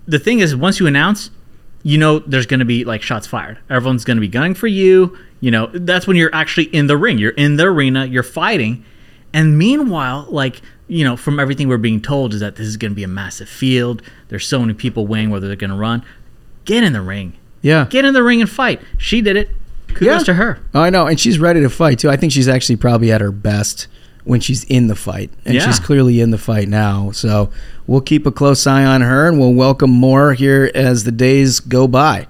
the 0.08 0.18
thing 0.18 0.40
is, 0.40 0.56
once 0.56 0.80
you 0.80 0.88
announce, 0.88 1.30
you 1.84 1.98
know, 1.98 2.20
there's 2.20 2.46
going 2.46 2.62
to 2.62 2.66
be 2.66 2.86
like 2.86 3.02
shots 3.02 3.28
fired. 3.28 3.60
Everyone's 3.70 4.06
going 4.06 4.18
to 4.18 4.22
be 4.22 4.30
gunning 4.30 4.56
for 4.56 4.68
you. 4.68 5.18
You 5.42 5.52
know, 5.52 5.68
that's 5.68 6.08
when 6.08 6.16
you're 6.16 6.34
actually 6.34 6.66
in 6.66 6.88
the 6.88 6.98
ring. 6.98 7.18
You're 7.18 7.32
in 7.32 7.58
the 7.58 7.66
arena. 7.66 8.06
You're 8.06 8.24
fighting. 8.24 8.86
And 9.34 9.58
meanwhile, 9.58 10.28
like, 10.30 10.62
you 10.88 11.04
know, 11.04 11.18
from 11.18 11.40
everything 11.40 11.68
we're 11.68 11.78
being 11.78 12.02
told 12.02 12.34
is 12.34 12.40
that 12.40 12.56
this 12.56 12.68
is 12.68 12.78
going 12.78 12.92
to 12.92 12.96
be 12.96 13.04
a 13.04 13.08
massive 13.08 13.50
field. 13.50 14.02
There's 14.30 14.48
so 14.48 14.60
many 14.60 14.74
people 14.74 15.08
weighing 15.08 15.30
whether 15.30 15.48
they're 15.48 15.56
going 15.56 15.72
to 15.72 15.76
run. 15.76 16.06
Get 16.66 16.84
in 16.84 16.94
the 16.94 17.02
ring. 17.02 17.34
Yeah. 17.62 17.86
Get 17.90 18.06
in 18.06 18.14
the 18.14 18.24
ring 18.24 18.42
and 18.42 18.50
fight. 18.50 18.82
She 18.98 19.22
did 19.22 19.36
it. 19.36 19.50
Kudos 19.92 20.24
to 20.24 20.34
her. 20.36 20.60
Oh, 20.74 20.82
I 20.82 20.90
know, 20.90 21.08
and 21.08 21.20
she's 21.20 21.40
ready 21.40 21.62
to 21.62 21.70
fight 21.70 22.00
too. 22.00 22.10
I 22.10 22.16
think 22.18 22.32
she's 22.32 22.48
actually 22.48 22.78
probably 22.78 23.12
at 23.12 23.22
her 23.22 23.32
best 23.32 23.88
when 24.24 24.40
she's 24.40 24.64
in 24.66 24.88
the 24.88 24.96
fight, 24.96 25.32
and 25.46 25.56
Yeah. 25.56 25.66
she's 25.66 25.80
clearly 25.80 26.22
in 26.22 26.30
the 26.32 26.38
fight 26.38 26.68
now. 26.70 27.10
So 27.12 27.50
we'll 27.88 28.02
keep 28.02 28.26
a 28.28 28.32
close 28.32 28.68
eye 28.68 28.86
on 28.86 29.02
her, 29.02 29.28
and 29.28 29.40
we'll 29.40 29.54
welcome 29.54 29.90
more 29.90 30.34
here 30.34 30.70
as 30.76 31.04
the 31.06 31.12
days 31.12 31.60
go 31.60 31.88
by. 31.88 32.28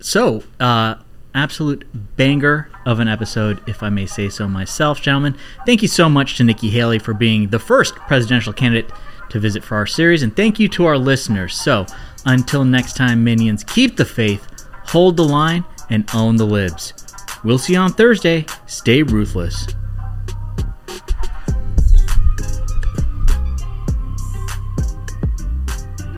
So, 0.00 0.42
uh, 0.60 0.96
absolute 1.34 1.84
banger 2.16 2.68
of 2.84 2.98
an 3.00 3.08
episode, 3.08 3.60
if 3.66 3.82
I 3.82 3.88
may 3.88 4.06
say 4.06 4.28
so 4.28 4.48
myself, 4.48 5.00
gentlemen. 5.00 5.34
Thank 5.64 5.82
you 5.82 5.88
so 5.88 6.08
much 6.08 6.36
to 6.38 6.44
Nikki 6.44 6.70
Haley 6.70 6.98
for 6.98 7.14
being 7.14 7.48
the 7.48 7.58
first 7.58 7.94
presidential 8.08 8.52
candidate 8.52 8.90
to 9.30 9.38
visit 9.40 9.64
for 9.64 9.76
our 9.76 9.86
series, 9.86 10.22
and 10.22 10.34
thank 10.34 10.58
you 10.60 10.68
to 10.70 10.84
our 10.86 10.96
listeners. 10.98 11.54
So, 11.54 11.86
until 12.24 12.64
next 12.64 12.96
time, 12.96 13.22
minions, 13.24 13.64
keep 13.64 13.96
the 13.96 14.04
faith, 14.04 14.46
hold 14.86 15.16
the 15.16 15.24
line, 15.24 15.64
and 15.90 16.08
own 16.14 16.36
the 16.36 16.46
libs. 16.46 16.92
We'll 17.44 17.58
see 17.58 17.74
you 17.74 17.78
on 17.78 17.92
Thursday. 17.92 18.46
Stay 18.66 19.02
ruthless. 19.02 19.66